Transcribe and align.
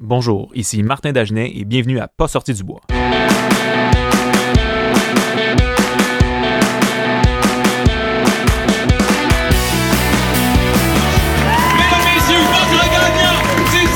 Bonjour, 0.00 0.48
ici 0.54 0.84
Martin 0.84 1.10
Dagenet 1.10 1.50
et 1.56 1.64
bienvenue 1.64 1.98
à 1.98 2.06
Pas 2.06 2.28
sorti 2.28 2.54
du 2.54 2.62
bois. 2.62 2.82
Mesdames, 2.88 3.08
messieurs, 12.14 12.38
votre 12.46 12.84
gagnant 12.92 13.42
du 13.72 13.88
110 13.88 13.90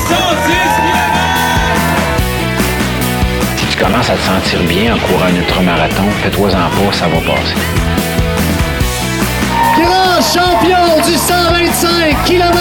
Si 3.55 3.65
tu 3.67 3.77
commences 3.81 4.09
à 4.09 4.15
te 4.15 4.21
sentir 4.21 4.61
bien 4.67 4.95
en 4.95 4.99
courant 4.99 5.27
un 5.27 5.35
ultramarathon, 5.35 6.09
fais-toi-en 6.21 6.51
pas, 6.51 6.91
ça 6.91 7.07
va 7.07 7.21
passer. 7.21 7.55
grand 9.77 10.21
champion 10.21 11.01
du 11.05 11.13
125 11.13 12.25
km. 12.25 12.53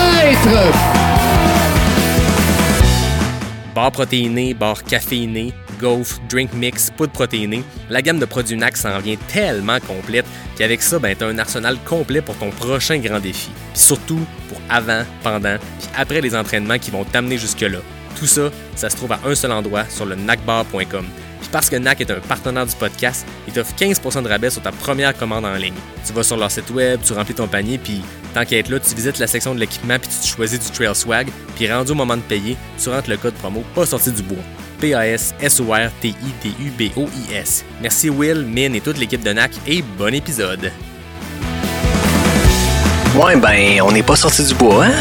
Bar 3.75 3.91
protéiné, 3.91 4.52
bar 4.52 4.84
caféiné, 4.84 5.54
gaufre, 5.80 6.21
drink 6.29 6.53
mix, 6.53 6.90
poudre 6.90 7.13
protéinée, 7.13 7.64
la 7.89 8.03
gamme 8.03 8.18
de 8.18 8.26
produits 8.26 8.57
NAC 8.57 8.76
s'en 8.76 8.99
vient 8.99 9.17
tellement 9.29 9.79
complète 9.80 10.26
qu'avec 10.57 10.82
ça, 10.82 10.99
ben, 10.99 11.17
t'as 11.17 11.26
un 11.26 11.39
arsenal 11.39 11.79
complet 11.85 12.21
pour 12.21 12.36
ton 12.36 12.50
prochain 12.50 12.99
grand 12.99 13.21
défi. 13.21 13.50
Puis 13.72 13.82
surtout 13.82 14.21
pour 14.49 14.61
avant, 14.68 15.04
pendant, 15.22 15.57
puis 15.79 15.89
après 15.96 16.21
les 16.21 16.36
entraînements 16.36 16.79
qui 16.79 16.90
vont 16.90 17.04
t'amener 17.04 17.39
jusque-là. 17.39 17.79
Tout 18.18 18.27
ça, 18.27 18.50
ça 18.77 18.90
se 18.90 18.96
trouve 18.96 19.13
à 19.13 19.21
un 19.25 19.35
seul 19.35 19.53
endroit 19.53 19.85
sur 19.89 20.04
le 20.04 20.16
nacbar.com. 20.16 21.07
Parce 21.53 21.71
que 21.71 21.77
NAC 21.77 22.01
est 22.01 22.11
un 22.11 22.19
partenaire 22.19 22.67
du 22.67 22.75
podcast, 22.75 23.25
ils 23.47 23.53
t'offrent 23.53 23.77
15% 23.77 24.23
de 24.23 24.29
rabais 24.29 24.49
sur 24.49 24.63
ta 24.63 24.73
première 24.73 25.15
commande 25.15 25.45
en 25.45 25.53
ligne. 25.55 25.75
Tu 26.05 26.15
vas 26.15 26.23
sur 26.23 26.39
leur 26.39 26.51
site 26.51 26.71
web, 26.71 27.01
tu 27.05 27.13
remplis 27.13 27.35
ton 27.35 27.47
panier, 27.47 27.77
puis 27.79 28.01
tant 28.33 28.47
qu'à 28.47 28.57
être 28.57 28.71
là, 28.71 28.81
tu 28.81 28.95
visites 28.95 29.19
la 29.19 29.27
section 29.27 29.55
de 29.55 29.61
l'équipement, 29.61 29.99
puis 29.99 30.09
tu 30.23 30.27
choisis 30.27 30.59
du 30.59 30.71
Trail 30.71 30.95
Swag, 30.95 31.29
puis 31.55 31.71
rendu 31.71 31.93
au 31.93 31.95
moment 31.95 32.17
de 32.17 32.23
payer, 32.23 32.56
tu 32.83 32.89
rentres 32.89 33.11
le 33.11 33.19
code 33.19 33.34
promo 33.34 33.62
pas 33.75 33.84
sorti 33.84 34.11
du 34.11 34.23
bois. 34.23 34.39
P-A-S-S-O-R-T-I-D-U-B-O-I-S. 34.81 37.64
Merci 37.83 38.09
Will, 38.11 38.47
Min 38.47 38.72
et 38.72 38.81
toute 38.81 38.97
l'équipe 38.98 39.22
de 39.22 39.33
NAC 39.33 39.53
et 39.69 39.83
bon 39.83 40.14
épisode. 40.14 40.72
Ouais, 43.14 43.37
ben, 43.37 43.83
on 43.83 43.92
n'est 43.92 44.03
pas 44.03 44.16
sorti 44.16 44.42
du 44.42 44.55
bois, 44.55 44.87
hein? 44.87 44.94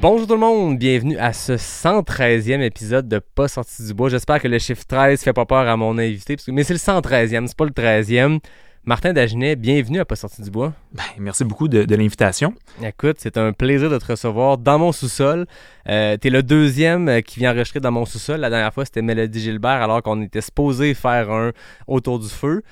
Bonjour 0.00 0.26
tout 0.26 0.34
le 0.34 0.40
monde, 0.40 0.78
bienvenue 0.78 1.16
à 1.18 1.32
ce 1.32 1.54
113e 1.56 2.60
épisode 2.60 3.08
de 3.08 3.18
Pas 3.18 3.48
sorti 3.48 3.84
du 3.84 3.94
bois. 3.94 4.08
J'espère 4.08 4.40
que 4.40 4.48
le 4.48 4.58
chiffre 4.58 4.84
13 4.86 5.22
fait 5.22 5.32
pas 5.32 5.46
peur 5.46 5.66
à 5.68 5.76
mon 5.76 5.96
invité, 5.98 6.36
parce 6.36 6.46
que- 6.46 6.52
mais 6.52 6.64
c'est 6.64 6.74
le 6.74 6.78
113e, 6.78 7.46
c'est 7.46 7.56
pas 7.56 7.64
le 7.64 7.70
13e. 7.72 8.38
Martin 8.84 9.12
Dagenet, 9.12 9.56
bienvenue 9.56 9.98
à 9.98 10.04
Pas 10.04 10.14
sorti 10.14 10.42
du 10.42 10.50
bois. 10.50 10.72
Ben, 10.92 11.02
merci 11.18 11.44
beaucoup 11.44 11.66
de, 11.66 11.84
de 11.84 11.96
l'invitation. 11.96 12.54
Écoute, 12.84 13.16
c'est 13.18 13.36
un 13.36 13.52
plaisir 13.52 13.90
de 13.90 13.98
te 13.98 14.06
recevoir 14.06 14.58
dans 14.58 14.78
mon 14.78 14.92
sous-sol. 14.92 15.46
Euh, 15.88 16.16
T'es 16.18 16.30
le 16.30 16.42
deuxième 16.44 17.08
euh, 17.08 17.20
qui 17.20 17.40
vient 17.40 17.50
enregistrer 17.52 17.80
dans 17.80 17.90
mon 17.90 18.04
sous-sol. 18.04 18.38
La 18.38 18.50
dernière 18.50 18.72
fois, 18.72 18.84
c'était 18.84 19.02
Mélodie 19.02 19.40
Gilbert, 19.40 19.82
alors 19.82 20.02
qu'on 20.02 20.22
était 20.22 20.40
supposé 20.40 20.94
faire 20.94 21.30
un 21.32 21.50
autour 21.88 22.20
du 22.20 22.28
feu. 22.28 22.62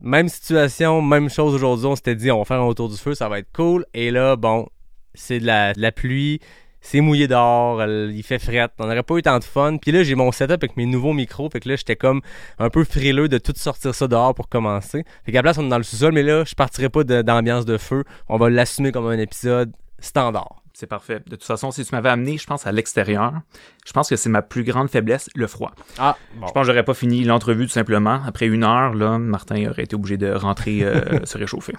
Même 0.00 0.28
situation, 0.28 1.02
même 1.02 1.28
chose 1.28 1.54
aujourd'hui. 1.54 1.86
On 1.86 1.96
s'était 1.96 2.14
dit, 2.14 2.30
on 2.30 2.38
va 2.38 2.44
faire 2.44 2.60
un 2.60 2.66
autour 2.66 2.88
du 2.88 2.96
feu, 2.96 3.14
ça 3.14 3.28
va 3.28 3.40
être 3.40 3.50
cool. 3.52 3.84
Et 3.94 4.12
là, 4.12 4.36
bon, 4.36 4.68
c'est 5.14 5.40
de 5.40 5.46
la, 5.46 5.72
la 5.74 5.92
pluie. 5.92 6.40
C'est 6.80 7.00
mouillé 7.00 7.26
dehors, 7.26 7.82
il 7.84 8.22
fait 8.22 8.38
fret, 8.38 8.68
on 8.78 8.84
n'aurait 8.84 9.02
pas 9.02 9.16
eu 9.16 9.22
tant 9.22 9.38
de 9.40 9.44
fun. 9.44 9.78
Puis 9.78 9.90
là, 9.90 10.04
j'ai 10.04 10.14
mon 10.14 10.30
setup 10.30 10.52
avec 10.52 10.76
mes 10.76 10.86
nouveaux 10.86 11.12
micros, 11.12 11.50
fait 11.50 11.58
que 11.58 11.68
là, 11.68 11.74
j'étais 11.74 11.96
comme 11.96 12.20
un 12.60 12.70
peu 12.70 12.84
frileux 12.84 13.28
de 13.28 13.38
tout 13.38 13.52
sortir 13.56 13.96
ça 13.96 14.06
dehors 14.06 14.32
pour 14.32 14.48
commencer. 14.48 15.04
Fait 15.26 15.32
qu'à 15.32 15.38
la 15.38 15.42
place, 15.42 15.58
on 15.58 15.66
est 15.66 15.68
dans 15.68 15.76
le 15.76 15.82
sous-sol, 15.82 16.12
mais 16.12 16.22
là, 16.22 16.44
je 16.44 16.54
partirai 16.54 16.88
pas 16.88 17.02
d'ambiance 17.02 17.64
de 17.64 17.78
feu. 17.78 18.04
On 18.28 18.36
va 18.38 18.48
l'assumer 18.48 18.92
comme 18.92 19.08
un 19.08 19.18
épisode 19.18 19.72
standard. 19.98 20.62
C'est 20.78 20.86
parfait. 20.86 21.18
De 21.26 21.34
toute 21.34 21.42
façon, 21.42 21.72
si 21.72 21.84
tu 21.84 21.92
m'avais 21.92 22.08
amené, 22.08 22.38
je 22.38 22.46
pense, 22.46 22.64
à 22.64 22.70
l'extérieur, 22.70 23.32
je 23.84 23.92
pense 23.92 24.08
que 24.08 24.14
c'est 24.14 24.28
ma 24.28 24.42
plus 24.42 24.62
grande 24.62 24.88
faiblesse, 24.88 25.28
le 25.34 25.48
froid. 25.48 25.72
Ah, 25.98 26.16
bon. 26.36 26.46
Je 26.46 26.52
pense 26.52 26.62
que 26.62 26.66
j'aurais 26.68 26.84
pas 26.84 26.94
fini 26.94 27.24
l'entrevue 27.24 27.66
tout 27.66 27.72
simplement. 27.72 28.20
Après 28.24 28.46
une 28.46 28.62
heure, 28.62 28.94
là, 28.94 29.18
Martin 29.18 29.68
aurait 29.70 29.82
été 29.82 29.96
obligé 29.96 30.16
de 30.18 30.30
rentrer 30.30 30.84
euh, 30.84 31.18
se 31.24 31.36
réchauffer. 31.36 31.72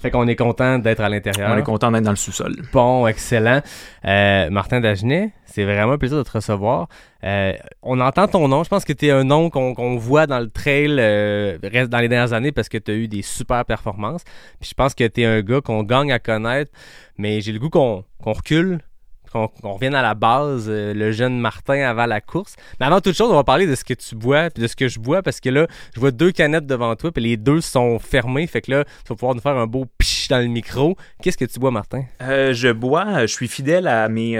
Fait 0.00 0.10
qu'on 0.10 0.26
est 0.26 0.36
content 0.36 0.78
d'être 0.78 1.00
à 1.00 1.10
l'intérieur. 1.10 1.50
On 1.54 1.58
est 1.58 1.64
content 1.64 1.92
d'être 1.92 2.04
dans 2.04 2.12
le 2.12 2.16
sous-sol. 2.16 2.56
Bon, 2.72 3.06
excellent. 3.06 3.60
Euh, 4.06 4.48
Martin 4.48 4.80
Dagenet, 4.80 5.32
c'est 5.56 5.64
vraiment 5.64 5.92
un 5.92 5.98
plaisir 5.98 6.18
de 6.18 6.22
te 6.22 6.32
recevoir. 6.32 6.86
Euh, 7.24 7.54
on 7.82 7.98
entend 8.00 8.28
ton 8.28 8.46
nom. 8.46 8.62
Je 8.62 8.68
pense 8.68 8.84
que 8.84 8.92
tu 8.92 9.06
es 9.06 9.10
un 9.10 9.24
nom 9.24 9.48
qu'on 9.48 9.96
voit 9.96 10.26
dans 10.26 10.38
le 10.38 10.50
trail 10.50 10.96
euh, 10.98 11.56
dans 11.88 11.98
les 11.98 12.08
dernières 12.08 12.34
années 12.34 12.52
parce 12.52 12.68
que 12.68 12.76
tu 12.76 12.90
as 12.90 12.94
eu 12.94 13.08
des 13.08 13.22
super 13.22 13.64
performances. 13.64 14.22
Puis 14.60 14.68
je 14.68 14.74
pense 14.74 14.94
que 14.94 15.06
tu 15.08 15.22
es 15.22 15.24
un 15.24 15.40
gars 15.40 15.62
qu'on 15.62 15.82
gagne 15.82 16.12
à 16.12 16.18
connaître, 16.18 16.70
mais 17.16 17.40
j'ai 17.40 17.52
le 17.52 17.58
goût 17.58 17.70
qu'on 17.70 18.04
recule, 18.22 18.80
qu'on 19.32 19.48
revienne 19.72 19.94
à 19.94 20.02
la 20.02 20.14
base, 20.14 20.66
euh, 20.68 20.92
le 20.92 21.10
jeune 21.10 21.40
Martin 21.40 21.88
avant 21.88 22.04
la 22.04 22.20
course. 22.20 22.56
Mais 22.78 22.84
avant 22.84 23.00
toute 23.00 23.16
chose, 23.16 23.30
on 23.30 23.36
va 23.36 23.44
parler 23.44 23.66
de 23.66 23.76
ce 23.76 23.84
que 23.84 23.94
tu 23.94 24.14
bois 24.14 24.50
puis 24.50 24.62
de 24.62 24.68
ce 24.68 24.76
que 24.76 24.88
je 24.88 25.00
bois 25.00 25.22
parce 25.22 25.40
que 25.40 25.48
là, 25.48 25.66
je 25.94 26.00
vois 26.00 26.10
deux 26.10 26.32
canettes 26.32 26.66
devant 26.66 26.94
toi 26.96 27.12
puis 27.12 27.22
les 27.22 27.38
deux 27.38 27.62
sont 27.62 27.98
fermées. 27.98 28.46
Fait 28.46 28.60
que 28.60 28.72
là, 28.72 28.84
tu 28.84 29.08
vas 29.08 29.14
pouvoir 29.14 29.34
nous 29.34 29.40
faire 29.40 29.56
un 29.56 29.66
beau 29.66 29.86
piche 29.96 30.28
dans 30.28 30.38
le 30.38 30.48
micro. 30.48 30.98
Qu'est-ce 31.22 31.38
que 31.38 31.46
tu 31.46 31.58
bois, 31.58 31.70
Martin? 31.70 32.04
Je 32.20 32.70
bois, 32.72 33.22
je 33.22 33.32
suis 33.32 33.48
fidèle 33.48 33.88
à 33.88 34.10
mes 34.10 34.36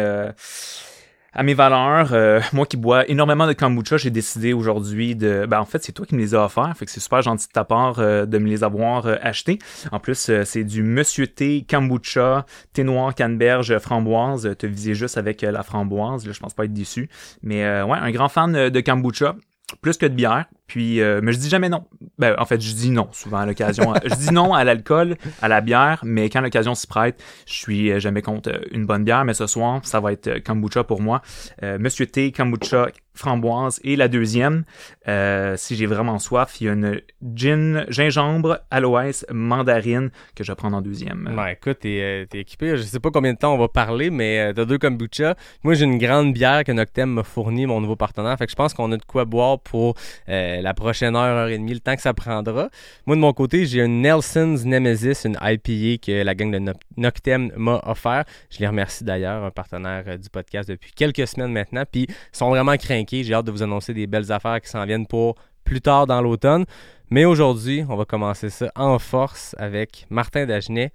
à 1.37 1.43
mes 1.43 1.55
valeurs. 1.55 2.13
Euh, 2.13 2.41
moi 2.53 2.67
qui 2.67 2.77
bois 2.77 3.09
énormément 3.09 3.47
de 3.47 3.53
kombucha, 3.53 3.99
j'ai 3.99 4.11
décidé 4.11 4.53
aujourd'hui 4.53 5.15
de. 5.15 5.47
Ben 5.49 5.61
en 5.61 5.65
fait, 5.65 5.85
c'est 5.85 5.93
toi 5.93 6.07
qui 6.07 6.15
me 6.15 6.21
les 6.21 6.35
as 6.35 6.45
offerts, 6.45 6.75
fait 6.77 6.87
que 6.87 6.91
c'est 6.91 7.01
super 7.01 7.23
gentil 7.23 7.47
de 7.47 7.53
ta 7.53 7.65
part 7.65 7.99
euh, 7.99 8.27
de 8.27 8.39
me 8.39 8.49
les 8.49 8.65
avoir 8.65 9.07
euh, 9.07 9.17
achetés. 9.21 9.59
En 9.93 10.01
plus, 10.01 10.31
euh, 10.31 10.45
c'est 10.45 10.65
du 10.65 10.83
Monsieur 10.83 11.27
Thé 11.27 11.65
kombucha, 11.69 12.47
thé 12.73 12.83
noir 12.83 13.15
canneberge 13.15 13.79
framboise. 13.79 14.57
Te 14.59 14.67
visais 14.67 14.95
juste 14.95 15.19
avec 15.19 15.45
euh, 15.45 15.51
la 15.53 15.63
framboise, 15.63 16.27
là, 16.27 16.33
je 16.33 16.41
pense 16.41 16.55
pas 16.55 16.65
être 16.65 16.73
déçu. 16.73 17.09
Mais 17.43 17.65
euh, 17.65 17.85
ouais, 17.85 17.99
un 17.99 18.11
grand 18.11 18.29
fan 18.29 18.57
euh, 18.57 18.71
de 18.71 18.81
kombucha. 18.81 19.37
Plus 19.83 19.97
que 19.97 20.07
de 20.07 20.15
bière, 20.15 20.45
puis 20.67 21.01
euh, 21.01 21.21
mais 21.23 21.33
je 21.33 21.39
dis 21.39 21.49
jamais 21.49 21.69
non. 21.69 21.85
Ben 22.19 22.35
en 22.39 22.45
fait, 22.45 22.61
je 22.61 22.73
dis 22.73 22.91
non 22.91 23.09
souvent 23.13 23.39
à 23.39 23.47
l'occasion. 23.47 23.95
je 24.05 24.15
dis 24.15 24.33
non 24.33 24.55
à 24.55 24.65
l'alcool, 24.65 25.17
à 25.43 25.49
la 25.49 25.61
bière, 25.61 26.01
mais 26.05 26.29
quand 26.29 26.41
l'occasion 26.41 26.75
s'y 26.75 26.87
prête, 26.87 27.23
je 27.47 27.55
suis 27.55 28.01
jamais 28.01 28.23
contre 28.23 28.51
euh, 28.51 28.61
une 28.73 28.87
bonne 28.87 29.05
bière, 29.05 29.25
mais 29.25 29.35
ce 29.35 29.47
soir, 29.47 29.81
ça 29.85 30.01
va 30.01 30.13
être 30.13 30.27
euh, 30.29 30.41
kombucha 30.41 30.85
pour 30.85 31.01
moi. 31.01 31.23
Euh, 31.63 31.79
Monsieur 31.79 32.07
T, 32.07 32.33
kombucha, 32.33 32.89
framboise. 33.15 33.81
Et 33.85 33.97
la 33.97 34.09
deuxième, 34.09 34.65
euh, 35.09 35.57
si 35.57 35.77
j'ai 35.77 35.87
vraiment 35.87 36.19
soif, 36.19 36.61
il 36.61 36.67
y 36.67 36.71
a 36.71 36.73
une 36.73 37.01
gin, 37.35 37.87
gingembre, 37.89 38.59
aloès, 38.71 39.25
mandarine 39.33 40.11
que 40.35 40.45
je 40.45 40.53
vais 40.53 40.57
prendre 40.57 40.77
en 40.77 40.83
deuxième. 40.83 41.33
Ouais, 41.37 41.55
écoute, 41.55 41.79
t'es, 41.81 42.27
t'es 42.29 42.41
équipé. 42.41 42.77
Je 42.77 42.83
sais 42.83 43.01
pas 43.01 43.11
combien 43.11 43.33
de 43.33 43.39
temps 43.39 43.55
on 43.55 43.59
va 43.59 43.69
parler, 43.69 44.11
mais 44.11 44.53
t'as 44.55 44.65
deux 44.65 44.79
kombucha. 44.79 45.35
Moi, 45.63 45.75
j'ai 45.75 45.85
une 45.85 45.99
grande 45.99 46.33
bière 46.33 46.65
que 46.65 46.73
Noctem 46.73 47.11
m'a 47.11 47.23
fourni, 47.23 47.67
mon 47.67 47.81
nouveau 47.81 47.97
partenaire. 47.97 48.37
Fait 48.37 48.47
que 48.47 48.51
je 48.51 48.57
pense 48.57 48.75
qu'on 48.75 48.93
a 48.93 48.97
de 48.97 49.05
quoi 49.05 49.25
boire 49.25 49.61
pour 49.61 49.95
euh, 50.29 50.56
la 50.63 50.75
prochaine 50.75 51.15
heure, 51.17 51.37
heure 51.37 51.49
et 51.49 51.59
demie, 51.59 51.75
le 51.75 51.81
temps 51.81 51.95
que 51.97 52.03
ça 52.03 52.15
prendra. 52.15 52.69
Moi, 53.07 53.17
de 53.17 53.21
mon 53.21 53.33
côté, 53.33 53.67
j'ai 53.67 53.83
une 53.83 54.01
Nelson's 54.03 54.65
Nemesis, 54.65 55.25
une 55.25 55.39
IPA 55.41 56.05
que 56.05 56.23
la 56.23 56.35
gang 56.35 56.51
de 56.53 56.59
No- 56.59 56.73
Noctem 56.97 57.53
m'a 57.57 57.81
offert. 57.85 58.25
Je 58.51 58.59
les 58.61 58.67
remercie 58.67 59.05
d'ailleurs, 59.05 59.45
un 59.45 59.51
partenaire 59.51 60.05
euh, 60.07 60.17
du 60.17 60.29
podcast 60.31 60.69
depuis 60.69 60.93
quelques 60.93 61.27
semaines 61.27 61.53
maintenant. 61.53 61.85
Puis, 61.91 62.07
ils 62.09 62.15
sont 62.37 62.49
vraiment 62.51 62.77
craqués. 62.77 63.25
J'ai 63.25 63.35
hâte 63.35 63.47
de 63.47 63.51
vous 63.53 63.63
annoncer 63.63 63.95
des 63.95 64.07
belles 64.07 64.31
affaires 64.33 64.61
qui 64.61 64.69
s'en 64.69 64.85
viennent 64.85 65.07
pour 65.07 65.35
plus 65.65 65.81
tard 65.81 66.07
dans 66.07 66.21
l'automne. 66.21 66.65
Mais 67.11 67.25
aujourd'hui, 67.25 67.85
on 67.89 67.97
va 67.97 68.05
commencer 68.05 68.51
ça 68.51 68.71
en 68.75 68.99
force 68.99 69.55
avec 69.59 70.07
Martin 70.11 70.45
Dagenet. 70.47 70.93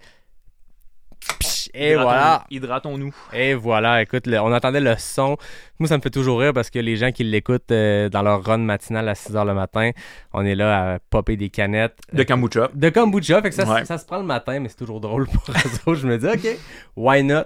Psh, 1.40 1.61
Et 1.74 1.92
Hydratons- 1.94 2.02
voilà. 2.04 2.46
Hydratons-nous. 2.52 3.16
Et 3.34 3.54
voilà, 3.54 4.02
écoute, 4.02 4.28
le- 4.28 4.40
on 4.40 4.54
entendait 4.54 4.80
le 4.82 4.96
son. 4.98 5.38
Moi, 5.80 5.88
ça 5.88 5.98
me 5.98 6.02
fait 6.02 6.10
toujours 6.10 6.40
rire 6.40 6.54
parce 6.54 6.70
que 6.70 6.80
les 6.80 6.96
gens 6.98 7.12
qui 7.12 7.24
l'écoutent 7.24 7.72
euh, 7.72 8.10
dans 8.10 8.22
leur 8.22 8.44
run 8.44 8.58
matinale 8.58 9.08
à 9.10 9.14
6h 9.14 9.46
le 9.46 9.54
matin, 9.54 9.92
on 10.34 10.46
est 10.46 10.56
là 10.56 10.94
à 10.96 11.00
popper 11.00 11.38
des 11.38 11.50
canettes 11.50 11.98
De 12.14 12.24
kombucha. 12.24 12.70
de 12.74 12.90
kombucha. 12.90 13.42
Fait 13.42 13.50
que 13.50 13.56
ça, 13.56 13.66
Ouais. 13.72 13.86
ça 13.86 13.98
se 13.98 14.06
prend 14.06 14.18
le 14.18 14.26
matin, 14.26 14.60
mais 14.60 14.70
c'est 14.70 14.76
toujours 14.78 15.00
drôle 15.02 15.28
pour 15.28 15.44
autres. 15.88 15.96
Je 15.96 16.08
me 16.08 16.18
dis, 16.18 16.28
OK, 16.28 16.58
why 16.96 17.24
not? 17.24 17.46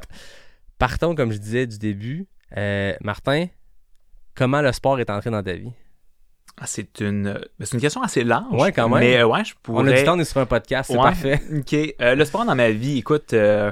Partons, 0.78 1.16
comme 1.16 1.32
je 1.32 1.38
disais 1.38 1.68
du 1.68 1.78
début. 1.78 2.28
Euh, 2.58 2.94
Martin, 3.02 3.46
comment 4.36 4.62
le 4.62 4.72
sport 4.72 5.00
est 5.00 5.10
entré 5.10 5.30
dans 5.30 5.44
ta 5.44 5.54
vie? 5.54 5.72
Ah, 6.60 6.66
c'est 6.68 7.02
une, 7.02 7.24
ben, 7.34 7.66
c'est 7.66 7.74
une 7.74 7.82
question 7.82 8.02
assez 8.02 8.24
large. 8.24 8.46
Ouais, 8.52 8.72
quand 8.72 8.88
même. 8.88 9.00
Mais 9.00 9.18
euh, 9.18 9.28
ouais, 9.28 9.44
je 9.44 9.54
pourrais. 9.62 9.84
On 9.84 9.88
a 9.88 9.92
du 9.94 10.04
temps, 10.04 10.16
on 10.16 10.20
est 10.20 10.24
sur 10.26 10.40
un 10.40 10.46
podcast, 10.46 10.90
c'est 10.90 10.98
Ouais. 10.98 11.04
parfait. 11.04 11.42
OK. 11.58 11.96
Euh, 12.02 12.16
le 12.16 12.24
sport 12.26 12.46
dans 12.46 12.56
ma 12.56 12.72
vie, 12.72 12.98
écoute, 13.00 13.34
euh, 13.34 13.72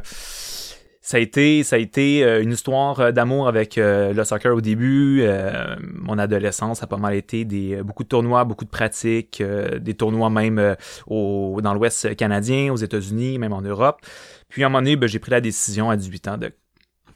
ça 1.06 1.18
a 1.18 1.20
été, 1.22 1.64
ça 1.64 1.78
a 1.78 1.80
été 1.80 2.24
euh, 2.24 2.42
une 2.42 2.52
histoire 2.52 3.00
euh, 3.00 3.12
d'amour 3.12 3.48
avec 3.48 3.78
euh, 3.78 4.12
le 4.14 4.24
soccer 4.26 4.54
au 4.54 4.62
début. 4.62 5.20
Euh, 5.22 5.76
mon 5.94 6.18
adolescence 6.18 6.84
a 6.84 6.88
pas 6.88 6.98
mal 6.98 7.14
été 7.16 7.46
des 7.46 7.76
euh, 7.76 7.84
beaucoup 7.84 8.04
de 8.04 8.10
tournois, 8.10 8.44
beaucoup 8.44 8.66
de 8.66 8.70
pratiques, 8.70 9.40
euh, 9.42 9.80
des 9.80 9.94
tournois 9.94 10.30
même 10.30 10.60
euh, 10.60 10.76
au, 11.08 11.60
dans 11.62 11.74
l'Ouest 11.74 12.16
canadien, 12.18 12.72
aux 12.74 12.78
États-Unis, 12.78 13.38
même 13.38 13.54
en 13.54 13.62
Europe. 13.62 14.02
Puis 14.50 14.64
à 14.64 14.68
un 14.68 14.70
moment 14.70 14.80
donné, 14.82 14.96
ben, 14.98 15.08
j'ai 15.08 15.20
pris 15.20 15.32
la 15.32 15.42
décision 15.42 15.90
à 15.90 15.96
18 15.98 16.28
ans 16.28 16.38
de 16.38 16.52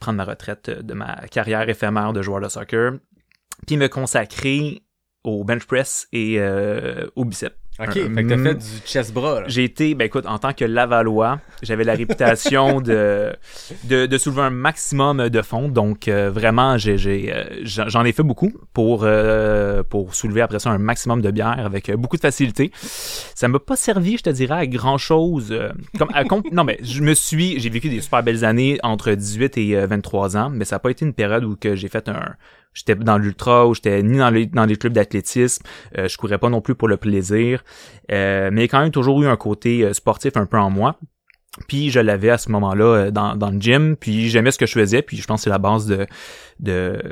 prendre 0.00 0.16
ma 0.16 0.24
retraite 0.24 0.68
euh, 0.70 0.80
de 0.82 0.94
ma 0.94 1.14
carrière 1.30 1.68
éphémère 1.68 2.12
de 2.14 2.22
joueur 2.22 2.40
de 2.40 2.48
soccer, 2.48 2.92
puis 3.66 3.76
me 3.76 3.88
consacrer 3.88 4.82
au 5.24 5.44
bench 5.44 5.64
press 5.64 6.06
et 6.12 6.36
euh, 6.38 7.06
au 7.16 7.24
bicep. 7.24 7.54
Ok, 7.80 7.90
Un- 7.90 7.92
fait 7.92 8.24
que 8.24 8.28
t'as 8.28 8.36
mm, 8.36 8.42
fait 8.44 8.54
du 8.56 8.86
chest 8.86 9.12
bras. 9.14 9.40
là. 9.42 9.46
J'ai 9.46 9.62
été, 9.62 9.94
ben 9.94 10.04
écoute, 10.06 10.26
en 10.26 10.38
tant 10.40 10.52
que 10.52 10.64
Lavallois, 10.64 11.38
j'avais 11.62 11.84
la 11.84 11.94
réputation 11.94 12.80
de, 12.80 13.32
de, 13.84 14.06
de 14.06 14.18
soulever 14.18 14.42
un 14.42 14.50
maximum 14.50 15.28
de 15.28 15.42
fond. 15.42 15.68
Donc, 15.68 16.08
euh, 16.08 16.28
vraiment, 16.28 16.76
j'ai, 16.76 16.98
j'ai, 16.98 17.32
euh, 17.32 17.44
j'en 17.62 18.04
ai 18.04 18.10
fait 18.10 18.24
beaucoup 18.24 18.50
pour, 18.72 19.02
euh, 19.04 19.84
pour 19.84 20.16
soulever 20.16 20.40
après 20.40 20.58
ça 20.58 20.70
un 20.70 20.78
maximum 20.78 21.22
de 21.22 21.30
bière 21.30 21.64
avec 21.64 21.88
euh, 21.88 21.96
beaucoup 21.96 22.16
de 22.16 22.20
facilité. 22.22 22.72
Ça 22.74 23.46
m'a 23.46 23.60
pas 23.60 23.76
servi, 23.76 24.16
je 24.16 24.24
te 24.24 24.30
dirais, 24.30 24.56
à 24.56 24.66
grand 24.66 24.98
chose. 24.98 25.56
comme, 25.98 26.08
à 26.14 26.24
non, 26.52 26.64
mais 26.64 26.78
je 26.82 27.00
me 27.00 27.14
suis, 27.14 27.60
j'ai 27.60 27.70
vécu 27.70 27.88
des 27.90 28.00
super 28.00 28.24
belles 28.24 28.44
années 28.44 28.80
entre 28.82 29.12
18 29.12 29.56
et 29.56 29.76
euh, 29.76 29.86
23 29.86 30.36
ans, 30.36 30.50
mais 30.50 30.64
ça 30.64 30.74
n'a 30.76 30.80
pas 30.80 30.90
été 30.90 31.04
une 31.04 31.14
période 31.14 31.44
où 31.44 31.54
que 31.54 31.76
j'ai 31.76 31.88
fait 31.88 32.08
un, 32.08 32.34
J'étais 32.78 32.94
dans 32.94 33.18
l'ultra 33.18 33.66
ou 33.66 33.74
j'étais 33.74 34.02
ni 34.04 34.18
dans 34.18 34.30
les, 34.30 34.46
dans 34.46 34.64
les 34.64 34.76
clubs 34.76 34.92
d'athlétisme. 34.92 35.64
Euh, 35.98 36.06
je 36.06 36.16
courais 36.16 36.38
pas 36.38 36.48
non 36.48 36.60
plus 36.60 36.76
pour 36.76 36.86
le 36.86 36.96
plaisir. 36.96 37.64
Euh, 38.12 38.50
mais 38.52 38.68
quand 38.68 38.80
même 38.80 38.92
toujours 38.92 39.20
eu 39.22 39.26
un 39.26 39.36
côté 39.36 39.82
euh, 39.82 39.92
sportif 39.92 40.36
un 40.36 40.46
peu 40.46 40.58
en 40.58 40.70
moi. 40.70 40.96
Puis 41.66 41.90
je 41.90 41.98
l'avais 41.98 42.30
à 42.30 42.38
ce 42.38 42.50
moment-là 42.52 42.84
euh, 42.84 43.10
dans, 43.10 43.34
dans 43.34 43.50
le 43.50 43.60
gym. 43.60 43.96
Puis 43.96 44.28
j'aimais 44.28 44.52
ce 44.52 44.58
que 44.58 44.66
je 44.66 44.74
faisais. 44.74 45.02
Puis 45.02 45.16
je 45.16 45.26
pense 45.26 45.40
que 45.40 45.44
c'est 45.44 45.50
la 45.50 45.58
base 45.58 45.86
de, 45.86 46.06
de, 46.60 47.02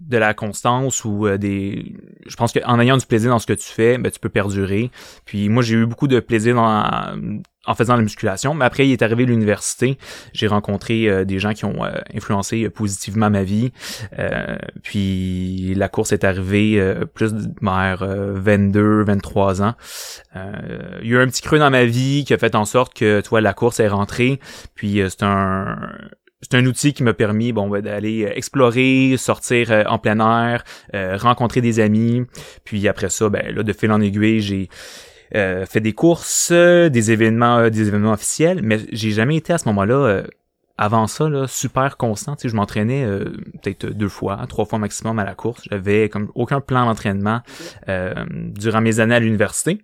de 0.00 0.16
la 0.16 0.32
constance 0.32 1.04
ou 1.04 1.26
euh, 1.26 1.36
des. 1.36 1.96
Je 2.26 2.36
pense 2.36 2.52
qu'en 2.52 2.80
ayant 2.80 2.96
du 2.96 3.04
plaisir 3.04 3.30
dans 3.30 3.38
ce 3.38 3.46
que 3.46 3.52
tu 3.52 3.68
fais, 3.68 3.98
ben, 3.98 4.10
tu 4.10 4.18
peux 4.18 4.30
perdurer. 4.30 4.90
Puis 5.26 5.50
moi 5.50 5.62
j'ai 5.62 5.76
eu 5.76 5.86
beaucoup 5.86 6.08
de 6.08 6.20
plaisir 6.20 6.54
dans, 6.54 7.44
en 7.70 7.74
faisant 7.74 7.96
la 7.96 8.02
musculation. 8.02 8.54
Mais 8.54 8.64
après, 8.64 8.86
il 8.86 8.92
est 8.92 9.02
arrivé 9.02 9.24
l'université. 9.24 9.96
J'ai 10.32 10.48
rencontré 10.48 11.08
euh, 11.08 11.24
des 11.24 11.38
gens 11.38 11.54
qui 11.54 11.64
ont 11.64 11.84
euh, 11.84 11.92
influencé 12.14 12.64
euh, 12.64 12.70
positivement 12.70 13.30
ma 13.30 13.44
vie. 13.44 13.72
Puis 14.82 15.74
la 15.76 15.88
course 15.88 16.12
est 16.12 16.24
arrivée 16.24 16.82
plus 17.14 17.32
vers 17.62 18.02
euh, 18.02 18.32
22, 18.34 19.04
23 19.04 19.62
ans. 19.62 19.74
Il 20.34 21.08
y 21.08 21.14
a 21.14 21.18
eu 21.18 21.18
un 21.18 21.26
petit 21.26 21.42
creux 21.42 21.58
dans 21.58 21.70
ma 21.70 21.84
vie 21.84 22.24
qui 22.26 22.34
a 22.34 22.38
fait 22.38 22.54
en 22.54 22.64
sorte 22.64 22.94
que, 22.94 23.20
toi, 23.20 23.40
la 23.40 23.52
course 23.52 23.80
est 23.80 23.88
rentrée. 23.88 24.40
Puis 24.74 25.00
c'est 25.08 25.22
un 25.22 25.76
c'est 26.42 26.54
un 26.54 26.64
outil 26.64 26.94
qui 26.94 27.02
m'a 27.02 27.12
permis 27.12 27.52
bon 27.52 27.68
ben, 27.68 27.82
d'aller 27.82 28.26
explorer, 28.34 29.16
sortir 29.18 29.84
en 29.86 29.98
plein 29.98 30.20
air, 30.20 30.64
rencontrer 31.20 31.60
des 31.60 31.80
amis. 31.80 32.22
Puis 32.64 32.88
après 32.88 33.10
ça, 33.10 33.28
ben 33.28 33.54
là 33.54 33.62
de 33.62 33.72
fil 33.72 33.92
en 33.92 34.00
aiguille, 34.00 34.40
j'ai 34.40 34.68
euh, 35.34 35.66
fait 35.66 35.80
des 35.80 35.92
courses, 35.92 36.50
euh, 36.52 36.88
des 36.88 37.10
événements, 37.12 37.58
euh, 37.58 37.70
des 37.70 37.88
événements 37.88 38.12
officiels, 38.12 38.60
mais 38.62 38.80
j'ai 38.92 39.10
jamais 39.10 39.36
été 39.36 39.52
à 39.52 39.58
ce 39.58 39.68
moment-là. 39.68 39.94
euh, 39.94 40.22
avant 40.82 41.06
ça, 41.06 41.28
là, 41.28 41.46
super 41.46 41.98
constant. 41.98 42.36
Tu 42.36 42.42
sais, 42.42 42.48
je 42.48 42.56
m'entraînais 42.56 43.04
euh, 43.04 43.24
peut-être 43.62 43.84
deux 43.84 44.08
fois, 44.08 44.40
trois 44.48 44.64
fois 44.64 44.78
maximum 44.78 45.18
à 45.18 45.24
la 45.26 45.34
course. 45.34 45.60
J'avais 45.70 46.08
comme 46.08 46.32
aucun 46.34 46.62
plan 46.62 46.86
d'entraînement 46.86 47.42
euh, 47.90 48.14
durant 48.30 48.80
mes 48.80 48.98
années 48.98 49.14
à 49.14 49.20
l'université. 49.20 49.82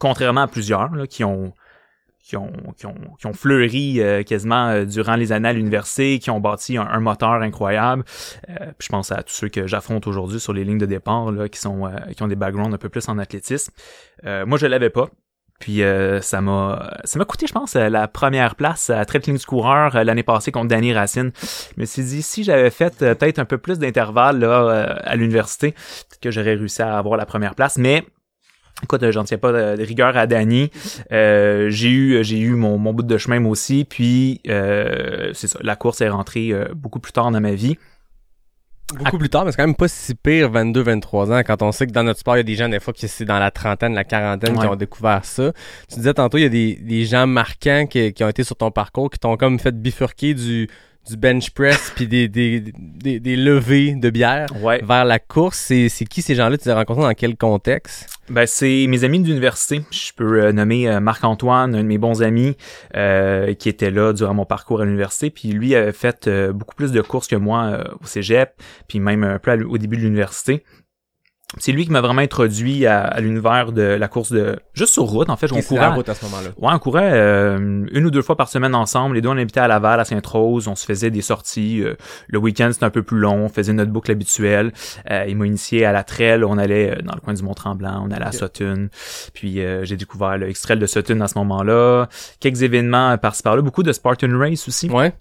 Contrairement 0.00 0.40
à 0.40 0.48
plusieurs 0.48 0.92
là, 0.96 1.06
qui 1.06 1.22
ont 1.22 1.54
qui 2.26 2.36
ont, 2.36 2.52
qui 2.76 2.86
ont, 2.86 2.96
qui 3.20 3.26
ont 3.26 3.32
fleuri 3.32 4.00
euh, 4.00 4.24
quasiment 4.24 4.68
euh, 4.68 4.84
durant 4.84 5.14
les 5.14 5.30
années 5.30 5.48
à 5.48 5.52
l'université, 5.52 6.18
qui 6.18 6.30
ont 6.30 6.40
bâti 6.40 6.76
un, 6.76 6.82
un 6.82 6.98
moteur 6.98 7.34
incroyable. 7.34 8.02
Euh, 8.50 8.72
puis 8.76 8.86
je 8.86 8.88
pense 8.88 9.12
à 9.12 9.22
tous 9.22 9.32
ceux 9.32 9.48
que 9.48 9.68
j'affronte 9.68 10.08
aujourd'hui 10.08 10.40
sur 10.40 10.52
les 10.52 10.64
lignes 10.64 10.78
de 10.78 10.86
départ, 10.86 11.30
là, 11.30 11.48
qui 11.48 11.60
sont 11.60 11.86
euh, 11.86 11.90
qui 12.16 12.22
ont 12.24 12.26
des 12.26 12.34
backgrounds 12.34 12.74
un 12.74 12.78
peu 12.78 12.88
plus 12.88 13.08
en 13.08 13.18
athlétisme. 13.18 13.72
Euh, 14.24 14.44
moi, 14.44 14.58
je 14.58 14.66
l'avais 14.66 14.90
pas. 14.90 15.08
Puis 15.58 15.80
ça 16.20 16.42
m'a 16.42 16.98
ça 17.04 17.18
m'a 17.18 17.24
coûté, 17.24 17.46
je 17.46 17.52
pense, 17.54 17.76
la 17.76 18.08
première 18.08 18.56
place 18.56 18.90
à 18.90 19.02
traite 19.06 19.26
ligne 19.26 19.38
du 19.38 19.46
coureur 19.46 20.04
l'année 20.04 20.22
passée 20.22 20.52
contre 20.52 20.68
Danny 20.68 20.92
Racine. 20.92 21.32
Je 21.74 21.80
me 21.80 21.86
dit, 21.86 22.20
si 22.20 22.44
j'avais 22.44 22.68
fait 22.68 22.94
peut-être 22.98 23.38
un 23.38 23.46
peu 23.46 23.56
plus 23.56 23.78
d'intervalles 23.78 24.44
à 24.44 25.16
l'université, 25.16 25.72
peut-être 25.72 26.20
que 26.20 26.30
j'aurais 26.30 26.56
réussi 26.56 26.82
à 26.82 26.98
avoir 26.98 27.16
la 27.16 27.24
première 27.24 27.54
place. 27.54 27.78
Mais 27.78 28.04
Écoute, 28.82 29.02
euh, 29.02 29.12
j'en 29.12 29.24
tiens 29.24 29.38
pas 29.38 29.52
de, 29.52 29.76
de 29.80 29.82
rigueur 29.82 30.16
à 30.16 30.26
Danny. 30.26 30.70
Euh, 31.10 31.70
j'ai 31.70 31.90
eu 31.90 32.22
j'ai 32.22 32.38
eu 32.38 32.50
mon, 32.50 32.76
mon 32.76 32.92
bout 32.92 33.02
de 33.02 33.18
chemin 33.18 33.40
moi 33.40 33.52
aussi. 33.52 33.86
Puis 33.88 34.40
euh, 34.48 35.30
c'est 35.32 35.46
ça, 35.46 35.58
la 35.62 35.76
course 35.76 36.02
est 36.02 36.08
rentrée 36.08 36.50
euh, 36.52 36.68
beaucoup 36.74 37.00
plus 37.00 37.12
tard 37.12 37.30
dans 37.30 37.40
ma 37.40 37.52
vie. 37.52 37.78
Beaucoup 38.94 39.18
plus 39.18 39.28
tard, 39.28 39.44
mais 39.44 39.50
c'est 39.50 39.56
quand 39.56 39.66
même 39.66 39.74
pas 39.74 39.88
si 39.88 40.14
pire 40.14 40.52
22-23 40.52 41.32
ans 41.32 41.42
quand 41.44 41.60
on 41.62 41.72
sait 41.72 41.88
que 41.88 41.92
dans 41.92 42.04
notre 42.04 42.20
sport, 42.20 42.36
il 42.36 42.38
y 42.38 42.40
a 42.40 42.44
des 42.44 42.54
gens 42.54 42.68
des 42.68 42.78
fois 42.78 42.92
qui 42.92 43.08
c'est 43.08 43.24
dans 43.24 43.40
la 43.40 43.50
trentaine, 43.50 43.94
la 43.94 44.04
quarantaine 44.04 44.56
qui 44.56 44.66
ont 44.66 44.76
découvert 44.76 45.24
ça. 45.24 45.52
Tu 45.88 45.96
disais 45.96 46.14
tantôt, 46.14 46.38
il 46.38 46.42
y 46.42 46.46
a 46.46 46.50
des, 46.50 46.76
des 46.76 47.04
gens 47.04 47.26
marquants 47.26 47.86
qui, 47.88 48.12
qui 48.12 48.22
ont 48.22 48.28
été 48.28 48.44
sur 48.44 48.54
ton 48.54 48.70
parcours, 48.70 49.10
qui 49.10 49.18
t'ont 49.18 49.36
comme 49.36 49.58
fait 49.58 49.72
bifurquer 49.72 50.34
du, 50.34 50.68
du 51.08 51.16
bench 51.16 51.50
press 51.50 51.92
puis 51.96 52.06
des, 52.08 52.28
des, 52.28 52.60
des, 52.60 53.20
des 53.20 53.36
levées 53.36 53.94
de 53.94 54.10
bière 54.10 54.46
Ouais. 54.62 54.80
vers 54.84 55.04
la 55.04 55.18
course. 55.18 55.58
C'est, 55.58 55.88
c'est 55.88 56.04
qui 56.04 56.22
ces 56.22 56.34
gens-là? 56.34 56.58
Tu 56.58 56.64
les 56.64 56.70
as 56.70 56.74
rencontrés 56.76 57.02
dans 57.02 57.14
quel 57.14 57.36
contexte? 57.36 58.08
Ben 58.28 58.44
c'est 58.46 58.86
mes 58.88 59.04
amis 59.04 59.20
d'université. 59.20 59.82
Je 59.90 60.12
peux 60.16 60.42
euh, 60.42 60.52
nommer 60.52 60.88
euh, 60.88 60.98
Marc-Antoine, 61.00 61.74
un 61.74 61.82
de 61.82 61.88
mes 61.88 61.98
bons 61.98 62.22
amis, 62.22 62.56
euh, 62.96 63.54
qui 63.54 63.68
était 63.68 63.90
là 63.90 64.12
durant 64.12 64.34
mon 64.34 64.44
parcours 64.44 64.80
à 64.80 64.84
l'université. 64.84 65.30
Puis 65.30 65.48
lui 65.52 65.74
avait 65.74 65.92
fait 65.92 66.28
beaucoup 66.52 66.74
plus 66.74 66.90
de 66.92 67.00
courses 67.00 67.28
que 67.28 67.36
moi 67.36 67.84
au 68.02 68.06
cégep, 68.06 68.50
puis 68.88 68.98
même 69.00 69.22
un 69.22 69.38
peu 69.38 69.52
à 69.52 69.56
au 69.56 69.78
début 69.78 69.96
de 69.96 70.02
l'université. 70.02 70.64
C'est 71.58 71.70
lui 71.70 71.84
qui 71.84 71.92
m'a 71.92 72.00
vraiment 72.00 72.22
introduit 72.22 72.86
à, 72.86 73.02
à 73.02 73.20
l'univers 73.20 73.70
de 73.70 73.80
la 73.82 74.08
course 74.08 74.32
de 74.32 74.58
juste 74.74 74.92
sur 74.92 75.04
route. 75.04 75.30
En 75.30 75.36
fait, 75.36 75.52
on 75.52 75.62
courait. 75.62 75.86
route 75.94 76.08
à 76.08 76.14
ce 76.14 76.24
moment-là? 76.24 76.48
Ouais, 76.58 76.72
on 76.74 76.78
courait 76.80 77.12
euh, 77.12 77.86
une 77.92 78.04
ou 78.04 78.10
deux 78.10 78.20
fois 78.20 78.36
par 78.36 78.48
semaine 78.48 78.74
ensemble. 78.74 79.14
Les 79.14 79.20
deux, 79.22 79.28
on 79.28 79.38
habitait 79.38 79.60
à 79.60 79.68
Laval, 79.68 80.00
à 80.00 80.04
Sainte-Rose. 80.04 80.66
On 80.66 80.74
se 80.74 80.84
faisait 80.84 81.10
des 81.12 81.22
sorties. 81.22 81.82
euh, 81.84 81.94
le 82.26 82.38
week-end, 82.40 82.70
c'était 82.72 82.84
un 82.84 82.90
peu 82.90 83.04
plus 83.04 83.18
long. 83.18 83.44
On 83.44 83.48
faisait 83.48 83.72
notre 83.72 83.92
boucle 83.92 84.10
habituelle. 84.10 84.72
Euh, 85.10 85.24
il 85.28 85.36
m'a 85.36 85.46
initié 85.46 85.84
à 85.84 85.92
la 85.92 86.02
trail. 86.02 86.42
On 86.42 86.58
allait 86.58 86.98
euh, 86.98 87.02
dans 87.02 87.14
le 87.14 87.20
coin 87.20 87.32
du 87.32 87.42
Mont-Tremblant. 87.44 88.04
On 88.04 88.10
allait 88.10 88.26
à 88.26 88.32
Sutton. 88.32 88.88
Puis 89.32 89.60
euh, 89.60 89.84
j'ai 89.84 89.96
découvert 89.96 90.36
le 90.38 90.50
X-Trail 90.50 90.80
de 90.80 90.86
Sutton 90.86 91.20
à 91.20 91.28
ce 91.28 91.38
moment-là. 91.38 92.08
Quelques 92.40 92.62
événements 92.62 93.16
par-ci 93.18 93.44
par-là. 93.44 93.62
Beaucoup 93.62 93.84
de 93.84 93.92
Spartan 93.92 94.36
Race 94.36 94.66
aussi. 94.66 94.90
Ouais. 94.90 95.14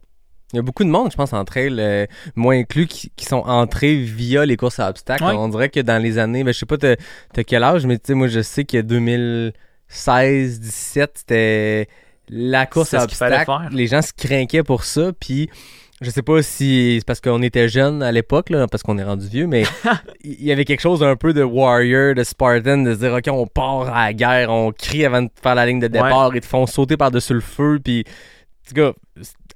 Il 0.53 0.57
y 0.57 0.59
a 0.59 0.61
beaucoup 0.61 0.83
de 0.83 0.89
monde, 0.89 1.11
je 1.11 1.17
pense, 1.17 1.33
en 1.33 1.43
trail, 1.43 1.75
euh, 1.79 2.05
moi 2.35 2.53
inclus, 2.53 2.85
qui, 2.87 3.11
qui 3.15 3.25
sont 3.25 3.37
entrés 3.45 3.95
via 3.97 4.45
les 4.45 4.57
courses 4.57 4.79
à 4.79 4.89
obstacles. 4.89 5.23
Ouais. 5.23 5.31
On 5.33 5.49
dirait 5.49 5.69
que 5.69 5.79
dans 5.79 6.01
les 6.01 6.17
années, 6.17 6.43
ben, 6.43 6.53
je 6.53 6.59
sais 6.59 6.65
pas 6.65 6.77
t'as 6.77 6.95
t'as 7.33 7.43
quel 7.43 7.63
âge, 7.63 7.85
mais 7.85 7.97
tu 7.97 8.03
sais, 8.07 8.13
moi 8.13 8.27
je 8.27 8.41
sais 8.41 8.63
que 8.63 8.79
2016, 9.89 10.59
17, 10.59 11.11
c'était 11.15 11.87
la 12.29 12.65
course 12.65 12.93
à 12.93 13.03
obstacles. 13.03 13.45
Les 13.71 13.87
gens 13.87 14.01
se 14.01 14.11
craquaient 14.13 14.63
pour 14.63 14.83
ça, 14.83 15.11
puis 15.19 15.49
je 16.01 16.09
sais 16.09 16.21
pas 16.21 16.41
si 16.41 16.97
c'est 16.99 17.05
parce 17.05 17.21
qu'on 17.21 17.41
était 17.41 17.69
jeunes 17.69 18.03
à 18.03 18.11
l'époque, 18.11 18.51
parce 18.69 18.83
qu'on 18.83 18.97
est 18.97 19.03
rendu 19.03 19.27
vieux, 19.27 19.47
mais 19.47 19.63
il 20.23 20.43
y 20.43 20.51
avait 20.51 20.65
quelque 20.65 20.81
chose 20.81 21.03
un 21.03 21.15
peu 21.15 21.33
de 21.33 21.43
warrior, 21.43 22.13
de 22.15 22.23
Spartan, 22.23 22.79
de 22.79 22.93
se 22.93 22.99
dire, 22.99 23.13
OK, 23.13 23.23
on 23.29 23.47
part 23.47 23.87
à 23.93 24.05
la 24.07 24.13
guerre, 24.13 24.49
on 24.51 24.71
crie 24.71 25.05
avant 25.05 25.21
de 25.23 25.29
faire 25.41 25.55
la 25.55 25.65
ligne 25.65 25.79
de 25.79 25.87
départ, 25.87 26.35
ils 26.35 26.41
te 26.41 26.45
font 26.45 26.65
sauter 26.65 26.97
par-dessus 26.97 27.33
le 27.33 27.41
feu, 27.41 27.79
puis, 27.83 28.03
en 28.07 28.69
tout 28.69 28.75
cas, 28.75 28.91
c'est- 28.93 29.04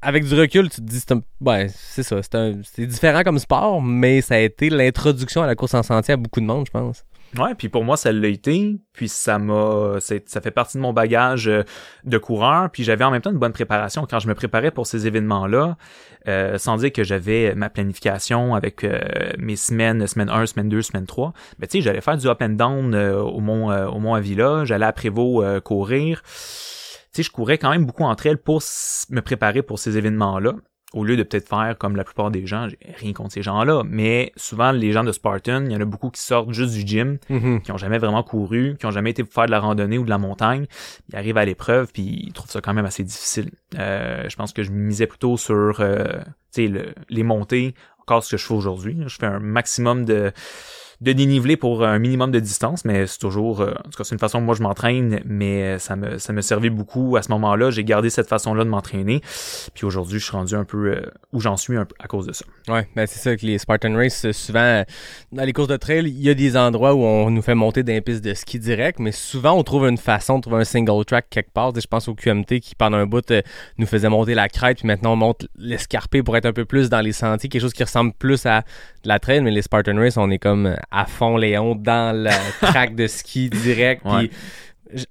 avec 0.01 0.25
du 0.25 0.33
recul, 0.39 0.69
tu 0.69 0.77
te 0.77 0.85
dis, 0.85 0.99
c'est 0.99 1.11
un- 1.13 1.21
ben, 1.41 1.67
c'est 1.73 2.03
ça, 2.03 2.21
c'est 2.21 2.35
un- 2.35 2.61
c'est 2.63 2.85
différent 2.85 3.23
comme 3.23 3.39
sport, 3.39 3.81
mais 3.81 4.21
ça 4.21 4.35
a 4.35 4.39
été 4.39 4.69
l'introduction 4.69 5.41
à 5.43 5.47
la 5.47 5.55
course 5.55 5.73
en 5.73 5.83
sentier 5.83 6.13
à 6.13 6.17
beaucoup 6.17 6.39
de 6.41 6.45
monde, 6.45 6.65
je 6.67 6.71
pense. 6.71 7.03
Ouais, 7.37 7.53
puis 7.53 7.69
pour 7.69 7.83
moi, 7.83 7.95
ça 7.95 8.11
l'a 8.11 8.27
été. 8.27 8.77
Puis 8.91 9.07
ça 9.07 9.37
m'a, 9.37 9.97
ça 9.99 10.41
fait 10.41 10.49
partie 10.49 10.77
de 10.77 10.81
mon 10.81 10.93
bagage 10.93 11.47
euh, 11.47 11.61
de 12.03 12.17
coureur. 12.17 12.71
Puis 12.71 12.83
j'avais 12.83 13.03
en 13.03 13.11
même 13.11 13.21
temps 13.21 13.29
une 13.29 13.37
bonne 13.37 13.51
préparation 13.53 14.07
quand 14.09 14.17
je 14.17 14.27
me 14.27 14.33
préparais 14.33 14.71
pour 14.71 14.87
ces 14.87 15.05
événements-là, 15.05 15.77
euh, 16.27 16.57
sans 16.57 16.77
dire 16.77 16.91
que 16.91 17.03
j'avais 17.03 17.53
ma 17.53 17.69
planification 17.69 18.55
avec 18.55 18.83
euh, 18.83 18.99
mes 19.37 19.57
semaines, 19.57 20.07
semaine 20.07 20.29
1, 20.31 20.47
semaine 20.47 20.69
2, 20.69 20.81
semaine 20.81 21.05
3. 21.05 21.33
Mais 21.59 21.67
tu 21.67 21.77
sais, 21.77 21.81
j'allais 21.83 22.01
faire 22.01 22.17
du 22.17 22.25
up 22.25 22.41
and 22.41 22.49
down 22.49 22.95
euh, 22.95 23.21
au 23.21 23.41
mont, 23.41 23.69
au 23.71 23.99
mont 23.99 24.15
Avila. 24.15 24.65
J'allais 24.65 24.87
à 24.87 24.91
Prévost 24.91 25.59
courir. 25.59 26.23
Sais, 27.19 27.23
je 27.27 27.31
courais 27.31 27.57
quand 27.57 27.69
même 27.71 27.85
beaucoup 27.85 28.03
entre 28.03 28.25
elles 28.27 28.37
pour 28.37 28.61
me 29.09 29.19
préparer 29.21 29.61
pour 29.61 29.79
ces 29.79 29.97
événements-là. 29.97 30.53
Au 30.93 31.03
lieu 31.03 31.15
de 31.17 31.21
peut-être 31.21 31.47
faire 31.47 31.75
comme 31.77 31.95
la 31.95 32.03
plupart 32.03 32.31
des 32.31 32.47
gens, 32.47 32.67
j'ai 32.67 32.79
rien 32.95 33.13
contre 33.13 33.31
ces 33.33 33.43
gens-là, 33.43 33.83
mais 33.85 34.31
souvent 34.35 34.71
les 34.71 34.91
gens 34.91 35.03
de 35.03 35.11
Spartan, 35.11 35.65
il 35.65 35.71
y 35.71 35.75
en 35.75 35.81
a 35.81 35.85
beaucoup 35.85 36.09
qui 36.09 36.19
sortent 36.19 36.51
juste 36.51 36.73
du 36.73 36.81
gym, 36.81 37.19
qui 37.61 37.71
ont 37.71 37.77
jamais 37.77 37.99
vraiment 37.99 38.23
couru, 38.23 38.75
qui 38.79 38.87
ont 38.87 38.91
jamais 38.91 39.11
été 39.11 39.23
faire 39.23 39.45
de 39.45 39.51
la 39.51 39.59
randonnée 39.59 39.99
ou 39.99 40.03
de 40.03 40.09
la 40.09 40.17
montagne, 40.17 40.65
ils 41.09 41.15
arrivent 41.15 41.37
à 41.37 41.45
l'épreuve 41.45 41.91
puis 41.93 42.23
ils 42.27 42.33
trouvent 42.33 42.49
ça 42.49 42.59
quand 42.61 42.73
même 42.73 42.85
assez 42.85 43.03
difficile. 43.03 43.51
Euh, 43.77 44.27
je 44.27 44.35
pense 44.35 44.51
que 44.51 44.63
je 44.63 44.71
misais 44.71 45.05
plutôt 45.05 45.37
sur 45.37 45.79
euh, 45.79 46.05
le- 46.57 46.93
les 47.09 47.23
montées, 47.23 47.75
encore 47.99 48.23
ce 48.23 48.31
que 48.31 48.37
je 48.37 48.45
fais 48.47 48.55
aujourd'hui. 48.55 48.97
Je 49.05 49.15
fais 49.19 49.27
un 49.27 49.39
maximum 49.39 50.05
de 50.05 50.31
de 51.01 51.13
dénivelé 51.13 51.57
pour 51.57 51.83
un 51.83 51.99
minimum 51.99 52.31
de 52.31 52.39
distance, 52.39 52.85
mais 52.85 53.07
c'est 53.07 53.19
toujours, 53.19 53.61
euh, 53.61 53.71
en 53.71 53.89
tout 53.89 53.97
cas, 53.97 54.03
c'est 54.03 54.15
une 54.15 54.19
façon 54.19 54.41
moi 54.41 54.55
je 54.55 54.63
m'entraîne, 54.63 55.21
mais 55.25 55.79
ça 55.79 55.95
me, 55.95 56.17
ça 56.17 56.33
me 56.33 56.41
servait 56.41 56.69
beaucoup 56.69 57.17
à 57.17 57.21
ce 57.21 57.31
moment-là. 57.31 57.71
J'ai 57.71 57.83
gardé 57.83 58.09
cette 58.09 58.27
façon-là 58.27 58.63
de 58.63 58.69
m'entraîner. 58.69 59.21
Puis 59.73 59.85
aujourd'hui, 59.85 60.19
je 60.19 60.25
suis 60.25 60.33
rendu 60.35 60.55
un 60.55 60.63
peu 60.63 60.91
euh, 60.91 61.01
où 61.33 61.39
j'en 61.39 61.57
suis 61.57 61.77
un 61.77 61.85
peu 61.85 61.95
à 61.99 62.07
cause 62.07 62.27
de 62.27 62.33
ça. 62.33 62.45
Ouais, 62.67 62.87
ben 62.95 63.05
c'est 63.07 63.19
ça 63.19 63.35
que 63.35 63.45
les 63.45 63.57
Spartan 63.57 63.95
Race, 63.95 64.25
euh, 64.25 64.33
souvent, 64.33 64.59
euh, 64.59 64.83
dans 65.31 65.43
les 65.43 65.53
courses 65.53 65.67
de 65.67 65.77
trail, 65.77 66.05
il 66.05 66.21
y 66.21 66.29
a 66.29 66.33
des 66.33 66.57
endroits 66.57 66.93
où 66.93 67.03
on 67.03 67.29
nous 67.29 67.41
fait 67.41 67.55
monter 67.55 67.83
d'un 67.83 68.01
piste 68.01 68.23
de 68.23 68.33
ski 68.33 68.59
direct, 68.59 68.99
mais 68.99 69.11
souvent 69.11 69.53
on 69.53 69.63
trouve 69.63 69.87
une 69.87 69.97
façon 69.97 70.37
de 70.37 70.43
trouver 70.43 70.61
un 70.61 70.65
single 70.65 71.05
track 71.05 71.27
quelque 71.29 71.51
part. 71.51 71.73
Je 71.75 71.87
pense 71.87 72.07
au 72.07 72.15
QMT 72.15 72.59
qui, 72.61 72.75
pendant 72.75 72.97
un 72.97 73.05
bout, 73.05 73.31
nous 73.77 73.85
faisait 73.85 74.09
monter 74.09 74.33
la 74.33 74.49
crête, 74.49 74.77
puis 74.79 74.87
maintenant 74.87 75.13
on 75.13 75.17
monte 75.17 75.47
l'escarpé 75.57 76.23
pour 76.23 76.35
être 76.37 76.45
un 76.45 76.53
peu 76.53 76.65
plus 76.65 76.89
dans 76.89 77.01
les 77.01 77.13
sentiers, 77.13 77.49
quelque 77.49 77.61
chose 77.61 77.73
qui 77.73 77.83
ressemble 77.83 78.13
plus 78.13 78.45
à 78.45 78.63
de 79.03 79.07
la 79.07 79.19
trail, 79.19 79.41
mais 79.41 79.51
les 79.51 79.61
Spartan 79.61 79.95
Race, 79.95 80.17
on 80.17 80.29
est 80.29 80.39
comme 80.39 80.75
à 80.91 81.05
fond 81.05 81.37
Léon 81.37 81.75
dans 81.75 82.15
la 82.15 82.31
track 82.61 82.95
de 82.95 83.07
ski 83.07 83.49
direct. 83.49 84.03
Ouais. 84.05 84.29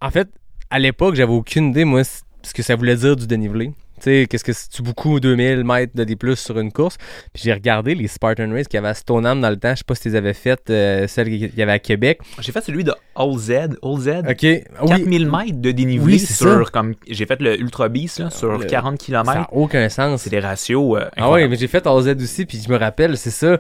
en 0.01 0.11
fait, 0.11 0.29
à 0.71 0.79
l'époque, 0.79 1.15
j'avais 1.15 1.33
aucune 1.33 1.71
idée, 1.71 1.85
moi, 1.85 2.03
ce 2.05 2.53
que 2.55 2.63
ça 2.63 2.77
voulait 2.77 2.97
dire 2.97 3.17
du 3.17 3.27
dénivelé. 3.27 3.73
Tu 4.01 4.05
sais, 4.05 4.27
qu'est-ce 4.31 4.45
que 4.45 4.53
c'est- 4.53 4.71
tu 4.71 4.81
beaucoup 4.81 5.19
2000 5.19 5.65
mètres 5.65 5.93
de 5.97 6.05
D+, 6.05 6.17
sur 6.37 6.57
une 6.61 6.71
course? 6.71 6.99
Puis 7.33 7.43
j'ai 7.45 7.53
regardé 7.53 7.97
les 7.97 8.07
Spartan 8.07 8.49
Race 8.53 8.69
qu'il 8.69 8.77
y 8.77 8.79
avait 8.79 8.91
à 8.91 8.95
Stoneham 8.95 9.41
dans 9.41 9.51
le 9.51 9.57
temps. 9.57 9.71
Je 9.73 9.79
sais 9.79 9.85
pas 9.85 9.97
si 9.97 10.03
tu 10.03 10.09
les 10.11 10.15
avais 10.15 10.35
faites, 10.35 10.71
euh, 10.71 11.09
celles 11.09 11.27
qu'il 11.29 11.53
y 11.57 11.63
avait 11.63 11.73
à 11.73 11.79
Québec. 11.81 12.21
J'ai 12.39 12.53
fait 12.53 12.61
celui 12.61 12.85
de 12.85 12.93
All 13.17 13.37
Z, 13.37 13.51
All 13.83 13.99
Z. 13.99 14.09
OK. 14.29 14.43
Oui, 14.43 14.63
4000 14.87 15.29
mètres 15.29 15.61
de 15.61 15.73
dénivelé 15.73 16.13
Oui, 16.13 16.19
c'est 16.21 16.33
sur 16.35 16.65
ça. 16.67 16.71
comme 16.73 16.95
j'ai 17.09 17.27
fait 17.27 17.41
le 17.43 17.59
Ultra 17.61 17.89
Beast 17.89 18.21
là, 18.21 18.31
sur 18.31 18.57
Le- 18.59 18.67
40 18.67 19.01
ça 19.03 19.07
km. 19.07 19.35
n'a 19.35 19.49
aucun 19.53 19.89
sens. 19.89 20.23
C'est 20.23 20.31
des 20.31 20.39
ratios 20.39 20.97
euh, 20.97 21.01
Ah 21.17 21.23
ouais, 21.23 21.23
incroyables. 21.25 21.51
mais 21.51 21.57
j'ai 21.59 21.67
fait 21.67 21.85
AZ 21.85 22.09
aussi, 22.23 22.47
puis 22.47 22.63
je 22.65 22.71
me 22.73 22.79
rappelle, 22.79 23.17
c'est 23.17 23.31
ça. 23.33 23.59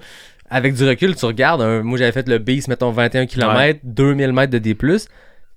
Avec 0.51 0.75
du 0.75 0.87
recul, 0.89 1.15
tu 1.15 1.25
regardes, 1.27 1.61
un- 1.63 1.83
moi 1.83 1.99
j'avais 1.99 2.13
fait 2.13 2.29
le 2.29 2.39
Beast, 2.39 2.69
mettons 2.69 2.91
21 2.91 3.27
km, 3.27 3.81
2000 3.85 4.33
mètres 4.33 4.53
de 4.53 4.59
D+. 4.59 4.77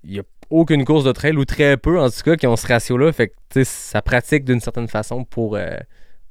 Il 0.04 0.14
y 0.14 0.18
a 0.18 0.22
aucune 0.50 0.84
course 0.84 1.04
de 1.04 1.12
trail, 1.12 1.36
ou 1.36 1.44
très 1.44 1.76
peu 1.76 1.98
en 1.98 2.08
tout 2.10 2.22
cas, 2.24 2.36
qui 2.36 2.46
ont 2.46 2.56
ce 2.56 2.66
ratio-là. 2.66 3.10
Fait 3.12 3.28
que, 3.28 3.34
tu 3.50 3.60
sais, 3.60 3.64
ça 3.64 4.02
pratique 4.02 4.44
d'une 4.44 4.60
certaine 4.60 4.88
façon 4.88 5.24
pour, 5.24 5.56
euh, 5.56 5.76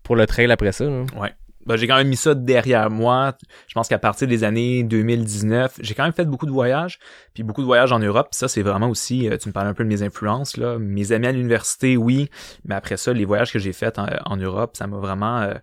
pour 0.04 0.16
le 0.16 0.28
trail 0.28 0.52
après 0.52 0.72
ça. 0.72 0.86
là. 0.86 1.04
Ouais. 1.20 1.32
Ben, 1.68 1.76
j'ai 1.76 1.88
quand 1.88 1.96
même 1.98 2.08
mis 2.08 2.16
ça 2.16 2.34
derrière 2.34 2.90
moi. 2.90 3.36
Je 3.68 3.74
pense 3.76 3.88
qu'à 3.88 4.00
partir 4.00 4.28
des 4.28 4.44
années 4.44 4.82
2019, 4.84 5.76
j'ai 5.80 5.94
quand 5.94 6.04
même 6.04 6.12
fait 6.12 6.26
beaucoup 6.26 6.48
de 6.48 6.52
voyages, 6.52 6.98
puis 7.36 7.44
beaucoup 7.44 7.62
de 7.62 7.68
voyages 7.68 7.92
en 7.92 8.00
Europe. 8.00 8.30
Puis 8.32 8.38
ça, 8.40 8.48
c'est 8.48 8.64
vraiment 8.64 8.90
aussi, 8.90 9.30
euh, 9.30 9.38
tu 9.38 9.48
me 9.48 9.54
parlais 9.54 9.70
un 9.70 9.76
peu 9.76 9.84
de 9.84 9.90
mes 9.90 10.02
influences, 10.02 10.58
là. 10.58 10.80
Mes 10.80 11.12
amis 11.12 11.28
à 11.28 11.32
l'université, 11.32 11.98
oui, 11.98 12.30
mais 12.66 12.74
après 12.74 12.98
ça, 12.98 13.14
les 13.14 13.26
voyages 13.26 13.54
que 13.54 13.60
j'ai 13.60 13.74
faits 13.74 14.00
en, 14.00 14.08
en 14.26 14.38
Europe, 14.38 14.72
ça 14.76 14.88
m'a 14.88 14.98
vraiment 14.98 15.42
euh, 15.42 15.54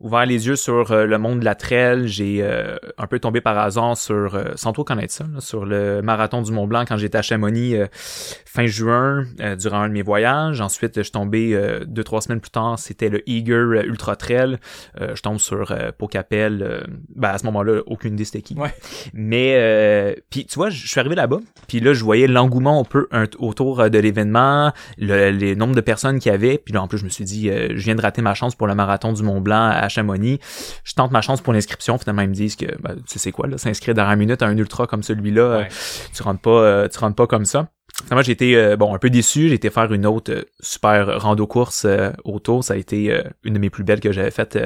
ouvert 0.00 0.26
les 0.26 0.46
yeux 0.46 0.56
sur 0.56 0.92
euh, 0.92 1.06
le 1.06 1.18
monde 1.18 1.40
de 1.40 1.44
la 1.44 1.54
trail. 1.54 2.06
J'ai 2.08 2.38
euh, 2.42 2.76
un 2.98 3.06
peu 3.06 3.18
tombé 3.18 3.40
par 3.40 3.58
hasard 3.58 3.96
sur, 3.96 4.34
euh, 4.34 4.52
sans 4.56 4.72
trop 4.72 4.84
connaître 4.84 5.12
ça, 5.12 5.24
là, 5.32 5.40
sur 5.40 5.64
le 5.64 6.02
marathon 6.02 6.42
du 6.42 6.52
Mont 6.52 6.66
Blanc 6.66 6.84
quand 6.86 6.96
j'étais 6.96 7.18
à 7.18 7.22
Chamonix 7.22 7.76
euh, 7.76 7.86
fin 7.92 8.66
juin, 8.66 9.24
euh, 9.40 9.56
durant 9.56 9.80
un 9.80 9.88
de 9.88 9.94
mes 9.94 10.02
voyages. 10.02 10.60
Ensuite, 10.60 10.96
je 10.96 11.02
suis 11.02 11.12
tombé 11.12 11.54
euh, 11.54 11.84
deux, 11.86 12.04
trois 12.04 12.20
semaines 12.20 12.40
plus 12.40 12.50
tard, 12.50 12.78
c'était 12.78 13.08
le 13.08 13.22
Eager 13.28 13.82
Ultra 13.86 14.16
Trail. 14.16 14.58
Euh, 15.00 15.14
je 15.14 15.22
tombe 15.22 15.38
sur 15.38 15.72
euh, 15.72 15.90
Pocapel. 15.96 16.86
ben, 17.14 17.28
à 17.30 17.38
ce 17.38 17.44
moment-là, 17.46 17.80
aucune 17.86 18.14
idée 18.14 18.24
c'était 18.24 18.42
qui. 18.42 18.54
Ouais. 18.54 18.74
Mais, 19.14 19.54
euh, 19.56 20.14
puis 20.30 20.46
tu 20.46 20.54
vois, 20.56 20.70
je 20.70 20.86
suis 20.86 21.00
arrivé 21.00 21.14
là-bas, 21.14 21.38
puis 21.68 21.80
là, 21.80 21.92
je 21.94 22.04
voyais 22.04 22.26
l'engouement 22.26 22.80
un 22.80 22.84
peu 22.84 23.08
un- 23.12 23.26
autour 23.38 23.88
de 23.90 23.98
l'événement, 23.98 24.72
le, 24.98 25.30
les 25.30 25.56
nombres 25.56 25.74
de 25.74 25.80
personnes 25.80 26.18
qu'il 26.18 26.30
y 26.32 26.34
avait, 26.34 26.58
puis 26.58 26.74
là, 26.74 26.82
en 26.82 26.88
plus, 26.88 26.98
je 26.98 27.04
me 27.04 27.10
suis 27.10 27.24
dit, 27.24 27.50
euh, 27.50 27.68
je 27.70 27.84
viens 27.84 27.94
de 27.94 28.02
rater 28.02 28.22
ma 28.22 28.34
chance 28.34 28.54
pour 28.54 28.66
le 28.66 28.74
marathon 28.74 29.12
du 29.12 29.22
Mont 29.22 29.40
Blanc 29.40 29.70
à 29.72 29.85
Chamonix. 29.88 30.38
Je 30.84 30.94
tente 30.94 31.10
ma 31.10 31.20
chance 31.20 31.40
pour 31.40 31.52
l'inscription. 31.52 31.98
Finalement, 31.98 32.22
ils 32.22 32.28
me 32.30 32.34
disent 32.34 32.56
que, 32.56 32.66
ben, 32.80 32.96
tu 33.08 33.18
sais 33.18 33.32
quoi, 33.32 33.46
là, 33.46 33.58
s'inscrire 33.58 33.94
dans 33.94 34.08
une 34.10 34.18
minute 34.18 34.42
à 34.42 34.46
un 34.46 34.56
ultra 34.56 34.86
comme 34.86 35.02
celui-là, 35.02 35.42
euh, 35.42 35.58
Ouais. 35.58 35.68
tu 36.14 36.22
rentres 36.22 36.40
pas, 36.40 36.50
euh, 36.50 36.88
tu 36.88 36.98
rentres 36.98 37.16
pas 37.16 37.26
comme 37.26 37.44
ça. 37.44 37.68
Finalement, 38.04 38.22
j'ai 38.22 38.32
été 38.32 38.56
euh, 38.56 38.76
bon 38.76 38.94
un 38.94 38.98
peu 38.98 39.08
déçu. 39.08 39.48
J'ai 39.48 39.54
été 39.54 39.70
faire 39.70 39.90
une 39.92 40.04
autre 40.06 40.30
euh, 40.32 40.42
super 40.60 41.18
rando 41.20 41.46
course 41.46 41.84
euh, 41.86 42.10
autour. 42.24 42.62
Ça 42.62 42.74
a 42.74 42.76
été 42.76 43.22
une 43.42 43.54
de 43.54 43.58
mes 43.58 43.70
plus 43.70 43.84
belles 43.84 44.00
que 44.00 44.12
j'avais 44.12 44.30
faites 44.30 44.58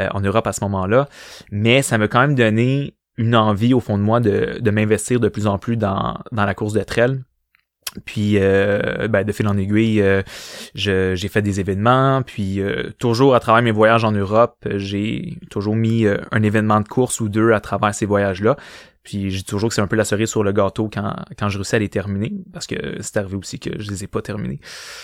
en 0.00 0.20
Europe 0.20 0.46
à 0.46 0.52
ce 0.52 0.62
moment-là. 0.64 1.08
Mais 1.52 1.82
ça 1.82 1.98
m'a 1.98 2.08
quand 2.08 2.20
même 2.20 2.34
donné 2.34 2.96
une 3.16 3.36
envie 3.36 3.74
au 3.74 3.80
fond 3.80 3.96
de 3.96 4.02
moi 4.02 4.18
de, 4.18 4.58
de 4.60 4.70
m'investir 4.72 5.20
de 5.20 5.28
plus 5.28 5.46
en 5.46 5.56
plus 5.58 5.76
dans, 5.76 6.18
dans 6.32 6.44
la 6.44 6.54
course 6.54 6.72
de 6.72 6.82
trail. 6.82 7.20
Puis 8.04 8.38
euh, 8.38 9.08
ben, 9.08 9.24
de 9.24 9.32
fil 9.32 9.46
en 9.48 9.56
aiguille, 9.56 10.00
euh, 10.02 10.22
j'ai 10.74 11.28
fait 11.28 11.42
des 11.42 11.60
événements. 11.60 12.22
Puis 12.22 12.60
euh, 12.60 12.90
toujours 12.98 13.34
à 13.34 13.40
travers 13.40 13.62
mes 13.62 13.70
voyages 13.70 14.04
en 14.04 14.12
Europe, 14.12 14.56
j'ai 14.76 15.38
toujours 15.50 15.76
mis 15.76 16.06
euh, 16.06 16.18
un 16.32 16.42
événement 16.42 16.80
de 16.80 16.88
course 16.88 17.20
ou 17.20 17.28
deux 17.28 17.52
à 17.52 17.60
travers 17.60 17.94
ces 17.94 18.06
voyages-là. 18.06 18.56
Puis 19.04 19.30
je 19.30 19.36
dis 19.38 19.44
toujours 19.44 19.68
que 19.68 19.74
c'est 19.74 19.82
un 19.82 19.86
peu 19.86 19.96
la 19.96 20.04
cerise 20.04 20.30
sur 20.30 20.42
le 20.42 20.52
gâteau 20.52 20.90
quand, 20.92 21.14
quand 21.38 21.48
je 21.48 21.58
réussis 21.58 21.76
à 21.76 21.78
les 21.78 21.88
terminer, 21.88 22.32
parce 22.52 22.66
que 22.66 22.74
c'est 23.00 23.16
arrivé 23.18 23.36
aussi 23.36 23.60
que 23.60 23.70
je 23.78 23.90
les 23.90 24.04
ai 24.04 24.06
pas 24.06 24.22
terminés. 24.22 24.58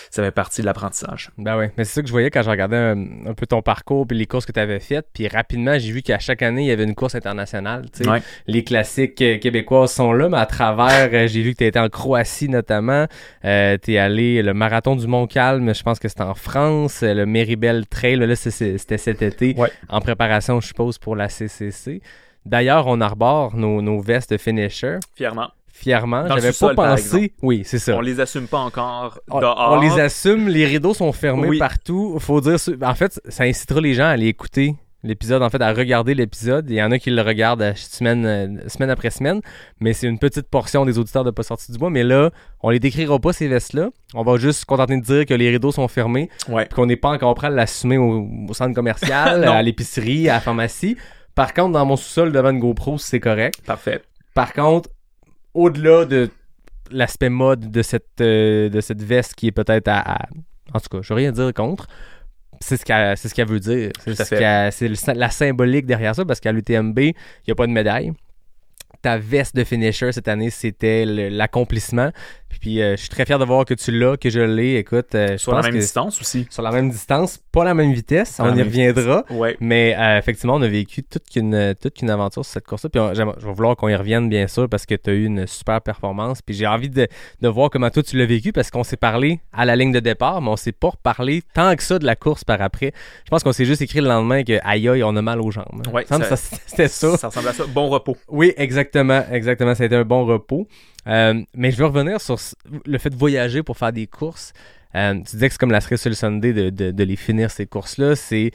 Ça 0.09 0.23
fait 0.23 0.31
partie 0.31 0.61
de 0.61 0.65
l'apprentissage. 0.65 1.29
Ben 1.37 1.55
ouais, 1.57 1.71
mais 1.77 1.85
c'est 1.85 1.93
ça 1.93 2.01
que 2.01 2.07
je 2.07 2.11
voyais 2.11 2.31
quand 2.31 2.41
je 2.41 2.49
regardais 2.49 2.77
un, 2.77 3.27
un 3.27 3.33
peu 3.33 3.45
ton 3.45 3.61
parcours 3.61 4.07
puis 4.07 4.17
les 4.17 4.25
courses 4.25 4.45
que 4.45 4.51
tu 4.51 4.59
avais 4.59 4.79
faites. 4.79 5.07
Puis 5.13 5.27
rapidement, 5.27 5.77
j'ai 5.77 5.91
vu 5.91 6.01
qu'à 6.01 6.19
chaque 6.19 6.41
année, 6.41 6.63
il 6.63 6.67
y 6.67 6.71
avait 6.71 6.83
une 6.83 6.95
course 6.95 7.15
internationale. 7.15 7.85
Ouais. 8.05 8.21
Les 8.47 8.63
classiques 8.63 9.21
euh, 9.21 9.37
québécoises 9.37 9.91
sont 9.93 10.13
là, 10.13 10.29
mais 10.29 10.37
à 10.37 10.45
travers, 10.45 11.09
euh, 11.13 11.27
j'ai 11.27 11.41
vu 11.41 11.53
que 11.53 11.59
tu 11.59 11.65
été 11.65 11.79
en 11.79 11.89
Croatie 11.89 12.49
notamment. 12.49 13.05
Euh, 13.45 13.77
tu 13.81 13.93
es 13.93 13.97
allé 13.97 14.41
le 14.41 14.53
marathon 14.53 14.95
du 14.95 15.07
Mont-Calm, 15.07 15.73
je 15.73 15.83
pense 15.83 15.99
que 15.99 16.07
c'était 16.07 16.21
en 16.23 16.35
France. 16.35 17.03
Euh, 17.03 17.13
Le 17.13 17.25
Méribel 17.25 17.87
Trail, 17.87 18.17
là, 18.17 18.35
c'était 18.35 18.97
cet 18.97 19.21
été. 19.21 19.53
Ouais. 19.57 19.71
En 19.89 20.01
préparation, 20.01 20.59
je 20.61 20.67
suppose, 20.67 20.97
pour 20.97 21.15
la 21.15 21.29
CCC. 21.29 22.01
D'ailleurs, 22.45 22.87
on 22.87 23.01
arbore 23.01 23.55
nos, 23.55 23.81
nos 23.81 23.99
vestes 24.01 24.37
finisher 24.37 24.97
Fièrement. 25.15 25.49
fièrement. 25.71 26.27
J'avais 26.27 26.51
pas 26.53 26.73
pensé. 26.73 27.33
Oui, 27.41 27.61
c'est 27.65 27.79
ça. 27.79 27.95
On 27.95 28.01
les 28.01 28.19
assume 28.19 28.47
pas 28.47 28.59
encore 28.59 29.19
On, 29.29 29.39
dehors. 29.39 29.73
on 29.73 29.79
les 29.81 29.99
assume, 30.01 30.47
les 30.47 30.65
rideaux 30.65 30.93
sont 30.93 31.11
fermés 31.11 31.47
Oui. 31.49 31.59
partout. 31.59 32.17
Faut 32.19 32.41
dire, 32.41 32.57
en 32.81 32.95
fait, 32.95 33.21
ça 33.29 33.43
incitera 33.43 33.79
les 33.81 33.93
gens 33.93 34.05
à 34.05 34.09
aller 34.09 34.27
écouter 34.27 34.75
l'épisode, 35.03 35.41
en 35.41 35.49
fait, 35.49 35.61
à 35.61 35.73
regarder 35.73 36.13
l'épisode. 36.13 36.69
Il 36.69 36.75
y 36.75 36.83
en 36.83 36.91
a 36.91 36.99
qui 36.99 37.09
le 37.09 37.21
regardent 37.23 37.63
euh, 37.63 37.73
semaine, 37.75 38.23
euh, 38.25 38.69
semaine 38.69 38.91
après 38.91 39.09
semaine, 39.09 39.41
mais 39.79 39.93
c'est 39.93 40.05
une 40.05 40.19
petite 40.19 40.47
portion 40.47 40.85
des 40.85 40.99
auditeurs 40.99 41.23
de 41.23 41.31
Pas 41.31 41.41
sortis 41.41 41.71
du 41.71 41.77
bois. 41.79 41.89
Mais 41.89 42.03
là, 42.03 42.29
on 42.61 42.69
les 42.69 42.79
décrira 42.79 43.17
pas 43.17 43.33
ces 43.33 43.47
vestes-là. 43.47 43.89
On 44.13 44.21
va 44.23 44.37
juste 44.37 44.59
se 44.59 44.65
contenter 44.65 44.97
de 44.97 45.01
dire 45.03 45.25
que 45.25 45.33
les 45.33 45.49
rideaux 45.49 45.71
sont 45.71 45.87
fermés, 45.87 46.29
Ouais. 46.49 46.67
qu'on 46.73 46.85
n'est 46.85 46.97
pas 46.97 47.09
encore 47.09 47.33
prêt 47.33 47.47
à 47.47 47.49
l'assumer 47.51 47.97
au, 47.97 48.27
au 48.47 48.53
centre 48.53 48.75
commercial, 48.75 49.43
à 49.47 49.61
l'épicerie, 49.63 50.29
à 50.29 50.33
la 50.33 50.39
pharmacie. 50.39 50.97
Par 51.35 51.53
contre, 51.53 51.71
dans 51.73 51.85
mon 51.85 51.95
sous-sol 51.95 52.31
devant 52.31 52.49
une 52.51 52.59
GoPro, 52.59 52.97
c'est 52.97 53.19
correct. 53.19 53.61
Parfait. 53.65 54.01
Par 54.33 54.53
contre, 54.53 54.89
au-delà 55.53 56.05
de 56.05 56.29
l'aspect 56.91 57.29
mode 57.29 57.71
de 57.71 57.81
cette, 57.81 58.19
euh, 58.21 58.69
de 58.69 58.81
cette 58.81 59.01
veste 59.01 59.35
qui 59.35 59.47
est 59.47 59.51
peut-être 59.51 59.87
à, 59.87 59.99
à- 60.23 60.25
En 60.73 60.79
tout 60.79 60.89
cas, 60.89 60.99
je 61.01 61.09
veux 61.09 61.15
rien 61.17 61.31
dire 61.31 61.53
contre. 61.53 61.87
C'est 62.59 62.77
ce 62.77 62.85
qu'elle 62.85 63.17
ce 63.17 63.27
veut 63.47 63.59
dire. 63.59 63.91
C'est 63.97 64.15
ce 64.15 64.29
la 65.13 65.29
symbolique 65.29 65.85
derrière 65.85 66.13
ça 66.15 66.25
parce 66.25 66.39
qu'à 66.39 66.51
l'UTMB, 66.51 66.99
il 66.99 67.13
n'y 67.47 67.51
a 67.51 67.55
pas 67.55 67.65
de 67.65 67.71
médaille. 67.71 68.13
Ta 69.01 69.17
veste 69.17 69.55
de 69.55 69.63
finisher 69.63 70.11
cette 70.11 70.27
année, 70.27 70.49
c'était 70.49 71.05
l'accomplissement. 71.05 72.11
Puis 72.59 72.81
euh, 72.81 72.91
je 72.95 72.99
suis 73.01 73.09
très 73.09 73.25
fier 73.25 73.39
de 73.39 73.45
voir 73.45 73.63
que 73.65 73.73
tu 73.73 73.91
l'as, 73.97 74.17
que 74.17 74.29
je 74.29 74.41
l'ai. 74.41 74.75
Écoute, 74.75 75.15
euh, 75.15 75.29
je 75.31 75.37
Sur 75.37 75.53
la 75.53 75.59
pense 75.59 75.65
même 75.67 75.73
que 75.75 75.79
distance 75.79 76.19
aussi. 76.21 76.45
sur 76.49 76.61
la 76.61 76.69
même 76.71 76.89
distance, 76.91 77.39
pas 77.51 77.63
la 77.63 77.73
même 77.73 77.93
vitesse, 77.93 78.33
Pas 78.37 78.43
on 78.43 78.47
la 78.47 78.53
y 78.53 78.57
même 78.57 78.67
reviendra. 78.67 79.23
Ouais. 79.31 79.55
Mais 79.61 79.95
euh, 79.97 80.19
effectivement, 80.19 80.55
on 80.55 80.61
a 80.61 80.67
vécu 80.67 81.01
toute 81.01 81.27
qu'une 81.29 81.73
toute 81.81 81.93
qu'une 81.95 82.09
aventure 82.09 82.43
sur 82.45 82.53
cette 82.53 82.67
course-là. 82.67 82.89
Puis 82.89 82.99
on- 82.99 83.13
je 83.13 83.23
vais 83.23 83.53
vouloir 83.53 83.75
qu'on 83.77 83.87
y 83.87 83.95
revienne, 83.95 84.29
bien 84.29 84.47
sûr, 84.47 84.67
parce 84.69 84.85
que 84.85 84.93
tu 84.95 85.09
as 85.09 85.13
eu 85.13 85.25
une 85.25 85.47
super 85.47 85.81
performance. 85.81 86.41
Puis 86.41 86.53
j'ai 86.53 86.67
envie 86.67 86.89
de, 86.89 87.07
de 87.41 87.47
voir 87.47 87.69
comment 87.69 87.89
toi 87.89 88.03
tu 88.03 88.17
l'as 88.17 88.25
vécu, 88.25 88.51
parce 88.51 88.69
qu'on 88.69 88.83
s'est 88.83 88.97
parlé 88.97 89.39
à 89.53 89.65
la 89.65 89.75
ligne 89.77 89.93
de 89.93 90.01
départ, 90.01 90.41
mais 90.41 90.49
on 90.49 90.57
s'est 90.57 90.73
pas 90.73 90.89
reparlé 90.89 91.41
tant 91.55 91.73
que 91.77 91.81
ça 91.83 91.97
de 91.99 92.05
la 92.05 92.17
course 92.17 92.43
par 92.43 92.61
après. 92.61 92.91
Je 93.25 93.29
pense 93.29 93.43
qu'on 93.43 93.53
s'est 93.53 93.65
juste 93.65 93.81
écrit 93.81 94.01
le 94.01 94.07
lendemain 94.09 94.43
que 94.43 94.59
aïe 94.63 94.87
aïe, 94.89 95.03
on 95.03 95.15
a 95.15 95.21
mal 95.21 95.39
aux 95.41 95.51
jambes. 95.51 95.87
Ouais, 95.91 96.05
ça- 96.05 96.35
ça- 96.35 96.35
C'était 96.67 96.89
ça. 96.89 97.17
Ça 97.17 97.29
ressemble 97.29 97.47
à 97.47 97.53
ça. 97.53 97.63
Bon 97.65 97.87
repos. 97.89 98.17
Oui, 98.27 98.53
exactement, 98.57 98.90
exactement. 99.31 99.75
Ça 99.75 99.83
a 99.83 99.85
été 99.85 99.95
un 99.95 100.05
bon 100.05 100.25
repos. 100.25 100.67
Euh, 101.07 101.41
mais 101.55 101.71
je 101.71 101.77
veux 101.77 101.85
revenir 101.85 102.21
sur 102.21 102.37
le 102.85 102.97
fait 102.97 103.09
de 103.09 103.15
voyager 103.15 103.63
pour 103.63 103.77
faire 103.77 103.93
des 103.93 104.07
courses. 104.07 104.53
Euh, 104.95 105.15
tu 105.15 105.35
disais 105.35 105.47
que 105.47 105.53
c'est 105.53 105.59
comme 105.59 105.71
la 105.71 105.81
cerise 105.81 106.01
sur 106.01 106.09
le 106.09 106.15
Sunday 106.15 106.71
de, 106.71 107.03
les 107.03 107.15
finir 107.15 107.49
ces 107.51 107.65
courses-là. 107.65 108.15
C'est 108.15 108.51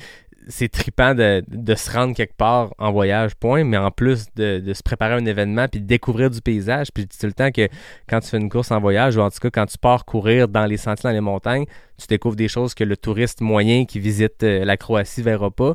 c'est 0.48 0.68
trippant 0.68 1.12
de, 1.12 1.42
se 1.74 1.90
rendre 1.90 2.14
quelque 2.14 2.36
part 2.36 2.72
en 2.78 2.92
voyage, 2.92 3.34
point, 3.34 3.64
mais 3.64 3.76
en 3.76 3.90
plus 3.90 4.26
de, 4.36 4.72
se 4.72 4.82
préparer 4.84 5.14
à 5.14 5.16
un 5.16 5.26
événement 5.26 5.66
puis 5.66 5.80
de 5.80 5.86
découvrir 5.86 6.30
du 6.30 6.40
paysage. 6.40 6.92
Puis 6.94 7.08
tout 7.08 7.26
le 7.26 7.32
temps 7.32 7.50
que 7.50 7.68
quand 8.08 8.20
tu 8.20 8.28
fais 8.28 8.36
une 8.36 8.48
course 8.48 8.70
en 8.70 8.78
voyage, 8.78 9.16
ou 9.16 9.22
en 9.22 9.30
tout 9.30 9.40
cas 9.40 9.50
quand 9.50 9.66
tu 9.66 9.76
pars 9.76 10.04
courir 10.04 10.46
dans 10.46 10.66
les 10.66 10.76
sentiers, 10.76 11.10
dans 11.10 11.14
les 11.14 11.20
montagnes, 11.20 11.64
tu 11.98 12.06
découvres 12.06 12.36
des 12.36 12.46
choses 12.46 12.74
que 12.74 12.84
le 12.84 12.96
touriste 12.96 13.40
moyen 13.40 13.86
qui 13.86 13.98
visite 13.98 14.44
euh, 14.44 14.64
la 14.64 14.76
Croatie 14.76 15.20
verra 15.20 15.50
pas. 15.50 15.74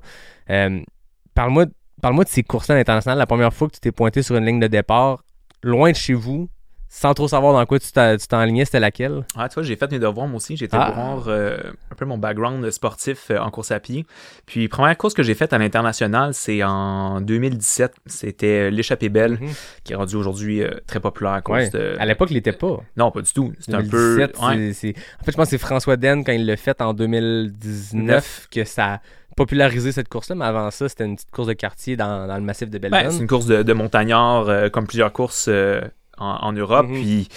Parle-moi 1.33 1.65
parle-moi 2.01 2.23
de 2.23 2.29
ces 2.29 2.43
courses-là 2.43 2.75
à 2.75 2.77
l'international. 2.77 3.17
La 3.17 3.25
première 3.25 3.53
fois 3.53 3.67
que 3.67 3.73
tu 3.73 3.79
t'es 3.79 3.91
pointé 3.91 4.21
sur 4.23 4.35
une 4.35 4.45
ligne 4.45 4.59
de 4.59 4.67
départ, 4.67 5.23
loin 5.63 5.91
de 5.91 5.95
chez 5.95 6.13
vous, 6.13 6.49
sans 6.93 7.13
trop 7.13 7.29
savoir 7.29 7.53
dans 7.53 7.65
quoi 7.65 7.79
tu 7.79 7.87
t'enlignais, 8.27 8.65
c'était 8.65 8.81
laquelle? 8.81 9.23
Ah, 9.37 9.47
tu 9.47 9.53
vois, 9.53 9.63
j'ai 9.63 9.77
fait 9.77 9.89
mes 9.91 9.97
devoirs 9.99 10.27
moi 10.27 10.35
aussi. 10.35 10.57
J'ai 10.57 10.65
été 10.65 10.75
Ah. 10.77 10.91
voir 10.93 11.23
euh, 11.29 11.57
un 11.89 11.95
peu 11.95 12.03
mon 12.03 12.17
background 12.17 12.69
sportif 12.69 13.31
euh, 13.31 13.37
en 13.39 13.49
course 13.49 13.71
à 13.71 13.79
pied. 13.79 14.05
Puis, 14.45 14.67
première 14.67 14.97
course 14.97 15.13
que 15.13 15.23
j'ai 15.23 15.33
faite 15.33 15.53
à 15.53 15.57
l'international, 15.57 16.33
c'est 16.33 16.61
en 16.63 17.21
2017. 17.21 17.93
C'était 18.07 18.67
euh, 18.67 18.69
l'échappée 18.71 19.07
belle, 19.07 19.37
Mhm. 19.39 19.47
qui 19.85 19.93
est 19.93 19.95
rendue 19.95 20.17
aujourd'hui 20.17 20.63
euh, 20.63 20.69
très 20.85 20.99
populaire 20.99 21.31
à 21.45 21.49
Ouais. 21.49 21.69
de... 21.69 21.95
À 21.97 22.05
l'époque, 22.05 22.29
il 22.31 22.33
l'était 22.33 22.51
pas. 22.51 22.81
Non, 22.97 23.09
pas 23.09 23.21
du 23.21 23.31
tout. 23.31 23.53
C'est 23.59 23.73
un 23.73 23.83
peu... 23.87 24.17
2017, 24.17 24.39
ouais. 24.41 24.55
c'est- 24.55 24.73
c'est- 24.73 24.95
En 25.21 25.23
fait, 25.23 25.31
je 25.31 25.37
pense 25.37 25.45
que 25.45 25.49
c'est 25.51 25.57
François 25.59 25.95
Den, 25.95 26.25
quand 26.25 26.33
il 26.33 26.45
l'a 26.45 26.57
fait 26.57 26.81
en 26.81 26.93
2019, 26.93 28.47
que 28.51 28.65
ça 28.65 28.99
a 29.31 29.35
popularisé 29.35 29.91
cette 29.91 30.09
course-là. 30.09 30.35
Mais 30.35 30.45
avant 30.45 30.69
ça, 30.71 30.89
c'était 30.89 31.05
une 31.05 31.15
petite 31.15 31.31
course 31.31 31.47
de 31.47 31.53
quartier 31.53 31.95
dans, 31.95 32.27
dans 32.27 32.35
le 32.35 32.41
massif 32.41 32.69
de 32.69 32.77
Ben, 32.77 32.89
Belleville. 32.91 33.11
c'est 33.11 33.19
une 33.21 33.27
course 33.27 33.45
de, 33.45 33.63
de 33.63 33.73
montagnards, 33.73 34.49
euh, 34.49 34.69
comme 34.69 34.87
plusieurs 34.87 35.11
courses 35.13 35.47
euh, 35.47 35.81
en, 36.17 36.37
en 36.41 36.53
Europe. 36.53 36.87
Mhm. 36.87 36.93
Puis, 37.01 37.27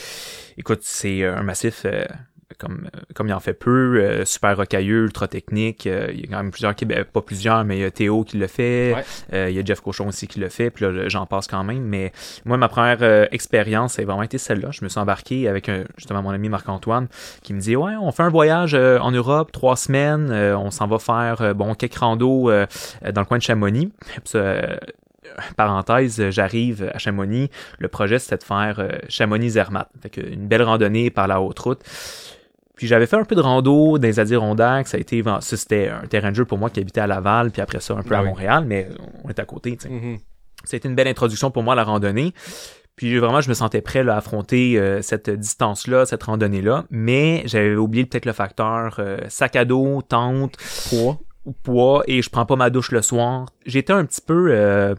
écoute, 0.59 0.81
c'est 0.83 1.23
euh, 1.23 1.37
un 1.37 1.43
massif 1.43 1.87
comme, 2.59 2.89
euh, 2.95 3.01
comme 3.15 3.29
il 3.29 3.33
en 3.35 3.41
fait 3.41 3.55
peu, 3.55 3.97
euh, 4.01 4.25
super 4.25 4.57
rocailleux, 4.57 5.05
ultra 5.05 5.29
technique. 5.29 5.87
Euh, 5.87 6.09
il 6.13 6.21
y 6.21 6.25
a 6.25 6.27
quand 6.29 6.37
même 6.43 6.51
plusieurs 6.51 6.75
Québécois, 6.75 7.05
pas 7.05 7.23
plusieurs, 7.23 7.65
mais 7.65 7.79
il 7.79 7.81
y 7.81 7.85
a 7.85 7.91
Théo 7.91 8.25
qui 8.25 8.37
le 8.39 8.47
fait. 8.47 8.95
Ouais. 8.95 9.05
Euh, 9.33 9.51
il 9.51 9.57
y 9.57 9.59
a 9.59 9.65
Jeff 9.65 9.81
Cochon 9.81 10.09
aussi 10.09 10.27
qui 10.27 10.41
le 10.41 10.49
fait. 10.49 10.71
Puis 10.71 10.85
là, 10.85 11.09
j'en 11.09 11.27
passe 11.27 11.47
quand 11.47 11.65
même. 11.65 11.83
Mais 11.83 12.13
moi, 12.45 12.57
ma 12.57 12.69
première 12.69 12.99
euh, 13.03 13.27
expérience, 13.33 13.99
a 13.99 14.05
vraiment 14.05 14.23
été 14.23 14.39
celle-là. 14.39 14.69
Je 14.71 14.85
me 14.85 14.89
suis 14.89 15.01
embarqué 15.01 15.49
avec 15.49 15.69
un- 15.69 15.85
justement 15.97 16.23
mon 16.23 16.31
ami 16.31 16.49
Marc-Antoine 16.49 17.09
qui 17.43 17.55
me 17.55 17.61
dit 17.61 17.77
Ouais, 17.77 17.93
on 18.01 18.13
fait 18.13 18.23
un 18.23 18.31
voyage 18.31 18.75
euh, 18.75 18.99
en 18.99 19.11
Europe, 19.11 19.53
trois 19.53 19.77
semaines. 19.77 20.31
euh, 20.31 20.57
on 20.59 20.71
s'en 20.71 20.87
va 20.87 20.99
faire 20.99 21.41
euh, 21.43 21.55
bon 21.55 21.75
quelques 21.75 21.95
euh, 22.03 22.67
euh, 23.05 23.13
dans 23.13 23.21
le 23.21 23.27
coin 23.27 23.39
de 23.39 23.43
Chamonix. 23.43 23.93
Puis 24.07 24.21
ça, 24.25 24.39
euh, 24.39 24.77
parenthèse, 25.57 26.21
euh, 26.21 26.31
j'arrive 26.31 26.91
à 26.93 26.99
Chamonix. 26.99 27.51
Le 27.79 27.89
projet, 27.89 28.19
c'était 28.19 28.39
de 28.39 28.43
faire 28.45 28.77
euh, 28.79 28.89
Chamonix-Zermatt. 29.09 29.89
Fait 30.03 30.17
une 30.19 30.47
belle 30.47 30.63
randonnée 30.63 31.11
par 31.11 31.27
la 31.29 31.41
haute 31.41 31.59
route. 31.59 31.81
Puis 32.77 32.87
j'avais 32.89 33.07
fait 33.07 33.17
un 33.17 33.25
peu 33.25 33.35
de 33.37 33.41
rando 33.41 33.99
dans 33.99 34.07
les 34.07 34.19
Adirondacks. 34.19 34.89
Ça 34.89 34.97
a 34.97 35.01
été, 35.01 35.23
c'était 35.41 35.89
un 35.89 36.07
terrain 36.07 36.31
de 36.31 36.37
jeu 36.37 36.45
pour 36.45 36.59
moi 36.59 36.71
qui 36.71 36.81
habitait 36.81 37.01
à 37.01 37.07
Laval, 37.07 37.51
puis 37.51 37.63
après 37.63 37.81
ça 37.81 37.95
un 37.95 38.03
peu 38.03 38.11
Ben 38.11 38.19
à 38.19 38.23
oui. 38.23 38.29
Montréal, 38.29 38.65
mais 38.67 38.89
on 39.23 39.29
est 39.29 39.39
à 39.39 39.45
côté. 39.45 39.79
Ça 40.65 40.75
a 40.75 40.77
été 40.77 40.89
une 40.89 40.95
belle 40.95 41.09
introduction 41.09 41.51
pour 41.51 41.63
moi 41.63 41.75
à 41.75 41.77
la 41.77 41.85
randonnée. 41.85 42.33
Puis 42.97 43.19
vraiment, 43.19 43.41
je 43.41 43.49
me 43.49 43.55
sentais 43.55 43.81
prêt 43.81 44.05
là, 44.05 44.15
à 44.15 44.19
affronter 44.19 44.79
euh, 44.79 45.03
cette 45.03 45.29
distance-là, 45.29 46.07
cette 46.07 46.23
randonnée-là. 46.23 46.85
Mais 46.91 47.43
j'avais 47.45 47.75
oublié 47.75 48.07
peut-être 48.07 48.25
le 48.27 48.33
facteur 48.33 48.97
euh, 49.01 49.19
sac 49.29 49.57
à 49.57 49.65
dos, 49.65 50.01
tente, 50.03 50.57
Poids. 50.91 51.19
ou 51.45 51.53
poids, 51.53 52.05
et 52.07 52.23
je 52.23 52.31
prends 52.31 52.47
pas 52.47 52.55
ma 52.57 52.71
douche 52.71 52.93
le 52.93 53.03
soir. 53.03 53.47
J'étais 53.67 53.93
un 53.93 54.05
petit 54.05 54.21
peu 54.21 54.47
euh, 54.51 54.95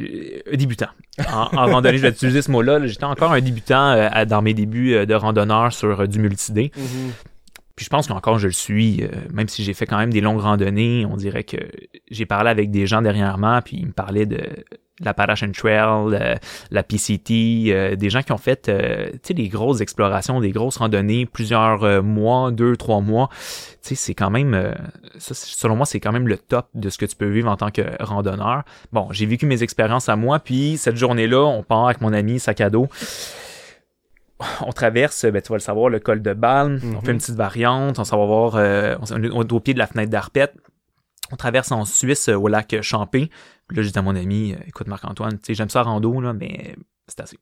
euh, 0.00 0.56
débutant. 0.56 0.88
En, 1.32 1.48
en 1.56 1.66
randonnée, 1.66 1.98
je 1.98 2.02
vais 2.02 2.10
utiliser 2.10 2.42
ce 2.42 2.50
mot-là. 2.50 2.78
là. 2.78 2.86
J'étais 2.86 3.04
encore 3.04 3.32
un 3.32 3.40
débutant 3.40 3.90
euh, 3.92 4.24
dans 4.24 4.42
mes 4.42 4.54
débuts 4.54 4.94
euh, 4.94 5.06
de 5.06 5.14
randonneur 5.14 5.72
sur 5.72 6.00
euh, 6.00 6.06
du 6.06 6.18
multidé. 6.18 6.72
Mhm. 6.76 7.12
Puis 7.76 7.84
je 7.84 7.90
pense 7.90 8.06
qu'encore 8.06 8.38
je 8.38 8.46
le 8.46 8.52
suis, 8.52 9.02
euh, 9.02 9.08
même 9.32 9.48
si 9.48 9.64
j'ai 9.64 9.74
fait 9.74 9.86
quand 9.86 9.98
même 9.98 10.12
des 10.12 10.20
longues 10.20 10.40
randonnées, 10.40 11.04
on 11.10 11.16
dirait 11.16 11.42
que 11.44 11.56
j'ai 12.10 12.24
parlé 12.26 12.50
avec 12.50 12.70
des 12.70 12.86
gens 12.86 13.02
dernièrement, 13.02 13.60
puis 13.62 13.78
ils 13.78 13.86
me 13.86 13.92
parlaient 13.92 14.26
de 14.26 14.40
l'Appalachian 15.00 15.50
Trail, 15.52 16.14
euh, 16.14 16.34
la 16.70 16.82
PCT, 16.82 17.66
euh, 17.68 17.96
des 17.96 18.10
gens 18.10 18.22
qui 18.22 18.32
ont 18.32 18.38
fait, 18.38 18.68
euh, 18.68 19.10
tu 19.12 19.18
sais, 19.24 19.34
des 19.34 19.48
grosses 19.48 19.80
explorations, 19.80 20.40
des 20.40 20.50
grosses 20.50 20.76
randonnées, 20.76 21.26
plusieurs 21.26 21.82
euh, 21.84 22.02
mois, 22.02 22.50
deux, 22.50 22.76
trois 22.76 23.00
mois. 23.00 23.28
Tu 23.82 23.90
sais, 23.90 23.94
c'est 23.94 24.14
quand 24.14 24.30
même, 24.30 24.54
euh, 24.54 24.72
ça, 25.18 25.34
selon 25.34 25.76
moi, 25.76 25.86
c'est 25.86 26.00
quand 26.00 26.12
même 26.12 26.28
le 26.28 26.38
top 26.38 26.68
de 26.74 26.88
ce 26.90 26.98
que 26.98 27.06
tu 27.06 27.16
peux 27.16 27.28
vivre 27.28 27.50
en 27.50 27.56
tant 27.56 27.70
que 27.70 27.82
randonneur. 28.00 28.62
Bon, 28.92 29.08
j'ai 29.10 29.26
vécu 29.26 29.46
mes 29.46 29.62
expériences 29.62 30.08
à 30.08 30.16
moi, 30.16 30.38
puis 30.38 30.76
cette 30.76 30.96
journée-là, 30.96 31.44
on 31.44 31.62
part 31.62 31.86
avec 31.86 32.00
mon 32.00 32.12
ami, 32.12 32.38
sac 32.38 32.60
à 32.60 32.70
dos 32.70 32.88
on 34.66 34.72
traverse, 34.72 35.24
ben, 35.26 35.40
tu 35.40 35.48
vas 35.50 35.56
le 35.56 35.60
savoir, 35.60 35.88
le 35.88 36.00
col 36.00 36.22
de 36.22 36.32
Balme. 36.32 36.80
On 36.96 37.00
fait 37.00 37.12
une 37.12 37.18
petite 37.18 37.36
variante. 37.36 37.98
On 37.98 38.04
s'en 38.04 38.18
va 38.18 38.26
voir, 38.26 38.56
euh, 38.56 38.96
on 39.10 39.22
est 39.22 39.52
au 39.52 39.60
pied 39.60 39.74
de 39.74 39.78
la 39.78 39.86
fenêtre 39.86 40.10
d'Arpette. 40.10 40.54
On 41.32 41.36
traverse 41.36 41.72
en 41.72 41.84
Suisse 41.84 42.28
euh, 42.28 42.34
au 42.34 42.48
lac 42.48 42.76
Champé. 42.82 43.30
Là, 43.70 43.82
j'ai 43.82 43.90
dit 43.90 43.98
à 43.98 44.02
mon 44.02 44.14
ami, 44.14 44.52
euh, 44.52 44.56
écoute 44.66 44.86
Marc-Antoine, 44.88 45.32
tu 45.34 45.38
sais, 45.46 45.54
j'aime 45.54 45.70
ça 45.70 45.82
rando, 45.82 46.20
là, 46.20 46.32
mais 46.32 46.76
c'est 47.08 47.20
assez. 47.20 47.38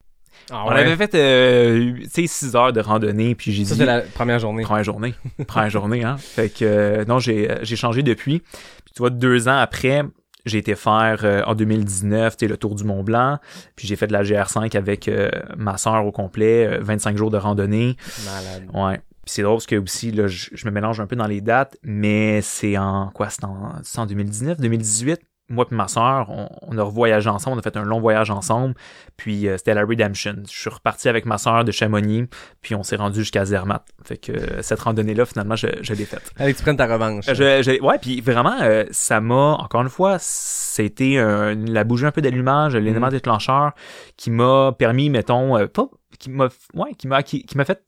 Ah 0.51 0.65
On 0.65 0.71
ouais. 0.71 0.81
avait 0.81 0.97
fait, 0.97 1.15
euh, 1.15 1.95
tu 2.05 2.09
sais, 2.11 2.27
6 2.27 2.57
heures 2.57 2.73
de 2.73 2.81
randonnée, 2.81 3.35
puis 3.35 3.53
j'ai 3.53 3.65
Ça, 3.65 3.75
dit... 3.75 3.81
c'est 3.81 3.87
la 3.87 4.01
première 4.01 4.39
journée. 4.39 4.63
Première 4.63 4.85
journée. 4.85 5.15
Première 5.47 5.71
journée, 5.71 6.05
hein. 6.05 6.17
Fait 6.17 6.49
que, 6.49 6.65
euh, 6.65 7.05
non, 7.05 7.19
j'ai, 7.19 7.51
euh, 7.51 7.59
j'ai 7.63 7.77
changé 7.77 8.03
depuis. 8.03 8.39
Puis 8.41 8.95
tu 8.95 9.01
vois, 9.01 9.11
deux 9.11 9.49
ans 9.49 9.59
après, 9.59 10.03
j'ai 10.47 10.59
été 10.59 10.75
faire 10.75 11.21
euh, 11.25 11.43
en 11.47 11.55
2019, 11.55 12.37
tu 12.37 12.45
sais, 12.45 12.49
le 12.49 12.57
tour 12.57 12.75
du 12.75 12.85
Mont 12.85 13.03
Blanc. 13.05 13.39
Puis 13.77 13.87
j'ai 13.87 13.95
fait 13.97 14.07
de 14.07 14.13
la 14.13 14.23
GR5 14.23 14.77
avec 14.77 15.07
euh, 15.09 15.29
ma 15.57 15.77
soeur 15.77 16.05
au 16.07 16.13
complet, 16.13 16.67
euh, 16.67 16.79
25 16.81 17.17
jours 17.17 17.31
de 17.31 17.37
randonnée. 17.37 17.97
Malade. 18.25 18.69
Ouais. 18.73 18.97
Puis 19.25 19.35
c'est 19.35 19.43
drôle 19.43 19.57
parce 19.57 19.67
que 19.67 19.77
aussi, 19.77 20.11
là, 20.11 20.27
je, 20.27 20.49
je 20.53 20.67
me 20.67 20.73
mélange 20.73 20.99
un 20.99 21.07
peu 21.07 21.15
dans 21.15 21.29
les 21.29 21.41
dates, 21.41 21.77
mais 21.85 22.41
c'est 22.43 22.77
en 22.77 23.11
quoi? 23.15 23.29
C'est 23.31 23.45
en, 23.45 23.75
c'est 23.85 23.99
en 24.01 24.07
2019, 24.07 24.59
2018. 24.59 25.21
Moi 25.49 25.67
et 25.71 25.75
ma 25.75 25.87
soeur, 25.89 26.31
on, 26.31 26.49
on 26.63 26.79
a 26.79 26.83
revoyagé 26.83 27.29
ensemble, 27.29 27.57
on 27.57 27.59
a 27.59 27.63
fait 27.63 27.77
un 27.77 27.83
long 27.83 28.01
voyage 28.01 28.31
ensemble, 28.31 28.75
puis 29.17 29.49
euh, 29.49 29.59
c'était 29.59 29.75
la 29.75 29.85
Redemption. 29.85 30.37
Je 30.51 30.57
suis 30.59 30.71
reparti 30.71 31.09
avec 31.09 31.27
ma 31.27 31.37
soeur 31.37 31.65
de 31.65 31.73
Chamonix, 31.73 32.27
puis 32.63 32.75
on 32.75 32.83
s'est 32.83 32.97
rendu 32.97 33.19
jusqu'à 33.21 33.45
Zermatt. 33.45 33.85
Fait 34.05 34.17
que 34.17 34.33
euh, 34.33 34.63
cette 34.63 34.81
randonnée-là, 34.81 35.27
finalement, 35.27 35.57
je, 35.57 35.67
je 35.83 35.93
l'ai 35.95 36.05
faite. 36.07 36.31
Allez, 36.39 36.53
que 36.53 36.59
tu 36.59 36.63
prennes 36.65 36.77
ta 36.77 36.87
revanche. 36.87 37.27
Je, 37.27 37.35
je- 37.63 37.83
ouais, 37.83 37.99
puis 37.99 38.21
vraiment, 38.23 38.57
euh, 38.63 38.85
ça 38.93 39.21
m'a, 39.21 39.57
encore 39.59 39.83
une 39.83 39.91
fois, 39.91 40.17
c'était 40.19 41.17
la 41.19 41.85
bougie 41.85 42.07
un 42.07 42.13
peu 42.13 42.23
d'allumage, 42.23 42.75
l'élément 42.77 43.07
Mhm. 43.09 43.13
déclencheur 43.13 43.73
qui 44.17 44.31
m'a 44.31 44.73
permis, 44.79 45.11
mettons, 45.11 45.67
pas, 45.69 45.89
qui 46.19 46.31
m'a, 46.31 46.49
ouais, 46.75 46.95
qui 46.95 47.09
m'a, 47.09 47.23
qui, 47.23 47.45
qui 47.45 47.57
m'a 47.59 47.65
fait 47.65 47.83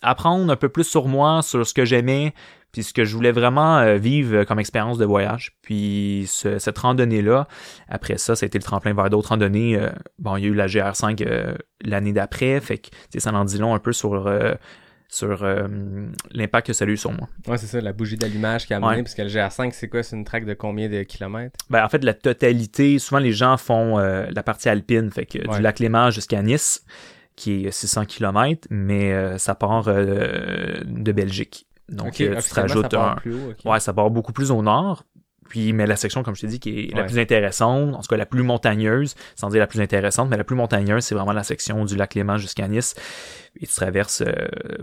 apprendre 0.00 0.50
un 0.52 0.56
peu 0.56 0.68
plus 0.68 0.84
sur 0.84 1.08
moi, 1.08 1.42
sur 1.42 1.66
ce 1.66 1.74
que 1.74 1.84
j'aimais, 1.84 2.32
puis 2.72 2.82
ce 2.82 2.92
que 2.92 3.04
je 3.04 3.14
voulais 3.16 3.32
vraiment 3.32 3.78
euh, 3.78 3.96
vivre 3.96 4.44
comme 4.44 4.58
expérience 4.58 4.98
de 4.98 5.04
voyage. 5.04 5.56
Puis 5.62 6.24
ce- 6.28 6.58
cette 6.58 6.78
randonnée-là, 6.78 7.48
après 7.88 8.18
ça, 8.18 8.36
ça 8.36 8.44
a 8.44 8.46
été 8.46 8.58
le 8.58 8.64
tremplin 8.64 8.92
vers 8.94 9.08
d'autres 9.10 9.30
randonnées. 9.30 9.76
euh, 9.76 9.90
bon, 10.18 10.36
il 10.36 10.42
y 10.44 10.46
a 10.46 10.48
eu 10.50 10.54
la 10.54 10.66
GR5 10.66 11.22
euh, 11.26 11.54
l'année 11.84 12.12
d'après, 12.12 12.60
fait 12.60 12.78
que 12.78 12.88
tu 12.90 12.96
sais, 13.14 13.20
ça 13.20 13.32
en 13.32 13.44
dit 13.44 13.58
long 13.58 13.74
un 13.74 13.78
peu 13.78 13.92
sur 13.92 14.26
euh, 14.26 14.54
sur 15.10 15.42
euh, 15.42 15.66
l'impact 16.32 16.66
que 16.66 16.72
ça 16.74 16.84
a 16.84 16.88
eu 16.88 16.98
sur 16.98 17.10
moi. 17.12 17.28
Ouais, 17.46 17.56
c'est 17.56 17.66
ça, 17.66 17.80
la 17.80 17.94
bougie 17.94 18.16
d'allumage 18.18 18.66
qui 18.66 18.74
a 18.74 18.76
amené, 18.76 18.96
Ouais. 18.96 19.02
parce 19.02 19.14
que 19.14 19.22
le 19.22 19.28
GR5, 19.28 19.70
c'est 19.72 19.88
quoi? 19.88 20.02
C'est 20.02 20.14
une 20.16 20.24
track 20.24 20.44
de 20.44 20.52
combien 20.52 20.90
de 20.90 21.02
kilomètres? 21.02 21.56
Ben, 21.70 21.82
en 21.82 21.88
fait, 21.88 22.04
la 22.04 22.12
totalité, 22.12 22.98
souvent 22.98 23.18
les 23.18 23.32
gens 23.32 23.56
font 23.56 23.98
euh, 23.98 24.26
la 24.30 24.42
partie 24.42 24.68
alpine, 24.68 25.10
fait 25.10 25.24
que 25.24 25.38
Ouais. 25.48 25.56
du 25.56 25.62
lac 25.62 25.78
Léman 25.78 26.10
jusqu'à 26.10 26.42
Nice, 26.42 26.84
qui 27.36 27.64
est 27.64 27.70
600 27.70 28.04
km, 28.04 28.68
mais 28.68 29.12
euh, 29.14 29.38
ça 29.38 29.54
part 29.54 29.84
euh, 29.88 30.74
de 30.84 31.12
Belgique. 31.12 31.66
Donc, 31.88 32.08
euh, 32.08 32.10
tu 32.10 32.28
te 32.32 32.36
officiellement, 32.38 32.68
ça 32.68 32.74
rajoutes 32.74 32.94
un... 32.94 33.14
plus 33.16 33.34
haut. 33.34 33.54
Ouais, 33.70 33.80
ça 33.80 33.92
part 33.92 34.10
beaucoup 34.10 34.32
plus 34.32 34.50
au 34.50 34.62
nord. 34.62 35.04
Puis, 35.48 35.72
mais 35.72 35.86
la 35.86 35.96
section, 35.96 36.22
comme 36.22 36.34
je 36.36 36.42
t'ai 36.42 36.46
dit, 36.46 36.60
qui 36.60 36.80
est 36.80 36.94
la 36.94 37.00
Ouais. 37.00 37.06
plus 37.06 37.18
intéressante, 37.18 37.94
en 37.94 38.00
tout 38.00 38.08
cas 38.08 38.18
la 38.18 38.26
plus 38.26 38.42
montagneuse, 38.42 39.14
sans 39.34 39.48
dire 39.48 39.60
la 39.60 39.66
plus 39.66 39.80
intéressante, 39.80 40.28
mais 40.28 40.36
la 40.36 40.44
plus 40.44 40.56
montagneuse, 40.56 41.04
c'est 41.04 41.14
vraiment 41.14 41.32
la 41.32 41.42
section 41.42 41.86
du 41.86 41.96
lac 41.96 42.14
Léman 42.14 42.36
jusqu'à 42.36 42.68
Nice. 42.68 42.94
Et 43.60 43.66
tu 43.66 43.74
traverses 43.74 44.22
euh, 44.24 44.32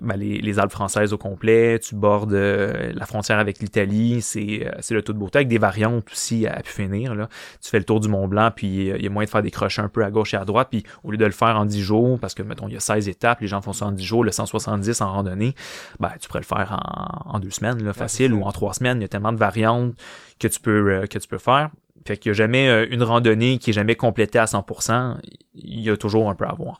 ben, 0.02 0.18
les, 0.18 0.40
les 0.40 0.60
Alpes 0.60 0.72
françaises 0.72 1.14
au 1.14 1.18
complet, 1.18 1.80
tu 1.80 1.96
bordes 1.96 2.34
euh, 2.34 2.92
la 2.94 3.06
frontière 3.06 3.40
avec 3.40 3.60
l'Italie, 3.60 4.22
c'est 4.22 4.68
euh, 4.68 4.72
c'est 4.82 4.94
le 4.94 5.02
tout 5.02 5.14
de 5.14 5.18
beauté, 5.18 5.38
avec 5.38 5.48
des 5.48 5.58
variantes 5.58 6.12
aussi 6.12 6.46
à 6.46 6.62
pu 6.62 6.72
finir. 6.72 7.16
Là. 7.16 7.30
Tu 7.62 7.70
fais 7.70 7.80
le 7.80 7.86
tour 7.86 8.02
du 8.02 8.10
Mont 8.10 8.28
Blanc, 8.28 8.52
puis 8.54 8.88
il 8.90 9.02
y 9.02 9.08
a 9.08 9.10
moyen 9.10 9.26
de 9.26 9.30
faire 9.30 9.42
des 9.42 9.52
crochets 9.52 9.82
un 9.82 9.88
peu 9.88 10.04
à 10.04 10.12
gauche 10.12 10.34
et 10.34 10.38
à 10.38 10.44
droite, 10.44 10.68
puis 10.70 10.84
au 11.06 11.12
lieu 11.12 11.18
de 11.18 11.26
le 11.26 11.32
faire 11.32 11.58
en 11.58 11.64
10 11.64 11.82
jours, 11.82 12.20
parce 12.20 12.34
que, 12.34 12.44
mettons, 12.44 12.68
il 12.68 12.74
y 12.74 12.78
a 12.78 12.82
16 12.82 13.08
étapes, 13.08 13.40
les 13.40 13.48
gens 13.48 13.62
font 13.62 13.72
ça 13.72 13.86
en 13.86 13.94
10 13.94 14.04
jours, 14.04 14.26
le 14.26 14.32
170 14.32 15.00
en 15.00 15.12
randonnée, 15.12 15.56
ben, 16.02 16.12
tu 16.20 16.28
pourrais 16.28 16.42
le 16.42 16.46
faire 16.46 16.78
en, 17.26 17.36
en 17.36 17.40
deux 17.40 17.52
semaines, 17.52 17.82
là, 17.82 17.94
facile, 17.94 18.34
ou 18.34 18.44
en 18.44 18.52
trois 18.52 18.74
semaines, 18.74 18.98
il 18.98 19.04
y 19.04 19.06
a 19.06 19.10
tellement 19.10 19.32
de 19.32 19.40
variantes 19.40 19.94
que 20.38 20.50
tu 20.50 20.60
peux, 20.60 21.08
que 21.10 21.18
tu 21.18 21.28
peux 21.30 21.38
faire. 21.38 21.70
Fait 22.06 22.18
qu'il 22.18 22.32
n'y 22.32 22.36
a 22.36 22.38
jamais 22.38 22.86
une 22.92 23.04
randonnée 23.04 23.58
qui 23.58 23.70
est 23.70 23.74
jamais 23.74 23.96
complétée 23.96 24.38
à 24.38 24.46
100%, 24.46 25.16
il 25.56 25.80
y 25.80 25.90
a 25.90 25.96
toujours 25.96 26.30
un 26.30 26.36
peu 26.36 26.46
à 26.46 26.54
voir. 26.54 26.78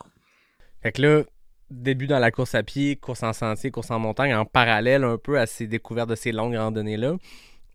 Fait 0.82 0.92
que 0.92 1.02
là, 1.02 1.22
début 1.70 2.06
dans 2.06 2.18
la 2.18 2.30
course 2.30 2.54
à 2.54 2.62
pied, 2.62 2.96
course 2.96 3.22
en 3.22 3.32
sentier, 3.32 3.70
course 3.70 3.90
en 3.90 3.98
montagne, 3.98 4.34
en 4.34 4.44
parallèle 4.44 5.04
un 5.04 5.18
peu 5.18 5.38
à 5.38 5.46
ces 5.46 5.66
découvertes 5.66 6.08
de 6.08 6.14
ces 6.14 6.32
longues 6.32 6.56
randonnées-là. 6.56 7.16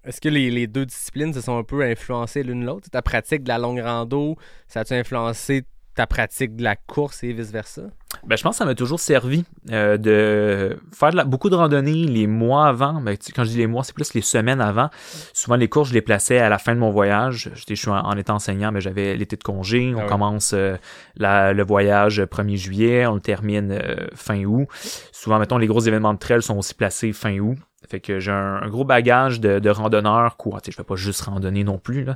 Est-ce 0.03 0.19
que 0.19 0.29
les, 0.29 0.49
les 0.49 0.67
deux 0.67 0.85
disciplines 0.85 1.33
se 1.33 1.41
sont 1.41 1.57
un 1.57 1.63
peu 1.63 1.83
influencées 1.83 2.43
l'une 2.43 2.65
l'autre? 2.65 2.89
Ta 2.89 3.01
pratique 3.01 3.43
de 3.43 3.49
la 3.49 3.59
longue 3.59 3.79
rando, 3.79 4.35
ça 4.67 4.79
a-tu 4.79 4.93
influencé 4.93 5.63
ta 5.95 6.07
pratique 6.07 6.55
de 6.55 6.63
la 6.63 6.75
course 6.75 7.23
et 7.23 7.33
vice-versa? 7.33 7.83
Ben, 8.25 8.35
je 8.37 8.43
pense 8.43 8.55
que 8.55 8.57
ça 8.59 8.65
m'a 8.65 8.75
toujours 8.75 8.99
servi 8.99 9.45
euh, 9.71 9.97
de 9.97 10.77
faire 10.93 11.11
de 11.11 11.15
la- 11.15 11.23
beaucoup 11.23 11.49
de 11.49 11.55
randonnées 11.55 12.05
les 12.05 12.27
mois 12.27 12.67
avant. 12.67 13.01
Ben, 13.01 13.15
quand 13.35 13.43
je 13.45 13.49
dis 13.49 13.57
les 13.57 13.67
mois, 13.67 13.83
c'est 13.83 13.95
plus 13.95 14.13
les 14.13 14.21
semaines 14.21 14.59
avant. 14.61 14.89
Souvent, 15.33 15.55
les 15.55 15.69
courses, 15.69 15.89
je 15.89 15.93
les 15.93 16.01
plaçais 16.01 16.37
à 16.39 16.49
la 16.49 16.57
fin 16.57 16.75
de 16.75 16.79
mon 16.79 16.91
voyage. 16.91 17.49
Je 17.55 17.73
suis 17.75 17.89
en, 17.89 17.95
en 17.95 18.17
étant 18.17 18.35
enseignant, 18.35 18.71
mais 18.71 18.81
j'avais 18.81 19.15
l'été 19.15 19.37
de 19.37 19.43
congé. 19.43 19.93
On 19.95 20.01
Ah 20.01 20.05
commence 20.07 20.51
euh, 20.53 20.75
la- 21.15 21.53
le 21.53 21.63
voyage 21.63 22.21
1er 22.21 22.57
juillet, 22.57 23.05
on 23.05 23.15
le 23.15 23.21
termine 23.21 23.71
euh, 23.71 24.07
fin 24.13 24.43
août. 24.43 24.67
Souvent, 25.11 25.39
mettons, 25.39 25.57
les 25.57 25.67
gros 25.67 25.79
événements 25.81 26.13
de 26.13 26.19
trail 26.19 26.41
sont 26.41 26.57
aussi 26.57 26.73
placés 26.73 27.13
fin 27.13 27.37
août. 27.39 27.57
Fait 27.89 27.99
que 27.99 28.19
j'ai 28.19 28.31
un, 28.31 28.61
un 28.61 28.69
gros 28.69 28.85
bagage 28.85 29.39
de, 29.39 29.59
de 29.59 29.69
randonneurs 29.69 30.37
quoi. 30.37 30.61
Tu 30.61 30.67
sais, 30.67 30.71
je 30.71 30.77
fais 30.77 30.83
pas 30.83 30.95
juste 30.95 31.21
randonner 31.21 31.63
non 31.63 31.77
plus, 31.77 32.03
là. 32.03 32.15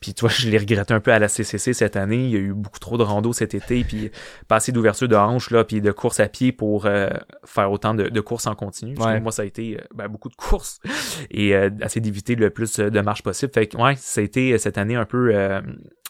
Puis, 0.00 0.14
tu 0.14 0.20
vois, 0.20 0.30
je 0.30 0.48
l'ai 0.48 0.58
regretté 0.58 0.94
un 0.94 1.00
peu 1.00 1.12
à 1.12 1.18
la 1.18 1.28
CCC 1.28 1.72
cette 1.72 1.96
année. 1.96 2.24
Il 2.24 2.30
y 2.30 2.36
a 2.36 2.38
eu 2.38 2.52
beaucoup 2.52 2.78
trop 2.78 2.96
de 2.98 3.02
rando 3.02 3.32
cet 3.32 3.54
été, 3.54 3.82
puis 3.82 4.10
pas 4.46 4.56
assez 4.56 4.72
d'ouverture 4.72 5.08
de 5.08 5.16
hanches, 5.16 5.50
là, 5.50 5.64
puis 5.64 5.80
de 5.80 5.90
course 5.90 6.20
à 6.20 6.28
pied 6.28 6.52
pour 6.52 6.86
euh, 6.86 7.08
faire 7.44 7.72
autant 7.72 7.94
de, 7.94 8.08
de 8.08 8.20
courses 8.20 8.46
en 8.46 8.54
continu. 8.54 8.94
Ouais. 8.98 9.20
moi, 9.20 9.32
ça 9.32 9.42
a 9.42 9.44
été 9.46 9.78
euh, 9.78 9.84
ben, 9.94 10.08
beaucoup 10.08 10.28
de 10.28 10.36
courses 10.36 10.80
et 11.30 11.54
euh, 11.56 11.70
assez 11.80 12.00
d'éviter 12.00 12.34
le 12.34 12.50
plus 12.50 12.78
euh, 12.78 12.90
de 12.90 13.00
marche 13.00 13.22
possible. 13.22 13.52
Fait 13.52 13.66
que, 13.66 13.76
ouais, 13.78 13.94
ça 13.96 14.20
a 14.20 14.24
été 14.24 14.52
euh, 14.52 14.58
cette 14.58 14.78
année 14.78 14.96
un 14.96 15.06
peu... 15.06 15.34
euh, 15.34 15.60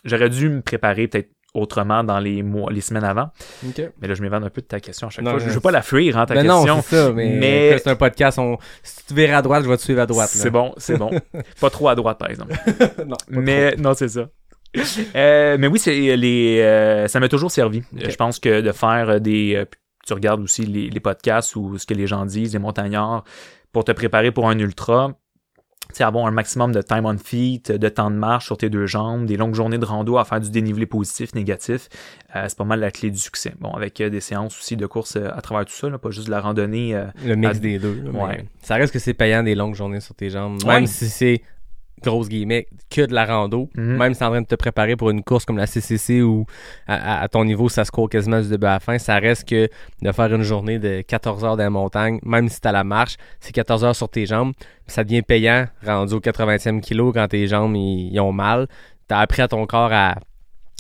J'aurais 0.05 0.31
dû 0.31 0.49
me 0.49 0.63
préparer 0.63 1.09
peut-être 1.09 1.31
autrement 1.55 2.05
dans 2.05 2.19
les 2.19 2.43
mois, 2.43 2.71
les 2.71 2.81
semaines 2.83 3.05
avant. 3.05 3.31
Mais 4.01 4.09
là, 4.09 4.15
je 4.15 4.23
m'évade 4.23 4.45
un 4.45 4.51
peu 4.51 4.61
de 4.61 4.67
ta 4.67 4.79
question 4.81 5.07
à 5.07 5.11
chaque 5.11 5.25
Non, 5.25 5.33
fois. 5.33 5.41
Je, 5.41 5.49
je 5.49 5.55
veux 5.55 5.61
pas 5.61 5.71
la 5.71 5.83
fuir, 5.83 6.19
hein, 6.19 6.27
ta 6.27 6.35
Ben 6.35 6.47
non, 6.47 6.65
question. 6.65 6.83
c'est 6.83 6.97
ça, 6.97 7.13
mais, 7.13 7.37
mais- 7.39 7.79
c'est 7.79 7.89
un 7.91 7.97
podcast. 7.97 8.39
On... 8.39 8.59
Si 8.83 9.07
tu 9.07 9.15
verras 9.15 9.39
à 9.39 9.43
droite, 9.43 9.65
je 9.65 9.69
vais 9.71 9.77
te 9.77 9.83
suivre 9.83 10.01
à 10.03 10.07
droite. 10.07 10.29
C'est 10.31 10.51
bon, 10.51 10.75
c'est 10.77 10.97
bon. 10.99 11.11
pas 11.61 11.71
trop 11.71 11.89
à 11.89 11.95
droite, 11.95 12.19
par 12.19 12.29
exemple. 12.31 12.55
non, 13.07 13.17
mais 13.31 13.75
non, 13.77 13.95
c'est 13.95 14.09
ça. 14.09 14.29
Euh, 15.15 15.57
mais 15.59 15.67
oui, 15.69 15.79
c'est 15.79 16.17
les, 16.17 16.61
euh, 16.61 17.09
ça 17.09 17.21
m'a 17.21 17.29
toujours 17.29 17.51
servi. 17.51 17.83
Euh, 18.03 18.11
Je 18.11 18.17
pense 18.17 18.39
que 18.39 18.61
de 18.61 18.73
faire 18.73 19.09
euh, 19.09 19.19
des, 19.19 19.55
euh, 19.57 19.65
tu 20.07 20.13
regardes 20.13 20.43
aussi 20.43 20.67
les, 20.67 20.91
les 20.91 21.01
podcasts 21.01 21.57
ou 21.57 21.79
ce 21.79 21.87
que 21.87 21.95
les 21.95 22.07
gens 22.07 22.27
disent, 22.27 22.53
les 22.53 22.59
montagnards, 22.59 23.25
pour 23.73 23.85
te 23.85 23.93
préparer 23.93 24.31
pour 24.33 24.49
un 24.51 24.59
ultra, 24.59 25.13
sais, 25.95 26.05
avoir 26.05 26.27
un 26.27 26.31
maximum 26.31 26.73
de 26.73 26.83
time 26.83 27.05
on 27.07 27.17
feet, 27.19 27.71
de 27.73 27.89
temps 27.89 28.11
de 28.11 28.17
marche 28.17 28.47
sur 28.47 28.57
tes 28.59 28.69
deux 28.71 28.87
jambes, 28.87 29.27
des 29.27 29.37
longues 29.37 29.55
journées 29.55 29.79
de 29.79 29.85
rando 29.85 30.19
à 30.19 30.25
faire 30.25 30.41
du 30.41 30.51
dénivelé 30.51 30.87
positif, 30.87 31.35
négatif, 31.35 31.89
euh, 32.35 32.45
c'est 32.49 32.59
pas 32.59 32.65
mal 32.65 32.81
la 32.81 32.91
clé 32.91 33.11
du 33.11 33.19
succès. 33.19 33.55
Bon, 33.61 33.71
avec 33.71 34.01
euh, 34.01 34.11
des 34.11 34.21
séances 34.21 34.59
aussi 34.59 34.77
de 34.77 34.87
course 34.87 35.17
euh, 35.17 35.29
à 35.35 35.41
travers 35.41 35.65
tout 35.65 35.73
ça, 35.73 35.89
là, 35.89 35.99
pas 35.99 36.11
juste 36.11 36.27
de 36.27 36.33
la 36.33 36.41
randonnée. 36.41 36.95
euh, 36.95 37.07
Le 37.25 37.35
mix 37.37 37.57
à- 37.57 37.61
des 37.61 37.79
deux. 37.79 38.03
là, 38.05 38.11
Ouais. 38.27 38.45
Ça 38.63 38.75
reste 38.77 38.93
que 38.93 38.99
c'est 38.99 39.15
payant 39.15 39.43
des 39.43 39.55
longues 39.55 39.75
journées 39.75 40.01
sur 40.01 40.15
tes 40.15 40.31
jambes. 40.31 40.63
Ouais. 40.65 40.75
Même 40.75 40.87
si 40.87 41.09
c'est 41.09 41.43
grosse 42.03 42.29
guillemets 42.29 42.67
que 42.91 43.03
de 43.07 43.15
la 43.15 43.25
rando, 43.25 43.69
Mhm. 43.75 43.97
même 43.97 44.13
si 44.15 44.19
t'es 44.21 44.25
en 44.27 44.31
train 44.31 44.43
de 44.43 44.47
te 44.47 44.55
préparer 44.55 44.97
pour 44.97 45.11
une 45.11 45.23
course 45.23 45.45
comme 45.45 45.57
la 45.57 45.67
CCC 45.67 46.23
où 46.23 46.45
à, 46.87 46.95
à- 46.95 47.23
à 47.23 47.29
ton 47.29 47.45
niveau 47.45 47.69
ça 47.69 47.85
se 47.85 47.91
court 47.91 48.09
quasiment 48.11 48.41
du 48.41 48.49
début 48.49 48.67
à 48.67 48.75
la 48.75 48.81
fin, 48.81 48.99
ça 48.99 49.17
reste 49.17 49.49
que 49.49 49.69
de 50.03 50.13
faire 50.13 50.33
une 50.35 50.43
journée 50.43 50.79
de 50.79 51.01
14 51.03 51.45
heures 51.45 51.57
dans 51.57 51.65
la 51.65 51.71
montagne, 51.71 52.19
même 52.23 52.49
si 52.49 52.61
t'as 52.61 52.73
la 52.73 52.85
marche, 52.85 53.17
c'est 53.41 53.53
14 53.53 53.85
heures 53.85 53.97
sur 53.97 54.09
tes 54.09 54.27
jambes, 54.27 54.53
ça 54.87 55.05
devient 55.05 55.23
payant 55.23 55.67
rendu 55.85 56.15
au 56.15 56.21
80e 56.21 56.81
kilo 56.81 57.13
quand 57.13 57.29
tes 57.29 57.47
jambes 57.47 57.75
ils, 57.77 58.11
ils 58.13 58.21
ont 58.21 58.33
mal. 58.33 58.67
T'as 59.09 59.19
appris 59.21 59.43
à 59.43 59.49
ton 59.49 59.65
corps 59.67 59.93
à 59.93 60.17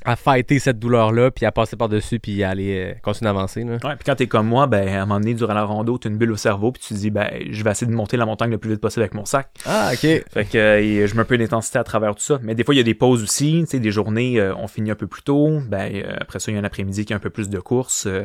à 0.06 0.16
fighter 0.16 0.58
cette 0.58 0.78
douleur-là, 0.78 1.30
puis 1.30 1.44
à 1.44 1.52
passer 1.52 1.76
par-dessus, 1.76 2.18
puis 2.20 2.42
à 2.42 2.50
aller 2.50 2.78
euh, 2.78 2.94
continuer 3.02 3.28
d'avancer. 3.30 3.64
là. 3.64 3.72
Ouais, 3.84 3.96
puis 3.96 4.04
quand 4.06 4.14
t'es 4.14 4.26
comme 4.26 4.46
moi, 4.46 4.66
ben, 4.66 4.88
à 4.88 5.02
un 5.02 5.06
moment 5.06 5.20
donné, 5.20 5.34
durant 5.34 5.52
la 5.54 5.64
rando, 5.64 5.98
t'as 5.98 6.08
une 6.08 6.16
bulle 6.16 6.32
au 6.32 6.36
cerveau, 6.36 6.72
puis 6.72 6.82
tu 6.82 6.94
te 6.94 6.98
dis, 6.98 7.10
ben, 7.10 7.28
je 7.50 7.62
vais 7.64 7.70
essayer 7.70 7.90
de 7.90 7.96
monter 7.96 8.16
la 8.16 8.24
montagne 8.24 8.50
le 8.50 8.58
plus 8.58 8.70
vite 8.70 8.80
possible 8.80 9.02
avec 9.02 9.14
mon 9.14 9.24
sac. 9.24 9.50
Ah, 9.66 9.90
ok. 9.92 10.00
Fait 10.00 10.44
que 10.50 10.56
euh, 10.56 11.06
je 11.06 11.14
mets 11.14 11.20
un 11.20 11.24
peu 11.24 11.36
d'intensité 11.36 11.78
à 11.78 11.84
travers 11.84 12.14
tout 12.14 12.22
ça. 12.22 12.38
Mais 12.42 12.54
des 12.54 12.64
fois, 12.64 12.74
il 12.74 12.78
y 12.78 12.80
a 12.80 12.84
des 12.84 12.94
pauses 12.94 13.22
aussi. 13.22 13.60
Tu 13.64 13.66
sais, 13.72 13.80
des 13.80 13.90
journées, 13.90 14.38
euh, 14.40 14.54
on 14.56 14.68
finit 14.68 14.90
un 14.90 14.94
peu 14.94 15.06
plus 15.06 15.22
tôt. 15.22 15.60
Ben, 15.68 15.92
euh, 15.94 16.14
après 16.20 16.38
ça, 16.38 16.50
il 16.50 16.54
y 16.54 16.56
a 16.56 16.60
un 16.60 16.64
après-midi 16.64 17.04
qui 17.04 17.12
a 17.12 17.16
un 17.16 17.20
peu 17.20 17.30
plus 17.30 17.48
de 17.48 17.58
course. 17.58 18.06
euh, 18.06 18.24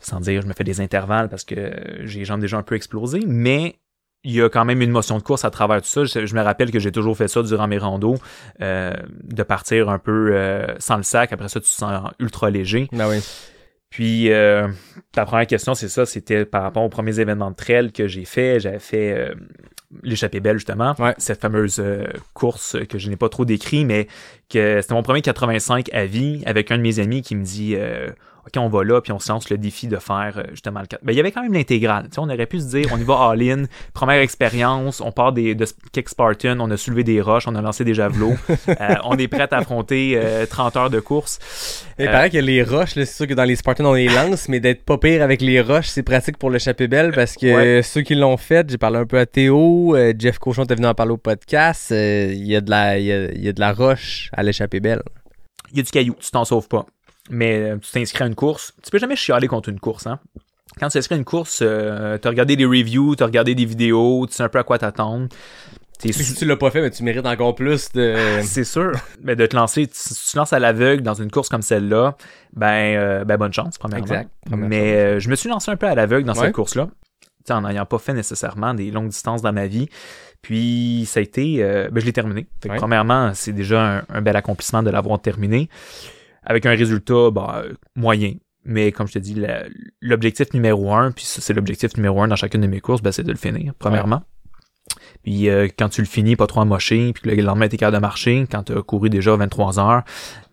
sans 0.00 0.20
dire, 0.20 0.42
je 0.42 0.46
me 0.46 0.52
fais 0.52 0.64
des 0.64 0.80
intervalles 0.80 1.28
parce 1.28 1.44
que 1.44 1.54
euh, 1.56 2.06
j'ai 2.06 2.20
les 2.20 2.24
jambes 2.24 2.40
déjà 2.40 2.56
un 2.56 2.62
peu 2.62 2.74
explosées. 2.76 3.24
Mais 3.26 3.76
il 4.24 4.32
y 4.32 4.42
a 4.42 4.48
quand 4.48 4.64
même 4.64 4.82
une 4.82 4.90
motion 4.90 5.16
de 5.18 5.22
course 5.22 5.44
à 5.44 5.50
travers 5.50 5.80
tout 5.80 5.88
ça. 5.88 6.04
Je, 6.04 6.26
je 6.26 6.34
me 6.34 6.42
rappelle 6.42 6.70
que 6.70 6.78
j'ai 6.78 6.92
toujours 6.92 7.16
fait 7.16 7.28
ça 7.28 7.42
durant 7.42 7.68
mes 7.68 7.78
randos, 7.78 8.16
euh, 8.60 8.92
de 9.22 9.42
partir 9.42 9.88
un 9.88 9.98
peu 9.98 10.30
euh, 10.32 10.66
sans 10.78 10.96
le 10.96 11.02
sac. 11.04 11.32
Après 11.32 11.48
ça, 11.48 11.60
tu 11.60 11.66
te 11.66 11.72
sens 11.72 12.10
ultra 12.18 12.50
léger. 12.50 12.88
Ah 12.98 13.08
oui. 13.08 13.20
Puis 13.90 14.30
euh, 14.32 14.68
ta 15.12 15.24
première 15.24 15.46
question, 15.46 15.74
c'est 15.74 15.88
ça, 15.88 16.04
c'était 16.04 16.44
par 16.44 16.62
rapport 16.62 16.82
aux 16.82 16.90
premiers 16.90 17.20
événements 17.20 17.50
de 17.50 17.56
trail 17.56 17.90
que 17.92 18.06
j'ai 18.06 18.24
fait. 18.26 18.60
J'avais 18.60 18.80
fait 18.80 19.32
l'échappée 20.02 20.40
belle 20.40 20.58
justement, 20.58 20.94
Ouais. 20.98 21.14
cette 21.16 21.40
fameuse 21.40 21.82
course 22.34 22.76
que 22.90 22.98
je 22.98 23.08
n'ai 23.08 23.16
pas 23.16 23.30
trop 23.30 23.46
décrit, 23.46 23.86
mais 23.86 24.06
que 24.50 24.80
c'était 24.82 24.92
mon 24.94 25.02
premier 25.02 25.22
85 25.22 25.88
à 25.94 26.04
vie 26.04 26.42
avec 26.44 26.70
un 26.70 26.76
de 26.76 26.82
mes 26.82 26.98
amis 26.98 27.22
qui 27.22 27.34
me 27.34 27.42
dit 27.44 27.76
OK, 28.48 28.60
on 28.60 28.68
va 28.68 28.84
là, 28.84 29.00
puis 29.00 29.12
on 29.12 29.18
se 29.18 29.30
lance 29.30 29.48
le 29.50 29.58
défi 29.58 29.86
de 29.86 29.96
faire 29.96 30.34
euh, 30.38 30.42
justement 30.50 30.80
le 30.80 30.86
4. 30.86 31.00
Ben, 31.04 31.12
il 31.12 31.16
y 31.16 31.20
avait 31.20 31.32
quand 31.32 31.42
même 31.42 31.52
l'intégrale. 31.52 32.08
On 32.18 32.28
aurait 32.28 32.46
pu 32.46 32.60
se 32.60 32.66
dire, 32.66 32.86
on 32.92 32.98
y 32.98 33.04
va 33.04 33.14
all-in, 33.30 33.64
première 33.94 34.20
expérience, 34.20 35.00
on 35.00 35.12
part 35.12 35.32
des, 35.32 35.54
de 35.54 35.66
Kick 35.92 36.08
Spartan, 36.08 36.58
on 36.60 36.70
a 36.70 36.76
soulevé 36.76 37.04
des 37.04 37.20
roches, 37.20 37.44
on 37.46 37.54
a 37.54 37.60
lancé 37.62 37.84
des 37.84 37.94
javelots, 37.94 38.34
euh, 38.68 38.74
on 39.04 39.16
est 39.18 39.28
prêt 39.28 39.48
à 39.50 39.56
affronter 39.58 40.14
euh, 40.16 40.46
30 40.46 40.76
heures 40.76 40.90
de 40.90 41.00
course. 41.00 41.38
Il 41.98 42.06
Euh, 42.08 42.10
paraît 42.12 42.30
que 42.30 42.38
les 42.38 42.62
roches, 42.62 42.94
c'est 42.94 43.04
sûr 43.06 43.26
que 43.26 43.34
dans 43.34 43.44
les 43.44 43.56
Spartans 43.56 43.84
on 43.86 43.94
les 43.94 44.08
lance, 44.08 44.48
mais 44.48 44.60
d'être 44.60 44.84
pas 44.84 44.98
pire 44.98 45.22
avec 45.22 45.40
les 45.42 45.60
roches, 45.60 45.88
c'est 45.88 46.02
pratique 46.02 46.38
pour 46.38 46.50
l'échappée 46.50 46.88
belle 46.88 47.12
parce 47.12 47.34
que 47.34 47.46
Ouais. 47.46 47.66
euh, 47.78 47.82
ceux 47.82 48.02
qui 48.02 48.14
l'ont 48.14 48.36
fait, 48.36 48.68
j'ai 48.70 48.78
parlé 48.78 48.98
un 48.98 49.06
peu 49.06 49.18
à 49.18 49.26
Théo, 49.26 49.94
euh, 49.96 50.12
Jeff 50.18 50.38
Cochon 50.38 50.64
était 50.64 50.74
venu 50.74 50.86
en 50.86 50.94
parler 50.94 51.12
au 51.12 51.16
podcast, 51.18 51.92
euh, 51.92 52.30
il 52.32 52.46
y 52.46 52.56
a 52.56 52.60
de 52.60 52.70
la 52.70 52.98
il 52.98 53.04
y 53.06 53.12
a, 53.12 53.24
il 53.32 53.44
y 53.44 53.48
a 53.48 53.52
de 53.52 53.60
la 53.60 53.72
roche 53.72 54.30
à 54.32 54.42
l'échappée 54.42 54.80
belle. 54.80 55.02
il 55.72 55.76
y 55.78 55.80
a 55.80 55.82
du 55.82 55.90
caillou, 55.90 56.14
tu 56.20 56.30
t'en 56.30 56.44
sauves 56.44 56.68
pas. 56.68 56.86
Mais 57.30 57.70
euh, 57.72 57.76
tu 57.76 57.90
t'inscris 57.90 58.24
à 58.24 58.26
une 58.26 58.34
course. 58.34 58.74
Tu 58.82 58.90
peux 58.90 58.98
jamais 58.98 59.16
chialer 59.16 59.48
contre 59.48 59.68
une 59.68 59.80
course, 59.80 60.06
hein. 60.06 60.18
Quand 60.78 60.88
tu 60.88 60.94
t'inscris 60.94 61.14
à 61.14 61.18
une 61.18 61.24
course, 61.24 61.60
euh, 61.62 62.18
t'as 62.18 62.28
regardé 62.28 62.54
des 62.56 62.64
reviews, 62.66 63.16
t'as 63.16 63.24
regardé 63.26 63.54
des 63.54 63.64
vidéos, 63.64 64.26
tu 64.28 64.34
sais 64.34 64.42
un 64.44 64.48
peu 64.48 64.58
à 64.58 64.62
quoi 64.64 64.78
t'attendre. 64.78 65.28
T'es 65.98 66.12
Si 66.12 66.34
tu 66.34 66.44
l'as 66.44 66.56
pas 66.56 66.70
fait, 66.70 66.80
mais 66.80 66.90
tu 66.90 67.02
mérites 67.02 67.26
encore 67.26 67.56
plus 67.56 67.90
de 67.92 68.14
c'est 68.44 68.62
sûr. 68.62 68.92
Mais 69.20 69.34
de 69.34 69.44
te 69.46 69.56
lancer, 69.56 69.88
tu- 69.88 69.94
si 69.96 70.14
tu 70.14 70.32
te 70.32 70.38
lances 70.38 70.52
à 70.52 70.60
l'aveugle 70.60 71.02
dans 71.02 71.14
une 71.14 71.30
course 71.30 71.48
comme 71.48 71.62
celle-là, 71.62 72.16
ben, 72.52 72.96
euh, 72.96 73.24
ben 73.24 73.36
bonne 73.36 73.52
chance, 73.52 73.78
premièrement. 73.78 74.04
Exact, 74.06 74.30
première 74.46 74.68
Mais 74.68 74.94
euh, 74.94 75.18
je 75.18 75.28
me 75.28 75.34
suis 75.34 75.48
lancé 75.48 75.72
un 75.72 75.76
peu 75.76 75.86
à 75.88 75.96
l'aveugle 75.96 76.24
dans 76.24 76.34
Ouais. 76.34 76.46
cette 76.46 76.54
course-là. 76.54 76.88
Tu 77.44 77.52
en 77.52 77.62
n'ayant 77.62 77.86
pas 77.86 77.98
fait 77.98 78.12
nécessairement 78.14 78.74
des 78.74 78.92
longues 78.92 79.08
distances 79.08 79.42
dans 79.42 79.52
ma 79.52 79.66
vie. 79.66 79.88
Puis 80.40 81.02
ça 81.08 81.18
a 81.18 81.22
été, 81.24 81.64
euh, 81.64 81.88
ben, 81.90 81.98
je 81.98 82.06
l'ai 82.06 82.12
terminé. 82.12 82.46
Fait 82.62 82.68
que 82.68 82.74
Ouais. 82.74 82.78
premièrement, 82.78 83.32
c'est 83.34 83.52
déjà 83.52 83.82
un, 83.98 84.02
un 84.08 84.20
bel 84.20 84.36
accomplissement 84.36 84.84
de 84.84 84.90
l'avoir 84.90 85.20
terminé. 85.20 85.68
Avec 86.44 86.66
un 86.66 86.74
résultat 86.74 87.30
bah, 87.30 87.64
moyen. 87.96 88.34
Mais 88.64 88.92
comme 88.92 89.06
je 89.06 89.14
te 89.14 89.18
dis, 89.18 89.36
l'objectif 90.00 90.52
numéro 90.52 90.92
un, 90.92 91.10
puis 91.10 91.24
ça, 91.24 91.40
c'est 91.40 91.54
l'objectif 91.54 91.96
numéro 91.96 92.20
un 92.22 92.28
dans 92.28 92.36
chacune 92.36 92.60
de 92.60 92.66
mes 92.66 92.80
courses, 92.80 93.02
ben, 93.02 93.12
c'est 93.12 93.22
de 93.22 93.32
le 93.32 93.38
finir, 93.38 93.72
premièrement. 93.78 94.22
Puis 95.22 95.48
euh, 95.48 95.68
quand 95.78 95.88
tu 95.88 96.00
le 96.00 96.06
finis, 96.06 96.36
pas 96.36 96.46
trop 96.46 96.60
amoché, 96.60 97.12
puis 97.12 97.22
que 97.22 97.28
le 97.30 97.42
lendemain, 97.42 97.68
t'es 97.68 97.76
capable 97.76 97.96
de 97.96 98.00
marcher, 98.00 98.46
quand 98.50 98.64
tu 98.64 98.72
as 98.76 98.82
couru 98.82 99.10
déjà 99.10 99.36
23 99.36 99.78
heures, 99.78 100.02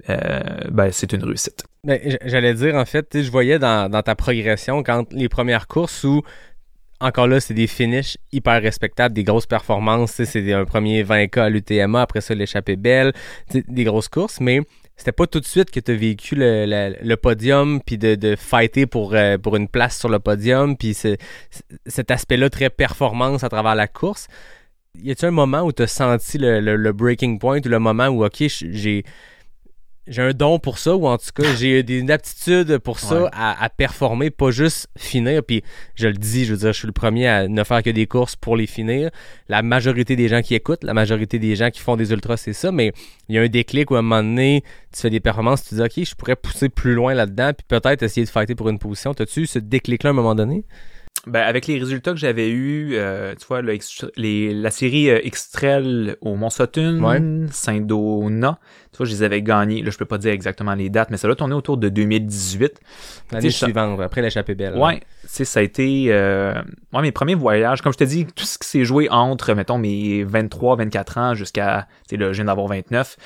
euh, 0.10 0.40
ben, 0.72 0.92
c'est 0.92 1.14
une 1.14 1.24
réussite. 1.24 1.66
Ben, 1.84 2.00
J'allais 2.26 2.54
dire, 2.54 2.76
en 2.76 2.86
fait, 2.86 3.22
je 3.22 3.30
voyais 3.30 3.60
dans, 3.60 3.90
dans 3.90 4.02
ta 4.02 4.16
progression, 4.16 4.84
quand 4.84 5.12
les 5.12 5.30
premières 5.30 5.68
courses 5.68 6.04
où, 6.04 6.22
encore 7.00 7.28
là, 7.28 7.40
c'est 7.40 7.54
des 7.54 7.68
finishes 7.68 8.18
hyper 8.32 8.62
respectables, 8.62 9.14
des 9.14 9.24
grosses 9.24 9.48
performances, 9.48 10.16
tu 10.16 10.26
sais, 10.26 10.44
c'est 10.44 10.54
un 10.54 10.66
premier 10.66 11.04
20K 11.04 11.40
à 11.40 11.50
l'UTMA, 11.50 12.02
après 12.02 12.22
ça, 12.22 12.34
l'échappée 12.34 12.76
belle, 12.76 13.14
des 13.54 13.84
grosses 13.84 14.10
courses, 14.10 14.40
mais 14.40 14.62
c'était 14.98 15.12
pas 15.12 15.28
tout 15.28 15.40
de 15.40 15.46
suite 15.46 15.72
que 15.72 15.80
tu 15.80 15.92
as 15.92 15.96
vécu 15.96 16.36
le, 16.36 16.66
le- 16.66 16.96
le 17.02 17.18
podium, 17.18 17.82
puis 17.86 17.98
de, 17.98 18.16
de 18.16 18.36
fighter 18.36 18.86
pour, 18.86 19.14
euh, 19.14 19.38
pour 19.38 19.56
une 19.56 19.68
place 19.68 20.00
sur 20.00 20.10
le 20.10 20.20
podium, 20.20 20.78
puis 20.78 20.94
cet 20.94 22.12
aspect-là 22.12 22.50
très 22.50 22.70
performance 22.70 23.44
à 23.44 23.50
travers 23.50 23.76
la 23.76 23.88
course. 23.88 24.28
Y 24.98 25.12
a-t-il 25.12 25.28
un 25.28 25.32
moment 25.32 25.64
où 25.64 25.74
tu 25.74 25.84
as 25.84 25.88
senti 25.88 26.38
le- 26.38 26.60
le 26.62 26.92
breaking 26.94 27.38
point, 27.40 27.60
ou 27.66 27.68
le 27.68 27.80
moment 27.80 28.08
où, 28.08 28.24
OK, 28.26 28.44
j'ai 28.48 29.04
j'ai 30.08 30.22
un 30.22 30.32
don 30.32 30.60
pour 30.60 30.78
ça, 30.78 30.96
ou 30.96 31.08
en 31.08 31.18
tout 31.18 31.30
cas, 31.34 31.54
j'ai 31.56 31.82
des 31.84 32.10
aptitudes 32.12 32.78
pour 32.80 33.00
ça 33.00 33.24
Ouais. 33.24 33.30
à, 33.34 33.64
à 33.64 33.70
performer, 33.70 34.30
pas 34.30 34.52
juste 34.52 34.88
finir. 34.98 35.44
Puis 35.44 35.64
je 35.96 36.08
le 36.08 36.14
dis, 36.14 36.46
je 36.46 36.54
veux 36.54 36.60
dire, 36.60 36.74
je 36.74 36.78
suis 36.80 36.88
le 36.88 36.92
premier 36.94 37.28
à 37.28 37.48
ne 37.48 37.64
faire 37.64 37.82
que 37.84 37.90
des 37.90 38.06
courses 38.06 38.36
pour 38.36 38.56
les 38.56 38.68
finir. 38.68 39.10
La 39.50 39.62
majorité 39.62 40.16
des 40.16 40.28
gens 40.28 40.42
qui 40.42 40.54
écoutent, 40.56 40.84
la 40.84 40.94
majorité 40.94 41.40
des 41.40 41.56
gens 41.56 41.70
qui 41.72 41.80
font 41.82 41.96
des 41.96 42.12
ultras, 42.12 42.38
c'est 42.38 42.54
ça. 42.54 42.72
Mais 42.72 42.92
il 43.30 43.36
y 43.36 43.40
a 43.40 43.42
un 43.42 43.48
déclic 43.48 43.90
où 43.92 43.96
à 43.96 44.00
un 44.00 44.02
moment 44.04 44.22
donné, 44.24 44.64
tu 44.94 45.02
fais 45.02 45.10
des 45.10 45.20
performances, 45.20 45.64
tu 45.64 45.70
te 45.70 45.76
dis, 45.76 45.82
OK, 45.82 46.06
je 46.08 46.16
pourrais 46.16 46.36
pousser 46.36 46.70
plus 46.70 46.94
loin 46.94 47.14
là-dedans, 47.14 47.52
puis 47.58 47.66
peut-être 47.68 48.04
essayer 48.04 48.26
de 48.26 48.30
fighter 48.32 48.56
pour 48.56 48.70
une 48.70 48.80
position. 48.80 49.14
T'as-tu 49.14 49.42
eu 49.42 49.46
ce 49.48 49.60
déclic-là 49.60 50.10
à 50.10 50.14
un 50.14 50.16
moment 50.16 50.36
donné? 50.36 50.64
Ben, 51.28 51.42
avec 51.42 51.66
les 51.68 51.78
résultats 51.80 52.12
que 52.12 52.18
j'avais 52.18 52.50
eus, 52.50 52.92
euh, 52.94 53.34
tu 53.40 53.46
vois, 53.48 53.62
le 53.62 53.74
extra- 53.74 54.10
les, 54.16 54.54
la 54.54 54.70
série 54.72 55.10
euh, 55.10 55.20
Extrel 55.24 56.16
au 56.22 56.36
Mont 56.36 56.50
Sutton, 56.50 57.00
Ouais. 57.04 57.20
Saint-Dona, 57.52 58.60
tu 58.92 58.98
vois, 58.98 59.06
je 59.06 59.12
les 59.12 59.24
avais 59.24 59.42
gagnés. 59.42 59.82
Là, 59.82 59.90
je 59.92 59.98
peux 59.98 60.06
pas 60.06 60.18
dire 60.18 60.32
exactement 60.32 60.74
les 60.74 60.90
dates, 60.90 61.10
mais 61.10 61.18
ça 61.18 61.28
doit 61.28 61.36
tourner 61.36 61.54
autour 61.56 61.78
de 61.78 61.90
2018. 61.90 62.80
L'année 63.32 63.50
suivante, 63.50 64.00
après 64.02 64.22
l'échappée 64.22 64.56
belle. 64.56 64.76
Ouais, 64.78 65.00
tu 65.00 65.06
sais, 65.28 65.46
ça 65.46 65.60
a 65.60 65.64
été 65.64 66.06
euh, 66.10 66.54
ouais, 66.94 67.02
mes 67.02 67.12
premiers 67.12 67.36
voyages. 67.36 67.82
Comme 67.82 67.92
je 67.92 67.98
te 67.98 68.04
dis, 68.04 68.26
tout 68.26 68.46
ce 68.46 68.58
qui 68.58 68.68
s'est 68.68 68.86
joué 68.86 69.10
entre, 69.10 69.54
mettons, 69.54 69.78
mes 69.78 70.24
23, 70.24 70.78
24 70.78 71.18
ans 71.18 71.34
jusqu'à, 71.34 71.88
tu 72.08 72.16
sais, 72.16 72.18
là, 72.22 72.32
je 72.32 72.36
viens 72.38 72.46
d'avoir 72.46 72.68
29. 72.68 73.18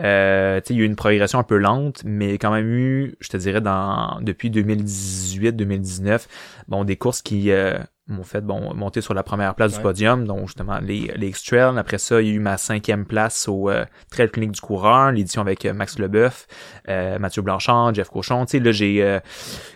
Euh, 0.00 0.60
tu 0.60 0.66
sais, 0.68 0.74
il 0.74 0.78
y 0.78 0.80
a 0.80 0.82
eu 0.82 0.86
une 0.86 0.96
progression 0.96 1.38
un 1.38 1.42
peu 1.44 1.56
lente, 1.56 2.02
mais 2.04 2.34
quand 2.38 2.50
même 2.52 2.68
eu, 2.68 3.14
je 3.20 3.28
te 3.28 3.36
dirais, 3.36 3.60
dans 3.60 4.18
depuis 4.20 4.50
2018, 4.50 5.52
2019, 5.52 6.28
bon, 6.68 6.84
des 6.84 6.96
courses 6.96 7.22
qui 7.22 7.43
euh, 7.52 7.78
m'ont 8.06 8.22
fait 8.22 8.40
bon 8.42 8.74
monter 8.74 9.00
sur 9.00 9.14
la 9.14 9.22
première 9.22 9.54
place 9.54 9.72
Ouais. 9.72 9.76
du 9.78 9.82
podium, 9.82 10.26
donc 10.26 10.46
justement 10.46 10.78
les, 10.80 11.10
les 11.16 11.28
X-Trail. 11.28 11.78
Après 11.78 11.98
ça, 11.98 12.20
il 12.20 12.28
y 12.28 12.30
a 12.30 12.34
eu 12.34 12.38
ma 12.38 12.56
cinquième 12.58 13.06
place 13.06 13.48
au 13.48 13.70
euh, 13.70 13.84
Trail 14.10 14.30
Clinique 14.30 14.52
du 14.52 14.60
coureur, 14.60 15.12
l'édition 15.12 15.40
avec 15.42 15.64
euh, 15.64 15.72
Max 15.72 15.98
Leboeuf, 15.98 16.46
euh, 16.88 17.18
Mathieu 17.18 17.42
Blanchard, 17.42 17.94
Jeff 17.94 18.08
Cochon. 18.10 18.44
Tu 18.46 18.58
sais, 18.58 18.64
là, 18.64 18.72
j'ai 18.72 19.20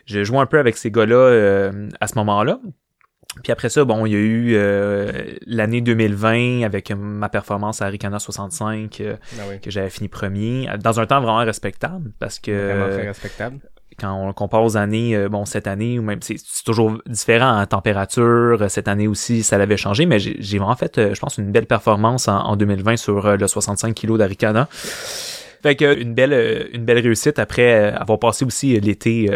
j'ai 0.07 0.25
joué 0.25 0.39
un 0.39 0.47
peu 0.47 0.59
avec 0.59 0.77
ces 0.77 0.91
gars-là 0.91 1.71
à 2.01 2.07
ce 2.07 2.15
moment-là. 2.17 2.61
Puis 3.43 3.53
après 3.53 3.69
ça, 3.69 3.85
bon, 3.85 4.05
il 4.07 4.13
y 4.13 4.17
a 4.17 4.19
eu 4.19 4.55
euh, 4.57 5.13
l'année 5.47 5.81
2020 5.81 6.63
avec 6.65 6.91
ma 6.91 7.29
performance 7.29 7.83
à 7.83 7.87
Ricana 7.87 8.19
65 8.19 9.01
euh, 9.01 9.17
Ah 9.39 9.43
oui. 9.49 9.61
que 9.61 9.71
j'avais 9.71 9.91
fini 9.91 10.09
premier 10.09 10.69
dans 10.83 10.99
un 10.99 11.07
temps 11.07 11.21
vraiment 11.21 11.45
respectable 11.45 12.11
parce 12.19 12.41
que 12.41 12.51
Vraiment 12.51 12.89
très 12.91 13.07
respectable. 13.07 13.61
Quand 13.99 14.15
on 14.15 14.33
compare 14.33 14.63
aux 14.63 14.77
années, 14.77 15.17
euh, 15.17 15.29
bon, 15.29 15.45
cette 15.45 15.67
année, 15.67 15.99
ou 15.99 16.03
même, 16.03 16.21
c'est 16.23 16.37
toujours 16.65 16.99
différent 17.07 17.61
en 17.61 17.67
température. 17.67 18.59
Euh, 18.61 18.69
Cette 18.69 18.89
année 18.89 19.09
aussi, 19.09 19.43
ça 19.43 19.59
l'avait 19.59 19.77
changé, 19.77 20.07
mais 20.07 20.19
j'ai 20.19 20.59
vraiment 20.59 20.77
fait, 20.77 20.99
euh, 20.99 21.15
je 21.15 21.21
pense, 21.21 21.39
une 21.39 21.51
belle 21.51 21.67
performance 21.67 22.29
en, 22.29 22.39
en 22.39 22.57
2020 22.57 22.97
sur 22.97 23.37
le 23.37 23.47
65 23.47 23.95
kg 23.95 24.17
d'Aricana. 24.17 24.69
Fait 25.63 25.75
que 25.75 25.99
une 26.01 26.15
belle, 26.15 26.69
une 26.73 26.85
belle 26.85 27.01
réussite 27.01 27.39
après 27.41 27.93
avoir 27.93 28.21
passé 28.21 28.45
aussi 28.45 28.79
l'été 28.79 29.29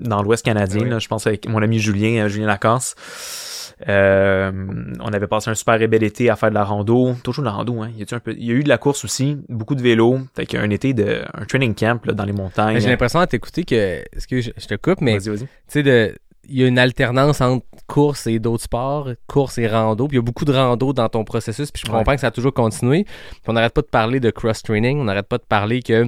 dans 0.00 0.20
l'Ouest 0.20 0.44
canadien. 0.44 0.80
Ah 0.80 0.84
oui. 0.84 0.90
là, 0.90 0.98
je 0.98 1.06
pense 1.06 1.28
avec 1.28 1.48
mon 1.48 1.62
ami 1.62 1.78
Julien, 1.78 2.26
Julien 2.26 2.48
Lacasse. 2.48 2.96
Euh, 3.88 4.52
on 5.00 5.12
avait 5.12 5.26
passé 5.26 5.50
un 5.50 5.54
super 5.54 5.78
bel 5.88 6.02
été 6.02 6.28
à 6.30 6.36
faire 6.36 6.50
de 6.50 6.54
la 6.54 6.64
rando, 6.64 7.14
toujours 7.22 7.42
de 7.42 7.48
la 7.48 7.54
rando, 7.54 7.82
hein. 7.82 7.90
Il 7.94 7.98
y 8.00 8.02
a, 8.02 8.06
eu 8.10 8.14
un 8.14 8.20
peu, 8.20 8.34
il 8.36 8.44
y 8.44 8.50
a 8.50 8.54
eu 8.54 8.62
de 8.62 8.68
la 8.68 8.78
course 8.78 9.04
aussi, 9.04 9.38
beaucoup 9.48 9.74
de 9.74 9.82
vélo. 9.82 10.18
Fait 10.34 10.46
qu'il 10.46 10.58
y 10.58 10.62
a 10.62 10.64
un 10.64 10.70
été 10.70 10.92
de, 10.92 11.22
un 11.34 11.44
training 11.44 11.74
camp 11.74 12.04
là, 12.04 12.12
dans 12.12 12.24
les 12.24 12.32
montagnes. 12.32 12.78
J'ai 12.80 12.88
l'impression 12.88 13.20
à 13.20 13.26
t'écouter 13.26 13.64
que, 13.64 14.02
je, 14.28 14.50
te 14.66 14.74
coupe, 14.76 15.00
mais 15.00 15.18
Vas-y, 15.18 15.28
vas-y. 15.30 15.38
tu 15.38 15.46
sais, 15.68 15.82
de. 15.82 16.14
il 16.48 16.60
y 16.60 16.64
a 16.64 16.66
une 16.66 16.78
alternance 16.78 17.40
entre 17.40 17.64
course 17.86 18.26
et 18.26 18.38
d'autres 18.38 18.64
sports, 18.64 19.08
course 19.26 19.58
et 19.58 19.66
rando. 19.66 20.06
Puis 20.08 20.16
il 20.16 20.20
y 20.20 20.22
a 20.22 20.24
beaucoup 20.24 20.44
de 20.44 20.52
rando 20.52 20.92
dans 20.92 21.08
ton 21.08 21.24
processus. 21.24 21.70
Puis 21.70 21.82
je 21.86 21.90
Ouais. 21.90 21.98
comprends 21.98 22.14
que 22.14 22.20
ça 22.20 22.28
a 22.28 22.30
toujours 22.30 22.52
continué. 22.54 23.04
Puis 23.04 23.40
on 23.48 23.52
n'arrête 23.54 23.74
pas 23.74 23.82
de 23.82 23.86
parler 23.86 24.20
de 24.20 24.30
cross-training. 24.30 24.98
On 24.98 25.04
n'arrête 25.04 25.26
pas 25.26 25.38
de 25.38 25.44
parler 25.48 25.82
que 25.82 26.06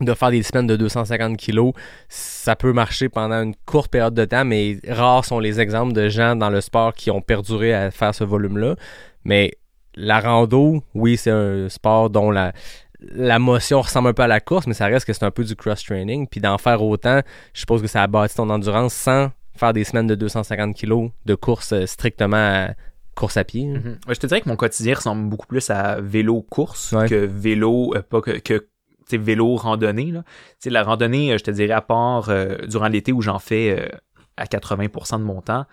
de 0.00 0.12
faire 0.14 0.30
des 0.30 0.42
semaines 0.42 0.66
de 0.66 0.76
250 0.76 1.36
kilos, 1.36 1.72
ça 2.08 2.54
peut 2.56 2.72
marcher 2.72 3.08
pendant 3.08 3.42
une 3.42 3.54
courte 3.64 3.90
période 3.90 4.14
de 4.14 4.24
temps, 4.24 4.44
mais 4.44 4.78
rares 4.88 5.24
sont 5.24 5.38
les 5.40 5.60
exemples 5.60 5.92
de 5.92 6.08
gens 6.08 6.36
dans 6.36 6.50
le 6.50 6.60
sport 6.60 6.92
qui 6.94 7.10
ont 7.10 7.20
perduré 7.20 7.72
à 7.74 7.90
faire 7.90 8.14
ce 8.14 8.24
volume-là. 8.24 8.76
Mais 9.24 9.52
la 9.94 10.20
rando, 10.20 10.82
oui, 10.94 11.16
c'est 11.16 11.30
un 11.30 11.68
sport 11.70 12.10
dont 12.10 12.30
la, 12.30 12.52
la 13.00 13.38
motion 13.38 13.80
ressemble 13.80 14.08
un 14.08 14.12
peu 14.12 14.22
à 14.22 14.26
la 14.26 14.40
course, 14.40 14.66
mais 14.66 14.74
ça 14.74 14.86
reste 14.86 15.06
que 15.06 15.12
c'est 15.14 15.24
un 15.24 15.30
peu 15.30 15.44
du 15.44 15.56
cross-training. 15.56 16.26
Puis 16.28 16.40
d'en 16.40 16.58
faire 16.58 16.82
autant, 16.82 17.20
je 17.54 17.60
suppose 17.60 17.80
que 17.80 17.88
ça 17.88 18.02
a 18.02 18.06
bâti 18.06 18.34
ton 18.34 18.50
endurance 18.50 18.92
sans 18.92 19.30
faire 19.56 19.72
des 19.72 19.84
semaines 19.84 20.06
de 20.06 20.14
250 20.14 20.74
kilos 20.76 21.10
de 21.24 21.34
course 21.34 21.72
euh, 21.72 21.86
strictement 21.86 22.36
à 22.36 22.68
course 23.14 23.38
à 23.38 23.44
pied. 23.44 23.66
hein. 23.74 23.80
Mhm. 23.82 23.98
Je 24.08 24.14
te 24.20 24.26
dirais 24.26 24.42
que 24.42 24.48
mon 24.50 24.56
quotidien 24.56 24.94
ressemble 24.94 25.30
beaucoup 25.30 25.46
plus 25.46 25.70
à 25.70 25.98
vélo-course 26.02 26.92
Ouais. 26.92 27.08
que 27.08 27.14
vélo, 27.14 27.94
euh, 27.96 28.02
pas 28.02 28.20
que, 28.20 28.32
que 28.32 28.66
vélo 29.12 29.54
randonnée. 29.56 30.10
Là. 30.10 30.22
La 30.64 30.82
randonnée, 30.82 31.32
euh, 31.32 31.38
je 31.38 31.44
te 31.44 31.50
dirais, 31.50 31.72
à 31.74 31.80
part 31.82 32.28
euh, 32.28 32.56
durant 32.66 32.88
l'été 32.88 33.12
où 33.12 33.22
j'en 33.22 33.38
fais 33.38 33.78
euh, 33.78 33.88
à 34.36 34.44
80% 34.44 35.18
de 35.18 35.24
mon 35.24 35.40
temps, 35.40 35.64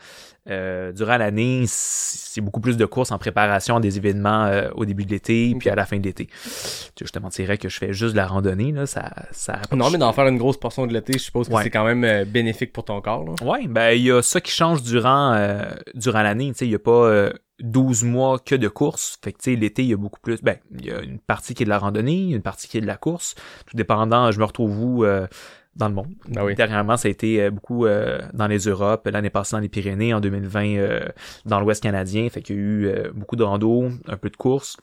euh, 0.50 0.92
durant 0.94 1.18
l'année, 1.18 1.64
c'est 1.68 2.42
beaucoup 2.42 2.60
plus 2.62 2.76
de 2.78 2.86
courses 2.86 3.12
en 3.12 3.18
préparation 3.18 3.78
à 3.78 3.80
des 3.80 3.98
événements 3.98 4.46
euh, 4.46 4.70
au 4.76 4.86
début 4.86 5.06
de 5.06 5.10
l'été 5.12 5.54
puis 5.58 5.70
à 5.70 5.76
la 5.76 5.86
fin 5.86 5.98
de 5.98 6.04
l'été. 6.04 6.28
Tu 6.28 6.34
sais, 6.34 7.06
je 7.06 7.12
te 7.12 7.20
mentirais 7.20 7.58
que 7.58 7.68
je 7.70 7.78
fais 7.78 7.92
juste 7.94 8.12
de 8.14 8.18
la 8.18 8.28
randonnée, 8.28 8.72
là, 8.72 8.86
ça, 8.86 9.10
ça 9.32 9.62
Non, 9.74 9.90
mais 9.90 9.98
d'en 9.98 10.12
faire 10.14 10.28
une 10.28 10.38
grosse 10.38 10.58
portion 10.58 10.86
de 10.88 10.94
l'été, 10.94 11.14
je 11.14 11.20
suppose 11.20 11.48
que 11.50 11.54
Ouais. 11.54 11.64
c'est 11.64 11.70
quand 11.70 11.86
même 11.86 12.26
bénéfique 12.26 12.72
pour 12.74 12.86
ton 12.86 13.00
corps. 13.02 13.26
Ouais, 13.42 13.68
ben 13.68 13.92
il 13.92 14.04
y 14.04 14.12
a 14.12 14.22
ça 14.22 14.40
qui 14.42 14.52
change 14.52 14.82
durant 14.84 15.34
euh, 15.34 15.64
durant 15.94 16.22
l'année, 16.22 16.50
tu 16.52 16.60
sais, 16.60 16.66
il 16.66 16.72
y 16.72 16.76
a 16.76 16.80
pas 16.80 16.92
euh, 16.92 17.32
12 17.64 18.04
mois 18.04 18.40
que 18.40 18.56
de 18.56 18.68
course. 18.68 19.18
Fait 19.24 19.32
que 19.32 19.38
tu 19.40 19.52
sais 19.52 19.56
l'été, 19.56 19.84
il 19.84 19.90
y 19.90 19.94
a 19.94 19.98
beaucoup 19.98 20.20
plus 20.20 20.42
ben 20.42 20.58
il 20.78 20.86
y 20.86 20.92
a 20.92 21.02
une 21.02 21.20
partie 21.20 21.56
qui 21.56 21.64
est 21.64 21.66
de 21.66 21.70
la 21.70 21.80
randonnée, 21.80 22.32
une 22.32 22.42
partie 22.42 22.68
qui 22.68 22.78
est 22.78 22.82
de 22.82 22.86
la 22.86 22.98
course, 22.98 23.36
tout 23.66 23.76
dépendant, 23.76 24.32
je 24.32 24.40
me 24.40 24.46
retrouve 24.46 24.80
où 24.80 25.06
euh, 25.06 25.28
dans 25.76 25.88
le 25.88 25.96
monde. 25.96 26.14
Ah 26.36 26.46
oui. 26.46 26.56
Dernièrement, 26.56 26.98
ça 26.98 27.08
a 27.08 27.12
été 27.12 27.42
euh, 27.42 27.52
beaucoup 27.52 27.86
euh, 27.86 28.20
dans 28.34 28.48
les 28.48 28.60
Europes, 28.60 29.08
l'année 29.12 29.30
passée 29.30 29.56
dans 29.56 29.62
les 29.62 29.70
Pyrénées, 29.70 30.14
en 30.14 30.20
2020 30.20 30.66
euh, 30.76 31.00
dans 31.46 31.60
l'Ouest 31.60 31.82
canadien, 31.82 32.30
fait 32.30 32.42
qu'il 32.42 32.56
y 32.56 32.60
a 32.60 32.62
eu 32.62 32.86
euh, 32.88 33.12
beaucoup 33.14 33.36
de 33.36 33.44
rando, 33.44 33.90
un 34.08 34.18
peu 34.18 34.30
de 34.30 34.38
course. 34.38 34.78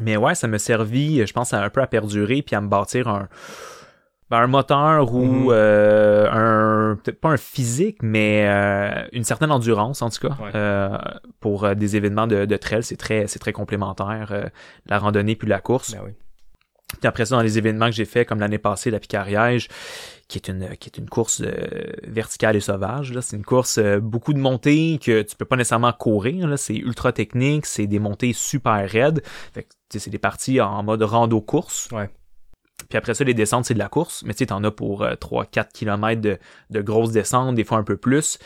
Mais 0.00 0.16
ouais, 0.16 0.34
ça 0.34 0.46
m'a 0.46 0.58
servi, 0.58 1.26
je 1.26 1.32
pense, 1.32 1.54
à 1.54 1.62
un 1.62 1.70
peu 1.70 1.80
à 1.80 1.86
perdurer 1.86 2.42
puis 2.42 2.54
à 2.54 2.60
me 2.60 2.68
bâtir 2.68 3.08
un 3.08 3.28
ben, 4.30 4.38
un 4.38 4.46
moteur 4.48 5.12
ou 5.14 5.22
Mhm. 5.24 5.48
euh, 5.50 6.30
un 6.30 6.96
peut-être 6.96 7.20
pas 7.20 7.28
un 7.30 7.36
physique 7.36 7.98
mais 8.02 8.46
euh, 8.48 9.06
une 9.12 9.24
certaine 9.24 9.50
endurance 9.52 10.02
en 10.02 10.10
tout 10.10 10.26
cas 10.28 10.34
Ouais. 10.42 10.50
Euh, 10.54 10.98
pour 11.40 11.64
euh, 11.64 11.74
des 11.74 11.96
événements 11.96 12.26
de, 12.26 12.44
de 12.44 12.56
trail 12.56 12.82
c'est 12.82 12.96
très 12.96 13.26
c'est 13.28 13.38
très 13.38 13.52
complémentaire 13.52 14.28
euh, 14.32 14.46
la 14.86 14.98
randonnée 14.98 15.36
puis 15.36 15.48
la 15.48 15.60
course 15.60 15.92
Ben 15.92 16.00
oui. 16.04 16.10
puis 17.00 17.06
après 17.06 17.24
ça 17.24 17.36
dans 17.36 17.42
les 17.42 17.56
événements 17.58 17.86
que 17.86 17.92
j'ai 17.92 18.04
fait 18.04 18.24
comme 18.24 18.40
l'année 18.40 18.58
passée 18.58 18.90
la 18.90 18.98
Picariège 18.98 19.68
qui 20.28 20.38
est 20.38 20.48
une 20.48 20.70
qui 20.80 20.88
est 20.88 20.98
une 20.98 21.08
course 21.08 21.40
euh, 21.44 21.52
verticale 22.02 22.56
et 22.56 22.60
sauvage 22.60 23.12
là 23.12 23.22
c'est 23.22 23.36
une 23.36 23.44
course 23.44 23.78
euh, 23.78 24.00
beaucoup 24.00 24.32
de 24.32 24.38
montées 24.40 24.98
que 25.00 25.22
tu 25.22 25.36
peux 25.36 25.44
pas 25.44 25.54
nécessairement 25.56 25.92
courir 25.92 26.48
là 26.48 26.56
c'est 26.56 26.74
ultra 26.76 27.12
technique 27.12 27.64
c'est 27.66 27.86
des 27.86 28.00
montées 28.00 28.32
super 28.32 28.88
raides 28.90 29.22
fait 29.54 29.62
que 29.62 29.68
tu 29.68 29.76
sais, 29.92 29.98
c'est 30.00 30.10
des 30.10 30.18
parties 30.18 30.60
en 30.60 30.82
mode 30.82 31.02
rando 31.04 31.40
course 31.40 31.88
Ouais. 31.92 32.10
Puis 32.88 32.98
après 32.98 33.14
ça, 33.14 33.24
les 33.24 33.34
descentes, 33.34 33.64
c'est 33.66 33.74
de 33.74 33.78
la 33.78 33.88
course. 33.88 34.22
Mais 34.26 34.32
tu 34.34 34.38
sais, 34.38 34.46
t'en 34.46 34.62
as 34.64 34.70
pour 34.70 35.02
euh, 35.02 35.14
3-4 35.14 35.66
km 35.72 36.20
de, 36.20 36.38
de 36.70 36.80
grosses 36.80 37.12
descentes, 37.12 37.54
des 37.54 37.64
fois 37.64 37.78
un 37.78 37.82
peu 37.84 37.96
plus. 37.96 38.38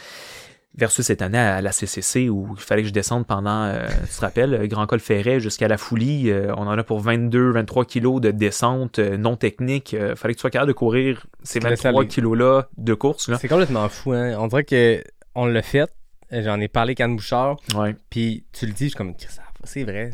Versus 0.76 1.04
cette 1.04 1.20
année 1.20 1.36
à 1.36 1.60
la 1.60 1.72
CCC 1.72 2.28
où 2.28 2.54
il 2.56 2.62
fallait 2.62 2.82
que 2.82 2.88
je 2.88 2.92
descende 2.92 3.26
pendant, 3.26 3.64
euh, 3.64 3.88
tu 4.08 4.14
te 4.16 4.20
rappelles, 4.20 4.54
euh, 4.54 4.66
Grand 4.68 4.86
Col 4.86 5.00
Ferret 5.00 5.40
jusqu'à 5.40 5.66
la 5.66 5.76
Foulie. 5.76 6.30
euh, 6.30 6.54
on 6.56 6.68
en 6.68 6.78
a 6.78 6.84
pour 6.84 7.02
22-23 7.04 7.84
kilos 7.86 8.20
de 8.20 8.30
descente 8.30 9.00
euh, 9.00 9.16
non 9.16 9.34
technique. 9.36 9.94
Euh, 9.94 10.14
fallait 10.14 10.34
que 10.34 10.38
tu 10.38 10.42
sois 10.42 10.50
capable 10.50 10.68
de 10.68 10.76
courir 10.76 11.26
ces 11.42 11.58
Tu 11.58 11.64
te 11.64 11.70
laisses 11.70 11.82
23 11.82 12.02
aller. 12.02 12.08
kilos-là 12.08 12.68
de 12.78 12.94
course. 12.94 13.28
Là. 13.28 13.38
C'est 13.40 13.48
complètement 13.48 13.88
fou, 13.88 14.12
hein. 14.12 14.36
On 14.38 14.46
dirait 14.46 14.62
que 14.64 15.02
on 15.34 15.46
l'a 15.46 15.62
fait. 15.62 15.90
J'en 16.30 16.60
ai 16.60 16.68
parlé 16.68 16.90
avec 16.90 17.00
Anne 17.00 17.16
Bouchard. 17.16 17.56
Ouais. 17.74 17.96
Puis 18.08 18.44
tu 18.52 18.64
le 18.66 18.72
dis, 18.72 18.84
je 18.84 18.88
suis 18.90 18.96
comme, 18.96 19.12
ça 19.18 19.42
c'est 19.64 19.84
vrai. 19.84 20.10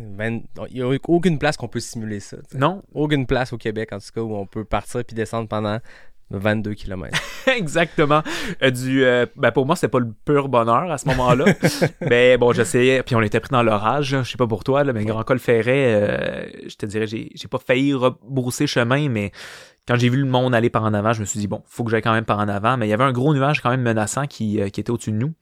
Il 0.70 0.74
n'y 0.74 0.82
a 0.82 0.98
aucune 1.08 1.38
place 1.38 1.56
qu'on 1.56 1.68
peut 1.68 1.80
simuler 1.80 2.20
ça. 2.20 2.36
Non, 2.54 2.82
Aucune 2.94 3.26
place 3.26 3.52
au 3.52 3.58
Québec, 3.58 3.92
en 3.92 3.98
tout 3.98 4.10
cas, 4.14 4.20
où 4.20 4.34
on 4.34 4.46
peut 4.46 4.64
partir 4.64 5.04
puis 5.04 5.14
descendre 5.14 5.48
pendant 5.48 5.78
22 6.30 6.74
km. 6.74 7.16
exactement. 7.56 8.22
Euh, 8.62 8.70
du, 8.70 9.04
euh, 9.04 9.26
ben 9.36 9.52
pour 9.52 9.66
moi, 9.66 9.76
c'était 9.76 9.88
pas 9.88 10.00
le 10.00 10.12
pur 10.24 10.48
bonheur 10.48 10.90
à 10.90 10.98
ce 10.98 11.06
moment-là. 11.08 11.44
mais 12.00 12.36
bon, 12.36 12.52
j'essayais, 12.52 13.02
puis 13.02 13.14
on 13.14 13.22
était 13.22 13.40
pris 13.40 13.50
dans 13.50 13.62
l'orage. 13.62 14.16
Je 14.22 14.30
sais 14.30 14.36
pas 14.36 14.46
pour 14.46 14.64
toi, 14.64 14.82
là, 14.82 14.92
mais 14.92 15.04
Grand 15.04 15.22
Col 15.22 15.38
Ferret, 15.38 15.94
euh, 15.94 16.46
je 16.68 16.74
te 16.76 16.86
dirais, 16.86 17.06
j'ai 17.06 17.30
j'ai 17.34 17.48
pas 17.48 17.58
failli 17.58 17.94
rebrousser 17.94 18.66
chemin, 18.66 19.08
mais 19.08 19.30
quand 19.86 19.96
j'ai 19.96 20.08
vu 20.08 20.18
le 20.18 20.26
monde 20.26 20.52
aller 20.54 20.70
par 20.70 20.82
en 20.82 20.94
avant, 20.94 21.12
je 21.12 21.20
me 21.20 21.26
suis 21.26 21.38
dit, 21.38 21.46
bon, 21.46 21.62
faut 21.66 21.84
que 21.84 21.90
j'aille 21.90 22.02
quand 22.02 22.12
même 22.12 22.24
par 22.24 22.40
en 22.40 22.48
avant. 22.48 22.76
Mais 22.76 22.88
il 22.88 22.90
y 22.90 22.94
avait 22.94 23.04
un 23.04 23.12
gros 23.12 23.32
nuage 23.32 23.60
quand 23.60 23.70
même 23.70 23.82
menaçant 23.82 24.26
qui, 24.26 24.60
qui 24.72 24.80
était 24.80 24.90
au-dessus 24.90 25.12
de 25.12 25.16
nous. 25.16 25.32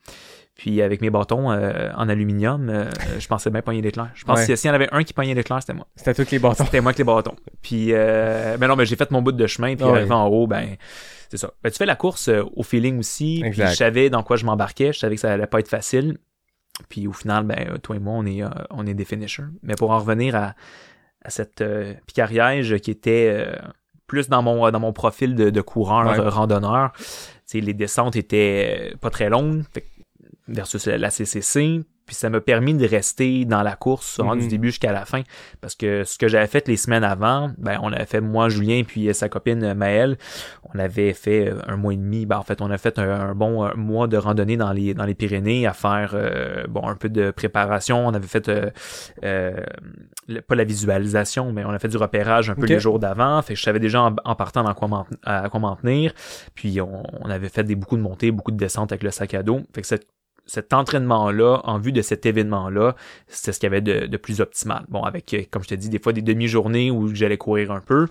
Puis 0.56 0.80
avec 0.82 1.00
mes 1.00 1.10
bâtons 1.10 1.50
euh, 1.50 1.90
en 1.96 2.08
aluminium, 2.08 2.68
euh, 2.70 2.84
je 3.18 3.26
pensais 3.26 3.50
bien 3.50 3.60
pogner 3.60 3.82
l'éclair. 3.82 4.10
Je 4.14 4.24
pense 4.24 4.38
Ouais. 4.40 4.46
que 4.46 4.54
s'il 4.56 4.68
y 4.68 4.70
en 4.70 4.74
avait 4.74 4.88
un 4.92 5.02
qui 5.02 5.12
pognait 5.12 5.34
l'éclair, 5.34 5.60
c'était 5.60 5.74
moi. 5.74 5.86
C'était 5.96 6.14
tous 6.14 6.30
les 6.30 6.38
bâtons. 6.38 6.64
C'était 6.64 6.80
moi 6.80 6.90
avec 6.90 6.98
les 6.98 7.04
bâtons. 7.04 7.34
Puis, 7.60 7.88
euh, 7.92 8.56
ben 8.56 8.68
non, 8.68 8.76
mais 8.76 8.86
j'ai 8.86 8.94
fait 8.94 9.10
mon 9.10 9.20
bout 9.20 9.32
de 9.32 9.46
chemin. 9.48 9.74
Puis 9.74 9.84
Ah 9.84 9.90
ouais. 9.90 9.98
arrivé 9.98 10.12
en 10.14 10.26
haut, 10.28 10.46
ben, 10.46 10.76
c'est 11.28 11.38
ça. 11.38 11.50
Ben, 11.62 11.70
tu 11.70 11.76
fais 11.78 11.86
la 11.86 11.96
course 11.96 12.28
euh, 12.28 12.44
au 12.54 12.62
feeling 12.62 13.00
aussi. 13.00 13.38
Puis 13.40 13.48
Exact. 13.48 13.70
je 13.70 13.74
savais 13.74 14.10
dans 14.10 14.22
quoi 14.22 14.36
je 14.36 14.46
m'embarquais. 14.46 14.92
Je 14.92 15.00
savais 15.00 15.16
que 15.16 15.20
ça 15.20 15.32
allait 15.32 15.48
pas 15.48 15.58
être 15.58 15.68
facile. 15.68 16.18
Puis 16.88 17.08
au 17.08 17.12
final, 17.12 17.42
ben, 17.44 17.56
euh, 17.72 17.78
toi 17.78 17.96
et 17.96 17.98
moi, 17.98 18.14
on 18.16 18.24
est, 18.24 18.42
euh, 18.44 18.48
on 18.70 18.86
est 18.86 18.94
des 18.94 19.04
finishers. 19.04 19.42
Mais 19.64 19.74
pour 19.74 19.90
en 19.90 19.98
revenir 19.98 20.36
à, 20.36 20.54
à 21.24 21.30
cette 21.30 21.62
euh, 21.62 21.94
picariège 22.06 22.76
qui 22.78 22.92
était 22.92 23.28
euh, 23.32 23.56
plus 24.06 24.28
dans 24.28 24.42
mon, 24.42 24.70
dans 24.70 24.80
mon 24.80 24.92
profil 24.92 25.34
de, 25.34 25.50
de 25.50 25.60
coureur 25.60 26.06
Ouais. 26.06 26.28
randonneur, 26.28 26.92
tu 26.96 27.04
sais, 27.46 27.60
les 27.60 27.74
descentes 27.74 28.14
étaient 28.16 28.94
pas 29.00 29.10
très 29.10 29.28
longues. 29.30 29.62
Fait 29.72 29.80
que 29.80 29.86
versus 30.48 30.86
la 30.86 31.10
CCC. 31.10 31.80
Puis 32.06 32.14
ça 32.14 32.28
m'a 32.28 32.42
permis 32.42 32.74
de 32.74 32.86
rester 32.86 33.46
dans 33.46 33.62
la 33.62 33.76
course 33.76 34.18
vraiment, 34.18 34.34
Mhm. 34.34 34.42
du 34.42 34.48
début 34.48 34.68
jusqu'à 34.68 34.92
la 34.92 35.06
fin. 35.06 35.22
Parce 35.62 35.74
que 35.74 36.04
ce 36.04 36.18
que 36.18 36.28
j'avais 36.28 36.46
fait 36.48 36.68
les 36.68 36.76
semaines 36.76 37.02
avant, 37.02 37.50
ben 37.56 37.78
on 37.82 37.90
avait 37.94 38.04
fait 38.04 38.20
moi, 38.20 38.50
Julien, 38.50 38.82
puis 38.86 39.08
euh, 39.08 39.14
sa 39.14 39.30
copine 39.30 39.64
euh, 39.64 39.74
Maëlle. 39.74 40.18
On 40.74 40.78
avait 40.78 41.14
fait 41.14 41.48
euh, 41.48 41.62
un 41.66 41.76
mois 41.78 41.94
et 41.94 41.96
demi. 41.96 42.26
Ben 42.26 42.36
en 42.36 42.42
fait, 42.42 42.60
on 42.60 42.70
a 42.70 42.76
fait 42.76 42.98
un, 42.98 43.08
un 43.30 43.34
bon 43.34 43.74
mois 43.74 44.06
de 44.06 44.18
randonnée 44.18 44.58
dans 44.58 44.70
les 44.72 44.92
dans 44.92 45.06
les 45.06 45.14
Pyrénées 45.14 45.66
à 45.66 45.72
faire 45.72 46.10
euh, 46.12 46.64
bon 46.68 46.86
un 46.86 46.94
peu 46.94 47.08
de 47.08 47.30
préparation. 47.30 48.06
On 48.06 48.12
avait 48.12 48.26
fait 48.26 48.50
euh, 48.50 48.68
euh, 49.24 49.56
le- 50.28 50.42
pas 50.42 50.56
la 50.56 50.64
visualisation, 50.64 51.52
mais 51.52 51.64
on 51.64 51.70
a 51.70 51.78
fait 51.78 51.88
du 51.88 51.96
repérage 51.96 52.50
un 52.50 52.54
peu 52.54 52.66
les 52.66 52.80
jours 52.80 52.98
d'avant. 52.98 53.40
Fait 53.40 53.54
que 53.54 53.58
je 53.58 53.64
savais 53.64 53.80
déjà 53.80 54.02
en, 54.02 54.14
en 54.26 54.34
partant 54.34 54.62
dans 54.62 54.74
quoi 54.74 55.06
à 55.22 55.48
quoi 55.48 55.58
m'en 55.60 55.76
tenir. 55.76 56.12
Puis 56.54 56.82
on, 56.82 57.02
on 57.22 57.30
avait 57.30 57.48
fait 57.48 57.64
des 57.64 57.76
beaucoup 57.76 57.96
de 57.96 58.02
montées, 58.02 58.30
beaucoup 58.30 58.50
de 58.52 58.58
descentes 58.58 58.92
avec 58.92 59.02
le 59.04 59.10
sac 59.10 59.32
à 59.32 59.42
dos. 59.42 59.62
Fait 59.74 59.80
que 59.80 59.86
cette 59.86 60.06
cet 60.46 60.72
entraînement-là, 60.72 61.60
en 61.64 61.78
vue 61.78 61.92
de 61.92 62.02
cet 62.02 62.26
événement-là, 62.26 62.96
c'était 63.28 63.52
ce 63.52 63.60
qu'il 63.60 63.66
y 63.66 63.72
avait 63.72 63.80
de, 63.80 64.06
de 64.06 64.16
plus 64.16 64.40
optimal. 64.40 64.84
Bon, 64.88 65.02
avec, 65.02 65.32
euh, 65.34 65.42
comme 65.50 65.62
je 65.62 65.68
te 65.68 65.74
dis, 65.74 65.88
des 65.88 65.98
fois 65.98 66.12
des 66.12 66.22
demi-journées 66.22 66.90
où 66.90 67.14
j'allais 67.14 67.38
courir 67.38 67.70
un 67.70 67.80
peu, 67.80 68.08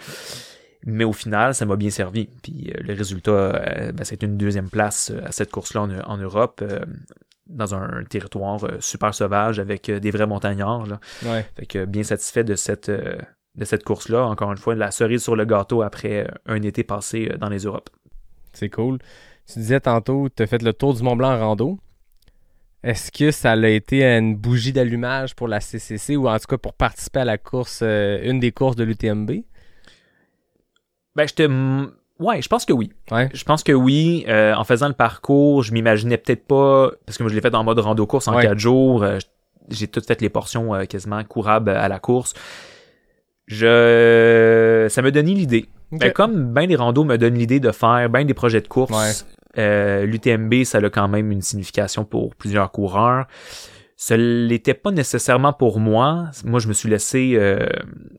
mais 0.86 1.04
au 1.04 1.14
final, 1.14 1.54
ça 1.54 1.66
m'a 1.66 1.76
bien 1.76 1.90
servi. 1.90 2.28
Puis 2.42 2.72
euh, 2.72 2.82
le 2.82 2.94
résultat, 2.94 3.32
euh, 3.32 3.92
ben, 3.92 4.04
c'est 4.04 4.24
une 4.24 4.38
deuxième 4.38 4.70
place 4.70 5.12
à 5.26 5.32
cette 5.32 5.52
course-là 5.52 5.82
en, 5.82 6.14
en 6.14 6.18
Europe, 6.18 6.62
euh, 6.64 6.80
dans 7.48 7.76
un 7.76 8.04
territoire 8.06 8.60
super 8.80 9.14
sauvage 9.14 9.60
avec 9.60 9.92
des 9.92 10.12
vrais 10.12 10.26
montagnards. 10.26 10.88
Là. 10.88 11.00
Ouais. 11.26 11.46
Fait 11.56 11.66
que 11.66 11.86
bien 11.86 12.04
satisfait 12.04 12.44
de 12.44 12.56
cette, 12.56 12.90
de 12.90 13.66
cette 13.66 13.84
course-là. 13.84 14.26
Encore 14.26 14.52
une 14.52 14.58
fois, 14.58 14.76
la 14.76 14.92
cerise 14.92 15.22
sur 15.22 15.36
le 15.36 15.44
gâteau 15.44 15.82
après 15.82 16.26
un 16.46 16.62
été 16.62 16.84
passé 16.84 17.30
dans 17.40 17.50
les 17.50 17.66
Europes. 17.66 17.90
C'est 18.54 18.70
cool. 18.70 18.98
Tu 19.46 19.60
disais 19.60 19.82
tantôt, 19.82 20.30
tu 20.34 20.42
as 20.42 20.48
fait 20.48 20.62
le 20.62 20.72
tour 20.72 20.94
du 20.94 21.04
Mont 21.04 21.18
Blanc 21.18 21.34
en 21.34 21.40
rando. 21.40 21.80
Est-ce 22.84 23.12
que 23.12 23.32
ça 23.32 23.52
a 23.54 23.68
été 23.68 24.04
une 24.04 24.36
bougie 24.36 24.74
d'allumage 24.74 25.36
pour 25.36 25.48
la 25.48 25.62
CCC 25.62 26.18
ou 26.18 26.28
en 26.28 26.38
tout 26.38 26.48
cas 26.48 26.58
pour 26.58 26.74
participer 26.74 27.20
à 27.20 27.26
la 27.26 27.38
course, 27.38 27.80
euh, 27.82 28.20
une 28.24 28.40
des 28.40 28.52
courses 28.52 28.76
de 28.76 28.84
l'UTMB? 28.84 29.32
Ben, 31.16 31.28
j'étais... 31.28 31.48
Ouais, 32.20 32.42
je 32.42 32.48
pense 32.48 32.66
que 32.66 32.74
oui. 32.74 32.92
Ouais. 33.12 33.30
Je 33.34 33.44
pense 33.44 33.64
que 33.64 33.72
oui. 33.72 34.26
Euh, 34.28 34.54
en 34.54 34.64
faisant 34.64 34.88
le 34.88 34.94
parcours, 34.94 35.64
je 35.64 35.74
m'imaginais 35.74 36.18
peut-être 36.18 36.46
pas, 36.46 36.92
parce 37.06 37.18
que 37.18 37.24
moi 37.24 37.30
je 37.30 37.36
l'ai 37.36 37.42
fait 37.42 37.54
en 37.56 37.64
mode 37.64 37.80
rando 37.80 38.06
course 38.06 38.28
en 38.28 38.36
Ouais. 38.36 38.44
quatre 38.44 38.60
jours. 38.60 39.04
euh, 39.04 39.18
j'ai 39.70 39.88
toutes 39.88 40.06
fait 40.06 40.20
les 40.22 40.30
portions 40.30 40.72
quasiment 40.86 41.24
courables 41.24 41.70
à 41.70 41.88
la 41.88 42.00
course. 42.00 42.34
Je, 43.48 44.88
ça 44.90 45.02
me 45.02 45.12
donnait 45.12 45.34
l'idée. 45.34 45.70
Ben, 45.92 46.12
comme 46.12 46.52
ben 46.54 46.68
les 46.68 46.76
randos 46.76 47.04
me 47.04 47.18
donnent 47.18 47.38
l'idée 47.38 47.60
de 47.60 47.72
faire 47.72 48.10
ben 48.10 48.26
des 48.26 48.34
projets 48.34 48.62
de 48.62 48.68
course, 48.68 48.92
Ouais. 48.92 49.12
Euh, 49.58 50.06
l'UTMB 50.06 50.64
ça 50.64 50.80
a 50.80 50.90
quand 50.90 51.08
même 51.08 51.32
une 51.32 51.42
signification 51.42 52.06
pour 52.06 52.36
plusieurs 52.36 52.72
coureurs. 52.72 53.28
ce 53.96 54.16
l'était 54.16 54.74
pas 54.74 54.92
nécessairement 54.92 55.54
pour 55.54 55.80
moi. 55.80 56.30
Moi, 56.44 56.60
je 56.60 56.68
me 56.68 56.74
suis 56.74 56.90
laissé 56.90 57.34
euh, 57.36 57.68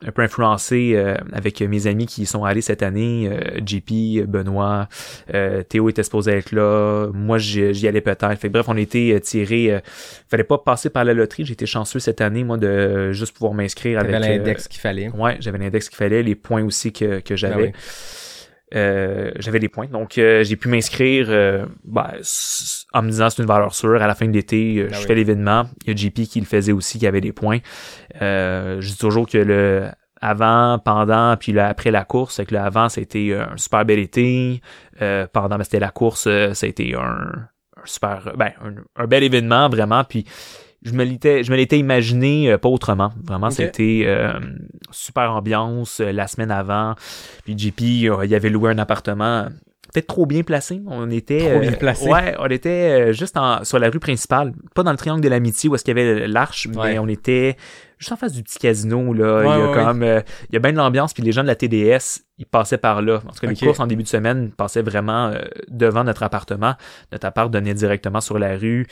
un 0.07 0.13
peu 0.13 0.23
influencer 0.23 0.93
euh, 0.95 1.17
avec 1.33 1.61
mes 1.61 1.87
amis 1.87 2.07
qui 2.07 2.23
y 2.23 2.27
sont 2.27 2.45
allés 2.45 2.61
cette 2.61 2.83
année. 2.83 3.29
Euh, 3.29 3.61
JP, 3.67 4.27
Benoît, 4.27 4.89
Théo 5.69 5.89
était 5.89 6.03
supposé 6.03 6.33
être 6.33 6.53
là. 6.53 7.09
Moi, 7.13 7.39
j'y 7.39 7.89
allais 7.89 8.01
peut-être. 8.01 8.39
Fait 8.39 8.49
bref, 8.49 8.67
on 8.69 8.77
était 8.77 9.21
tirés. 9.21 9.83
fallait 10.31 10.45
pas 10.45 10.59
passer 10.59 10.89
par 10.89 11.05
la 11.05 11.13
loterie. 11.13 11.45
J'étais 11.45 11.67
chanceux 11.67 11.99
cette 11.99 12.21
année, 12.21 12.45
moi, 12.45 12.57
de 12.57 13.13
juste 13.13 13.35
pouvoir 13.35 13.55
m'inscrire 13.55 13.99
avec. 13.99 14.13
l'index 14.13 14.69
qu'il 14.69 14.81
fallait. 14.81 15.11
Ouais, 15.11 15.37
j'avais 15.41 15.59
l'index 15.59 15.89
qu'il 15.89 15.99
fallait, 15.99 16.23
les 16.23 16.37
points 16.37 16.65
aussi 16.65 16.93
que, 16.93 17.21
que 17.21 17.37
j'avais. 17.37 17.73
Ah 17.75 18.24
euh, 18.75 19.31
j'avais 19.37 19.59
des 19.59 19.69
points. 19.69 19.87
Donc, 19.87 20.19
euh, 20.19 20.43
j'ai 20.43 20.57
pu 20.57 20.69
m'inscrire 20.69 21.27
euh, 21.29 21.67
ben, 21.85 22.11
en 22.93 23.03
me 23.03 23.11
disant 23.11 23.31
c'est 23.31 23.43
une 23.43 23.49
valeur 23.49 23.75
sûre. 23.75 24.03
À 24.03 24.07
la 24.07 24.15
fin 24.15 24.27
de 24.27 24.33
l'été, 24.33 24.83
ben 24.83 24.93
je 24.93 25.07
fais 25.07 25.15
l'événement. 25.15 25.67
Il 25.87 25.89
y 25.89 25.93
a 25.93 25.97
JP 25.97 26.23
qui 26.29 26.41
le 26.41 26.47
faisait 26.47 26.73
aussi, 26.73 26.99
qui 26.99 27.07
avait 27.07 27.21
des 27.21 27.33
points. 27.33 27.59
je 28.21 28.87
dis 28.87 28.99
toujours 28.99 29.29
que 29.29 29.39
le 29.39 29.89
avant, 30.21 30.79
pendant, 30.79 31.37
puis 31.37 31.53
là, 31.53 31.69
après 31.69 31.91
la 31.91 32.05
course, 32.05 32.37
c'est 32.37 32.47
que 32.47 32.55
le 32.55 32.61
avant, 32.61 32.89
c'était 32.89 33.35
un 33.35 33.57
super 33.57 33.85
bel 33.85 33.99
été. 33.99 34.61
pendant, 35.33 35.57
ben, 35.57 35.65
c'était 35.65 35.81
la 35.81 35.91
course, 35.91 36.23
ça 36.25 36.67
a 36.67 36.69
été 36.69 36.95
un, 36.95 37.49
super, 37.85 38.33
ben, 38.37 38.53
un, 38.97 39.07
bel 39.07 39.23
événement, 39.23 39.69
vraiment. 39.69 40.05
Puis 40.05 40.25
je 40.85 40.93
me 40.93 41.05
l'étais 41.05 41.43
je 41.43 41.51
me 41.51 41.57
l'étais 41.57 41.79
imaginé 41.79 42.53
euh, 42.53 42.59
pas 42.59 42.69
autrement. 42.69 43.13
Vraiment 43.25 43.51
c'était 43.51 44.05
euh, 44.07 44.33
super 44.91 45.33
ambiance 45.33 46.01
euh, 46.01 46.13
la 46.13 46.27
semaine 46.27 46.51
avant. 46.51 46.95
Puis 47.45 47.59
JP 47.59 47.81
il 47.81 48.31
y 48.31 48.35
avait 48.35 48.51
loué 48.51 48.71
un 48.71 48.79
appartement 48.79 49.49
peut-être 49.93 50.09
trop 50.09 50.27
bien 50.27 50.43
placé 50.43 50.83
on 50.89 51.09
était 51.11 51.51
trop 51.51 51.61
bien 51.61 51.73
placé. 51.73 52.09
ouais 52.09 52.35
on 52.39 52.47
était 52.47 53.13
juste 53.13 53.37
en, 53.37 53.65
sur 53.65 53.79
la 53.79 53.91
rue 53.91 54.01
principale. 54.01 54.53
Pas 54.75 54.83
dans 54.83 54.91
le 54.91 54.97
triangle 54.97 55.23
de 55.23 55.29
l'amitié 55.29 55.71
où 55.71 55.75
est-ce 55.75 55.85
qu'il 55.85 55.97
y 55.97 56.01
avait 56.01 56.29
l'arche 56.29 56.69
mais 56.69 56.99
on 56.99 57.09
était 57.09 57.57
juste 57.99 58.13
en 58.13 58.17
face 58.17 58.33
du 58.33 58.43
petit 58.43 58.59
casino 58.59 59.15
là. 59.15 59.43
Il 59.43 59.61
y 59.61 59.63
a 59.63 59.85
comme 59.85 60.03
il 60.03 60.53
y 60.53 60.57
a 60.57 60.59
bien 60.59 60.73
de 60.73 60.77
l'ambiance 60.77 61.15
puis 61.15 61.23
les 61.23 61.33
gens 61.33 61.43
de 61.43 61.49
la 61.49 61.55
TDS 61.55 62.25
ils 62.37 62.47
passaient 62.47 62.79
par 62.79 63.01
là. 63.01 63.23
En 63.27 63.31
tout 63.31 63.41
cas 63.41 63.47
les 63.47 63.57
courses 63.57 63.81
en 63.81 63.87
début 63.87 64.03
de 64.03 64.09
semaine 64.09 64.51
passaient 64.51 64.83
vraiment 64.83 65.33
devant 65.69 66.05
notre 66.05 66.25
appartement. 66.25 66.75
Notre 67.13 67.27
appart 67.27 67.51
donnait 67.51 67.75
directement 67.75 68.21
sur 68.21 68.39
la 68.39 68.57
rue 68.59 68.87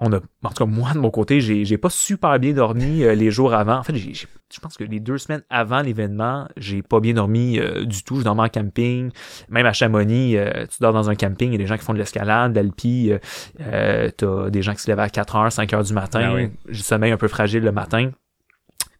on 0.00 0.12
a, 0.12 0.16
en 0.16 0.48
tout 0.50 0.64
cas, 0.64 0.66
moi, 0.66 0.92
de 0.92 0.98
mon 0.98 1.10
côté, 1.10 1.40
j'ai, 1.40 1.64
j'ai 1.64 1.78
pas 1.78 1.90
super 1.90 2.38
bien 2.38 2.52
dormi 2.52 3.02
euh, 3.02 3.14
les 3.14 3.30
jours 3.30 3.54
avant. 3.54 3.76
En 3.78 3.82
fait, 3.82 3.96
j'ai, 3.96 4.12
je 4.12 4.60
pense 4.60 4.76
que 4.76 4.84
les 4.84 5.00
deux 5.00 5.18
semaines 5.18 5.42
avant 5.48 5.80
l'événement, 5.80 6.48
j'ai 6.56 6.82
pas 6.82 7.00
bien 7.00 7.14
dormi 7.14 7.58
euh, 7.58 7.84
du 7.84 8.02
tout. 8.04 8.18
Je 8.18 8.24
dormais 8.24 8.42
en 8.42 8.48
camping. 8.48 9.10
Même 9.48 9.66
à 9.66 9.72
Chamonix, 9.72 10.36
euh, 10.36 10.66
tu 10.66 10.78
dors 10.80 10.92
dans 10.92 11.08
un 11.08 11.14
camping, 11.14 11.48
il 11.48 11.52
y 11.52 11.54
a 11.56 11.58
des 11.58 11.66
gens 11.66 11.76
qui 11.76 11.84
font 11.84 11.94
de 11.94 11.98
l'escalade, 11.98 12.52
de 12.52 12.60
l'alpi. 12.60 13.10
t'as 13.58 14.50
des 14.50 14.62
gens 14.62 14.74
qui 14.74 14.82
se 14.82 14.88
lèvent 14.88 15.00
à 15.00 15.08
4 15.08 15.36
h 15.36 15.50
5 15.50 15.70
h 15.70 15.86
du 15.86 15.92
matin. 15.94 16.34
Ben 16.34 16.50
j'ai 16.68 16.82
sommeil 16.82 17.12
un 17.12 17.16
peu 17.16 17.28
fragile 17.28 17.62
le 17.62 17.72
matin. 17.72 18.10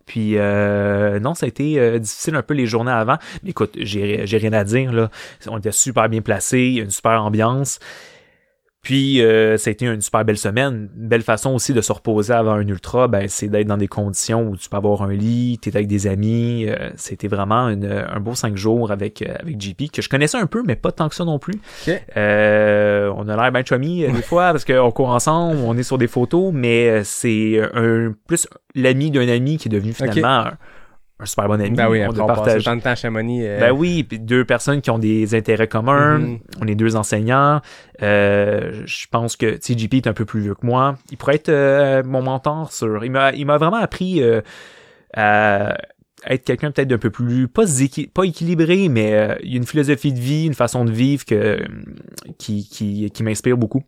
Puis 0.06 0.37
non, 0.37 1.35
ça 1.35 1.46
a 1.46 1.48
été 1.48 2.00
difficile 2.00 2.37
un 2.37 2.42
peu 2.42 2.54
les 2.54 2.66
journées 2.66 2.92
avant. 2.92 3.18
Mais 3.42 3.50
écoute, 3.50 3.76
j'ai, 3.78 4.26
j'ai 4.26 4.38
rien 4.38 4.52
à 4.52 4.64
dire. 4.64 4.92
Là. 4.92 5.11
On 5.48 5.59
était 5.59 5.72
super 5.72 6.09
bien 6.09 6.22
placés, 6.22 6.76
une 6.80 6.90
super 6.90 7.22
ambiance. 7.22 7.80
Puis 8.87 9.20
euh, 9.20 9.57
ça 9.57 9.70
a 9.70 9.72
été 9.72 9.85
une 9.85 10.01
super 10.01 10.25
belle 10.25 10.38
semaine. 10.38 10.88
Une 10.96 11.09
belle 11.09 11.22
façon 11.22 11.53
aussi 11.53 11.72
de 11.72 11.81
se 11.81 11.92
reposer 11.92 12.33
avant 12.33 12.53
un 12.53 12.68
ultra, 12.68 13.09
ben, 13.09 13.27
c'est 13.27 13.49
d'être 13.49 13.66
dans 13.66 13.77
des 13.77 13.88
conditions 13.88 14.46
où 14.46 14.57
tu 14.57 14.68
peux 14.68 14.77
avoir 14.77 15.03
un 15.03 15.12
lit, 15.12 15.59
tu 15.61 15.70
es 15.70 15.77
avec 15.77 15.88
des 15.88 16.07
amis. 16.07 16.66
Euh, 16.68 16.90
c'était 16.94 17.27
vraiment 17.27 17.64
un 17.64 18.20
beau 18.20 18.37
cinq 18.37 18.57
jours 18.57 18.92
avec, 18.92 19.22
euh, 19.22 19.35
avec 19.40 19.61
JP, 19.61 19.90
que 19.90 20.03
je 20.03 20.09
connaissais 20.09 20.38
un 20.38 20.46
peu, 20.46 20.62
mais 20.64 20.77
pas 20.77 20.92
tant 20.92 21.09
que 21.09 21.16
ça 21.16 21.25
non 21.25 21.40
plus. 21.40 21.61
Euh, 22.16 23.12
on 23.16 23.29
a 23.29 23.35
l'air 23.35 23.51
bien 23.51 23.64
chummy 23.64 24.07
des 24.07 24.22
fois 24.22 24.53
parce 24.53 24.64
qu'on 24.64 24.92
court 24.92 25.09
ensemble, 25.09 25.59
on 25.66 25.77
est 25.77 25.83
sur 25.83 25.99
des 25.99 26.07
photos, 26.07 26.53
mais 26.55 27.03
c'est 27.03 27.61
un 27.75 28.14
plus 28.29 28.46
l'ami 28.77 29.11
d'un 29.11 29.27
ami 29.27 29.57
qui 29.57 29.66
est 29.66 29.72
devenu 29.72 29.94
finalement 29.94 30.29
un 30.29 30.53
super 31.24 31.48
bon 31.48 31.61
ami. 31.61 31.70
Ben 31.70 31.88
oui, 31.88 32.02
on, 32.05 32.11
on 32.11 32.26
partage 32.26 32.64
de 32.64 32.81
temps 32.81 32.90
à 32.90 32.94
Chamonix. 32.94 33.46
Euh... 33.46 33.59
Ben 33.59 33.72
oui, 33.72 34.05
puis 34.05 34.18
deux 34.18 34.44
personnes 34.44 34.83
qui 34.83 34.90
ont 34.90 34.98
des 34.98 35.35
intérêts 35.35 35.68
communs. 35.68 36.18
Mm-hmm. 36.18 36.40
On 36.61 36.66
est 36.66 36.74
deux 36.74 36.96
enseignants. 36.96 37.62
Euh, 38.02 38.83
je 38.85 39.07
pense 39.11 39.37
que 39.37 39.57
TGP 39.57 39.94
est 39.94 40.07
un 40.07 40.12
peu 40.12 40.26
plus 40.26 40.40
vieux 40.40 40.55
que 40.55 40.66
moi. 40.66 40.96
Il 41.11 41.16
pourrait 41.16 41.37
être 41.37 41.48
euh, 41.48 42.02
mon 42.05 42.22
mentor 42.22 42.70
sur. 42.72 43.02
Il 43.05 43.11
m'a, 43.11 43.33
il 43.33 43.46
m'a 43.46 43.57
vraiment 43.57 43.79
appris 43.79 44.22
euh, 44.22 44.42
à 45.14 45.79
être 46.27 46.45
quelqu'un 46.45 46.71
peut-être 46.71 46.89
d'un 46.89 46.99
peu 46.99 47.11
plus 47.11 47.49
pas, 47.49 47.65
pas 48.12 48.25
équilibré, 48.25 48.89
mais 48.89 49.15
euh, 49.15 49.35
il 49.43 49.51
y 49.51 49.55
a 49.55 49.57
une 49.57 49.67
philosophie 49.67 50.12
de 50.12 50.19
vie, 50.19 50.47
une 50.47 50.55
façon 50.55 50.85
de 50.85 50.91
vivre 50.91 51.25
que 51.25 51.61
qui, 52.39 52.69
qui, 52.69 53.11
qui 53.11 53.23
m'inspire 53.23 53.57
beaucoup. 53.57 53.85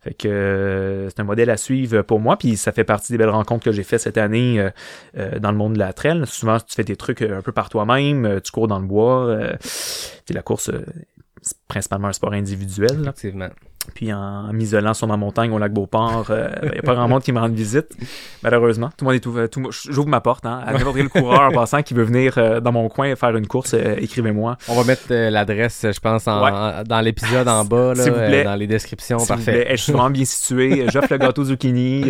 Fait 0.00 0.14
que 0.14 0.28
euh, 0.28 1.08
c'est 1.10 1.20
un 1.20 1.24
modèle 1.24 1.50
à 1.50 1.56
suivre 1.56 2.02
pour 2.02 2.20
moi, 2.20 2.36
puis 2.36 2.56
ça 2.56 2.72
fait 2.72 2.84
partie 2.84 3.12
des 3.12 3.18
belles 3.18 3.28
rencontres 3.28 3.64
que 3.64 3.72
j'ai 3.72 3.82
fait 3.82 3.98
cette 3.98 4.18
année 4.18 4.70
euh, 5.16 5.38
dans 5.38 5.50
le 5.50 5.56
monde 5.58 5.74
de 5.74 5.78
la 5.78 5.92
trail. 5.92 6.22
Souvent, 6.26 6.58
tu 6.58 6.74
fais 6.74 6.84
tes 6.84 6.96
trucs 6.96 7.22
un 7.22 7.42
peu 7.42 7.52
par 7.52 7.68
toi-même, 7.68 8.40
tu 8.42 8.52
cours 8.52 8.68
dans 8.68 8.78
le 8.78 8.86
bois. 8.86 9.36
la 10.28 10.42
course, 10.42 10.70
c'est 11.42 11.58
principalement 11.68 12.08
un 12.08 12.12
sport 12.12 12.32
individuel. 12.32 13.00
Effectivement. 13.02 13.48
Puis 13.94 14.12
en, 14.12 14.52
m'isolant 14.52 14.94
sur 14.94 15.06
ma 15.06 15.16
montagne 15.16 15.52
au 15.52 15.58
lac 15.58 15.72
Beauport, 15.72 16.26
il 16.28 16.32
euh, 16.34 16.48
n'y 16.62 16.68
ben, 16.68 16.78
a 16.78 16.82
pas 16.82 16.94
grand 16.94 17.08
monde 17.08 17.22
qui 17.22 17.32
me 17.32 17.40
rend 17.40 17.48
visite, 17.48 17.88
malheureusement. 18.42 18.90
Tout 18.96 19.04
le 19.04 19.06
monde 19.06 19.14
est 19.16 19.26
ouvert. 19.26 19.50
Tout, 19.50 19.70
j'ouvre 19.70 20.08
ma 20.08 20.20
porte 20.20 20.46
hein, 20.46 20.62
à 20.64 20.72
n'importe 20.72 20.96
quel 20.96 21.08
coureur 21.08 21.40
en 21.40 21.50
passant 21.50 21.82
qui 21.82 21.94
veut 21.94 22.04
venir 22.04 22.38
euh, 22.38 22.60
dans 22.60 22.72
mon 22.72 22.88
coin 22.88 23.14
faire 23.16 23.36
une 23.36 23.46
course, 23.46 23.74
euh, 23.74 23.96
écrivez-moi. 23.98 24.56
On 24.68 24.74
va 24.74 24.84
mettre 24.84 25.12
l'adresse, 25.12 25.84
je 25.84 26.00
pense, 26.00 26.24
dans 26.24 27.00
l'épisode 27.02 27.48
en 27.48 27.64
bas, 27.64 27.94
là, 27.94 28.04
vous 28.04 28.44
dans 28.44 28.54
les 28.54 28.66
descriptions. 28.66 29.18
Parfait. 29.26 29.66
je 29.70 29.76
suis 29.76 29.92
vraiment 29.92 30.10
bien 30.10 30.24
situé. 30.24 30.86
J'offre 30.92 31.12
le 31.12 31.18
gâteau 31.18 31.44
zucchini. 31.44 32.04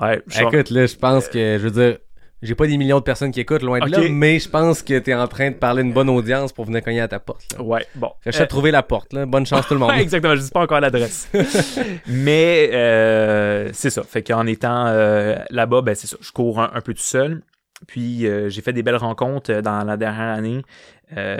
ouais, 0.00 0.22
Écoute, 0.40 0.70
là, 0.70 0.86
je 0.86 0.96
pense 0.96 1.28
que, 1.28 1.58
je 1.58 1.68
veux 1.68 1.70
dire, 1.70 1.98
j'ai 2.42 2.54
pas 2.54 2.66
des 2.66 2.76
millions 2.76 2.98
de 2.98 3.04
personnes 3.04 3.32
qui 3.32 3.40
écoutent 3.40 3.62
loin 3.62 3.80
de 3.80 3.90
là, 3.90 4.00
mais 4.10 4.38
je 4.38 4.48
pense 4.48 4.82
que 4.82 4.98
t'es 4.98 5.14
en 5.14 5.26
train 5.26 5.50
de 5.50 5.56
parler 5.56 5.82
une 5.82 5.92
bonne 5.92 6.08
audience 6.08 6.52
pour 6.52 6.66
venir 6.66 6.82
cogner 6.82 7.00
à 7.00 7.08
ta 7.08 7.18
porte. 7.18 7.56
Ouais, 7.58 7.84
bon. 7.94 8.12
J'achète 8.24 8.42
euh... 8.42 8.46
trouver 8.46 8.70
la 8.70 8.82
porte, 8.82 9.12
là. 9.12 9.26
Bonne 9.26 9.46
chance 9.46 9.66
tout 9.66 9.74
le 9.74 9.80
monde. 9.80 9.92
Exactement, 9.98 10.36
je 10.36 10.42
dis 10.42 10.50
pas 10.50 10.60
encore 10.60 10.80
l'adresse. 10.80 11.28
mais 12.06 12.70
euh, 12.72 13.70
c'est 13.72 13.90
ça. 13.90 14.02
Fait 14.04 14.22
qu'en 14.22 14.46
étant 14.46 14.86
euh, 14.86 15.36
là-bas, 15.50 15.82
ben 15.82 15.94
c'est 15.94 16.06
ça. 16.06 16.16
Je 16.20 16.30
cours 16.30 16.60
un, 16.60 16.80
peu 16.80 16.94
tout 16.94 17.02
seul. 17.02 17.42
Puis 17.86 18.26
euh, 18.26 18.48
j'ai 18.48 18.62
fait 18.62 18.72
des 18.72 18.82
belles 18.82 18.96
rencontres 18.96 19.52
euh, 19.52 19.62
dans 19.62 19.84
la 19.84 19.96
dernière 19.96 20.34
année. 20.34 20.62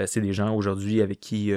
c'est 0.06 0.20
des 0.20 0.32
gens 0.32 0.54
aujourd'hui 0.54 1.02
avec 1.02 1.20
qui 1.20 1.52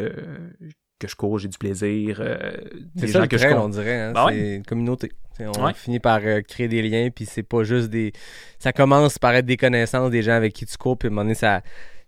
que 1.02 1.08
je 1.08 1.16
cours, 1.16 1.40
j'ai 1.40 1.48
du 1.48 1.58
plaisir. 1.58 2.18
Euh, 2.20 2.52
c'est 2.96 3.08
ça 3.08 3.22
gens 3.22 3.28
que 3.28 3.38
je 3.38 3.48
on 3.48 3.70
dirait. 3.70 4.00
Hein? 4.00 4.12
Ben 4.14 4.28
c'est 4.30 4.56
une 4.56 4.66
communauté. 4.66 5.12
on 5.40 5.74
finit 5.74 6.00
par 6.00 6.20
euh, 6.24 6.42
créer 6.42 6.68
des 6.68 6.82
liens, 6.82 7.10
puis 7.14 7.26
c'est 7.26 7.44
pas 7.44 7.64
juste 7.64 7.90
des... 7.90 8.14
Ça 8.60 8.72
commence 8.72 9.18
par 9.18 9.34
être 9.34 9.46
des 9.46 9.58
connaissances 9.58 10.12
des 10.12 10.22
gens 10.22 10.34
avec 10.34 10.54
qui 10.54 10.66
tu 10.66 10.78
cours, 10.78 10.98
puis 10.98 11.08
à 11.08 11.10
un 11.10 11.14
moment 11.14 11.24
donné, 11.24 11.36
ça 11.36 11.62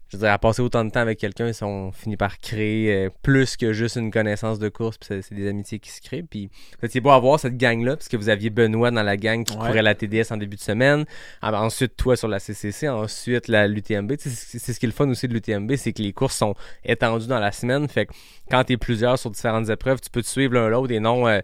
je 0.10 0.18
veux 0.18 0.22
dire, 0.22 0.32
à 0.32 0.38
passer 0.38 0.62
autant 0.62 0.86
de 0.86 0.92
temps 0.92 1.00
avec 1.00 1.18
quelqu'un, 1.18 1.52
on 1.64 1.92
finit 1.92 2.18
par 2.18 2.38
créer 2.38 2.94
euh, 2.94 3.10
plus 3.24 3.58
que 3.58 3.74
juste 3.74 3.96
une 3.96 4.12
connaissance 4.12 4.60
de 4.60 4.70
course, 4.70 4.98
puis 4.98 5.22
c'est 5.22 5.34
des 5.34 5.48
amitiés 5.48 5.80
qui 5.80 5.90
se 5.90 6.02
créent. 6.02 6.24
Puis 6.24 6.52
c'est 6.88 7.00
beau 7.00 7.10
avoir 7.10 7.40
cette 7.40 7.58
gang-là, 7.58 7.96
puisque 7.96 8.16
vous 8.16 8.30
aviez 8.30 8.52
Benoît 8.52 8.92
dans 8.92 9.02
la 9.02 9.18
gang 9.18 9.44
qui 9.44 9.58
courait 9.58 9.82
la 9.82 9.96
TDS 9.96 10.32
en 10.32 10.38
début 10.38 10.56
de 10.56 10.62
semaine, 10.62 11.06
ah, 11.42 11.52
ensuite 11.62 11.98
toi 11.98 12.16
sur 12.16 12.28
la 12.28 12.40
CCC, 12.40 12.90
ensuite 12.90 13.48
la 13.48 13.68
l'UTMB. 13.68 14.14
C'est 14.20 14.74
ce 14.74 14.80
qui 14.80 14.86
est 14.86 14.90
le 14.90 14.94
fun 14.94 15.10
aussi 15.10 15.28
de 15.28 15.34
l'UTMB, 15.34 15.76
c'est 15.78 15.94
que 15.94 16.02
les 16.02 16.14
courses 16.14 16.38
sont 16.38 16.54
étendues 16.84 17.28
dans 17.28 17.40
la 17.40 17.52
semaine. 17.52 17.88
Fait 17.88 18.06
que 18.06 18.14
quand 18.52 18.64
tu 18.66 18.74
es 18.74 18.78
plusieurs 18.78 19.18
sur 19.18 19.32
différentes 19.32 19.70
épreuves, 19.70 20.00
tu 20.00 20.10
peux 20.10 20.22
te 20.22 20.28
suivre 20.28 20.54
l'un 20.54 20.68
l'autre 20.68 20.92
et 20.94 21.00
non. 21.00 21.28
Euh, 21.28 21.40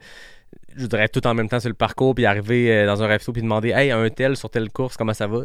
je 0.76 0.82
voudrais 0.82 1.08
tout 1.10 1.26
en 1.26 1.34
même 1.34 1.50
temps 1.50 1.60
sur 1.60 1.69
le 1.69 1.76
parcours 1.76 2.15
puis 2.15 2.26
arriver 2.26 2.72
euh, 2.72 2.86
dans 2.86 3.02
un 3.02 3.08
resto 3.08 3.34
puis 3.34 3.41
demander 3.41 3.69
hey 3.69 3.91
un 3.91 4.10
tel 4.10 4.38
sur 4.38 4.50
telle 4.50 4.72
course 4.72 4.98
comment 4.98 5.13
ça 5.13 5.28
va 5.28 5.43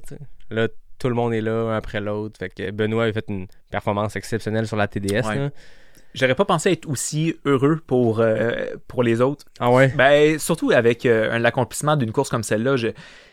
là 0.50 0.68
tout 0.98 1.09
le 1.09 1.14
monde 1.14 1.35
est 1.35 1.40
là 1.40 1.52
un 1.52 1.76
après 1.76 2.00
l'autre. 2.00 2.38
Fait 2.38 2.48
que 2.48 2.70
Benoît 2.70 3.04
a 3.04 3.12
fait 3.12 3.26
une 3.28 3.46
performance 3.70 4.16
exceptionnelle 4.16 4.66
sur 4.66 4.76
la 4.76 4.88
TDS. 4.88 5.50
J'aurais 6.14 6.37
pas 6.37 6.44
pensé 6.44 6.70
être 6.70 6.88
aussi 6.88 7.35
heureux 7.44 7.80
pour, 7.85 8.20
euh, 8.20 8.76
pour 8.87 9.02
les 9.02 9.20
autres. 9.20 9.46
Ah 9.59 9.72
ouais? 9.72 9.88
Ben, 9.96 10.38
surtout 10.38 10.70
avec 10.70 11.07
euh, 11.07 11.38
l'accomplissement 11.38 11.96
d'une 11.96 12.12
course 12.12 12.30
comme 12.30 12.44
celle-là. 12.44 12.76
Je 12.76 12.88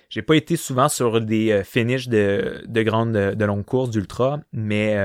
j'ai 0.09 0.21
pas 0.21 0.35
été 0.35 0.57
souvent 0.57 0.89
sur 0.89 1.21
des 1.21 1.51
euh, 1.51 1.63
finishes 1.63 2.09
de, 2.09 2.63
de 2.67 2.83
grandes, 2.83 3.13
de 3.13 3.45
longues 3.45 3.63
courses 3.63 3.91
d'ultra, 3.91 4.39
mais 4.51 4.97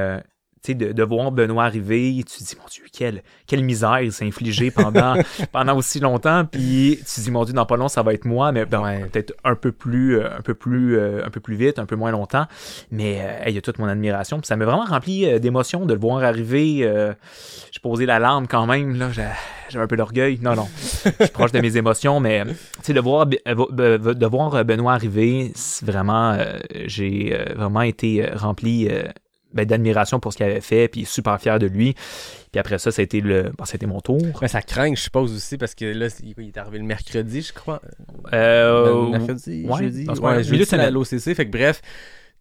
de, 0.74 0.92
de 0.92 1.02
voir 1.02 1.32
Benoît 1.32 1.64
arriver, 1.64 2.14
tu 2.26 2.38
te 2.38 2.44
dis, 2.44 2.56
mon 2.60 2.66
Dieu, 2.70 2.84
quelle, 2.92 3.22
quelle 3.46 3.62
misère 3.62 4.00
il 4.00 4.12
s'est 4.12 4.24
infligé 4.24 4.70
pendant, 4.70 5.14
pendant 5.52 5.76
aussi 5.76 6.00
longtemps. 6.00 6.44
Puis 6.44 6.98
tu 6.98 7.04
te 7.04 7.20
dis, 7.20 7.30
mon 7.30 7.44
Dieu, 7.44 7.54
dans 7.54 7.66
pas 7.66 7.76
long, 7.76 7.88
ça 7.88 8.02
va 8.02 8.14
être 8.14 8.24
moi, 8.24 8.52
mais 8.52 8.66
peut-être 8.66 9.34
un 9.44 9.54
peu 9.54 9.72
plus, 9.72 10.18
euh, 10.18 10.38
un 10.38 10.42
peu 10.42 10.54
plus, 10.54 10.98
euh, 10.98 11.24
un 11.24 11.30
peu 11.30 11.40
plus 11.40 11.56
vite, 11.56 11.78
un 11.78 11.86
peu 11.86 11.96
moins 11.96 12.10
longtemps. 12.10 12.46
Mais 12.90 13.20
euh, 13.20 13.48
il 13.48 13.54
y 13.54 13.58
a 13.58 13.60
toute 13.60 13.78
mon 13.78 13.86
admiration. 13.86 14.38
Puis 14.38 14.46
ça 14.46 14.56
m'a 14.56 14.64
vraiment 14.64 14.84
rempli 14.84 15.40
d'émotions 15.40 15.86
de 15.86 15.94
le 15.94 16.00
voir 16.00 16.22
arriver. 16.22 16.90
j'ai 17.70 17.80
posé 17.80 18.06
la 18.06 18.18
larme 18.18 18.46
quand 18.46 18.66
même. 18.66 18.96
Là, 18.96 19.10
j'avais 19.10 19.84
un 19.84 19.86
peu 19.86 19.96
d'orgueil. 19.96 20.38
Non, 20.42 20.54
non. 20.54 20.68
Je 21.04 21.24
suis 21.24 21.32
proche 21.32 21.52
de 21.52 21.60
mes 21.60 21.76
émotions, 21.76 22.20
mais 22.20 22.44
de 22.44 23.00
voir, 23.00 23.26
de 23.26 24.26
voir 24.26 24.64
Benoît 24.64 24.94
arriver, 24.94 25.52
vraiment, 25.82 26.36
j'ai 26.86 27.36
vraiment 27.54 27.82
été 27.82 28.26
rempli 28.34 28.88
ben, 29.56 29.66
d'admiration 29.66 30.20
pour 30.20 30.32
ce 30.32 30.38
qu'il 30.38 30.46
avait 30.46 30.60
fait, 30.60 30.88
puis 30.88 31.04
super 31.04 31.40
fier 31.40 31.58
de 31.58 31.66
lui. 31.66 31.94
Puis 32.52 32.60
après 32.60 32.78
ça, 32.78 32.90
été, 33.02 33.20
le, 33.20 33.52
bon, 33.56 33.88
mon 33.88 34.00
tour. 34.00 34.20
Mais 34.40 34.48
ça 34.48 34.62
craint, 34.62 34.94
je 34.94 35.00
suppose 35.00 35.34
aussi, 35.34 35.58
parce 35.58 35.74
que 35.74 35.84
là, 35.86 36.08
il 36.22 36.48
est 36.48 36.56
arrivé 36.56 36.78
le 36.78 36.84
mercredi, 36.84 37.42
je 37.42 37.52
crois. 37.52 37.80
Euh, 38.32 39.04
Le 39.04 39.18
mercredi, 39.18 39.66
ouais, 39.68 39.78
jeudi. 39.78 40.06
Ouais, 40.08 40.44
jeudi, 40.44 40.64
c'est 40.64 40.76
semaine. 40.76 40.94
l'OCC. 40.94 41.34
Fait 41.34 41.46
que 41.46 41.50
bref, 41.50 41.82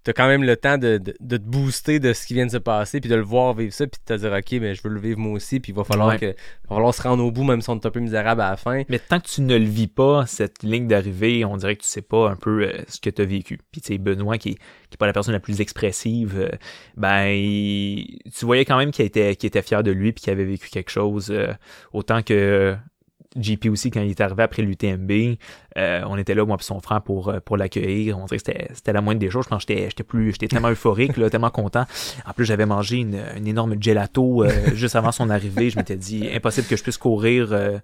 t'as 0.06 0.14
quand 0.14 0.28
même 0.28 0.44
le 0.44 0.56
temps 0.56 0.78
de, 0.78 0.98
de, 0.98 1.14
de 1.20 1.36
te 1.38 1.42
booster 1.44 2.00
de 2.00 2.14
ce 2.14 2.26
qui 2.26 2.34
vient 2.36 2.46
de 2.46 2.52
se 2.52 2.58
passer, 2.58 3.02
puis 3.02 3.10
de 3.10 3.16
le 3.16 3.24
voir 3.24 3.54
vivre 3.54 3.74
ça, 3.74 3.86
puis 3.88 4.00
de 4.08 4.16
te 4.16 4.18
dire, 4.20 4.32
OK, 4.32 4.52
mais 4.62 4.74
je 4.76 4.82
veux 4.84 4.90
le 4.92 5.00
vivre 5.02 5.20
moi 5.20 5.34
aussi, 5.34 5.60
puis 5.60 5.72
il 5.74 5.76
va 5.76 5.84
falloir, 5.84 6.10
Ouais. 6.10 6.20
que, 6.20 6.26
il 6.28 6.70
va 6.70 6.76
falloir 6.76 6.94
se 6.94 7.02
rendre 7.02 7.26
au 7.26 7.32
bout, 7.32 7.44
même 7.44 7.60
si 7.62 7.70
on 7.70 7.76
est 7.76 7.86
un 7.86 7.90
peu 7.92 8.00
misérable 8.00 8.40
à 8.42 8.52
la 8.52 8.56
fin. 8.56 8.84
Mais 8.88 9.00
tant 9.00 9.20
que 9.20 9.28
tu 9.28 9.42
ne 9.42 9.58
le 9.58 9.66
vis 9.66 9.88
pas, 9.88 10.26
cette 10.28 10.64
ligne 10.64 10.88
d'arrivée, 10.88 11.44
on 11.44 11.58
dirait 11.58 11.76
que 11.76 11.82
tu 11.82 11.90
sais 11.90 12.02
pas 12.02 12.30
un 12.30 12.36
peu 12.38 12.64
euh, 12.68 12.72
ce 12.88 13.02
que 13.02 13.10
tu 13.10 13.22
as 13.22 13.26
vécu. 13.26 13.60
Puis 13.72 13.82
tu 13.82 13.88
sais, 13.88 13.98
Benoît, 13.98 14.38
qui 14.38 14.50
est, 14.52 14.58
qui 14.90 14.98
pas 14.98 15.08
la 15.08 15.14
personne 15.14 15.34
la 15.34 15.40
plus 15.42 15.60
expressive, 15.60 16.36
euh, 16.40 16.50
ben 16.96 17.26
il- 17.30 18.20
tu 18.38 18.46
voyais 18.46 18.64
quand 18.66 18.78
même 18.78 18.92
qu'il 18.92 19.06
était, 19.06 19.36
qu'il 19.36 19.48
était 19.48 19.62
fier 19.62 19.84
de 19.84 19.92
lui 19.92 20.12
puis 20.14 20.24
qu'il 20.24 20.32
avait 20.32 20.46
vécu 20.46 20.70
quelque 20.70 20.92
chose. 20.92 21.32
euh, 21.32 21.52
autant 21.94 22.22
que 22.22 22.76
JP 23.36 23.68
aussi, 23.68 23.92
quand 23.92 24.02
il 24.02 24.12
est 24.12 24.22
arrivé 24.22 24.44
après 24.44 24.62
l'UTMB, 24.62 25.38
euh, 25.78 26.02
on 26.08 26.18
était 26.18 26.34
là, 26.34 26.46
moi 26.46 26.58
et 26.60 26.64
son 26.64 26.80
frère, 26.80 27.02
pour, 27.02 27.30
euh, 27.30 27.40
pour 27.40 27.58
l'accueillir. 27.58 28.18
On 28.18 28.26
dirait 28.26 28.38
que 28.38 28.44
c'était, 28.74 28.94
la 28.94 29.02
moindre 29.02 29.20
des 29.20 29.30
choses. 29.30 29.46
Je 29.46 29.50
pense 29.50 29.66
que 29.66 29.74
j'étais, 29.76 30.04
plus, 30.04 30.32
j'étais 30.32 30.48
tellement 30.48 30.70
euphorique, 30.70 31.18
là, 31.18 31.30
tellement 31.30 31.50
content. 31.50 31.86
En 32.26 32.34
plus, 32.34 32.46
j'avais 32.46 32.66
mangé 32.66 32.98
une, 32.98 33.22
une 33.36 33.48
énorme 33.48 33.76
gelato 33.82 34.44
euh, 34.44 34.50
juste 34.74 34.96
avant 34.96 35.12
son 35.12 35.30
arrivée. 35.30 35.70
Je 35.70 35.78
m'étais 35.78 35.98
dit, 35.98 36.30
impossible 36.34 36.68
que 36.68 36.76
je 36.76 36.84
puisse 36.84 36.98
courir 36.98 37.52
euh, 37.52 37.78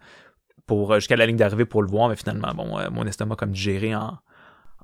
pour 0.66 0.96
jusqu'à 0.96 1.18
la 1.18 1.26
ligne 1.26 1.38
d'arrivée 1.38 1.66
pour 1.66 1.82
le 1.82 1.90
voir, 1.90 2.10
mais 2.10 2.16
finalement, 2.16 2.54
bon, 2.56 2.80
euh, 2.80 2.90
mon 2.92 3.06
estomac 3.06 3.36
comme 3.36 3.52
digéré 3.52 3.96
en, 3.96 4.18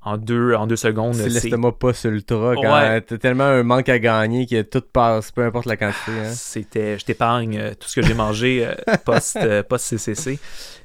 en 0.08 0.18
deux, 0.18 0.53
en 0.53 0.68
deux 0.68 0.76
secondes. 0.76 1.16
C'est 1.16 1.30
l'estomac 1.30 1.74
pas 1.74 1.93
sur 1.93 2.12
le 2.12 2.22
Ouais. 2.28 3.01
t'as 3.01 3.18
tellement 3.18 3.43
un 3.45 3.64
manque 3.64 3.89
à 3.89 3.99
gagner 3.99 4.45
que 4.47 4.62
tout 4.62 4.82
passe, 4.82 5.32
peu 5.32 5.43
importe 5.43 5.66
la 5.66 5.78
quantité. 5.78 6.12
Hein. 6.12 6.32
C'était, 6.34 6.97
je 6.99 7.05
t'épargne 7.05 7.58
euh, 7.58 7.72
tout 7.80 7.88
ce 7.88 7.99
que 7.99 8.05
j'ai 8.05 8.14
mangé 8.14 8.66
euh, 8.66 8.74
post, 9.05 9.38
euh, 9.41 9.64
post 9.64 9.86
CCC. 9.86 10.39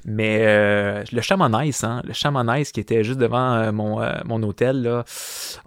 Mais 0.05 0.39
le 1.13 1.21
chamonix, 1.21 1.79
hein, 1.83 2.01
le 2.05 2.11
chamonix 2.13 2.71
qui 2.73 2.81
était 2.81 3.05
juste 3.05 3.19
devant 3.19 3.71
mon, 3.71 4.01
mon 4.25 4.43
hôtel, 4.43 4.81
là, 4.81 5.05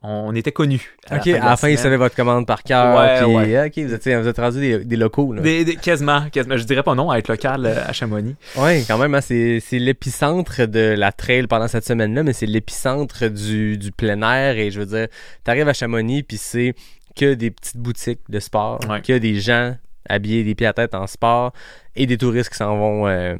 on 0.02 0.34
était 0.34 0.52
connus. 0.52 0.94
Ok, 1.10 1.28
à 1.28 1.38
la 1.42 1.56
fin, 1.56 1.68
il 1.70 1.78
savait 1.78 1.96
votre 1.96 2.14
commande 2.14 2.46
par 2.46 2.62
cœur. 2.62 2.98
Ouais, 2.98 3.22
puis, 3.24 3.34
ouais. 3.54 3.66
Ok, 3.66 3.78
vous 3.86 3.94
êtes, 3.94 4.06
vous 4.06 4.28
êtes 4.28 4.36
rendu 4.38 4.60
des, 4.60 4.84
des 4.84 4.96
locaux. 4.96 5.32
Là. 5.32 5.40
Des, 5.40 5.64
des- 5.64 5.76
quasiment, 5.76 6.28
quasiment. 6.30 6.58
Je 6.58 6.64
dirais 6.64 6.82
pas 6.82 6.94
non 6.94 7.10
à 7.10 7.16
être 7.16 7.28
local 7.28 7.64
à 7.64 7.92
Chamonix. 7.94 8.36
Ouais, 8.56 8.84
quand 8.86 8.98
même, 8.98 9.14
hein, 9.14 9.22
c'est 9.22 9.62
l'épicentre 9.72 10.66
de 10.66 10.94
la 10.98 11.12
trail 11.12 11.46
pendant 11.46 11.68
cette 11.68 11.86
semaine-là, 11.86 12.22
mais 12.22 12.34
c'est 12.34 12.44
l'épicentre 12.44 13.28
du, 13.30 13.45
du 13.46 13.92
plein 13.92 14.20
air. 14.22 14.56
Et 14.58 14.70
je 14.70 14.80
veux 14.80 14.86
dire, 14.86 15.08
t'arrives 15.44 15.68
à 15.68 15.72
Chamonix, 15.72 16.22
puis 16.22 16.36
c'est 16.36 16.74
que 17.14 17.34
des 17.34 17.50
petites 17.50 17.76
boutiques 17.78 18.20
de 18.28 18.38
sport, 18.40 18.80
Ouais. 18.88 19.00
que 19.00 19.16
des 19.18 19.40
gens 19.40 19.74
habillés 20.08 20.44
des 20.44 20.54
pieds 20.54 20.66
à 20.66 20.72
tête 20.72 20.94
en 20.94 21.06
sport 21.06 21.52
et 21.96 22.06
des 22.06 22.16
touristes 22.18 22.50
qui 22.50 22.56
s'en 22.56 22.76
vont 22.76 23.08
euh, 23.08 23.36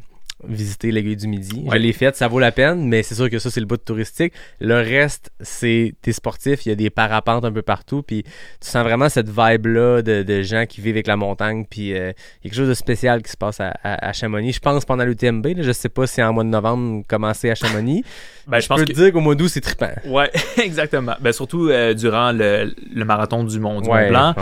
visiter 0.47 0.91
l'aiguille 0.91 1.15
du 1.15 1.27
midi. 1.27 1.63
Ouais. 1.65 1.77
Je 1.77 1.81
l'ai 1.81 1.93
faite, 1.93 2.15
ça 2.15 2.27
vaut 2.27 2.39
la 2.39 2.51
peine, 2.51 2.87
mais 2.87 3.01
c'est 3.03 3.15
sûr 3.15 3.29
que 3.29 3.39
ça, 3.39 3.49
c'est 3.49 3.59
le 3.59 3.65
bout 3.65 3.77
de 3.77 3.81
touristique. 3.81 4.33
Le 4.59 4.75
reste, 4.75 5.31
c'est 5.41 5.95
tes 6.01 6.13
sportifs, 6.13 6.65
il 6.65 6.69
y 6.69 6.71
a 6.71 6.75
des 6.75 6.89
parapentes 6.89 7.43
un 7.43 7.51
peu 7.51 7.63
partout, 7.63 8.03
puis 8.03 8.23
tu 8.23 8.29
sens 8.61 8.83
vraiment 8.83 9.09
cette 9.09 9.29
vibe-là 9.29 10.01
de, 10.03 10.21
de 10.23 10.41
gens 10.43 10.65
qui 10.67 10.81
vivent 10.81 10.93
avec 10.95 11.07
la 11.07 11.15
montagne, 11.15 11.65
puis 11.69 11.93
euh, 11.93 12.11
il 12.43 12.47
y 12.47 12.47
a 12.47 12.49
quelque 12.51 12.55
chose 12.55 12.69
de 12.69 12.73
spécial 12.75 13.23
qui 13.23 13.31
se 13.31 13.37
passe 13.37 13.59
à, 13.59 13.69
à- 13.83 14.09
à 14.09 14.13
Chamonix. 14.13 14.53
Je 14.53 14.59
pense 14.59 14.85
pendant 14.85 15.05
l'UTMB, 15.05 15.47
je 15.59 15.71
sais 15.71 15.89
pas 15.89 16.05
si 16.05 16.21
en 16.21 16.33
mois 16.33 16.43
de 16.43 16.49
novembre, 16.49 17.03
commencer 17.07 17.49
à 17.49 17.55
Chamonix. 17.55 18.03
Ben, 18.49 18.59
je 18.59 18.63
je 18.63 18.67
pense 18.69 18.79
peux 18.79 18.85
que... 18.85 18.93
te 18.93 18.95
dire 18.97 19.11
qu'au 19.11 19.19
mois 19.19 19.35
d'août, 19.35 19.49
c'est 19.49 19.59
trippant. 19.59 19.89
Ouais, 20.05 20.31
exactement. 20.63 21.15
Ben, 21.19 21.33
surtout 21.33 21.67
euh, 21.67 21.93
durant 21.93 22.31
le, 22.31 22.73
le 22.95 23.03
marathon 23.03 23.43
du 23.43 23.59
Mont, 23.59 23.81
du 23.81 23.89
Mont 23.89 24.07
Blanc. 24.07 24.33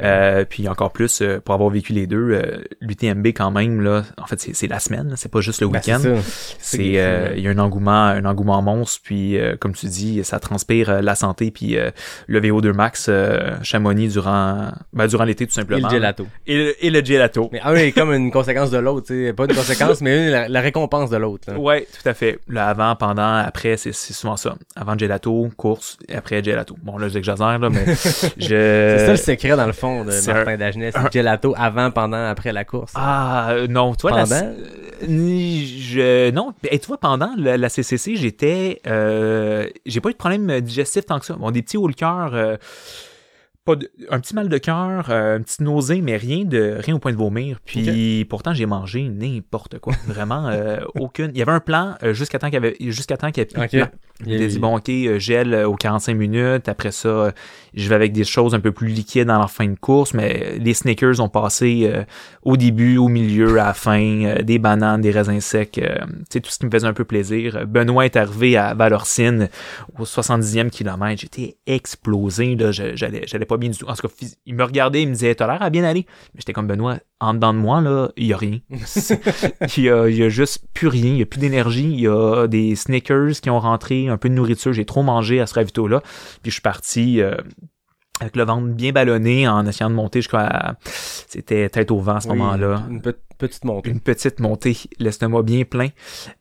euh, 0.00 0.46
puis 0.48 0.68
encore 0.68 0.90
plus 0.90 1.22
pour 1.44 1.54
avoir 1.54 1.68
vécu 1.68 1.92
les 1.92 2.06
deux, 2.06 2.40
l'UTMB 2.80 3.26
quand 3.28 3.50
même 3.50 3.82
là, 3.82 4.04
en 4.16 4.26
fait 4.26 4.40
c'est 4.40 4.54
c'est 4.54 4.68
la 4.68 4.78
semaine, 4.80 5.12
c'est 5.16 5.30
pas 5.32 5.40
juste 5.40 5.60
le 5.60 5.68
ben, 5.68 5.78
week-end. 5.78 6.00
C'est 6.58 6.92
euh, 7.00 7.32
il 7.36 7.42
y 7.42 7.48
a 7.48 7.50
un 7.50 7.58
engouement, 7.58 7.90
un 8.04 8.24
engouement 8.24 8.62
monstre, 8.62 9.00
puis 9.02 9.38
euh, 9.38 9.56
comme 9.58 9.72
tu 9.74 9.86
dis, 9.86 10.22
ça 10.24 10.38
transpire 10.38 10.90
euh, 10.90 11.00
la 11.00 11.14
santé 11.14 11.50
puis 11.50 11.76
euh, 11.76 11.90
le 12.28 12.40
VO2 12.40 12.72
max 12.72 13.06
euh, 13.08 13.56
Chamonix 13.62 14.08
durant 14.08 14.68
ben, 14.92 15.06
durant 15.06 15.24
l'été 15.24 15.46
tout 15.46 15.52
Et 15.52 15.54
simplement. 15.54 15.88
le 15.88 15.94
gelato. 15.94 16.26
Et 16.46 16.56
le, 16.56 16.84
et 16.84 16.90
le 16.90 17.04
gelato. 17.04 17.48
Mais 17.52 17.60
un 17.62 17.74
est 17.74 17.92
comme 17.92 18.12
une 18.12 18.30
conséquence 18.30 18.70
de 18.70 18.78
l'autre, 18.78 19.06
tu 19.08 19.26
sais. 19.26 19.32
Pas 19.32 19.44
une 19.44 19.54
conséquence, 19.54 20.00
mais 20.02 20.26
une, 20.26 20.30
la, 20.30 20.48
la 20.48 20.60
récompense 20.60 21.10
de 21.10 21.16
l'autre. 21.16 21.52
Ouais, 21.56 21.86
tout 22.00 22.08
à 22.08 22.14
fait. 22.14 22.38
Le 22.46 22.60
avant, 22.60 22.94
pendant, 22.96 23.36
après, 23.38 23.76
c'est 23.76 23.92
souvent 23.92 24.36
ça. 24.36 24.54
Avant 24.76 24.96
gelato, 24.98 25.48
course, 25.56 25.96
et 26.08 26.14
après 26.14 26.42
gelato. 26.44 26.76
Bon 26.82 26.98
là 26.98 27.08
j'exagère 27.08 27.58
là, 27.58 27.70
mais 27.70 27.84
je. 28.36 28.96
C'est 28.98 29.06
ça 29.06 29.10
le 29.12 29.16
secret, 29.16 29.56
dans 29.56 29.66
le 29.66 29.72
fond, 29.72 30.04
de 30.04 30.10
Martin 30.32 30.56
Dagenet. 30.56 30.90
C'est 30.92 30.98
un- 30.98 31.04
le 31.04 31.10
gelato 31.12 31.54
avant, 31.56 31.90
pendant, 31.90 32.26
après 32.28 32.52
la 32.52 32.64
course. 32.64 32.92
Ah 32.94 33.50
euh, 33.52 33.66
non, 33.66 33.94
toi 33.94 34.10
Pendant? 34.10 34.34
euh, 34.36 34.52
je 35.26 36.30
non, 36.30 36.52
et 36.70 36.78
tu 36.78 36.86
vois 36.86 36.98
pendant 36.98 37.30
la, 37.36 37.56
la 37.56 37.68
CCC, 37.68 38.16
j'étais 38.16 38.80
euh, 38.86 39.68
j'ai 39.86 40.00
pas 40.00 40.08
eu 40.10 40.12
de 40.12 40.18
problème 40.18 40.60
digestif 40.60 41.06
tant 41.06 41.18
que 41.18 41.26
ça. 41.26 41.34
Bon, 41.34 41.50
des 41.50 41.62
petits 41.62 41.76
hauts 41.76 41.88
le 41.88 41.94
cœur 41.94 42.34
euh, 42.34 42.56
pas 43.64 43.76
de- 43.76 43.88
un 44.10 44.18
petit 44.18 44.34
mal 44.34 44.48
de 44.48 44.58
cœur, 44.58 45.06
euh, 45.10 45.36
une 45.38 45.44
petite 45.44 45.60
nausée, 45.60 46.00
mais 46.00 46.16
rien 46.16 46.44
de 46.44 46.78
rien 46.80 46.96
au 46.96 46.98
point 46.98 47.12
de 47.12 47.16
vomir. 47.16 47.58
Puis 47.64 48.24
pourtant 48.28 48.52
j'ai 48.52 48.66
mangé 48.66 49.08
n'importe 49.08 49.78
quoi, 49.78 49.94
vraiment 50.08 50.48
euh, 50.48 50.78
aucune. 50.98 51.30
Il 51.32 51.38
y 51.38 51.42
avait 51.42 51.52
un 51.52 51.60
plan 51.60 51.94
euh, 52.02 52.12
jusqu'à 52.12 52.40
temps 52.40 52.48
qu'il 52.48 52.54
y 52.54 52.56
avait 52.56 52.76
jusqu'à 52.80 53.16
temps 53.16 53.30
qu'il 53.30 53.44
y 53.44 53.46
ait. 53.46 53.50
Il 54.26 54.42
a 54.42 54.46
dit 54.48 54.58
bon 54.58 54.76
ok 54.78 54.90
gel 55.18 55.54
aux 55.64 55.76
45 55.76 56.14
minutes. 56.16 56.68
Après 56.68 56.90
ça, 56.90 57.32
je 57.74 57.88
vais 57.88 57.94
avec 57.94 58.12
des 58.12 58.24
choses 58.24 58.54
un 58.54 58.60
peu 58.60 58.72
plus 58.72 58.88
liquides 58.88 59.28
dans 59.28 59.38
la 59.38 59.46
fin 59.46 59.66
de 59.66 59.78
course, 59.78 60.14
mais 60.14 60.58
les 60.58 60.74
Snickers 60.74 61.20
ont 61.20 61.28
passé 61.28 61.82
euh, 61.84 62.04
au 62.42 62.56
début, 62.56 62.96
au 62.96 63.08
milieu, 63.08 63.58
à 63.60 63.66
la 63.66 63.74
fin, 63.74 64.24
euh, 64.24 64.42
des 64.42 64.58
bananes, 64.58 65.00
des 65.00 65.10
raisins 65.10 65.40
secs, 65.40 65.78
euh, 65.78 65.96
tu 66.06 66.24
sais 66.30 66.40
tout 66.40 66.50
ce 66.50 66.58
qui 66.58 66.66
me 66.66 66.70
faisait 66.70 66.86
un 66.86 66.92
peu 66.92 67.04
plaisir. 67.04 67.66
Benoît 67.66 68.04
est 68.04 68.16
arrivé 68.16 68.56
à 68.56 68.74
Valorcine 68.74 69.48
au 69.98 70.04
70e 70.04 70.70
kilomètre, 70.70 71.22
j'étais 71.22 71.56
explosé 71.66 72.56
là, 72.56 72.72
j'allais 72.72 73.22
j'allais 73.26 73.46
pas 73.46 73.56
bien 73.56 73.70
du 73.70 73.78
tout. 73.78 73.86
En 73.86 73.94
tout 73.94 74.06
cas, 74.08 74.26
il 74.46 74.54
me 74.54 74.64
regardait, 74.64 75.02
il 75.02 75.08
me 75.08 75.14
disait 75.14 75.34
"T'as 75.34 75.46
l'air 75.46 75.62
à 75.62 75.70
bien 75.70 75.84
aller." 75.84 76.06
Mais 76.34 76.40
j'étais 76.40 76.52
comme 76.52 76.66
Benoît, 76.66 76.98
en 77.22 77.34
dedans 77.34 77.54
de 77.54 77.58
moi 77.58 77.80
là, 77.80 78.10
il 78.16 78.26
y 78.26 78.32
a 78.32 78.36
rien. 78.36 78.58
il 79.76 79.84
y 79.84 79.88
a, 79.90 80.08
il 80.08 80.16
y 80.16 80.22
a 80.22 80.28
juste 80.28 80.64
plus 80.74 80.88
rien, 80.88 81.12
il 81.12 81.18
y 81.18 81.22
a 81.22 81.26
plus 81.26 81.38
d'énergie, 81.40 81.90
il 81.90 82.00
y 82.00 82.08
a 82.08 82.46
des 82.46 82.74
Snickers 82.76 83.40
qui 83.40 83.48
ont 83.50 83.60
rentré, 83.60 84.08
un 84.08 84.16
peu 84.18 84.28
de 84.28 84.34
nourriture, 84.34 84.72
j'ai 84.72 84.84
trop 84.84 85.02
mangé 85.02 85.40
à 85.40 85.46
ce 85.46 85.54
ravito 85.54 85.86
là. 85.88 86.00
Puis 86.42 86.50
je 86.50 86.54
suis 86.56 86.60
parti 86.62 87.20
euh, 87.20 87.34
avec 88.20 88.36
le 88.36 88.44
ventre 88.44 88.68
bien 88.68 88.92
ballonné 88.92 89.48
en 89.48 89.66
essayant 89.66 89.90
de 89.90 89.94
monter 89.94 90.20
jusqu'à 90.20 90.76
c'était 90.84 91.68
tête 91.70 91.90
au 91.90 91.98
vent 92.00 92.16
à 92.16 92.20
ce 92.20 92.28
Oui, 92.28 92.36
moment-là 92.38 92.82
Une 92.90 93.00
pe- 93.02 93.16
petite 93.38 93.64
montée. 93.64 93.90
une 93.90 94.00
petite 94.00 94.38
montée, 94.38 94.76
l'estomac 94.98 95.42
bien 95.42 95.64
plein. 95.64 95.88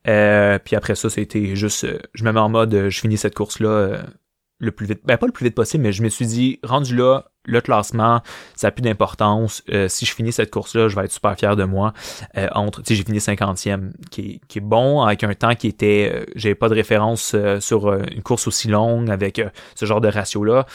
Euh, 0.08 0.60
puis 0.64 0.76
après 0.76 0.96
ça, 0.96 1.10
c'était 1.10 1.56
juste, 1.56 1.86
euh, 1.86 2.00
je 2.14 2.24
me 2.24 2.32
mets 2.32 2.40
en 2.40 2.50
mode, 2.50 2.74
euh, 2.74 2.90
je 2.90 3.00
finis 3.00 3.18
cette 3.18 3.34
course-là 3.36 3.70
euh, 3.70 4.02
le 4.62 4.72
plus 4.72 4.86
vite, 4.86 5.02
ben 5.04 5.18
pas 5.18 5.26
le 5.26 5.32
plus 5.32 5.46
vite 5.46 5.56
possible, 5.56 5.84
mais 5.84 5.92
je 5.92 6.04
me 6.04 6.10
suis 6.10 6.28
dit, 6.28 6.60
rendu 6.64 6.96
là, 6.96 7.26
le 7.46 7.60
classement, 7.62 8.22
ça 8.56 8.68
a 8.68 8.72
plus 8.72 8.84
d'importance. 8.84 9.64
Euh, 9.72 9.88
si 9.88 10.06
je 10.06 10.14
finis 10.14 10.32
cette 10.32 10.52
course-là, 10.52 10.88
je 10.88 10.96
vais 10.96 11.06
être 11.06 11.12
super 11.12 11.36
fier 11.36 11.56
de 11.56 11.64
moi. 11.64 11.94
Euh, 12.38 12.48
entre, 12.54 12.84
j'ai 12.88 13.04
fini 13.04 13.18
50e, 13.18 13.92
qui 14.12 14.22
est, 14.22 14.42
qui 14.48 14.60
est 14.60 14.62
bon, 14.62 15.02
avec 15.02 15.24
un 15.24 15.34
temps 15.34 15.56
qui 15.56 15.68
était, 15.68 16.12
euh, 16.14 16.26
j'avais 16.36 16.54
pas 16.54 16.70
de 16.70 16.76
référence 16.76 17.32
euh, 17.34 17.60
sur 17.60 17.88
euh, 17.88 18.04
une 18.12 18.22
course 18.22 18.46
aussi 18.46 18.68
longue 18.68 19.10
avec 19.10 19.42
ce 19.74 19.86
genre 19.88 20.00
de 20.00 20.10
ratio-là. 20.10 20.68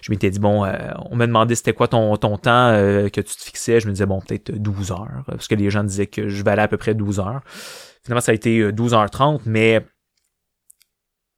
Je 0.00 0.12
m'étais 0.12 0.30
dit, 0.30 0.38
bon, 0.38 0.64
on 1.10 1.16
m'a 1.16 1.26
demandé 1.26 1.56
c'était 1.56 1.72
quoi 1.72 1.88
ton, 1.88 2.16
ton 2.16 2.38
temps 2.38 2.70
que 2.72 3.20
tu 3.20 3.36
te 3.36 3.42
fixais. 3.42 3.80
Je 3.80 3.88
me 3.88 3.92
disais, 3.92 4.06
bon, 4.06 4.20
peut-être 4.20 4.52
12 4.52 4.92
heures, 4.92 5.24
parce 5.26 5.48
que 5.48 5.56
les 5.56 5.70
gens 5.70 5.82
disaient 5.82 6.06
que 6.06 6.28
je 6.28 6.44
valais 6.44 6.62
à 6.62 6.68
peu 6.68 6.76
près 6.76 6.94
12 6.94 7.18
heures. 7.18 7.40
Finalement, 8.04 8.20
ça 8.20 8.32
a 8.32 8.34
été 8.34 8.58
euh, 8.58 8.72
12h30, 8.72 9.42
mais 9.46 9.86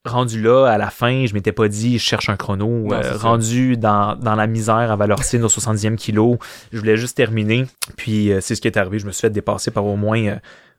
rendu 0.04 0.42
là, 0.42 0.66
à 0.66 0.78
la 0.78 0.90
fin, 0.90 1.26
je 1.26 1.34
m'étais 1.34 1.52
pas 1.52 1.68
dit, 1.68 1.98
je 1.98 2.04
cherche 2.04 2.28
un 2.28 2.36
chrono. 2.36 2.68
Non, 2.68 2.92
Euh, 2.92 3.16
rendu 3.16 3.76
dans, 3.76 4.16
dans 4.16 4.34
la 4.34 4.46
misère 4.46 4.90
à 4.92 4.96
Valorcine 4.96 5.42
au 5.44 5.48
70e 5.48 5.96
kilo, 5.96 6.38
je 6.72 6.78
voulais 6.78 6.96
juste 6.96 7.16
terminer. 7.16 7.66
Puis 7.96 8.32
euh, 8.32 8.40
c'est 8.40 8.54
ce 8.54 8.60
qui 8.60 8.68
est 8.68 8.76
arrivé. 8.76 8.98
Je 8.98 9.06
me 9.06 9.12
suis 9.12 9.22
fait 9.22 9.30
dépasser 9.30 9.70
par 9.70 9.84
au 9.86 9.96
moins, 9.96 10.22
euh, 10.24 10.36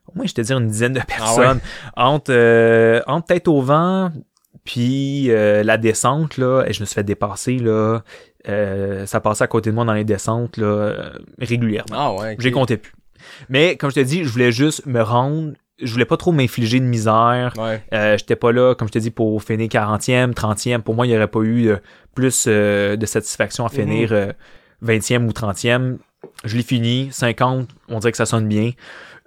au 0.08 0.18
moins, 0.18 0.26
je 0.28 0.34
te 0.34 0.42
dire, 0.42 0.58
une 0.58 0.68
dizaine 0.68 0.94
de 0.94 1.02
personnes. 1.08 1.60
Entre, 1.98 2.32
euh, 2.32 3.02
entre 3.08 3.28
tête 3.28 3.48
au 3.48 3.62
vent, 3.62 4.12
puis 4.64 5.32
euh, 5.32 5.64
la 5.64 5.78
descente, 5.78 6.38
là, 6.38 6.64
et 6.68 6.74
je 6.74 6.82
me 6.82 6.86
suis 6.86 6.96
fait 6.96 7.04
dépasser, 7.04 7.58
là. 7.58 8.02
Euh, 8.48 9.08
ça 9.08 9.20
passait 9.22 9.44
à 9.44 9.48
côté 9.48 9.72
de 9.72 9.76
moi 9.76 9.86
dans 9.86 9.94
les 9.94 10.04
descentes, 10.04 10.58
là, 10.58 10.94
régulièrement. 11.40 11.96
Ah 11.96 12.14
ouais. 12.14 12.36
J'ai 12.38 12.52
compté 12.52 12.78
plus. 12.78 12.94
Mais 13.50 13.76
comme 13.76 13.90
je 13.90 13.96
te 13.96 14.00
dis, 14.02 14.24
je 14.24 14.30
voulais 14.30 14.52
juste 14.52 14.86
me 14.86 15.02
rendre. 15.02 15.54
Je 15.82 15.92
voulais 15.92 16.06
pas 16.06 16.18
trop 16.18 16.32
m'infliger 16.32 16.80
de 16.80 16.86
misère. 16.86 17.54
Ouais. 17.58 17.84
Euh, 17.94 18.18
J'étais 18.18 18.36
pas 18.38 18.52
là, 18.52 18.76
comme 18.76 18.88
je 18.88 18.94
te 18.94 19.00
dis, 19.00 19.12
pour 19.12 19.44
finir 19.44 19.68
40e, 19.68 20.34
30e. 20.34 20.82
Pour 20.82 20.96
moi, 20.96 21.06
il 21.06 21.10
n'y 21.10 21.16
aurait 21.18 21.28
pas 21.28 21.42
eu 21.42 21.68
euh, 21.68 21.78
plus 22.14 22.46
euh, 22.48 22.96
de 22.96 23.06
satisfaction 23.06 23.66
à 23.66 23.70
finir 23.70 24.10
euh, 24.14 24.32
20e 24.84 25.26
ou 25.28 25.32
30e. 25.32 25.98
je 26.46 26.56
l'ai 26.56 26.64
fini. 26.64 27.10
50, 27.12 27.68
on 27.90 28.00
dirait 28.00 28.12
que 28.12 28.18
ça 28.18 28.26
sonne 28.26 28.48
bien. 28.48 28.72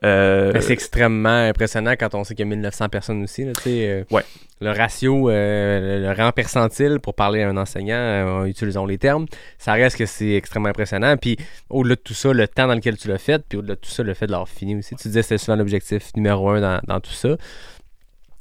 Euh, 0.04 0.52
c'est 0.60 0.72
extrêmement 0.72 1.48
impressionnant 1.48 1.92
quand 1.98 2.14
on 2.14 2.22
sait 2.22 2.34
qu'il 2.34 2.44
y 2.44 2.48
a 2.48 2.50
1900 2.50 2.88
personnes 2.88 3.22
aussi. 3.22 3.44
Là, 3.44 3.52
tu 3.54 3.62
sais, 3.62 3.88
euh, 3.88 4.04
Ouais. 4.10 4.22
Le 4.60 4.72
ratio, 4.72 5.30
euh, 5.30 6.00
le 6.00 6.20
rang 6.20 6.32
percentile, 6.32 6.98
pour 7.00 7.14
parler 7.14 7.42
à 7.42 7.48
un 7.48 7.56
enseignant, 7.56 7.94
euh, 7.96 8.44
utilisons 8.44 8.86
les 8.86 8.98
termes, 8.98 9.26
ça 9.56 9.72
reste 9.74 9.96
que 9.96 10.06
c'est 10.06 10.32
extrêmement 10.32 10.70
impressionnant. 10.70 11.16
Puis 11.16 11.36
au-delà 11.70 11.94
de 11.94 12.00
tout 12.00 12.14
ça, 12.14 12.32
le 12.32 12.48
temps 12.48 12.66
dans 12.66 12.74
lequel 12.74 12.96
tu 12.96 13.06
l'as 13.06 13.18
fait, 13.18 13.40
puis 13.48 13.58
au-delà 13.58 13.76
de 13.76 13.80
tout 13.80 13.90
ça, 13.90 14.02
le 14.02 14.14
fait 14.14 14.26
de 14.26 14.32
l'avoir 14.32 14.48
fini 14.48 14.74
aussi. 14.74 14.96
Tu 14.96 15.08
disais 15.08 15.20
que 15.20 15.26
c'était 15.26 15.38
souvent 15.38 15.56
l'objectif 15.56 16.10
numéro 16.16 16.50
un 16.50 16.60
dans, 16.60 16.80
dans 16.88 16.98
tout 17.00 17.12
ça. 17.12 17.36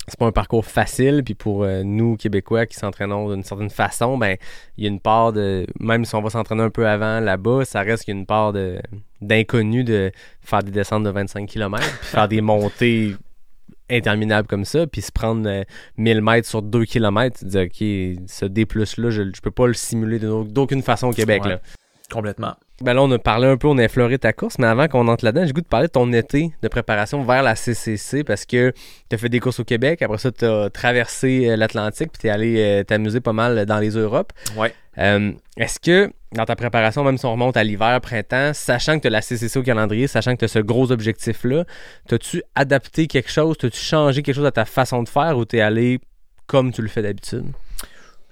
C'est 0.10 0.18
pas 0.18 0.26
un 0.28 0.32
parcours 0.32 0.66
facile, 0.66 1.22
puis 1.26 1.34
pour 1.34 1.64
euh, 1.64 1.84
nous, 1.84 2.16
Québécois, 2.16 2.66
qui 2.66 2.76
s'entraînons 2.76 3.30
d'une 3.34 3.44
certaine 3.44 3.70
façon, 3.70 4.18
ben 4.18 4.38
il 4.78 4.86
y 4.86 4.88
a 4.88 4.90
une 4.90 5.02
part 5.02 5.34
de... 5.34 5.66
Même 5.82 6.06
si 6.06 6.16
on 6.16 6.22
va 6.22 6.30
s'entraîner 6.30 6.64
un 6.64 6.70
peu 6.70 6.88
avant 6.88 7.20
là-bas, 7.20 7.66
ça 7.66 7.82
reste 7.82 8.06
qu'il 8.06 8.14
y 8.14 8.18
a 8.18 8.20
une 8.20 8.26
part 8.26 8.54
de 8.54 8.80
d'inconnu 9.20 9.84
de 9.84 10.12
faire 10.42 10.62
des 10.64 10.72
descentes 10.72 11.04
de 11.04 11.10
25 11.10 11.48
km, 11.48 11.84
puis 11.84 12.08
faire 12.08 12.28
des 12.28 12.40
montées 12.40 13.16
interminables 13.90 14.48
comme 14.48 14.66
ça, 14.66 14.86
puis 14.88 15.02
se 15.02 15.12
prendre 15.12 15.48
euh, 15.50 15.64
1000 15.98 16.22
mètres 16.22 16.48
sur 16.48 16.62
2 16.62 16.86
km, 16.86 17.44
dis, 17.44 17.58
OK, 17.58 18.28
ce 18.28 18.46
D+, 18.46 18.66
là, 18.76 19.10
je, 19.10 19.24
je 19.34 19.42
peux 19.42 19.52
pas 19.52 19.68
le 19.68 19.74
simuler 19.74 20.20
d'aucune 20.20 20.84
façon 20.84 21.08
au 21.08 21.14
Québec, 21.14 21.44
Ouais. 21.44 21.50
là. 21.52 21.62
Complètement. 22.12 22.56
Ben 22.82 22.94
là, 22.94 23.02
on 23.02 23.12
a 23.12 23.18
parlé 23.18 23.48
un 23.48 23.58
peu, 23.58 23.68
on 23.68 23.78
a 23.80 23.84
effleuré 23.84 24.20
ta 24.20 24.34
course, 24.34 24.60
mais 24.60 24.68
avant 24.68 24.88
qu'on 24.88 25.08
entre 25.08 25.26
là-dedans, 25.26 25.48
j'ai 25.48 25.54
goût 25.54 25.62
de 25.62 25.68
parler 25.68 25.88
de 25.88 25.92
ton 25.92 26.14
été 26.14 26.52
de 26.62 26.68
préparation 26.68 27.24
vers 27.24 27.42
la 27.42 27.56
CCC 27.56 28.24
parce 28.24 28.46
que 28.46 28.72
tu 29.10 29.16
as 29.16 29.18
fait 29.18 29.30
des 29.30 29.40
courses 29.40 29.60
au 29.60 29.64
Québec, 29.64 30.04
après 30.04 30.20
ça, 30.20 30.32
tu 30.32 30.46
as 30.46 30.70
traversé 30.70 31.50
euh, 31.50 31.56
l'Atlantique, 31.56 32.12
puis 32.12 32.22
tu 32.22 32.28
es 32.28 32.30
allé 32.30 32.56
euh, 32.60 32.84
t'amuser 32.84 33.20
pas 33.20 33.34
mal 33.34 33.66
dans 33.66 33.80
les 33.80 33.90
Europes. 33.90 34.32
Ouais. 34.56 34.74
Euh, 35.00 35.32
Est-ce 35.58 35.80
que 35.80 36.12
dans 36.34 36.46
ta 36.46 36.56
préparation, 36.56 37.04
même 37.04 37.18
si 37.18 37.26
on 37.26 37.32
remonte 37.32 37.58
à 37.58 37.64
l'hiver, 37.64 38.00
printemps, 38.02 38.52
sachant 38.54 38.98
que 38.98 39.02
tu 39.02 39.08
as 39.08 39.12
la 39.12 39.22
CCC 39.22 39.58
au 39.58 39.64
calendrier, 39.64 40.08
sachant 40.08 40.34
que 40.34 40.40
tu 40.40 40.46
as 40.46 40.50
ce 40.50 40.60
gros 40.60 40.92
objectif-là, 40.92 41.66
t'as-tu 42.08 42.44
adapté 42.54 43.08
quelque 43.08 43.32
chose, 43.32 43.58
t'as-tu 43.58 43.80
changé 43.80 44.22
quelque 44.22 44.36
chose 44.36 44.46
à 44.46 44.52
ta 44.52 44.66
façon 44.66 45.02
de 45.02 45.10
faire 45.10 45.38
ou 45.38 45.46
tu 45.46 45.58
es 45.58 45.62
allé 45.62 46.00
comme 46.46 46.72
tu 46.72 46.82
le 46.82 46.90
fais 46.90 47.02
d'habitude? 47.02 47.46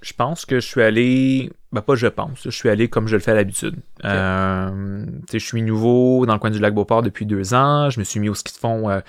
Je 0.06 0.14
pense 0.14 0.46
que 0.46 0.60
je 0.60 0.68
suis 0.68 0.84
allé. 0.84 1.52
Ben, 1.72 1.82
pas 1.82 1.96
je 1.96 2.06
pense. 2.06 2.44
Je 2.44 2.52
suis 2.52 2.70
allé 2.70 2.90
comme 2.90 3.08
je 3.08 3.16
le 3.16 3.20
fais 3.20 3.32
à 3.32 3.34
l'habitude. 3.34 3.76
Euh, 4.04 5.04
tu 5.04 5.32
sais, 5.32 5.40
je 5.40 5.46
suis 5.46 5.64
nouveau 5.64 6.28
dans 6.28 6.34
le 6.34 6.40
coin 6.40 6.52
du 6.52 6.60
lac 6.60 6.76
Beauport 6.76 7.02
depuis 7.02 7.26
deux 7.26 7.56
ans. 7.56 7.90
Je 7.90 8.00
me 8.00 8.04
suis 8.04 8.20
mis 8.20 8.30
au 8.30 8.36
ski 8.36 8.54
de 8.54 8.60
fond 8.60 8.88
euh, 8.88 9.00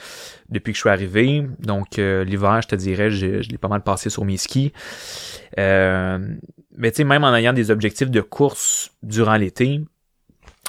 depuis 0.48 0.72
que 0.72 0.76
je 0.76 0.80
suis 0.80 0.88
arrivé. 0.88 1.46
Donc, 1.58 1.98
euh, 1.98 2.24
l'hiver, 2.24 2.62
je 2.62 2.68
te 2.68 2.76
dirais, 2.76 3.10
je, 3.10 3.42
je 3.42 3.50
l'ai 3.50 3.58
pas 3.58 3.68
mal 3.68 3.82
passé 3.82 4.08
sur 4.08 4.24
mes 4.24 4.38
skis. 4.38 4.72
Euh, 5.58 6.18
mais 6.78 6.90
tu 6.92 6.96
sais, 6.96 7.04
même 7.04 7.24
en 7.24 7.34
ayant 7.34 7.52
des 7.52 7.70
objectifs 7.70 8.10
de 8.10 8.22
course 8.22 8.90
durant 9.02 9.36
l'été, 9.36 9.82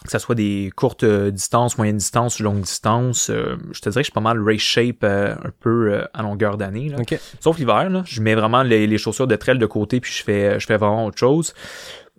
que 0.05 0.11
ce 0.11 0.19
soit 0.19 0.35
des 0.35 0.71
courtes 0.75 1.03
euh, 1.03 1.31
distances, 1.31 1.77
moyennes 1.77 1.97
distances, 1.97 2.39
longues 2.39 2.61
distances, 2.61 3.29
euh, 3.29 3.57
je 3.71 3.81
te 3.81 3.89
dirais 3.89 4.01
que 4.01 4.05
je 4.05 4.11
suis 4.11 4.13
pas 4.13 4.21
mal 4.21 4.41
race 4.43 4.59
shape 4.61 5.03
euh, 5.03 5.33
un 5.43 5.51
peu 5.59 5.91
euh, 5.93 6.05
à 6.13 6.21
longueur 6.21 6.57
d'année. 6.57 6.89
là. 6.89 6.97
OK. 6.99 7.19
Sauf 7.39 7.57
l'hiver, 7.57 7.89
là, 7.89 8.03
je 8.05 8.21
mets 8.21 8.35
vraiment 8.35 8.63
les, 8.63 8.87
les 8.87 8.97
chaussures 8.97 9.27
de 9.27 9.35
trail 9.35 9.57
de 9.57 9.65
côté 9.65 9.99
puis 9.99 10.11
je 10.11 10.23
fais 10.23 10.59
je 10.59 10.65
fais 10.65 10.77
vraiment 10.77 11.05
autre 11.07 11.17
chose. 11.17 11.53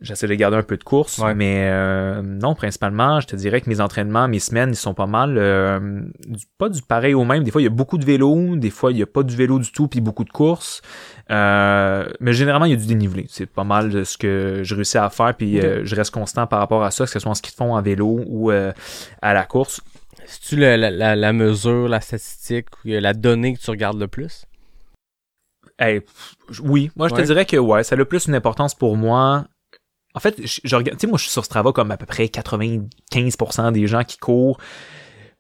J'essaie 0.01 0.29
de 0.29 0.35
garder 0.35 0.57
un 0.57 0.63
peu 0.63 0.77
de 0.77 0.85
course, 0.85 1.19
Ouais. 1.19 1.35
mais 1.35 1.67
euh, 1.73 2.23
non, 2.23 2.55
principalement, 2.55 3.19
je 3.19 3.27
te 3.27 3.35
dirais 3.35 3.61
que 3.61 3.69
mes 3.69 3.81
entraînements, 3.81 4.29
mes 4.29 4.39
semaines, 4.39 4.71
ils 4.71 4.77
sont 4.77 4.95
pas 4.95 5.09
mal 5.09 5.37
euh, 5.37 6.03
du- 6.25 6.47
pas 6.57 6.69
du 6.69 6.83
pareil 6.83 7.15
au 7.15 7.25
même. 7.25 7.43
Des 7.43 7.51
fois, 7.51 7.61
il 7.61 7.65
y 7.65 7.67
a 7.67 7.71
beaucoup 7.71 7.99
de 7.99 8.05
vélo, 8.05 8.55
des 8.55 8.71
fois, 8.71 8.93
il 8.93 8.99
y 8.99 9.03
a 9.03 9.07
pas 9.07 9.25
du 9.25 9.35
vélo 9.35 9.59
du 9.59 9.73
tout 9.73 9.89
puis 9.89 10.01
beaucoup 10.01 10.23
de 10.23 10.31
courses. 10.31 10.83
Euh, 11.31 12.09
mais 12.21 12.33
généralement, 12.33 12.65
il 12.67 12.71
y 12.71 12.75
a 12.75 12.77
du 12.77 12.87
dénivelé. 12.87 13.27
C'est 13.29 13.47
pas 13.47 13.65
mal 13.65 13.91
de 13.91 14.03
ce 14.05 14.17
que 14.17 14.61
je 14.65 14.75
réussis 14.75 14.97
à 14.99 15.11
faire 15.11 15.35
puis 15.37 15.61
euh, 15.61 15.85
je 15.85 15.95
reste 15.95 16.11
constant 16.11 16.47
par 16.47 16.59
rapport 16.59 16.83
à 16.85 16.91
ça, 16.91 17.05
que 17.05 17.11
ce 17.11 17.19
soit 17.19 17.31
en 17.31 17.35
ski 17.35 17.51
de 17.51 17.57
fond, 17.57 17.75
en 17.75 17.83
vélo 17.83 18.21
ou 18.27 18.51
euh, 18.51 18.73
à 19.21 19.35
la 19.35 19.45
course. 19.45 19.81
C'est-tu 20.25 20.57
la, 20.57 20.77
la- 20.77 21.17
la 21.17 21.33
mesure, 21.33 21.89
la 21.89 22.01
statistique, 22.01 22.67
la 22.85 23.13
donnée 23.15 23.55
que 23.55 23.61
tu 23.61 23.71
regardes 23.71 23.99
le 24.01 24.09
plus? 24.09 24.45
Hey, 25.79 26.01
oui, 26.63 26.91
moi 26.97 27.09
je 27.09 27.15
Ouais. 27.15 27.21
te 27.23 27.27
dirais 27.27 27.45
que 27.47 27.57
ouais, 27.57 27.85
ça 27.85 27.95
a 27.95 27.97
le 27.99 28.05
plus 28.05 28.27
une 28.27 28.35
importance 28.35 28.75
pour 28.75 28.97
moi. 28.97 29.45
En 30.15 30.21
fait, 30.21 30.35
je, 30.45 30.61
je 30.65 30.77
regarde, 30.77 30.99
tu 30.99 31.03
sais, 31.03 31.07
moi 31.07 31.19
je 31.19 31.23
suis 31.25 31.31
sur 31.33 31.45
Strava 31.45 31.73
comme 31.73 31.91
à 31.91 31.97
peu 31.97 32.07
près 32.07 32.25
95% 32.25 33.73
des 33.73 33.87
gens 33.87 34.03
qui 34.05 34.19
courent. 34.19 34.59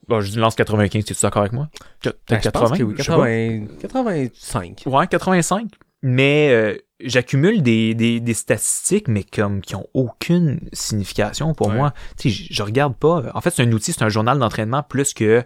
Bon, 0.09 0.21
je 0.21 0.39
lance 0.41 0.55
95, 0.55 1.05
tu 1.05 1.13
es 1.13 1.17
d'accord 1.23 1.43
avec 1.43 1.53
moi? 1.53 1.69
Ben, 2.05 2.13
Peut-être 2.27 2.45
je 2.45 2.49
pense 2.51 2.63
80? 2.71 2.77
que 2.79 2.83
oui, 2.83 2.95
je 2.97 3.03
sais 3.03 3.09
pas. 3.09 3.17
80 3.17 3.67
85. 3.81 4.83
Ouais, 4.87 5.07
85. 5.07 5.67
Mais 6.03 6.49
euh, 6.51 6.77
j'accumule 7.01 7.63
des, 7.63 7.95
des, 7.95 8.21
des 8.21 8.35
statistiques, 8.35 9.09
mais 9.09 9.25
comme 9.25 9.61
qui 9.61 9.75
ont 9.75 9.87
aucune 9.95 10.61
signification 10.73 11.53
pour 11.55 11.69
Ouais. 11.69 11.75
moi. 11.75 11.93
Tu 12.19 12.31
sais, 12.31 12.45
je, 12.45 12.55
je 12.55 12.63
regarde 12.63 12.95
pas. 12.97 13.25
En 13.35 13.41
fait, 13.41 13.51
c'est 13.51 13.63
un 13.65 13.73
outil, 13.73 13.93
c'est 13.93 14.03
un 14.05 14.09
journal 14.09 14.39
d'entraînement 14.39 14.83
plus 14.83 15.13
que 15.13 15.45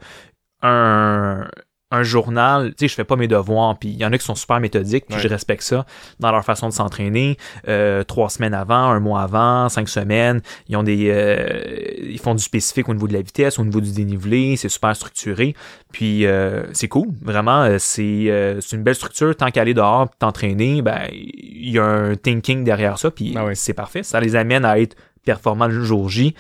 un 0.63 1.49
un 1.93 2.03
journal, 2.03 2.70
tu 2.70 2.74
sais, 2.80 2.88
je 2.88 2.95
fais 2.95 3.05
pas 3.05 3.16
mes 3.16 3.28
devoirs, 3.28 3.78
puis 3.78 3.90
il 3.90 3.97
y 3.97 4.05
en 4.05 4.12
a 4.12 4.18
qui 4.18 4.24
sont 4.24 4.34
super 4.34 4.59
méthodiques, 4.61 5.05
puis 5.07 5.16
Ouais. 5.16 5.22
je 5.22 5.28
respecte 5.28 5.62
ça 5.62 5.86
dans 6.18 6.32
leur 6.32 6.45
façon 6.45 6.68
de 6.68 6.72
s'entraîner. 6.72 7.36
Euh, 7.68 8.03
trois 8.03 8.30
semaines 8.30 8.55
avant, 8.55 8.74
un 8.90 8.99
mois 8.99 9.22
avant, 9.22 9.68
cinq 9.68 9.88
semaines, 9.88 10.40
ils 10.68 10.76
ont 10.76 10.82
des, 10.82 11.09
euh, 11.11 11.61
ils 12.03 12.18
font 12.18 12.34
du 12.34 12.43
spécifique 12.43 12.88
au 12.88 12.95
niveau 12.95 13.07
de 13.07 13.12
la 13.12 13.22
vitesse, 13.22 13.59
au 13.59 13.64
niveau 13.64 13.80
du 13.80 13.93
dénivelé, 13.93 14.57
c'est 14.57 14.68
super 14.68 14.97
structuré. 14.97 15.55
Puis 15.93 16.26
euh, 16.26 16.62
c'est 16.72 16.88
cool, 16.88 17.09
vraiment, 17.22 17.62
euh, 17.62 17.76
c'est 17.78 18.03
euh, 18.30 18.61
c'est 18.61 18.76
une 18.76 18.82
belle 18.82 18.95
structure. 18.95 19.36
Tant 19.36 19.51
qu'aller 19.51 19.74
dehors, 19.74 20.09
t'entraîner, 20.18 20.82
ben 20.82 21.03
il 21.12 21.70
y 21.70 21.78
a 21.78 21.84
un 21.84 22.16
thinking 22.16 22.64
derrière 22.64 22.99
ça, 22.99 23.11
puis 23.11 23.34
Ah 23.36 23.45
oui. 23.45 23.55
c'est 23.55 23.74
parfait. 23.74 24.03
Ça 24.03 24.18
les 24.20 24.34
amène 24.34 24.64
à 24.64 24.78
être 24.78 24.97
performants 25.24 25.66
le 25.68 25.82
jour 25.84 26.09
J. 26.09 26.34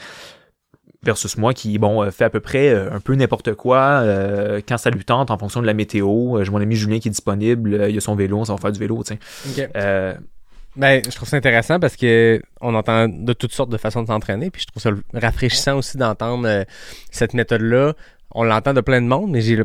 Versus 1.04 1.36
moi 1.36 1.52
qui, 1.52 1.78
bon, 1.78 2.02
euh, 2.02 2.10
fait 2.10 2.24
à 2.24 2.30
peu 2.30 2.40
près 2.40 2.68
euh, 2.68 2.92
un 2.92 3.00
peu 3.00 3.14
n'importe 3.14 3.54
quoi 3.54 3.78
euh, 3.78 4.60
quand 4.66 4.78
ça 4.78 4.90
lui 4.90 5.04
tente 5.04 5.30
en 5.32 5.38
fonction 5.38 5.60
de 5.60 5.66
la 5.66 5.74
météo. 5.74 6.42
J'ai 6.44 6.50
mon 6.50 6.60
ami 6.60 6.76
Julien 6.76 7.00
qui 7.00 7.08
est 7.08 7.10
disponible, 7.10 7.86
il 7.88 7.96
a 7.96 8.00
son 8.00 8.14
vélo, 8.14 8.44
ça 8.44 8.52
va 8.52 8.58
faire 8.58 8.72
du 8.72 8.78
vélo, 8.78 9.02
tu 9.04 9.14
sais. 9.14 9.70
Euh, 9.76 10.14
Ben, 10.76 11.02
je 11.04 11.14
trouve 11.14 11.28
ça 11.28 11.36
intéressant 11.36 11.78
parce 11.80 11.96
que 11.96 12.40
on 12.60 12.74
entend 12.74 13.06
de 13.08 13.32
toutes 13.34 13.52
sortes 13.52 13.68
de 13.70 13.76
façons 13.76 14.02
de 14.02 14.06
s'entraîner, 14.06 14.50
puis 14.50 14.62
je 14.62 14.66
trouve 14.68 14.80
ça 14.82 14.90
rafraîchissant 15.12 15.76
aussi 15.76 15.98
d'entendre 15.98 16.46
euh, 16.46 16.64
cette 17.10 17.34
méthode-là. 17.34 17.92
On 18.30 18.44
l'entend 18.44 18.72
de 18.72 18.80
plein 18.80 19.02
de 19.02 19.06
monde, 19.06 19.30
mais 19.30 19.42
j'ai 19.42 19.62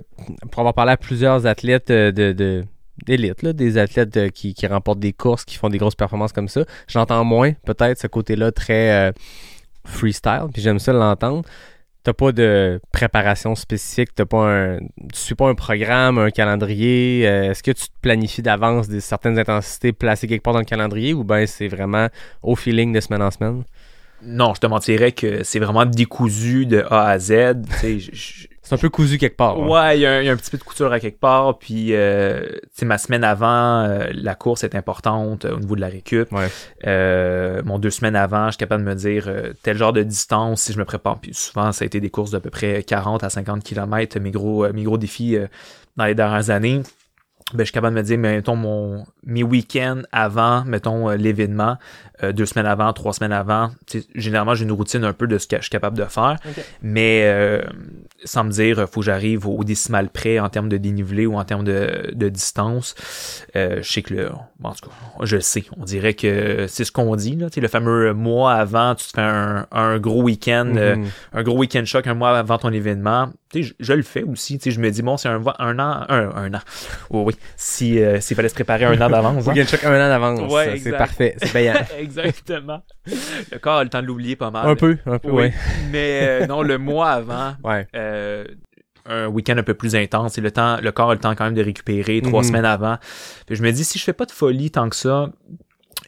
pour 0.52 0.60
avoir 0.60 0.74
parlé 0.74 0.92
à 0.92 0.98
plusieurs 0.98 1.46
athlètes 1.46 1.92
euh, 1.92 2.12
de, 2.12 2.34
de 2.34 2.66
d'élite, 3.06 3.44
là, 3.44 3.54
des 3.54 3.78
athlètes 3.78 4.18
euh, 4.18 4.30
qui, 4.30 4.54
qui 4.56 4.66
remportent 4.66 5.00
des 5.00 5.14
courses, 5.14 5.46
qui 5.46 5.56
font 5.56 5.70
des 5.70 5.78
grosses 5.78 5.96
performances 5.96 6.34
comme 6.34 6.48
ça, 6.50 6.66
j'entends 6.88 7.24
moins 7.24 7.54
peut-être 7.66 8.00
ce 8.00 8.08
côté-là 8.08 8.52
très 8.52 8.92
euh, 8.92 9.12
freestyle, 9.88 10.48
puis 10.54 10.62
j'aime 10.62 10.80
ça 10.80 10.94
l'entendre. 10.94 11.44
T'as 12.04 12.14
pas 12.14 12.32
de 12.32 12.80
préparation 12.94 13.54
spécifique, 13.56 14.16
t'as 14.16 14.26
pas 14.26 14.38
un, 14.50 14.80
tu 14.80 15.20
suis 15.20 15.36
pas 15.36 15.50
un 15.50 15.56
programme, 15.56 16.18
un 16.20 16.32
calendrier. 16.32 17.28
euh, 17.28 17.52
Est-ce 17.52 17.62
que 17.64 17.72
tu 17.72 17.88
te 17.88 17.94
planifies 18.02 18.42
d'avance 18.42 18.88
des 18.88 19.02
certaines 19.02 19.38
intensités 19.38 19.92
placées 19.92 20.28
quelque 20.28 20.44
part 20.44 20.54
dans 20.54 20.60
le 20.60 20.66
calendrier 20.66 21.14
ou 21.14 21.26
ben 21.26 21.46
c'est 21.48 21.68
vraiment 21.68 22.08
au 22.44 22.56
feeling 22.56 22.94
de 22.94 23.02
semaine 23.02 23.22
en 23.22 23.32
semaine? 23.32 23.64
non, 24.22 24.54
je 24.56 24.60
te 24.62 24.68
mentirais 24.68 25.12
que 25.12 25.44
c'est 25.44 25.60
vraiment 25.60 25.86
décousu 25.86 26.66
de 26.66 26.84
A 26.90 27.10
à 27.10 27.20
Z. 27.20 27.34
C'est 28.68 28.76
un 28.76 28.78
peu 28.78 28.90
cousu 28.90 29.18
quelque 29.18 29.38
part. 29.38 29.58
hein. 29.58 29.68
Ouais, 29.68 29.98
il 29.98 30.02
y, 30.02 30.06
a 30.06 30.12
un- 30.18 30.20
il 30.22 30.26
y 30.26 30.30
a 30.30 30.34
un 30.34 30.36
petit 30.36 30.52
peu 30.52 30.58
de 30.58 30.64
couture 30.64 30.92
à 30.92 31.00
quelque 31.00 31.20
part. 31.20 31.58
Puis, 31.58 31.94
euh, 31.94 32.42
tu 32.52 32.60
sais, 32.74 32.86
ma 32.86 32.98
semaine 32.98 33.24
avant, 33.24 33.84
euh, 33.86 34.08
la 34.14 34.36
course 34.36 34.64
est 34.66 34.76
importante 34.76 35.46
euh, 35.46 35.56
au 35.56 35.60
niveau 35.60 35.76
de 35.76 35.82
la 35.82 35.88
récup. 35.88 36.30
Ouais. 36.34 36.48
Euh, 36.86 37.62
mon 37.64 37.80
deux 37.80 37.90
semaines 37.92 38.16
avant, 38.18 38.48
je 38.48 38.52
suis 38.52 38.58
capable 38.58 38.84
de 38.84 38.90
me 38.90 38.96
dire 38.96 39.32
tel 39.64 39.78
genre 39.78 39.94
de 39.94 40.04
distance 40.04 40.64
si 40.64 40.74
je 40.74 40.80
me 40.80 40.86
prépare. 40.86 41.20
Puis 41.20 41.34
souvent, 41.34 41.72
ça 41.72 41.84
a 41.84 41.86
été 41.86 42.02
des 42.02 42.10
courses 42.10 42.32
d'à 42.32 42.40
peu 42.42 42.50
près 42.50 42.84
40 42.84 43.24
à 43.24 43.30
50 43.30 43.64
km, 43.64 44.20
mes 44.20 44.32
gros, 44.32 44.68
mes 44.74 44.84
gros 44.84 44.98
défis 44.98 45.38
dans 45.96 46.06
les 46.06 46.16
dernières 46.16 46.50
années. 46.50 46.82
Ben, 47.54 47.60
je 47.60 47.64
suis 47.68 47.74
capable 47.74 47.96
de 47.96 48.02
me 48.02 48.06
dire, 48.06 48.18
mettons, 48.18 48.58
mon, 48.58 49.06
mes 49.24 49.42
week-ends 49.44 50.02
avant, 50.12 50.66
mettons, 50.66 51.08
l'événement, 51.12 51.78
euh, 52.24 52.32
deux 52.32 52.46
semaines 52.46 52.66
avant, 52.66 52.92
trois 52.94 53.14
semaines 53.14 53.32
avant. 53.32 53.72
Généralement, 54.16 54.56
j'ai 54.56 54.64
une 54.64 54.72
routine 54.72 55.04
un 55.04 55.14
peu 55.14 55.28
de 55.28 55.38
ce 55.38 55.48
que 55.48 55.58
je 55.58 55.62
suis 55.64 55.70
capable 55.70 55.98
de 55.98 56.06
faire. 56.06 56.38
Mais 56.82 57.24
euh, 57.26 57.62
sans 58.24 58.44
me 58.44 58.52
dire, 58.52 58.88
faut 58.92 59.02
que 59.02 59.06
j'arrive 59.06 59.48
au 59.48 59.64
décimal 59.64 60.10
près 60.10 60.40
en 60.40 60.50
termes 60.50 60.70
de 60.70 60.78
dénivelé 60.78 61.26
ou 61.26 61.36
en 61.38 61.44
termes 61.44 61.64
de, 61.64 62.12
de 62.14 62.30
distance. 62.30 62.96
Euh, 63.56 63.80
je 63.82 63.92
sais 63.92 64.02
que 64.02 64.14
le, 64.14 64.30
en 64.64 64.72
tout 64.74 64.90
cas, 64.90 64.96
je 65.24 65.40
sais. 65.40 65.64
On 65.80 65.84
dirait 65.86 66.14
que 66.14 66.66
c'est 66.68 66.84
ce 66.86 66.92
qu'on 66.92 67.16
dit, 67.16 67.36
là. 67.36 67.48
Le 67.56 67.68
fameux 67.68 68.14
mois 68.14 68.54
avant, 68.54 68.96
tu 68.96 69.06
te 69.08 69.12
fais 69.12 69.22
un, 69.22 69.66
un 69.72 69.98
gros 70.00 70.22
week-end, 70.24 70.74
euh, 70.76 70.96
Mhm. 70.96 71.06
un 71.34 71.44
gros 71.44 71.58
week-end 71.58 71.84
choc 71.86 72.08
un 72.08 72.14
mois 72.14 72.38
avant 72.38 72.58
ton 72.58 72.72
événement. 72.72 73.30
Tu 73.52 73.64
sais, 73.64 73.70
je, 73.80 73.86
je 73.86 73.94
le 73.94 74.04
fais 74.04 74.24
aussi. 74.24 74.58
Tu 74.58 74.66
sais, 74.66 74.72
je 74.76 74.80
me 74.82 74.90
dis, 74.92 75.02
bon, 75.02 75.18
c'est 75.18 75.30
un, 75.30 75.42
un 75.60 75.80
an, 75.80 76.06
un, 76.10 76.30
un 76.36 76.54
an. 76.54 76.60
Oui, 77.10 77.24
oui. 77.28 77.36
Si, 77.56 78.00
euh, 78.02 78.20
s'il 78.20 78.36
fallait 78.36 78.50
se 78.50 78.54
préparer 78.54 78.86
un 78.86 79.00
an 79.02 79.10
d'avance. 79.10 79.44
Faut 79.46 79.52
hein. 79.52 79.66
choc 79.66 79.84
un 79.84 79.94
an 79.96 80.10
d'avance. 80.10 80.52
Ouais, 80.54 80.80
c'est 80.84 80.92
parfait. 80.92 81.36
C'est 81.42 81.52
payant. 81.54 81.74
Exactement. 82.08 82.82
Le 83.52 83.58
corps 83.60 83.78
a 83.78 83.84
le 83.84 83.90
temps 83.90 84.02
de 84.02 84.08
l'oublier 84.08 84.36
pas 84.36 84.52
mal. 84.52 84.68
un 84.68 84.76
peu, 84.76 84.98
un 85.06 85.20
peu, 85.20 85.30
Oui. 85.30 85.44
ouais. 85.44 85.54
Mais 85.92 86.20
euh, 86.24 86.48
non, 86.48 86.62
le 86.62 86.78
mois 86.78 87.10
avant, 87.12 87.56
Ouais. 87.64 87.88
euh, 87.96 88.46
un 89.06 89.28
week-end 89.28 89.58
un 89.58 89.64
peu 89.64 89.74
plus 89.74 89.96
intense 89.96 90.38
et 90.38 90.42
le 90.42 90.52
temps, 90.52 90.78
le 90.82 90.92
corps 90.92 91.12
a 91.12 91.14
le 91.14 91.20
temps 91.20 91.34
quand 91.36 91.46
même 91.46 91.54
de 91.54 91.64
récupérer 91.64 92.22
trois 92.22 92.42
Mhm. 92.42 92.48
semaines 92.48 92.66
avant. 92.66 92.98
Puis 93.46 93.56
je 93.56 93.64
me 93.64 93.72
dis, 93.72 93.84
si 93.86 93.98
je 94.00 94.04
fais 94.04 94.14
pas 94.14 94.26
de 94.26 94.32
folie 94.32 94.70
tant 94.72 94.90
que 94.90 94.96
ça, 94.98 95.30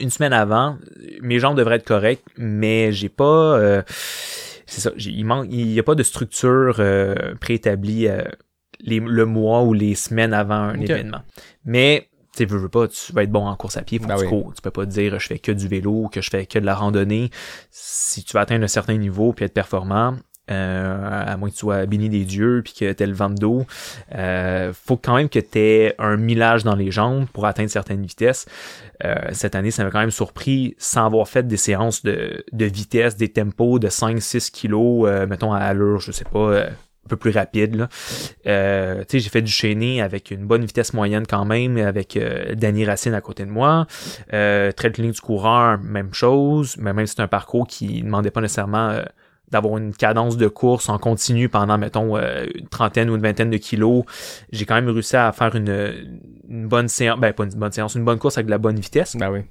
une 0.02 0.10
semaine 0.10 0.34
avant, 0.34 0.78
mes 1.22 1.40
jambes 1.40 1.58
devraient 1.58 1.76
être 1.78 1.86
correctes, 1.88 2.26
mais 2.38 2.92
j'ai 2.92 3.10
pas, 3.10 3.24
euh, 3.58 3.82
c'est 4.66 4.82
ça, 4.82 4.92
il 4.98 5.24
manque, 5.26 5.48
il 5.50 5.68
n'y 5.68 5.80
a 5.80 5.84
pas 5.84 5.96
de 5.96 6.04
structure 6.04 6.76
euh, 6.80 7.36
préétablie 7.40 8.08
euh, 8.08 8.22
les, 8.82 9.00
le 9.00 9.26
mois 9.26 9.64
ou 9.64 9.74
les 9.74 9.96
semaines 9.96 10.34
avant 10.34 10.56
un 10.56 10.80
événement. 10.80 11.22
Mais 11.66 12.09
tu 12.36 12.46
veux, 12.46 12.58
veux 12.58 12.70
pas, 12.70 12.88
tu 12.88 13.14
vas 13.14 13.24
être 13.24 13.32
bon 13.32 13.46
en 13.48 13.56
course 13.56 13.78
à 13.78 13.82
pied, 13.82 14.00
faut 14.00 14.08
Ben 14.08 14.16
que 14.16 14.22
tu 14.22 14.26
oui. 14.28 14.42
cours. 14.42 14.54
Tu 14.54 14.62
peux 14.62 14.72
pas 14.72 14.86
te 14.86 14.92
dire 14.92 15.20
je 15.20 15.28
fais 15.28 15.40
que 15.40 15.52
du 15.52 15.68
vélo, 15.68 16.10
que 16.12 16.22
je 16.22 16.30
fais 16.30 16.46
que 16.46 16.60
de 16.60 16.66
la 16.66 16.76
randonnée. 16.76 17.30
Si 17.72 18.24
tu 18.24 18.34
veux 18.34 18.42
atteindre 18.42 18.64
un 18.64 18.70
certain 18.70 18.98
niveau 18.98 19.34
puis 19.34 19.46
être 19.46 19.54
performant, 19.54 20.16
euh, 20.52 21.24
à 21.28 21.38
moins 21.38 21.50
que 21.50 21.54
tu 21.54 21.60
sois 21.60 21.86
béni 21.86 22.10
des 22.10 22.26
dieux 22.26 22.62
puis 22.64 22.74
que 22.74 22.92
tu 22.92 23.06
le 23.06 23.14
vent 23.14 23.30
d'eau, 23.30 23.66
euh, 24.16 24.74
faut 24.74 24.98
quand 24.98 25.16
même 25.16 25.30
que 25.30 25.40
tu 25.40 25.60
aies 25.60 25.96
un 26.00 26.18
millage 26.18 26.64
dans 26.64 26.76
les 26.76 26.92
jambes 26.92 27.28
pour 27.34 27.46
atteindre 27.46 27.70
certaines 27.70 28.02
vitesses. 28.02 28.48
Euh, 29.04 29.16
cette 29.32 29.56
année, 29.56 29.72
ça 29.72 29.84
m'a 29.84 29.92
quand 29.92 30.00
même 30.00 30.12
surpris 30.12 30.76
sans 30.78 31.06
avoir 31.06 31.28
fait 31.28 31.48
des 31.48 31.58
séances 31.58 32.04
de, 32.04 32.44
de 32.52 32.66
vitesse, 32.66 33.16
des 33.16 33.30
tempos 33.30 33.80
de 33.80 33.90
5-6 33.90 34.52
kilos, 34.52 35.08
euh, 35.08 35.28
mettons 35.28 35.54
à 35.54 35.60
allure, 35.60 36.00
je 36.00 36.12
sais 36.12 36.26
pas, 36.26 36.40
euh, 36.40 36.70
un 37.06 37.10
peu 37.10 37.18
plus 37.18 37.32
rapide. 37.32 37.76
Là. 37.76 37.90
Euh, 38.48 39.04
j'ai 39.12 39.22
fait 39.22 39.42
du 39.42 39.52
chaîné 39.52 40.02
avec 40.02 40.32
une 40.32 40.46
bonne 40.46 40.64
vitesse 40.66 40.94
moyenne 40.94 41.26
quand 41.28 41.46
même, 41.46 41.78
avec 41.78 42.18
euh, 42.18 42.56
Danny 42.56 42.86
Racine 42.86 43.14
à 43.14 43.22
côté 43.22 43.46
de 43.46 43.52
moi. 43.52 43.88
Euh, 44.34 44.72
trait 44.72 44.90
de 44.90 45.02
ligne 45.02 45.12
du 45.12 45.22
coureur, 45.22 45.80
même 45.80 46.14
chose, 46.14 46.76
mais 46.78 46.94
même 46.94 47.08
si 47.08 47.16
c'est 47.16 47.22
un 47.22 47.28
parcours 47.28 47.68
qui 47.68 48.00
ne 48.02 48.06
demandait 48.06 48.32
pas 48.32 48.42
nécessairement 48.42 48.90
euh, 48.90 49.04
d'avoir 49.52 49.78
une 49.78 49.94
cadence 49.94 50.38
de 50.38 50.48
course 50.48 50.90
en 50.90 50.98
continu 50.98 51.50
pendant, 51.50 51.78
mettons, 51.78 52.18
euh, 52.18 52.46
une 52.54 52.68
trentaine 52.68 53.10
ou 53.10 53.16
une 53.16 53.22
vingtaine 53.22 53.50
de 53.50 53.58
kilos. 53.58 54.04
J'ai 54.52 54.66
quand 54.66 54.76
même 54.76 54.90
réussi 54.90 55.16
à 55.16 55.32
faire 55.32 55.56
une, 55.56 56.20
une 56.50 56.68
bonne 56.68 56.88
séance, 56.88 57.20
ben 57.20 57.34
pas 57.34 57.46
une 57.46 57.52
bonne 57.52 57.72
séance, 57.72 57.96
une 57.96 58.06
bonne 58.06 58.20
course 58.20 58.38
avec 58.38 58.46
de 58.46 58.52
la 58.52 58.60
bonne 58.60 58.80
vitesse. 58.80 59.16
Ben 59.16 59.32
oui. 59.32 59.42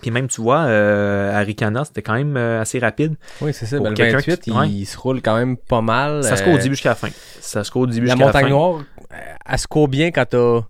Puis 0.00 0.10
même, 0.10 0.26
tu 0.28 0.40
vois, 0.40 0.60
euh, 0.62 1.34
à 1.38 1.40
Ricana, 1.40 1.84
c'était 1.84 2.00
quand 2.02 2.14
même 2.14 2.36
euh, 2.36 2.60
assez 2.62 2.78
rapide. 2.78 3.16
Oui, 3.42 3.52
c'est 3.52 3.66
ça. 3.66 3.78
Ben, 3.78 3.90
le 3.90 3.94
quelqu'un 3.94 4.16
28, 4.18 4.40
qui- 4.40 4.50
il, 4.50 4.56
ouais. 4.56 4.68
il 4.70 4.86
se 4.86 4.96
roule 4.96 5.20
quand 5.20 5.36
même 5.36 5.56
pas 5.58 5.82
mal. 5.82 6.24
Ça 6.24 6.36
se 6.36 6.42
court 6.42 6.54
au 6.54 6.56
Euh, 6.56 6.62
début 6.62 6.74
jusqu'à 6.74 6.90
la 6.90 6.94
fin. 6.94 7.08
Ça 7.40 7.62
se 7.62 7.70
court 7.70 7.82
au 7.82 7.86
début 7.86 8.06
La 8.06 8.14
jusqu'à 8.14 8.26
la 8.26 8.32
fin. 8.32 8.38
montagne 8.40 8.50
noire, 8.52 8.80
euh, 9.12 9.16
elle 9.46 9.58
se 9.58 9.66
court 9.66 9.88
bien 9.88 10.10
quand 10.10 10.24
t'as 10.26 10.60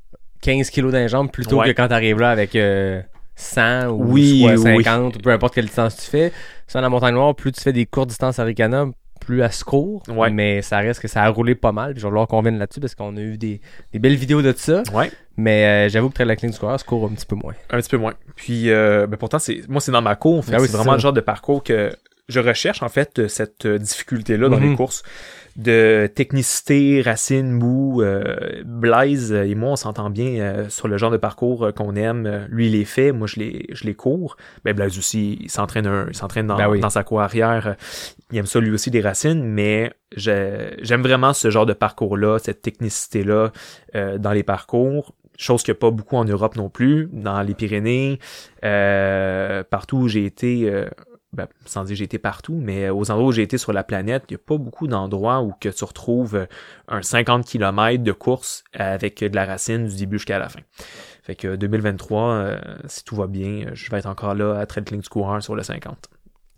15 0.41 0.70
kilos 0.70 0.93
jambes 1.09 1.31
plutôt 1.31 1.61
Ouais. 1.61 1.66
que 1.68 1.77
quand 1.77 1.87
t'arrives 1.87 2.18
là 2.18 2.31
avec 2.31 2.57
euh, 2.57 3.01
100 3.37 3.87
ou 3.91 4.12
Oui, 4.12 4.41
soit 4.41 4.73
oui. 4.73 4.83
50 4.85 5.16
ou 5.16 5.18
peu 5.20 5.31
importe 5.31 5.55
quelle 5.55 5.66
distance 5.66 5.97
tu 5.97 6.03
fais. 6.11 6.33
Ça, 6.66 6.81
la 6.81 6.89
montagne 6.89 7.14
noire, 7.14 7.35
plus 7.37 7.53
tu 7.53 7.61
fais 7.61 7.73
des 7.73 7.87
courtes 7.87 8.09
distances 8.09 8.41
à 8.41 8.45
Ricana, 8.45 8.87
plus 9.25 9.41
elle 9.41 9.53
se 9.53 9.64
court. 9.64 10.03
Ouais. 10.09 10.31
Mais 10.31 10.62
ça 10.62 10.79
reste 10.79 11.01
que 11.01 11.09
ça 11.09 11.23
a 11.23 11.29
roulé 11.29 11.55
pas 11.55 11.73
mal. 11.73 11.93
Puis 11.93 12.01
je 12.01 12.07
vais 12.07 12.11
vouloir 12.11 12.27
qu'on 12.29 12.43
vienne 12.43 12.59
là-dessus 12.59 12.81
parce 12.81 12.95
qu'on 12.95 13.16
a 13.16 13.20
eu 13.20 13.39
des, 13.39 13.61
des 13.93 13.99
belles 13.99 14.14
vidéos 14.16 14.43
de 14.43 14.53
ça. 14.57 14.83
Ouais. 14.93 15.11
Mais 15.37 15.64
euh, 15.64 15.89
j'avoue 15.89 16.09
que 16.11 16.14
très 16.14 16.25
la 16.25 16.37
clinique 16.37 16.55
du 16.55 16.61
coureur 16.61 16.79
se 16.79 16.85
court 16.85 17.05
un 17.11 17.14
petit 17.14 17.27
peu 17.27 17.37
moins. 17.37 17.55
Un 17.70 17.79
petit 17.79 17.89
peu 17.91 17.97
moins. 17.97 18.14
Puis, 18.37 18.70
euh, 18.70 19.07
ben 19.07 19.16
pourtant, 19.16 19.39
c'est 19.39 19.62
moi, 19.68 19.81
c'est 19.81 19.93
dans 19.93 20.03
ma 20.03 20.16
cour. 20.16 20.45
Fait 20.45 20.55
Ah 20.55 20.59
oui, 20.61 20.66
c'est 20.68 20.77
vraiment 20.77 20.93
ça. 20.93 20.97
le 20.97 21.03
genre 21.03 21.12
de 21.12 21.20
parcours 21.20 21.62
que 21.64 21.91
je 22.29 22.41
recherche, 22.41 22.83
en 22.83 22.89
fait, 22.89 23.18
euh, 23.18 23.29
cette 23.29 23.66
difficulté-là 23.66 24.49
dans 24.49 24.59
Mhm. 24.61 24.70
les 24.70 24.77
courses 24.77 25.03
de 25.57 26.07
technicité, 26.14 27.03
racine, 27.03 27.50
mou. 27.53 28.03
euh, 28.03 28.62
Blaise 28.64 29.32
et 29.32 29.55
moi, 29.55 29.70
on 29.72 29.76
s'entend 29.76 30.09
bien 30.11 30.40
euh, 30.40 30.68
sur 30.68 30.88
le 30.88 30.96
genre 30.96 31.11
de 31.11 31.16
parcours 31.16 31.66
euh, 31.66 31.72
qu'on 31.72 31.94
aime. 31.94 32.46
Lui, 32.48 32.66
il 32.66 32.72
les 32.72 32.84
fait. 32.84 33.12
Moi, 33.12 33.26
je 33.26 33.38
les, 33.40 33.66
je 33.72 33.84
les 33.84 33.94
cours. 33.94 34.36
Ben, 34.64 34.74
Blaise 34.74 34.96
aussi, 34.98 35.38
il 35.40 35.50
s'entraîne 35.50 35.86
un- 35.86 36.07
il 36.09 36.14
s'entraîne 36.14 36.46
dans, 36.46 36.57
Ben 36.57 36.68
oui. 36.68 36.80
dans 36.80 36.90
sa 36.90 37.05
cour 37.05 37.20
arrière. 37.20 37.76
Il 38.30 38.38
aime 38.38 38.46
ça, 38.46 38.61
lui 38.61 38.70
aussi, 38.70 38.90
des 38.90 39.00
racines. 39.03 39.42
Mais 39.44 39.92
j'ai- 40.16 40.76
j'aime 40.80 41.03
vraiment 41.03 41.32
ce 41.32 41.50
genre 41.50 41.66
de 41.66 41.74
parcours-là, 41.74 42.38
cette 42.38 42.62
technicité-là 42.62 43.53
euh, 43.94 44.18
dans 44.18 44.32
les 44.32 44.42
parcours 44.42 45.14
chose 45.38 45.62
qu'il 45.64 45.72
n'y 45.72 45.78
a 45.78 45.80
pas 45.80 45.90
beaucoup 45.90 46.16
en 46.16 46.24
Europe 46.24 46.55
non 46.57 46.68
plus, 46.68 47.09
dans 47.11 47.40
les 47.42 47.55
Pyrénées, 47.55 48.20
euh, 48.64 49.64
partout 49.68 49.96
où 49.96 50.09
j'ai 50.09 50.24
été, 50.24 50.68
euh, 50.70 50.86
ben, 51.33 51.47
sans 51.64 51.85
dire 51.85 51.97
j'ai 51.97 52.05
été 52.05 52.18
partout, 52.18 52.59
mais 52.61 52.91
aux 52.91 53.11
endroits 53.11 53.28
où 53.28 53.33
j'ai 53.33 53.43
été 53.43 53.57
sur 53.57 53.72
la 53.72 53.85
planète, 53.85 54.24
il 54.28 54.35
n'y 54.35 54.37
a 54.37 54.45
pas 54.47 54.59
beaucoup 54.59 54.87
d'endroits 54.87 55.41
où 55.41 55.53
que 55.59 55.70
tu 55.70 55.85
retrouves 55.85 56.37
euh, 56.37 56.47
un 56.89 57.01
50 57.01 57.47
km 57.47 58.03
de 58.03 58.12
course 58.12 58.64
avec 58.74 59.20
de 59.20 59.35
la 59.35 59.47
racine 59.47 59.87
du 59.87 59.97
début 59.97 60.18
jusqu'à 60.18 60.39
la 60.39 60.49
fin. 60.49 60.61
Fait 61.22 61.35
que 61.35 61.57
2023, 61.57 62.22
euh, 62.22 62.59
si 62.87 63.05
tout 63.05 63.16
va 63.16 63.26
bien, 63.26 63.66
je 63.72 63.91
vais 63.91 63.99
être 63.99 64.07
encore 64.07 64.35
là 64.35 64.61
à 64.61 64.80
ligne 64.91 65.01
du 65.01 65.09
coureur 65.09 65.43
sur 65.43 65.55
le 65.55 65.62
50. 65.62 66.09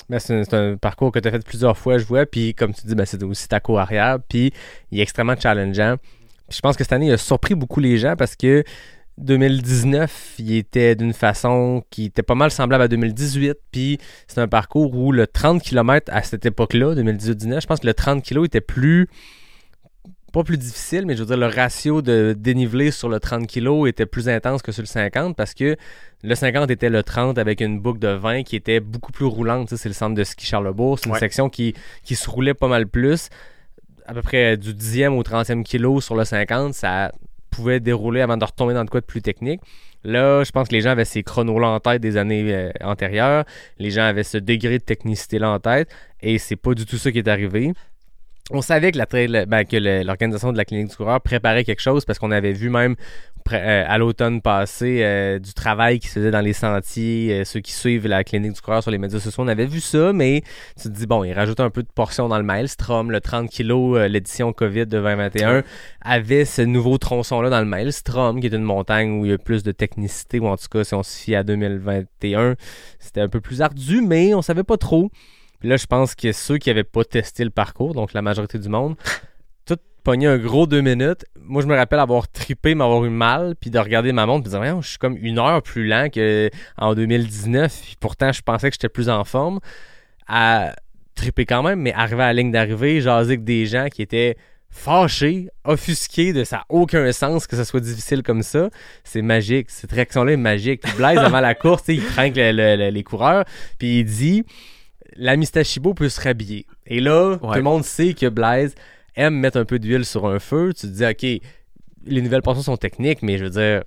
Ben, 0.09 0.19
c'est, 0.19 0.53
un, 0.53 0.77
parcours 0.77 1.13
que 1.13 1.19
tu 1.19 1.29
as 1.29 1.31
fait 1.31 1.45
plusieurs 1.45 1.79
fois, 1.79 1.99
je 1.99 2.05
vois. 2.05 2.27
Puis, 2.27 2.55
comme 2.55 2.75
tu 2.75 2.87
dis, 2.87 2.95
ben, 2.95 3.07
c'est 3.07 3.23
aussi 3.23 3.49
ta 3.49 3.61
cour 3.61 3.79
arrière. 3.79 4.19
Puis, 4.29 4.53
il 4.91 4.99
est 4.99 5.03
extrêmement 5.03 5.37
challengeant. 5.39 5.97
Je 6.51 6.61
pense 6.61 6.77
que 6.77 6.85
cette 6.85 6.93
année, 6.93 7.07
il 7.07 7.13
a 7.13 7.17
surpris 7.17 7.55
beaucoup 7.55 7.81
les 7.81 7.97
gens 7.97 8.17
parce 8.17 8.37
que 8.37 8.65
2019, 9.19 10.35
il 10.39 10.57
était 10.57 10.97
d'une 10.97 11.13
façon 11.13 11.83
qui 11.91 12.07
était 12.07 12.23
pas 12.23 12.35
mal 12.35 12.51
semblable 12.51 12.83
à 12.85 12.89
2018. 12.89 13.55
Puis, 13.71 13.99
c'est 14.27 14.41
un 14.41 14.49
parcours 14.49 14.95
où 14.95 15.13
le 15.13 15.27
30 15.27 15.63
km 15.63 16.11
à 16.13 16.23
cette 16.23 16.47
époque-là, 16.47 16.95
2018-19, 16.95 17.61
je 17.63 17.67
pense 17.67 17.81
que 17.81 17.87
le 17.87 17.95
30 17.95 18.23
km 18.23 18.45
était 18.45 18.61
plus. 18.61 19.09
Pas 20.33 20.43
plus 20.43 20.59
difficile, 20.59 21.07
mais 21.07 21.15
je 21.15 21.21
veux 21.21 21.27
dire, 21.27 21.37
le 21.37 21.47
ratio 21.47 22.03
de 22.03 22.35
dénivelé 22.37 22.91
sur 22.91 23.09
le 23.09 23.21
30 23.21 23.47
kg 23.47 23.87
était 23.87 24.05
plus 24.05 24.29
intense 24.29 24.63
que 24.63 24.73
sur 24.73 24.83
le 24.83 24.87
50 24.89 25.37
parce 25.37 25.55
que 25.55 25.77
le 26.25 26.35
50 26.35 26.73
était 26.73 26.91
le 26.91 27.05
30 27.05 27.39
avec 27.39 27.61
une 27.61 27.79
boucle 27.79 28.01
de 28.01 28.09
20 28.09 28.43
qui 28.43 28.57
était 28.57 28.81
beaucoup 28.81 29.13
plus 29.13 29.27
roulante. 29.27 29.69
Tu 29.69 29.77
sais, 29.77 29.83
C'est 29.85 29.89
le 29.89 29.95
centre 29.95 30.17
de 30.17 30.25
ski 30.25 30.45
Charlebourg. 30.45 30.99
C'est 30.99 31.07
une 31.07 31.13
Ouais. 31.13 31.21
section 31.21 31.49
qui, 31.49 31.75
qui 32.03 32.17
se 32.17 32.29
roulait 32.29 32.53
pas 32.55 32.67
mal 32.67 32.89
plus. 32.89 33.29
À 34.07 34.13
peu 34.13 34.23
près 34.23 34.57
du 34.57 34.75
10e 34.75 35.17
au 35.17 35.23
30e 35.23 35.63
kilo 35.63 36.01
sur 36.01 36.17
le 36.17 36.25
50, 36.25 36.75
ça 36.75 37.13
pouvait 37.55 37.81
dérouler 37.81 38.21
avant 38.21 38.37
de 38.37 38.45
retomber 38.45 38.75
dans 38.75 38.85
de 38.85 38.91
quoi 38.91 39.01
de 39.01 39.07
plus 39.07 39.23
technique. 39.23 39.61
Là, 40.05 40.45
je 40.45 40.51
pense 40.51 40.69
que 40.69 40.75
les 40.75 40.83
gens 40.83 40.91
avaient 40.91 41.07
ces 41.07 41.23
chronos-là 41.23 41.69
en 41.69 41.81
tête 41.81 42.03
des 42.03 42.17
années 42.17 42.55
euh, 42.55 42.71
antérieures. 42.83 43.45
Les 43.79 43.91
gens 43.91 44.03
avaient 44.03 44.23
ce 44.23 44.37
degré 44.37 44.79
de 44.79 44.85
technicité-là 44.85 45.51
en 45.51 45.59
tête. 45.59 45.91
Et 46.21 46.39
c'est 46.39 46.57
pas 46.57 46.75
du 46.75 46.85
tout 46.85 46.99
ça 46.99 47.11
qui 47.11 47.19
est 47.19 47.29
arrivé. 47.29 47.73
On 48.51 48.61
savait 48.61 48.93
que 48.93 48.99
la 48.99 49.07
trail- 49.07 49.47
ben, 49.49 49.65
que 49.65 50.05
l'organisation 50.05 50.53
de 50.53 50.59
la 50.59 50.67
clinique 50.67 50.89
du 50.91 50.97
coureur 50.97 51.19
préparait 51.21 51.65
quelque 51.65 51.81
chose 51.81 52.05
parce 52.05 52.19
qu'on 52.19 52.31
avait 52.31 52.53
vu 52.53 52.69
même 52.69 52.95
euh, 53.53 53.85
à 53.87 53.99
l'automne 53.99 54.43
passé 54.43 55.01
euh, 55.03 55.39
du 55.39 55.53
travail 55.55 55.99
qui 55.99 56.09
se 56.09 56.15
faisait 56.15 56.31
dans 56.31 56.41
les 56.41 56.53
sentiers, 56.53 57.41
euh, 57.41 57.45
ceux 57.45 57.61
qui 57.61 57.73
suivent 57.73 58.07
la 58.07 58.23
clinique 58.23 58.53
du 58.53 58.61
coureur 58.61 58.83
sur 58.83 58.91
les 58.91 58.99
médias 58.99 59.19
sociaux, 59.21 59.45
on 59.45 59.49
avait 59.49 59.67
vu 59.67 59.81
ça, 59.81 60.13
mais 60.13 60.43
tu 60.81 60.89
te 60.89 60.95
dis, 60.95 61.07
bon, 61.07 61.25
ils 61.25 61.33
rajoutent 61.33 61.61
un 61.61 61.71
peu 61.71 61.83
de 61.83 61.89
portion 61.95 62.29
dans 62.29 62.39
le 62.39 62.45
Maelstrom, 62.45 63.11
le 63.11 63.21
30 63.21 63.51
kg, 63.51 64.07
l'édition 64.09 64.53
COVID 64.53 64.87
de 64.87 64.99
2021, 64.99 65.63
avait 66.03 66.45
ce 66.45 66.63
nouveau 66.63 66.97
tronçon-là 66.99 67.51
dans 67.51 67.61
le 67.61 67.67
Maelstrom, 67.67 68.41
qui 68.41 68.47
est 68.47 68.55
une 68.55 68.63
montagne 68.63 69.21
où 69.21 69.25
il 69.27 69.31
y 69.31 69.35
a 69.35 69.39
plus 69.39 69.63
de 69.63 69.73
technicité, 69.73 70.39
ou 70.39 70.47
en 70.47 70.57
tout 70.57 70.69
cas, 70.71 70.85
si 70.85 70.95
on 70.95 71.03
se 71.03 71.19
fie 71.19 71.35
à 71.35 71.43
2021, 71.43 72.57
c'était 72.99 73.21
un 73.21 73.29
peu 73.29 73.41
plus 73.41 73.61
ardu, 73.61 74.01
mais 74.01 74.33
on 74.35 74.41
savait 74.43 74.65
pas 74.65 74.77
trop. 74.79 75.11
Puis 75.65 75.71
là, 75.71 75.79
je 75.79 75.87
pense 75.87 76.15
que 76.15 76.31
ceux 76.33 76.59
qui 76.59 76.69
n'avaient 76.69 76.85
pas 76.85 77.05
testé 77.05 77.43
le 77.43 77.49
parcours, 77.49 77.95
donc 77.95 78.13
la 78.13 78.21
majorité 78.21 78.59
du 78.59 78.69
monde, 78.69 78.97
tout 79.65 79.79
pogné 80.03 80.27
un 80.27 80.37
gros 80.37 80.67
deux 80.67 80.83
minutes. 80.83 81.25
Moi, 81.41 81.63
je 81.63 81.67
me 81.67 81.75
rappelle 81.75 82.01
avoir 82.01 82.29
trippé, 82.29 82.75
m'avoir 82.75 83.03
eu 83.07 83.09
mal, 83.09 83.55
puis 83.59 83.71
de 83.71 83.79
regarder 83.79 84.13
ma 84.13 84.27
montre, 84.27 84.43
puis 84.47 84.53
de 84.53 84.63
dire, 84.63 84.83
je 84.83 84.89
suis 84.91 84.99
comme 84.99 85.17
une 85.17 85.39
heure 85.39 85.63
plus 85.63 85.87
lent 85.87 86.09
qu'en 86.13 86.95
2019. 86.95 87.81
Puis 87.83 87.97
pourtant, 87.99 88.31
je 88.31 88.43
pensais 88.43 88.69
que 88.69 88.75
j'étais 88.75 88.91
plus 88.91 89.09
en 89.09 89.25
forme. 89.25 89.59
À 90.27 90.75
tripper 91.15 91.47
quand 91.47 91.63
même, 91.63 91.81
mais 91.81 91.95
arriver 91.95 92.25
à 92.25 92.27
la 92.27 92.33
ligne 92.35 92.53
d'arrivée, 92.53 93.01
jaser 93.01 93.31
avec 93.33 93.45
des 93.45 93.65
gens 93.65 93.87
qui 93.91 94.03
étaient 94.03 94.37
fâchés, 94.69 95.49
offusqués 95.65 96.35
de 96.35 96.45
ça 96.45 96.57
n'a 96.59 96.65
aucun 96.69 97.11
sens 97.13 97.47
que 97.47 97.57
ça 97.57 97.65
soit 97.65 97.81
difficile 97.81 98.23
comme 98.23 98.43
ça. 98.43 98.69
C'est 99.03 99.23
magique. 99.23 99.71
Cette 99.71 99.93
réaction-là 99.93 100.33
est 100.33 100.37
magique. 100.37 100.83
Blaise, 100.99 101.17
avant 101.21 101.41
la 101.41 101.55
course, 101.55 101.85
tu 101.85 101.95
sais, 101.95 102.03
il 102.03 102.05
craint 102.05 102.29
le- 102.29 102.53
le- 102.53 102.77
le- 102.77 102.91
les 102.91 103.03
coureurs, 103.03 103.47
puis 103.79 104.01
il 104.01 104.05
dit 104.05 104.45
la 105.17 105.37
Mistachibo 105.37 105.95
peut 105.95 106.09
se 106.09 106.21
rhabiller. 106.21 106.67
Et 106.87 107.01
là, 107.01 107.39
tout 107.39 107.51
le 107.53 107.63
monde 107.63 107.85
sait 107.85 108.15
que 108.15 108.29
Blaise 108.29 108.75
aime 109.17 109.35
mettre 109.35 109.59
un 109.59 109.65
peu 109.65 109.79
d'huile 109.79 110.05
sur 110.05 110.27
un 110.27 110.39
feu. 110.39 110.73
Tu 110.75 110.87
te 110.89 110.93
dis, 110.93 111.05
OK, 111.07 111.43
les 112.07 112.23
nouvelles 112.23 112.43
portions 112.43 112.63
sont 112.63 112.77
techniques, 112.77 113.23
mais 113.23 113.39
je 113.39 113.45
veux 113.45 113.51
dire, 113.51 113.85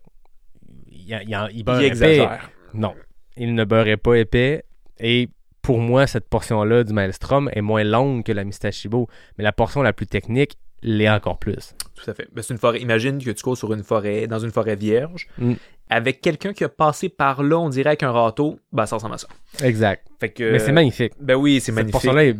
il, 0.89 1.19
il, 1.27 1.49
il, 1.53 1.63
beurre 1.63 1.81
Il 1.81 1.93
épais. 1.93 2.27
Non, 2.73 2.93
il 3.35 3.53
ne 3.55 3.63
beurrait 3.65 3.97
pas 3.97 4.15
épais. 4.15 4.63
Et 4.99 5.29
pour 5.61 5.79
moi, 5.79 6.07
cette 6.07 6.29
portion-là 6.29 6.83
du 6.83 6.93
Maelstrom 6.93 7.49
est 7.53 7.61
moins 7.61 7.83
longue 7.83 8.23
que 8.23 8.31
la 8.31 8.43
Mistachibo. 8.43 9.07
Mais 9.37 9.43
la 9.43 9.51
portion 9.51 9.81
la 9.81 9.93
plus 9.93 10.07
technique 10.07 10.57
l'est 10.81 11.09
encore 11.09 11.39
plus. 11.39 11.73
Tout 11.95 12.09
à 12.09 12.13
fait. 12.13 12.27
Ben, 12.33 12.41
c'est 12.41 12.53
une 12.53 12.59
forêt. 12.59 12.79
Imagine 12.79 13.21
que 13.23 13.31
tu 13.31 13.43
cours 13.43 13.57
sur 13.57 13.73
une 13.73 13.83
forêt, 13.83 14.27
dans 14.27 14.39
une 14.39 14.51
forêt 14.51 14.75
vierge, 14.75 15.27
Mm. 15.37 15.53
Avec 15.89 16.21
quelqu'un 16.21 16.53
qui 16.53 16.63
a 16.63 16.69
passé 16.69 17.09
par 17.09 17.43
là, 17.43 17.57
on 17.59 17.69
dirait 17.69 17.89
avec 17.89 18.03
un 18.03 18.11
râteau, 18.11 18.59
ben 18.71 18.85
ça 18.85 18.95
ressemble 18.97 19.15
à 19.15 19.17
ça. 19.17 19.27
Exact. 19.63 20.05
Fait 20.19 20.29
que, 20.29 20.51
Mais 20.51 20.59
c'est 20.59 20.71
magnifique. 20.71 21.13
Ben 21.19 21.35
oui, 21.35 21.55
c'est 21.59 21.67
Cette 21.67 21.75
magnifique. 21.75 21.91
portion-là 21.93 22.25
est 22.25 22.35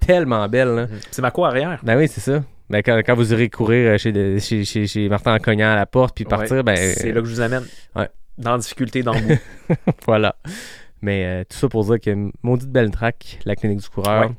tellement 0.00 0.48
belle. 0.48 0.68
Là. 0.68 0.86
Mhm. 0.86 0.98
C'est 1.10 1.22
ma 1.22 1.30
cour 1.30 1.46
arrière. 1.46 1.80
Ben 1.82 1.96
oui, 1.96 2.08
c'est 2.08 2.20
ça. 2.20 2.42
Ben 2.68 2.82
quand, 2.82 3.00
quand 3.04 3.14
vous 3.14 3.32
irez 3.32 3.48
courir 3.48 3.90
euh, 3.92 3.98
chez, 3.98 4.12
de- 4.12 4.38
chez, 4.38 4.64
chez, 4.64 4.86
chez 4.86 5.08
Martin 5.08 5.34
en 5.34 5.38
cognant 5.38 5.70
à 5.70 5.76
la 5.76 5.86
porte 5.86 6.14
puis 6.14 6.24
partir, 6.24 6.56
Ouais. 6.58 6.62
ben 6.62 6.76
c'est 6.76 7.12
là 7.12 7.20
que 7.20 7.26
je 7.26 7.32
vous 7.34 7.40
amène. 7.40 7.64
ouais. 7.96 8.08
Dans 8.38 8.52
la 8.52 8.58
difficulté, 8.58 9.02
dans 9.02 9.12
le 9.12 9.20
bout. 9.20 9.74
voilà. 10.06 10.36
Mais 11.02 11.24
euh, 11.26 11.44
tout 11.48 11.56
ça 11.56 11.68
pour 11.68 11.84
dire 11.84 12.00
que 12.00 12.30
maudite 12.42 12.70
belle 12.70 12.90
track, 12.90 13.38
la 13.44 13.56
clinique 13.56 13.80
du 13.80 13.88
coureur. 13.88 14.28
Ouais. 14.30 14.34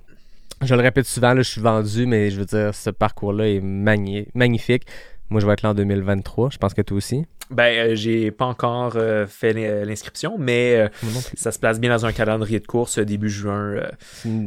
Je 0.63 0.73
le 0.75 0.81
répète 0.81 1.05
souvent, 1.07 1.33
là, 1.33 1.41
je 1.41 1.49
suis 1.49 1.61
vendu, 1.61 2.05
mais 2.05 2.29
je 2.29 2.39
veux 2.39 2.45
dire, 2.45 2.73
ce 2.73 2.89
parcours-là 2.91 3.47
est 3.49 3.59
magni- 3.61 4.27
magnifique. 4.35 4.83
Moi, 5.29 5.41
je 5.41 5.47
vais 5.47 5.53
être 5.53 5.61
là 5.63 5.71
en 5.71 5.73
2023. 5.73 6.49
Je 6.51 6.57
pense 6.57 6.73
que 6.73 6.81
toi 6.81 6.97
aussi. 6.97 7.25
Ben, 7.51 7.91
euh, 7.91 7.95
j'ai 7.95 8.31
pas 8.31 8.45
encore 8.45 8.93
euh, 8.95 9.27
fait 9.27 9.53
l'in- 9.53 9.85
l'inscription, 9.85 10.37
mais 10.39 10.75
euh, 10.75 10.87
ça 11.35 11.51
se 11.51 11.59
place 11.59 11.79
bien 11.79 11.89
dans 11.89 12.05
un 12.05 12.11
calendrier 12.13 12.59
de 12.59 12.67
course 12.67 12.97
euh, 12.99 13.05
début 13.05 13.29
juin. 13.29 13.73
euh, 13.75 13.87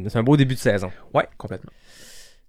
c'est 0.09 0.17
un 0.17 0.23
beau 0.23 0.37
début 0.37 0.55
de 0.55 0.61
saison. 0.61 0.91
ouais, 1.13 1.27
complètement. 1.39 1.71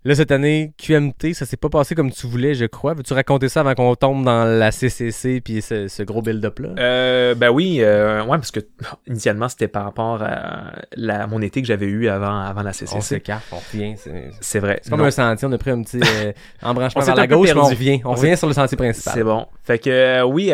Là, 0.07 0.13
cette 0.13 0.29
année, 0.31 0.71
QMT, 0.77 1.33
ça 1.33 1.47
s'est 1.47 1.57
pas 1.57 1.67
passé 1.69 1.95
comme 1.95 2.11
tu 2.11 2.27
voulais, 2.27 2.53
je 2.53 2.65
crois. 2.65 2.93
Veux-tu 2.93 3.13
raconter 3.13 3.49
ça 3.49 3.61
avant 3.61 3.73
qu'on 3.73 3.95
tombe 3.95 4.23
dans 4.23 4.45
la 4.45 4.71
CCC 4.71 5.41
puis 5.41 5.63
ce, 5.63 5.87
ce 5.87 6.03
gros 6.03 6.21
build-up-là? 6.21 6.69
Euh, 6.77 7.33
ben 7.33 7.49
oui, 7.49 7.79
euh, 7.81 8.21
ouais, 8.21 8.37
parce 8.37 8.51
que 8.51 8.59
initialement 9.07 9.49
c'était 9.49 9.67
par 9.67 9.83
rapport 9.83 10.21
à 10.21 10.73
la, 10.95 11.25
mon 11.25 11.41
été 11.41 11.59
que 11.59 11.67
j'avais 11.67 11.87
eu 11.87 12.07
avant, 12.07 12.39
avant 12.39 12.61
la 12.61 12.69
on 12.69 12.73
CCC. 12.73 13.01
s'écarte, 13.01 13.45
on 13.51 13.55
revient. 13.55 13.95
C'est 14.41 14.59
vrai. 14.59 14.79
c'est 14.83 14.91
comme 14.91 14.99
Non, 14.99 15.05
un 15.05 15.11
sentier, 15.11 15.47
on 15.47 15.51
a 15.51 15.57
pris 15.57 15.71
un 15.71 15.81
petit 15.81 15.99
euh, 15.99 16.31
embranchement 16.61 17.01
On 17.01 17.05
vers 17.05 17.15
la 17.15 17.25
gauche, 17.25 17.49
mais 17.55 17.59
on 17.59 17.63
revient. 17.63 18.01
On 18.05 18.11
On 18.11 18.13
revient 18.13 18.37
sur 18.37 18.47
le 18.47 18.53
sentier 18.53 18.77
principal. 18.77 19.11
C'est 19.15 19.23
bon. 19.23 19.47
Fait 19.63 19.79
que 19.79 19.89
euh, 19.89 20.23
oui, 20.23 20.43
il 20.43 20.49
y 20.49 20.53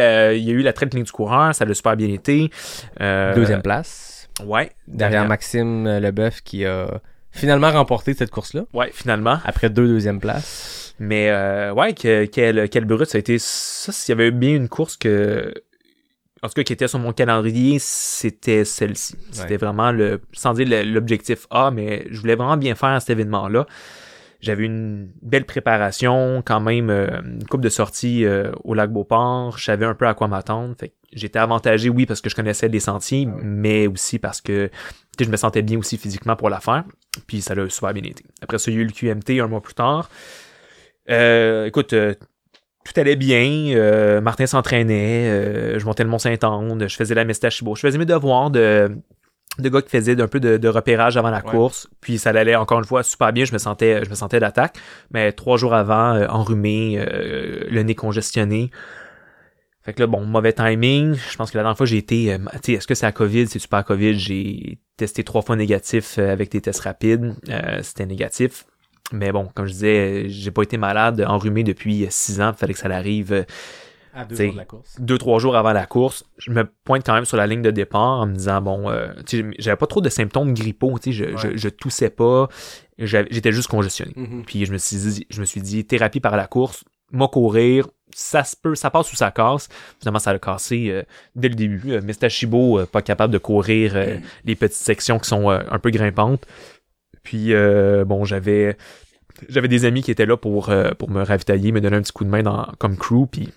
a 0.49 0.53
eu 0.53 0.61
la 0.61 0.71
traite 0.71 0.93
ligne 0.93 1.03
du 1.03 1.11
coureur, 1.11 1.53
ça 1.53 1.65
a 1.65 1.73
super 1.73 1.97
bien 1.97 2.07
été. 2.07 2.49
Deuxième 3.01 3.61
place. 3.61 4.11
Ouais. 4.45 4.71
Derrière 4.87 5.27
Maxime 5.27 5.85
euh, 5.87 5.99
Leboeuf 5.99 6.41
qui 6.41 6.65
a 6.65 6.87
finalement 7.31 7.71
remporté 7.71 8.13
cette 8.13 8.31
course-là. 8.31 8.65
Ouais, 8.73 8.89
finalement. 8.93 9.39
Après 9.45 9.69
deux 9.69 9.87
deuxièmes 9.87 10.19
places. 10.19 10.93
Mais 10.99 11.29
euh, 11.29 11.73
ouais, 11.73 11.93
que, 11.93 12.25
quel, 12.25 12.69
quel 12.69 12.85
brut 12.85 13.09
ça 13.09 13.17
a 13.17 13.19
été. 13.19 13.37
Ça, 13.39 13.91
s'il 13.91 14.11
y 14.11 14.19
avait 14.19 14.31
bien 14.31 14.55
une 14.55 14.69
course 14.69 14.97
que. 14.97 15.53
En 16.43 16.47
tout 16.47 16.53
cas, 16.55 16.63
qui 16.63 16.73
était 16.73 16.87
sur 16.87 16.97
mon 16.99 17.13
calendrier, 17.13 17.77
c'était 17.79 18.65
celle-ci. 18.65 19.15
C'était 19.31 19.51
Ouais. 19.51 19.57
vraiment 19.57 19.91
le. 19.91 20.21
Sans 20.33 20.53
dire 20.53 20.67
l'objectif 20.85 21.45
A, 21.51 21.71
mais 21.71 22.05
je 22.09 22.19
voulais 22.19 22.35
vraiment 22.35 22.57
bien 22.57 22.73
faire 22.75 22.99
cet 22.99 23.11
événement-là. 23.11 23.65
J'avais 24.41 24.65
une 24.65 25.09
belle 25.21 25.45
préparation, 25.45 26.41
quand 26.43 26.59
même, 26.59 26.89
euh, 26.89 27.21
une 27.23 27.43
coupe 27.47 27.61
de 27.61 27.69
sorties 27.69 28.25
euh, 28.25 28.51
au 28.63 28.73
lac 28.73 28.91
Beauport. 28.91 29.57
Je 29.57 29.63
savais 29.63 29.85
un 29.85 29.93
peu 29.93 30.07
à 30.07 30.13
quoi 30.15 30.27
m'attendre. 30.27 30.73
Fait 30.79 30.93
j'étais 31.13 31.39
avantagé, 31.39 31.89
oui, 31.89 32.05
parce 32.07 32.21
que 32.21 32.29
je 32.29 32.35
connaissais 32.35 32.67
les 32.67 32.79
sentiers, 32.79 33.27
mais 33.43 33.85
aussi 33.87 34.17
parce 34.17 34.41
que 34.41 34.69
je 35.19 35.29
me 35.29 35.35
sentais 35.37 35.61
bien 35.61 35.77
aussi 35.77 35.97
physiquement 35.97 36.35
pour 36.35 36.49
la 36.49 36.59
faire. 36.59 36.83
Puis 37.27 37.41
ça 37.41 37.53
l'a 37.53 37.69
super 37.69 37.93
bien 37.93 38.03
été. 38.03 38.23
Après 38.41 38.57
ça, 38.57 38.71
il 38.71 38.75
y 38.75 38.77
a 38.77 38.81
eu 38.81 38.85
le 38.85 38.91
QMT 38.91 39.39
un 39.41 39.47
mois 39.47 39.61
plus 39.61 39.75
tard. 39.75 40.09
Euh, 41.09 41.65
écoute, 41.65 41.93
euh, 41.93 42.15
tout 42.83 42.99
allait 42.99 43.15
bien. 43.15 43.75
euh, 43.75 44.21
Martin 44.21 44.47
s'entraînait. 44.47 45.29
euh, 45.29 45.79
je 45.79 45.85
montais 45.85 46.03
le 46.03 46.09
Mont-Saint-Anne. 46.09 46.87
Je 46.87 46.95
faisais 46.95 47.13
la 47.13 47.25
Mestachibo. 47.25 47.75
Je 47.75 47.81
faisais 47.81 47.97
mes 47.99 48.05
devoirs 48.05 48.49
de, 48.49 48.89
de 49.59 49.69
gars 49.69 49.81
qui 49.81 49.89
faisaient 49.89 50.19
un 50.21 50.27
peu 50.27 50.39
de, 50.39 50.57
de 50.57 50.67
repérage 50.67 51.17
avant 51.17 51.29
la 51.29 51.43
Ouais. 51.43 51.51
course. 51.51 51.87
Puis 51.99 52.17
ça 52.17 52.29
allait 52.29 52.55
encore 52.55 52.79
une 52.79 52.85
fois 52.85 53.03
super 53.03 53.33
bien. 53.33 53.45
Je 53.45 53.53
me 53.53 53.57
sentais, 53.57 54.03
je 54.05 54.09
me 54.09 54.15
sentais 54.15 54.39
d'attaque. 54.39 54.77
Mais 55.11 55.31
trois 55.33 55.57
jours 55.57 55.73
avant, 55.73 56.13
euh, 56.15 56.25
enrhumé, 56.27 56.97
euh, 56.99 57.65
le 57.69 57.83
nez 57.83 57.95
congestionné. 57.95 58.71
Fait 59.83 59.93
que 59.93 59.99
là, 59.99 60.07
bon, 60.07 60.21
mauvais 60.25 60.53
timing. 60.53 61.15
Je 61.15 61.35
pense 61.37 61.51
que 61.51 61.57
la 61.57 61.63
dernière 61.63 61.75
fois, 61.77 61.85
j'ai 61.87 61.97
été, 61.97 62.33
euh, 62.33 62.37
tu 62.55 62.59
sais, 62.63 62.71
est-ce 62.73 62.87
que 62.87 62.93
c'est 62.95 63.05
à 63.07 63.11
COVID? 63.11 63.47
C'est 63.47 63.59
super 63.59 63.79
à 63.79 63.83
COVID? 63.83 64.13
J'ai 64.17 64.77
testé 64.95 65.23
trois 65.23 65.41
fois 65.41 65.55
négatif 65.55 66.17
avec 66.19 66.51
des 66.51 66.61
tests 66.61 66.81
rapides. 66.81 67.33
Euh, 67.49 67.79
C'était 67.81 68.05
négatif. 68.05 68.65
Mais 69.11 69.31
bon, 69.33 69.49
comme 69.53 69.65
je 69.65 69.73
disais, 69.73 70.25
j'ai 70.29 70.51
pas 70.51 70.61
été 70.61 70.77
malade, 70.77 71.25
enrhumé 71.27 71.63
depuis 71.63 72.05
six 72.09 72.39
ans. 72.39 72.53
Fallait 72.55 72.73
que 72.73 72.79
ça 72.79 72.87
arrive 72.95 73.45
À 74.13 74.25
deux 74.25 74.35
jours 74.35 74.51
de 74.53 74.57
la 74.57 74.65
course. 74.65 74.95
deux, 74.99 75.17
trois 75.17 75.39
jours 75.39 75.55
avant 75.55 75.73
la 75.73 75.85
course. 75.85 76.25
Je 76.37 76.51
me 76.51 76.63
pointe 76.83 77.05
quand 77.05 77.13
même 77.13 77.25
sur 77.25 77.37
la 77.37 77.47
ligne 77.47 77.61
de 77.61 77.71
départ 77.71 78.19
en 78.21 78.25
me 78.27 78.33
disant, 78.35 78.61
bon, 78.61 78.89
euh, 78.89 79.07
tu 79.25 79.39
sais, 79.41 79.45
j'avais 79.59 79.77
pas 79.77 79.87
trop 79.87 80.01
de 80.01 80.09
symptômes 80.09 80.53
grippaux. 80.53 80.97
Tu 80.99 81.11
sais, 81.13 81.17
je, 81.31 81.37
je, 81.37 81.47
Ouais. 81.47 81.57
je 81.57 81.69
toussais 81.69 82.09
pas. 82.09 82.49
J'étais 82.97 83.51
juste 83.51 83.67
congestionné. 83.69 84.13
Mhm. 84.15 84.43
Puis 84.45 84.65
je 84.65 84.73
me 84.73 84.77
suis 84.77 84.97
dit, 84.97 85.25
je 85.29 85.39
me 85.39 85.45
suis 85.45 85.61
dit, 85.61 85.85
thérapie 85.85 86.19
par 86.19 86.35
la 86.37 86.45
course, 86.47 86.83
moi 87.11 87.27
courir, 87.29 87.87
ça 88.13 88.43
se 88.43 88.55
peut, 88.55 88.75
ça 88.75 88.89
passe 88.89 89.11
ou 89.11 89.15
ça 89.15 89.31
casse. 89.31 89.69
Finalement, 89.99 90.19
ça 90.19 90.31
a 90.31 90.39
cassé 90.39 90.87
euh, 90.89 91.03
dès 91.35 91.49
le 91.49 91.55
début. 91.55 91.91
Euh, 91.93 92.01
Mestachibo, 92.01 92.79
euh, 92.79 92.85
pas 92.85 93.01
capable 93.01 93.33
de 93.33 93.37
courir 93.37 93.93
euh, 93.95 94.17
les 94.45 94.55
petites 94.55 94.77
sections 94.77 95.17
qui 95.19 95.29
sont 95.29 95.49
un 95.49 95.79
peu 95.79 95.89
grimpantes. 95.89 96.45
Puis 97.23 97.53
euh, 97.53 98.03
bon, 98.05 98.25
j'avais 98.25 98.77
j'avais 99.47 99.67
des 99.67 99.85
amis 99.85 100.03
qui 100.03 100.11
étaient 100.11 100.25
là 100.25 100.37
pour 100.37 100.69
pour 100.99 101.09
me 101.09 101.23
ravitailler, 101.23 101.71
me 101.71 101.79
donner 101.81 101.97
un 101.97 102.01
petit 102.01 102.11
coup 102.11 102.23
de 102.25 102.29
main 102.29 102.43
dans, 102.43 102.67
comme 102.79 102.97
crew, 102.97 103.25
puis 103.31 103.49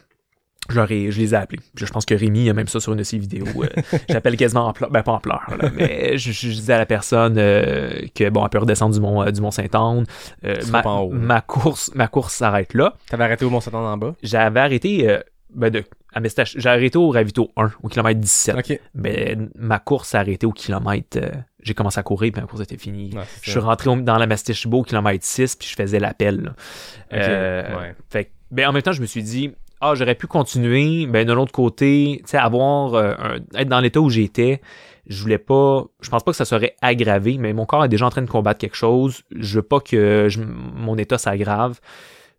je, 0.70 0.76
leur 0.76 0.90
ai- 0.90 1.10
je 1.10 1.18
les 1.20 1.34
ai 1.34 1.36
appelés. 1.36 1.60
Je 1.76 1.84
pense 1.86 2.04
que 2.04 2.14
Rémi 2.14 2.48
a 2.50 2.54
même 2.54 2.68
ça 2.68 2.80
sur 2.80 2.92
une 2.92 2.98
de 2.98 3.04
ses 3.04 3.18
vidéos. 3.18 3.46
euh, 3.62 3.68
J'appelle 4.08 4.36
quasiment 4.36 4.66
en 4.68 4.72
pleurs, 4.72 4.90
ben 4.90 5.02
pas 5.02 5.12
en 5.12 5.20
pleurs, 5.20 5.42
là, 5.60 5.70
mais 5.74 6.16
je, 6.18 6.32
je 6.32 6.48
disais 6.48 6.72
à 6.72 6.78
la 6.78 6.86
personne 6.86 7.36
euh, 7.38 7.90
que 8.14 8.28
bon, 8.30 8.42
elle 8.44 8.50
peut 8.50 8.58
redescendre 8.58 8.94
du 8.94 9.00
mont 9.00 9.22
euh, 9.22 9.30
du 9.30 9.40
mont 9.40 9.50
Saint-Anne. 9.50 10.04
Euh, 10.44 10.56
ma, 10.70 10.82
ma 11.12 11.40
course 11.40 11.90
ma 11.94 12.08
course 12.08 12.34
s'arrête 12.34 12.74
là. 12.74 12.94
T'avais 13.08 13.24
arrêté 13.24 13.44
au 13.44 13.50
Mont-Saint-Anne 13.50 13.80
en 13.80 13.96
bas? 13.96 14.14
J'avais 14.22 14.60
arrêté 14.60 15.18
ben 15.54 15.70
de 15.70 15.84
à 16.16 16.20
Mestache, 16.20 16.54
j'ai 16.56 16.68
arrêté 16.68 16.96
au 16.96 17.10
ravito 17.10 17.50
1 17.56 17.72
au 17.82 17.88
kilomètre 17.88 18.20
17. 18.20 18.56
Ok. 18.56 18.80
Mais 18.94 19.36
ma 19.56 19.80
course 19.80 20.10
s'est 20.10 20.16
arrêtée 20.18 20.46
au 20.46 20.52
kilomètre 20.52 21.18
euh, 21.20 21.28
j'ai 21.60 21.74
commencé 21.74 21.98
à 21.98 22.02
courir 22.04 22.30
puis 22.32 22.40
ma 22.40 22.46
course 22.46 22.62
était 22.62 22.76
finie. 22.76 23.10
Ouais, 23.16 23.22
Je 23.42 23.50
suis 23.50 23.58
rentré 23.60 23.90
au- 23.90 23.96
dans 23.96 24.16
la 24.18 24.26
Mastichibo 24.28 24.78
au 24.78 24.82
kilomètre 24.84 25.24
6 25.24 25.56
puis 25.56 25.68
je 25.68 25.74
faisais 25.74 25.98
l'appel. 25.98 26.40
là. 26.42 26.50
Ok, 26.50 27.18
Euh, 27.18 27.78
ouais. 27.80 27.94
fait 28.10 28.24
que- 28.26 28.30
ben 28.52 28.68
en 28.68 28.72
même 28.72 28.82
temps, 28.82 28.92
je 28.92 29.00
me 29.00 29.06
suis 29.06 29.22
dit 29.24 29.52
ah, 29.84 29.94
j'aurais 29.94 30.14
pu 30.14 30.26
continuer, 30.26 31.06
ben 31.06 31.26
de 31.26 31.32
l'autre 31.32 31.52
côté, 31.52 32.18
tu 32.24 32.30
sais 32.30 32.38
avoir 32.38 32.94
euh, 32.94 33.14
un- 33.18 33.58
être 33.60 33.68
dans 33.68 33.80
l'état 33.80 34.00
où 34.00 34.10
j'étais, 34.10 34.60
je 35.06 35.20
voulais 35.22 35.38
pas 35.38 35.84
je 36.00 36.08
pense 36.10 36.22
pas 36.22 36.30
que 36.32 36.36
ça 36.36 36.44
serait 36.44 36.74
aggravé, 36.80 37.36
mais 37.38 37.52
mon 37.52 37.66
corps 37.66 37.84
est 37.84 37.88
déjà 37.88 38.06
en 38.06 38.10
train 38.10 38.22
de 38.22 38.30
combattre 38.30 38.58
quelque 38.60 38.76
chose, 38.76 39.22
je 39.34 39.56
veux 39.56 39.62
pas 39.62 39.80
que 39.80 40.26
je- 40.28 40.40
mon 40.40 40.96
état 40.96 41.18
s'aggrave. 41.18 41.80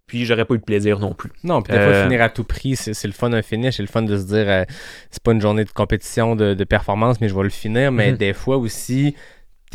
Puis 0.08 0.24
j'aurais 0.26 0.46
pas 0.46 0.54
eu 0.54 0.60
de 0.60 0.64
plaisir 0.64 1.00
non 1.00 1.14
plus. 1.16 1.32
Non, 1.44 1.64
puis 1.64 1.74
des 1.74 1.80
fois, 1.80 1.88
Euh, 1.92 2.04
finir 2.04 2.22
à 2.22 2.30
tout 2.30 2.44
prix, 2.44 2.76
c'est 2.76 2.94
c'est 2.94 3.08
le 3.08 3.14
fun 3.14 3.32
d'un 3.32 3.42
finish. 3.42 3.78
C'est 3.78 3.82
le 3.82 3.88
fun 3.88 4.04
de 4.04 4.16
se 4.20 4.26
dire, 4.28 4.46
euh, 4.48 4.64
c'est 5.10 5.24
pas 5.24 5.32
une 5.32 5.42
journée 5.42 5.64
de 5.66 5.72
compétition, 5.72 6.36
de, 6.36 6.54
de 6.54 6.64
performance, 6.64 7.20
mais 7.22 7.28
je 7.28 7.34
vais 7.36 7.42
le 7.42 7.50
finir. 7.50 7.92
Mais 7.92 8.12
Mhm. 8.12 8.18
des 8.18 8.34
fois 8.34 8.58
aussi, 8.58 9.16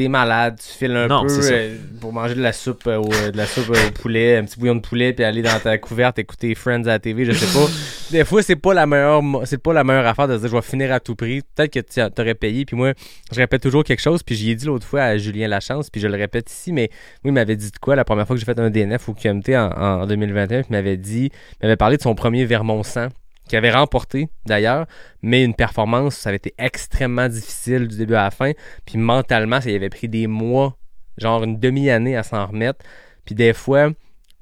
t'es 0.01 0.09
malade, 0.09 0.59
tu 0.59 0.79
files 0.79 0.97
un 0.97 1.09
Non, 1.09 1.27
peu 1.27 1.39
euh, 1.53 1.77
pour 2.01 2.11
manger 2.11 2.35
de 2.35 2.41
la 2.41 2.55
soupe, 2.55 2.87
euh, 2.87 2.97
au, 2.97 3.09
de 3.09 3.37
la 3.37 3.45
soupe 3.45 3.69
euh, 3.69 3.89
au 3.89 3.91
poulet, 3.91 4.39
un 4.39 4.45
petit 4.45 4.59
bouillon 4.59 4.77
de 4.77 4.81
poulet, 4.81 5.13
puis 5.13 5.25
aller 5.25 5.43
dans 5.43 5.59
ta 5.59 5.77
couverte, 5.77 6.19
écouter 6.19 6.55
Friends 6.55 6.85
à 6.85 6.93
la 6.93 6.99
TV, 6.99 7.27
je 7.27 7.33
sais 7.33 7.59
pas. 7.59 7.67
Des 8.11 8.25
fois, 8.25 8.43
c'est 8.43 8.57
pas 8.57 8.73
la 8.73 8.87
meilleure, 8.87 9.23
c'est 9.45 9.63
pas 9.63 9.75
la 9.75 9.85
meilleure 9.85 10.07
affaire 10.07 10.27
de 10.27 10.37
se 10.37 10.41
dire, 10.41 10.49
je 10.49 10.57
vais 10.57 10.63
finir 10.63 10.91
à 10.91 11.01
tout 11.01 11.17
prix. 11.17 11.43
Peut-être 11.55 11.71
que 11.71 11.81
tu 11.81 12.01
t'aurais 12.15 12.35
payé, 12.35 12.65
puis 12.65 12.77
moi, 12.77 12.95
je 13.31 13.37
répète 13.37 13.61
toujours 13.61 13.85
quelque 13.85 14.01
chose, 14.01 14.23
puis 14.23 14.37
j'y 14.37 14.53
ai 14.53 14.55
dit 14.55 14.65
l'autre 14.65 14.87
fois 14.87 15.03
à 15.03 15.19
Julien 15.19 15.49
Lachance, 15.49 15.91
puis 15.91 16.01
je 16.01 16.09
le 16.09 16.17
répète 16.17 16.51
ici, 16.51 16.73
mais 16.73 16.89
oui, 17.23 17.31
il 17.31 17.33
m'avait 17.33 17.57
dit 17.57 17.71
de 17.71 17.79
quoi 17.79 17.95
la 17.95 18.07
première 18.07 18.27
fois 18.27 18.37
que 18.37 18.41
j'ai 18.41 18.47
fait 18.47 18.59
un 18.59 18.71
DNF 18.71 19.07
au 19.11 19.13
QMT 19.13 19.51
en, 19.55 19.71
en 20.03 20.07
2021, 20.07 20.61
puis 20.61 20.67
il 20.71 20.73
m'avait 20.73 20.97
dit, 20.97 21.31
il 21.61 21.67
m'avait 21.67 21.77
parlé 21.77 21.99
de 21.99 22.03
son 22.03 22.15
premier 22.15 22.47
Vermont 22.47 22.83
100 22.83 23.09
qu'il 23.51 23.59
avait 23.59 23.73
remporté 23.73 24.29
d'ailleurs, 24.47 24.87
mais 25.23 25.45
une 25.45 25.55
performance, 25.55 26.17
ça 26.17 26.31
avait 26.31 26.37
été 26.37 26.55
extrêmement 26.57 27.29
difficile 27.29 27.89
du 27.89 27.97
début 27.99 28.15
à 28.15 28.25
la 28.25 28.31
fin, 28.31 28.53
puis 28.87 28.97
mentalement, 28.97 29.61
ça 29.61 29.71
y 29.71 29.75
avait 29.75 29.91
pris 29.91 30.09
des 30.09 30.27
mois, 30.27 30.77
genre 31.19 31.43
une 31.45 31.59
demi-année 31.59 32.17
à 32.17 32.23
s'en 32.23 32.47
remettre, 32.47 32.85
puis 33.25 33.35
des 33.35 33.53
fois, 33.53 33.91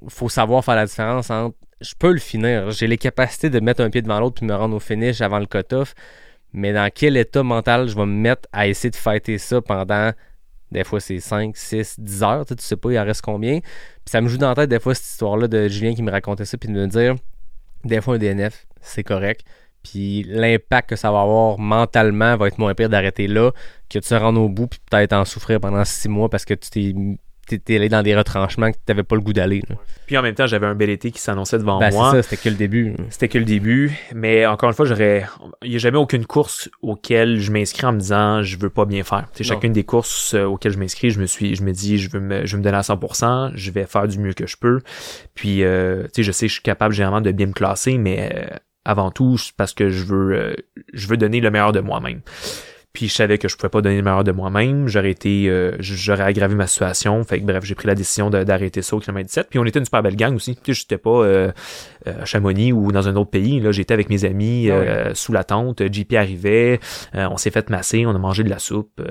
faut 0.08 0.28
savoir 0.28 0.64
faire 0.64 0.76
la 0.76 0.86
différence 0.86 1.30
entre 1.30 1.56
je 1.80 1.94
peux 1.96 2.12
le 2.12 2.18
finir, 2.18 2.70
j'ai 2.72 2.88
les 2.88 2.98
capacités 2.98 3.50
de 3.50 3.60
mettre 3.60 3.82
un 3.82 3.90
pied 3.90 4.02
devant 4.02 4.18
l'autre 4.18 4.36
puis 4.36 4.46
me 4.46 4.54
rendre 4.54 4.74
au 4.76 4.80
finish 4.80 5.20
avant 5.20 5.38
le 5.38 5.46
cut-off, 5.46 5.94
mais 6.52 6.72
dans 6.72 6.90
quel 6.92 7.16
état 7.16 7.42
mental 7.42 7.88
je 7.88 7.94
vais 7.94 8.06
me 8.06 8.20
mettre 8.20 8.48
à 8.52 8.66
essayer 8.66 8.90
de 8.90 8.96
fighter 8.96 9.38
ça 9.38 9.60
pendant 9.62 10.12
des 10.72 10.84
fois 10.84 11.00
c'est 11.00 11.20
5, 11.20 11.56
6, 11.56 12.00
10 12.00 12.22
heures, 12.24 12.44
tu 12.44 12.48
sais, 12.48 12.56
tu 12.56 12.64
sais 12.64 12.76
pas 12.76 12.92
il 12.92 12.98
en 12.98 13.04
reste 13.04 13.22
combien? 13.22 13.60
Puis 13.60 13.70
ça 14.06 14.20
me 14.20 14.28
joue 14.28 14.38
dans 14.38 14.48
la 14.48 14.54
tête 14.54 14.70
des 14.70 14.80
fois 14.80 14.94
cette 14.94 15.06
histoire-là 15.06 15.48
de 15.48 15.68
Julien 15.68 15.94
qui 15.94 16.02
me 16.02 16.10
racontait 16.10 16.44
ça 16.44 16.58
puis 16.58 16.68
de 16.68 16.74
me 16.74 16.86
dire 16.86 17.14
des 17.84 18.00
fois 18.00 18.16
un 18.16 18.18
DNF, 18.18 18.66
c'est 18.80 19.04
correct. 19.04 19.42
Puis 19.82 20.24
l'impact 20.28 20.90
que 20.90 20.96
ça 20.96 21.10
va 21.12 21.20
avoir 21.22 21.58
mentalement 21.58 22.36
va 22.36 22.48
être 22.48 22.58
moins 22.58 22.74
pire 22.74 22.88
d'arrêter 22.88 23.26
là 23.28 23.52
que 23.88 23.98
de 24.00 24.04
se 24.04 24.14
rendre 24.14 24.40
au 24.40 24.48
bout 24.48 24.66
puis 24.66 24.80
peut-être 24.90 25.12
en 25.12 25.24
souffrir 25.24 25.60
pendant 25.60 25.84
six 25.84 26.08
mois 26.08 26.28
parce 26.28 26.44
que 26.44 26.54
tu 26.54 27.06
t'es 27.64 27.76
allé 27.76 27.88
dans 27.88 28.02
des 28.02 28.14
retranchements 28.14 28.70
que 28.72 28.76
t'avais 28.84 29.04
pas 29.04 29.14
le 29.14 29.22
goût 29.22 29.32
d'aller. 29.32 29.62
Puis 30.06 30.18
en 30.18 30.22
même 30.22 30.34
temps, 30.34 30.46
j'avais 30.46 30.66
un 30.66 30.74
bel 30.74 30.90
été 30.90 31.10
qui 31.10 31.18
s'annonçait 31.18 31.56
devant 31.56 31.78
Ben, 31.78 31.90
c'est 31.90 31.96
moi. 31.96 32.10
ça, 32.10 32.22
c'était 32.22 32.36
que 32.36 32.48
le 32.50 32.56
début. 32.56 32.94
C'était 33.08 33.28
que 33.28 33.38
le 33.38 33.46
début, 33.46 33.90
mais 34.14 34.44
encore 34.44 34.68
une 34.68 34.74
fois, 34.74 34.84
j'aurais, 34.84 35.24
il 35.62 35.70
n'y 35.70 35.76
a 35.76 35.78
jamais 35.78 35.96
aucune 35.96 36.26
course 36.26 36.68
auquel 36.82 37.40
je 37.40 37.50
m'inscris 37.50 37.86
en 37.86 37.92
me 37.94 38.00
disant 38.00 38.42
je 38.42 38.58
veux 38.58 38.68
pas 38.68 38.84
bien 38.84 39.02
faire. 39.02 39.28
Tu 39.34 39.44
sais, 39.44 39.48
Non. 39.50 39.56
chacune 39.56 39.72
des 39.72 39.84
courses 39.84 40.34
euh, 40.34 40.44
auxquelles 40.44 40.72
je 40.72 40.78
m'inscris, 40.78 41.08
je 41.10 41.20
me 41.20 41.26
suis, 41.26 41.54
je 41.54 41.62
me 41.62 41.72
dis 41.72 41.96
je 41.96 42.10
veux 42.10 42.20
me, 42.20 42.44
je 42.44 42.52
veux 42.52 42.58
me 42.58 42.64
donner 42.64 42.76
à 42.76 42.82
100%, 42.82 43.52
je 43.54 43.70
vais 43.70 43.86
faire 43.86 44.06
du 44.08 44.18
mieux 44.18 44.34
que 44.34 44.46
je 44.46 44.56
peux. 44.58 44.80
Puis, 45.34 45.62
euh, 45.64 46.06
tu 46.12 46.22
je 46.24 46.32
sais 46.32 46.46
que 46.46 46.50
je 46.50 46.54
suis 46.54 46.62
capable 46.62 46.92
généralement 46.92 47.22
de 47.22 47.32
bien 47.32 47.46
me 47.46 47.52
classer, 47.54 47.96
mais 47.96 48.30
euh, 48.34 48.46
avant 48.88 49.10
tout, 49.10 49.36
parce 49.58 49.74
que 49.74 49.90
je 49.90 50.02
veux, 50.02 50.32
euh, 50.32 50.54
je 50.94 51.06
veux 51.08 51.18
donner 51.18 51.40
le 51.40 51.50
meilleur 51.50 51.72
de 51.72 51.80
moi-même. 51.80 52.22
Puis 52.94 53.08
je 53.08 53.12
savais 53.12 53.36
que 53.36 53.46
je 53.46 53.54
pouvais 53.54 53.68
pas 53.68 53.82
donner 53.82 53.98
le 53.98 54.02
meilleur 54.02 54.24
de 54.24 54.32
moi-même. 54.32 54.88
J'aurais 54.88 55.10
été, 55.10 55.50
euh, 55.50 55.76
j'aurais 55.78 56.24
aggravé 56.24 56.54
ma 56.54 56.66
situation. 56.66 57.22
Fait 57.22 57.38
que 57.38 57.44
bref, 57.44 57.64
j'ai 57.64 57.74
pris 57.74 57.86
la 57.86 57.94
décision 57.94 58.30
d'arrêter 58.30 58.80
ça 58.80 58.96
au 58.96 59.00
kilomètre 59.00 59.26
17. 59.26 59.48
Puis 59.50 59.58
on 59.58 59.64
était 59.66 59.78
une 59.78 59.84
super 59.84 60.02
belle 60.02 60.16
gang 60.16 60.34
aussi. 60.34 60.56
Tu 60.56 60.74
sais, 60.74 60.80
j'étais 60.80 60.96
pas 60.96 61.22
euh, 61.22 61.52
à 62.06 62.24
Chamonix 62.24 62.72
ou 62.72 62.90
dans 62.90 63.06
un 63.08 63.16
autre 63.16 63.30
pays. 63.30 63.60
Là, 63.60 63.72
j'étais 63.72 63.92
avec 63.92 64.08
mes 64.08 64.24
amis 64.24 64.70
Ah 64.70 65.14
sous 65.14 65.32
la 65.32 65.44
tente. 65.44 65.82
JP 65.92 66.14
arrivait. 66.14 66.80
On 67.12 67.36
s'est 67.36 67.50
fait 67.50 67.68
masser. 67.68 68.06
On 68.06 68.14
a 68.14 68.18
mangé 68.18 68.42
de 68.42 68.50
la 68.50 68.58
soupe. 68.58 69.02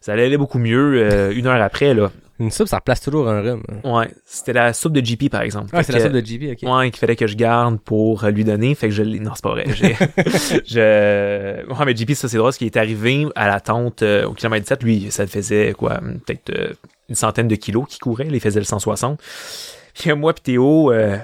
Ça 0.00 0.14
allait 0.14 0.38
beaucoup 0.38 0.58
mieux. 0.58 1.30
Une 1.36 1.46
heure 1.46 1.60
après, 1.60 1.92
là. 1.92 2.10
Une 2.40 2.50
soupe, 2.50 2.68
ça 2.68 2.76
replace 2.76 3.02
toujours 3.02 3.28
un 3.28 3.42
rhume. 3.42 3.62
Ouais, 3.84 4.10
c'était 4.24 4.54
la 4.54 4.72
soupe 4.72 4.94
de 4.94 5.04
JP 5.04 5.28
par 5.28 5.42
exemple. 5.42 5.68
Ah, 5.74 5.82
c'est 5.82 5.92
la 5.92 6.00
soupe 6.00 6.12
de 6.12 6.24
JP, 6.24 6.52
ok. 6.52 6.74
Ouais, 6.74 6.90
qu'il 6.90 6.98
fallait 6.98 7.14
que 7.14 7.26
je 7.26 7.36
garde 7.36 7.78
pour 7.78 8.24
euh, 8.24 8.30
lui 8.30 8.44
donner. 8.44 8.74
Fait 8.74 8.88
que 8.88 8.94
je 8.94 9.02
l'ai. 9.02 9.20
Non, 9.20 9.32
c'est 9.34 9.44
pas 9.44 9.50
vrai. 9.50 9.66
Je... 10.66 11.66
Ouais, 11.66 11.84
mais 11.84 11.94
JP, 11.94 12.12
ça, 12.14 12.28
c'est 12.28 12.38
drôle. 12.38 12.54
Ce 12.54 12.58
qui 12.58 12.64
est 12.64 12.78
arrivé 12.78 13.26
à 13.34 13.46
la 13.46 13.60
tente 13.60 14.02
euh, 14.02 14.24
au 14.24 14.32
kilomètre 14.32 14.66
7, 14.66 14.82
lui, 14.82 15.10
ça 15.10 15.22
le 15.22 15.28
faisait, 15.28 15.74
quoi, 15.76 16.00
peut-être 16.24 16.48
euh, 16.50 16.72
une 17.10 17.14
centaine 17.14 17.46
de 17.46 17.56
kilos 17.56 17.84
qui 17.86 17.98
courait. 17.98 18.26
Il 18.30 18.40
faisait 18.40 18.60
le 18.60 18.64
160. 18.64 19.18
Puis 19.18 20.04
il 20.04 20.08
y 20.08 20.10
a 20.10 20.14
moi 20.14 20.32
puis 20.32 20.42
Théo 20.42 20.92
euh, 20.92 21.18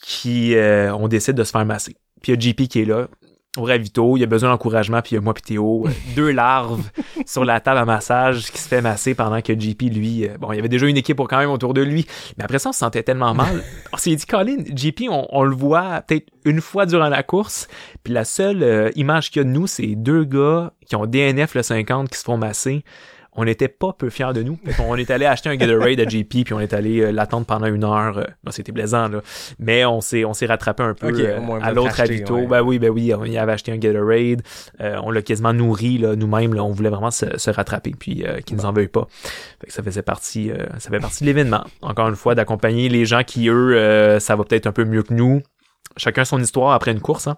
qui, 0.00 0.54
on 0.56 1.08
décide 1.08 1.34
de 1.34 1.42
se 1.42 1.50
faire 1.50 1.66
masser. 1.66 1.96
Puis 2.22 2.32
il 2.32 2.36
y 2.36 2.38
a 2.38 2.52
JP 2.52 2.68
qui 2.68 2.82
est 2.82 2.84
là. 2.84 3.08
Au 3.58 3.64
ravito, 3.64 4.16
il 4.16 4.22
a 4.22 4.26
besoin 4.26 4.48
d'encouragement, 4.48 5.02
puis 5.02 5.10
il 5.10 5.14
y 5.16 5.18
a 5.18 5.20
moi 5.20 5.34
puis 5.34 5.42
Théo, 5.42 5.86
euh, 5.86 5.90
deux 6.16 6.30
larves 6.30 6.88
sur 7.26 7.44
la 7.44 7.60
table 7.60 7.80
à 7.80 7.84
massage 7.84 8.50
qui 8.50 8.58
se 8.58 8.66
fait 8.66 8.80
masser 8.80 9.14
pendant 9.14 9.42
que 9.42 9.52
JP, 9.52 9.82
lui, 9.92 10.26
euh, 10.26 10.38
bon, 10.38 10.52
il 10.52 10.56
y 10.56 10.58
avait 10.58 10.70
déjà 10.70 10.86
une 10.86 10.96
équipe 10.96 11.18
quand 11.18 11.36
même 11.36 11.50
autour 11.50 11.74
de 11.74 11.82
lui, 11.82 12.06
mais 12.38 12.44
après 12.44 12.58
ça, 12.58 12.70
on 12.70 12.72
se 12.72 12.78
sentait 12.78 13.02
tellement 13.02 13.34
mal. 13.34 13.62
On 13.92 13.98
s'est 13.98 14.16
dit, 14.16 14.24
Colin, 14.24 14.64
JP, 14.74 15.02
on, 15.10 15.26
on 15.28 15.42
le 15.42 15.54
voit 15.54 16.00
peut-être 16.00 16.28
une 16.46 16.62
fois 16.62 16.86
durant 16.86 17.10
la 17.10 17.22
course, 17.22 17.68
puis 18.02 18.14
la 18.14 18.24
seule 18.24 18.62
euh, 18.62 18.90
image 18.96 19.30
qu'il 19.30 19.40
y 19.40 19.44
a 19.44 19.44
de 19.44 19.50
nous, 19.50 19.66
c'est 19.66 19.96
deux 19.96 20.24
gars 20.24 20.72
qui 20.86 20.96
ont 20.96 21.04
DNF 21.04 21.54
le 21.54 21.62
50 21.62 22.08
qui 22.08 22.18
se 22.18 22.24
font 22.24 22.38
masser. 22.38 22.84
On 23.34 23.46
n'était 23.46 23.68
pas 23.68 23.94
peu 23.94 24.10
fiers 24.10 24.32
de 24.34 24.42
nous. 24.42 24.58
Qu'on 24.76 24.96
est 24.96 25.10
allé 25.10 25.24
acheter 25.24 25.48
un 25.48 25.56
Gatorade 25.56 25.98
à 26.00 26.06
JP, 26.06 26.44
puis 26.44 26.52
on 26.52 26.60
est 26.60 26.74
allé 26.74 27.00
euh, 27.00 27.12
l'attendre 27.12 27.46
pendant 27.46 27.66
une 27.66 27.82
heure. 27.82 28.18
Euh, 28.18 28.24
bon, 28.44 28.50
c'était 28.50 28.72
plaisant, 28.72 29.08
là. 29.08 29.22
Mais 29.58 29.86
on 29.86 30.02
s'est, 30.02 30.26
on 30.26 30.34
s'est 30.34 30.44
rattrapé 30.44 30.82
un 30.82 30.92
peu 30.92 31.06
euh, 31.08 31.38
à 31.62 31.72
l'autre 31.72 31.98
ouais. 32.02 32.46
Ben 32.46 32.62
oui, 32.62 32.78
ben 32.78 32.90
oui, 32.90 33.14
on 33.16 33.24
y 33.24 33.38
avait 33.38 33.52
acheté 33.52 33.72
un 33.72 33.78
Gatorade. 33.78 34.42
Euh, 34.80 34.98
on 35.02 35.10
l'a 35.10 35.22
quasiment 35.22 35.54
nourri, 35.54 35.96
là, 35.96 36.14
nous-mêmes. 36.14 36.52
Là, 36.52 36.62
on 36.62 36.72
voulait 36.72 36.90
vraiment 36.90 37.10
se, 37.10 37.38
se 37.38 37.50
rattraper, 37.50 37.92
puis 37.98 38.24
euh, 38.26 38.40
qu'ils 38.40 38.58
nous 38.58 38.66
en 38.66 38.72
veuillent 38.72 38.88
pas. 38.88 39.06
Fait 39.60 39.68
que 39.68 39.72
ça 39.72 39.82
faisait 39.82 40.02
partie, 40.02 40.50
euh, 40.50 40.66
ça 40.78 40.90
fait 40.90 41.00
partie 41.00 41.24
de 41.24 41.26
l'événement. 41.26 41.64
Encore 41.80 42.08
une 42.08 42.16
fois, 42.16 42.34
d'accompagner 42.34 42.90
les 42.90 43.06
gens 43.06 43.22
qui, 43.24 43.48
eux, 43.48 43.76
euh, 43.76 44.20
ça 44.20 44.36
va 44.36 44.44
peut-être 44.44 44.66
un 44.66 44.72
peu 44.72 44.84
mieux 44.84 45.02
que 45.02 45.14
nous. 45.14 45.40
Chacun 45.96 46.24
son 46.24 46.40
histoire 46.40 46.72
après 46.72 46.92
une 46.92 47.00
course, 47.00 47.26
hein 47.26 47.36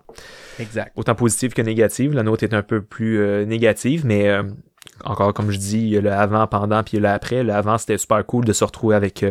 Exact. 0.60 0.92
autant 0.96 1.14
positive 1.14 1.52
que 1.54 1.62
négative. 1.62 2.14
La 2.14 2.22
nôtre 2.22 2.44
est 2.44 2.54
un 2.54 2.62
peu 2.62 2.82
plus 2.82 3.18
euh, 3.20 3.44
négative, 3.44 4.06
mais 4.06 4.28
euh, 4.28 4.44
encore 5.04 5.34
comme 5.34 5.50
je 5.50 5.58
dis, 5.58 5.78
il 5.78 5.88
y 5.88 5.96
a 5.96 6.00
le 6.00 6.12
avant, 6.12 6.46
pendant, 6.46 6.82
puis 6.82 6.96
il 6.96 7.02
y 7.02 7.06
a 7.06 7.08
le 7.08 7.14
après. 7.14 7.42
Le 7.42 7.52
avant, 7.52 7.78
c'était 7.78 7.98
super 7.98 8.24
cool 8.24 8.44
de 8.44 8.52
se 8.52 8.64
retrouver 8.64 8.94
avec 8.94 9.24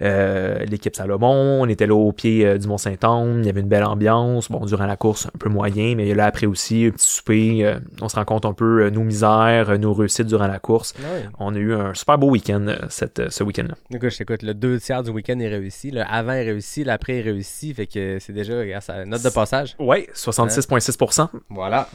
euh, 0.00 0.58
l'équipe 0.64 0.94
Salomon. 0.96 1.60
On 1.62 1.68
était 1.68 1.86
là 1.86 1.94
au 1.94 2.12
pied 2.12 2.46
euh, 2.46 2.58
du 2.58 2.66
Mont-Saint-Anne. 2.68 3.40
Il 3.42 3.46
y 3.46 3.48
avait 3.50 3.60
une 3.60 3.68
belle 3.68 3.84
ambiance. 3.84 4.50
Bon, 4.50 4.64
durant 4.64 4.86
la 4.86 4.96
course, 4.96 5.26
un 5.26 5.38
peu 5.38 5.48
moyen, 5.48 5.94
mais 5.96 6.04
il 6.04 6.08
y 6.08 6.12
a 6.12 6.14
là 6.14 6.26
après 6.26 6.46
aussi 6.46 6.86
un 6.86 6.90
petit 6.90 7.06
souper. 7.08 7.64
Euh, 7.66 7.78
on 8.00 8.08
se 8.08 8.16
rend 8.16 8.24
compte 8.24 8.44
un 8.46 8.52
peu 8.52 8.88
nos 8.90 9.02
misères, 9.02 9.78
nos 9.78 9.92
réussites 9.92 10.26
durant 10.26 10.46
la 10.46 10.58
course. 10.58 10.94
Ouais. 10.98 11.28
On 11.38 11.54
a 11.54 11.58
eu 11.58 11.74
un 11.74 11.94
super 11.94 12.18
beau 12.18 12.30
week-end 12.30 12.66
cette, 12.88 13.30
ce 13.30 13.44
week-end-là. 13.44 13.74
Écoute, 13.94 14.10
je 14.10 14.18
t'écoute, 14.18 14.42
le 14.42 14.54
deux 14.54 14.78
tiers 14.78 15.02
du 15.02 15.10
week-end 15.10 15.38
est 15.40 15.48
réussi, 15.48 15.90
le 15.90 16.02
avant 16.02 16.32
est 16.32 16.44
réussi, 16.44 16.84
l'après 16.84 17.18
est 17.18 17.22
réussi, 17.22 17.74
fait 17.74 17.86
que 17.86 18.18
c'est 18.20 18.32
déjà, 18.32 18.64
grâce 18.66 18.88
à 18.90 19.04
note 19.04 19.22
de 19.22 19.28
passage. 19.30 19.76
Ouais, 19.78 20.08
66,6%. 20.14 21.28
Voilà. 21.50 21.88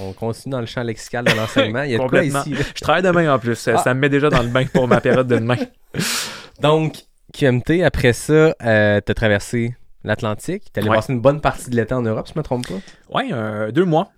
On, 0.00 0.08
on 0.08 0.12
continue 0.12 0.52
dans 0.52 0.60
le 0.60 0.66
champ 0.66 0.82
lexical 0.82 1.24
de 1.24 1.32
l'enseignement. 1.32 1.82
Il 1.82 1.90
y 1.92 1.94
a 1.94 1.98
de 1.98 2.08
quoi 2.08 2.22
ici. 2.22 2.54
Je 2.74 2.80
travaille 2.80 3.02
demain 3.02 3.32
en 3.34 3.38
plus. 3.38 3.54
Ça, 3.54 3.74
Ah. 3.76 3.82
ça 3.82 3.94
me 3.94 4.00
met 4.00 4.08
déjà 4.08 4.28
dans 4.30 4.42
le 4.42 4.48
bain 4.48 4.64
pour 4.72 4.86
ma 4.88 5.00
période 5.00 5.26
de 5.26 5.36
demain. 5.36 5.56
Donc, 6.60 6.94
QMT, 7.32 7.82
après 7.84 8.12
ça, 8.12 8.54
euh, 8.64 9.00
t'as 9.04 9.14
traversé 9.14 9.74
l'Atlantique. 10.02 10.64
Allé 10.76 10.88
Ouais. 10.88 10.96
passer 10.96 11.12
une 11.12 11.20
bonne 11.20 11.40
partie 11.40 11.68
de 11.70 11.76
l'été 11.76 11.92
en 11.94 12.00
Europe, 12.02 12.26
si 12.26 12.32
je 12.34 12.38
me 12.38 12.42
trompe 12.42 12.66
pas. 12.66 12.74
Ouais, 13.14 13.28
euh, 13.32 13.70
deux 13.70 13.84
mois, 13.84 14.12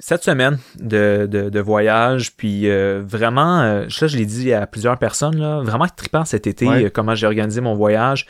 sept 0.00 0.22
semaines 0.24 0.58
de, 0.80 1.28
de, 1.30 1.48
de 1.48 1.60
voyage, 1.60 2.34
puis 2.36 2.68
euh, 2.68 3.02
vraiment, 3.06 3.60
euh, 3.60 3.86
ça 3.88 4.08
je 4.08 4.16
l'ai 4.16 4.26
dit 4.26 4.52
à 4.52 4.66
plusieurs 4.66 4.98
personnes, 4.98 5.36
là, 5.38 5.60
vraiment 5.62 5.86
trippant 5.86 6.24
cet 6.24 6.46
été, 6.48 6.66
Ouais. 6.66 6.90
comment 6.90 7.14
j'ai 7.14 7.26
organisé 7.26 7.60
mon 7.60 7.74
voyage. 7.74 8.26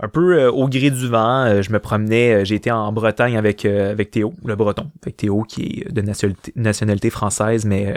Un 0.00 0.08
peu 0.08 0.46
au 0.46 0.68
gré 0.68 0.90
du 0.90 1.06
vent, 1.06 1.62
je 1.62 1.70
me 1.70 1.78
promenais, 1.78 2.44
j'ai 2.44 2.56
été 2.56 2.70
en 2.70 2.90
Bretagne 2.92 3.36
avec 3.36 3.64
avec 3.66 4.10
Théo, 4.10 4.34
le 4.44 4.56
breton, 4.56 4.90
avec 5.02 5.16
Théo 5.16 5.42
qui 5.42 5.84
est 5.86 5.92
de 5.92 6.00
nationalité, 6.00 6.52
nationalité 6.56 7.10
française, 7.10 7.64
mais 7.64 7.94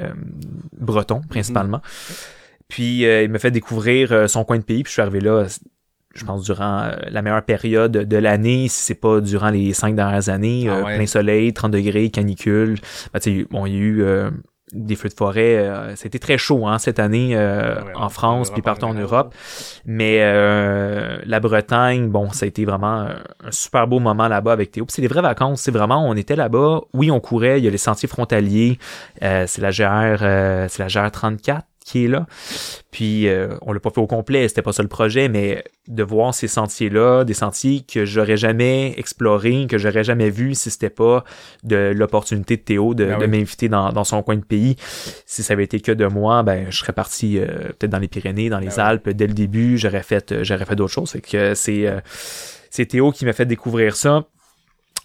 breton 0.77 1.21
principalement. 1.29 1.81
Puis 2.67 3.05
euh, 3.05 3.23
il 3.23 3.29
m'a 3.31 3.39
fait 3.39 3.51
découvrir 3.51 4.11
euh, 4.11 4.27
son 4.27 4.43
coin 4.43 4.57
de 4.57 4.63
pays, 4.63 4.83
puis 4.83 4.89
je 4.89 4.93
suis 4.93 5.01
arrivé 5.01 5.19
là, 5.21 5.45
je 6.15 6.23
pense 6.25 6.43
durant 6.43 6.83
euh, 6.83 6.91
la 7.09 7.21
meilleure 7.21 7.43
période 7.43 7.91
de 7.91 8.17
l'année, 8.17 8.67
si 8.69 8.81
c'est 8.83 8.95
pas 8.95 9.21
durant 9.21 9.49
les 9.49 9.73
cinq 9.73 9.95
dernières 9.95 10.29
années, 10.29 10.67
Ah 10.69 10.73
euh, 10.77 10.83
ouais. 10.83 10.95
plein 10.95 11.05
soleil, 11.07 11.53
30 11.53 11.71
degrés, 11.71 12.09
canicule. 12.09 12.75
Ben, 13.13 13.19
tu 13.19 13.41
sais, 13.41 13.47
bon, 13.51 13.65
il 13.65 13.73
y 13.73 13.75
a 13.75 13.79
eu 13.79 14.01
euh, 14.03 14.31
des 14.73 14.95
feux 14.95 15.09
de 15.09 15.13
forêt. 15.13 15.57
euh, 15.57 15.95
C'était 15.95 16.17
très 16.19 16.37
chaud 16.37 16.65
hein, 16.67 16.79
cette 16.79 16.99
année 16.99 17.31
euh, 17.35 17.75
Ouais, 17.83 17.91
en 17.95 18.09
France, 18.09 18.49
puis 18.51 18.61
partout 18.61 18.85
en. 18.85 18.93
Europe. 18.95 19.33
Mais 19.85 20.19
euh, 20.21 21.17
la 21.25 21.39
Bretagne, 21.39 22.09
bon, 22.09 22.29
ça 22.31 22.45
a 22.45 22.47
été 22.47 22.65
vraiment 22.65 23.07
un 23.43 23.51
super 23.51 23.87
beau 23.87 23.99
moment 23.99 24.27
là-bas 24.27 24.53
avec 24.53 24.71
Théo. 24.71 24.85
C'est 24.89 25.01
des 25.01 25.07
vraies 25.07 25.21
vacances. 25.21 25.61
C'est 25.61 25.71
vraiment, 25.71 26.07
on 26.07 26.15
était 26.15 26.35
là-bas. 26.35 26.81
Oui, 26.93 27.11
on 27.11 27.19
courait. 27.19 27.59
Il 27.59 27.65
y 27.65 27.67
a 27.67 27.71
les 27.71 27.77
sentiers 27.77 28.09
frontaliers. 28.09 28.79
Euh, 29.21 29.45
c'est 29.47 29.61
la 29.61 29.71
GR, 29.71 29.83
euh, 30.23 30.67
c'est 30.69 30.81
la 30.81 30.87
GR 30.87 31.11
34 31.11 31.65
qui 31.85 32.05
est 32.05 32.07
là. 32.07 32.25
Puis 32.91 33.27
euh, 33.27 33.55
on 33.61 33.71
l'a 33.71 33.79
pas 33.79 33.91
fait 33.91 34.01
au 34.01 34.07
complet, 34.07 34.47
c'était 34.47 34.63
pas 34.63 34.73
ça 34.73 34.81
le 34.81 34.89
projet, 34.89 35.29
mais 35.29 35.63
de 35.87 36.03
voir 36.03 36.33
ces 36.33 36.47
sentiers-là, 36.47 37.23
des 37.23 37.35
sentiers 37.35 37.81
que 37.81 38.05
j'aurais 38.05 38.37
jamais 38.37 38.93
explorés, 38.97 39.67
que 39.69 39.77
j'aurais 39.77 40.03
jamais 40.03 40.31
vus 40.31 40.55
si 40.55 40.71
c'était 40.71 40.89
pas 40.89 41.23
de 41.63 41.93
l'opportunité 41.95 42.57
de 42.57 42.61
Théo 42.61 42.95
de, 42.95 43.05
Ben 43.05 43.19
de 43.19 43.25
m'inviter 43.27 43.69
dans, 43.69 43.93
dans 43.93 44.03
son 44.03 44.23
coin 44.23 44.35
de 44.35 44.43
pays. 44.43 44.75
Si 45.27 45.43
ça 45.43 45.53
avait 45.53 45.63
été 45.63 45.79
que 45.79 45.91
de 45.91 46.07
moi, 46.07 46.41
ben 46.41 46.67
je 46.71 46.77
serais 46.77 46.93
parti 46.93 47.37
euh, 47.37 47.45
peut-être 47.77 47.91
dans 47.91 47.99
les 47.99 48.07
Pyrénées, 48.07 48.49
dans 48.49 48.59
les 48.59 48.67
Ben 48.67 48.73
oui. 48.77 48.81
Alpes 48.81 49.09
dès 49.09 49.27
le 49.27 49.33
début. 49.33 49.77
J'aurais 49.77 50.03
fait, 50.03 50.31
euh, 50.31 50.43
j'aurais 50.43 50.65
fait 50.65 50.75
d'autres 50.75 50.93
choses. 50.93 51.11
Fait 51.11 51.21
que 51.21 51.53
c'est 51.53 51.85
euh, 51.87 51.99
c'est 52.71 52.87
Théo 52.87 53.11
qui 53.11 53.25
m'a 53.25 53.33
fait 53.33 53.45
découvrir 53.45 53.95
ça. 53.95 54.25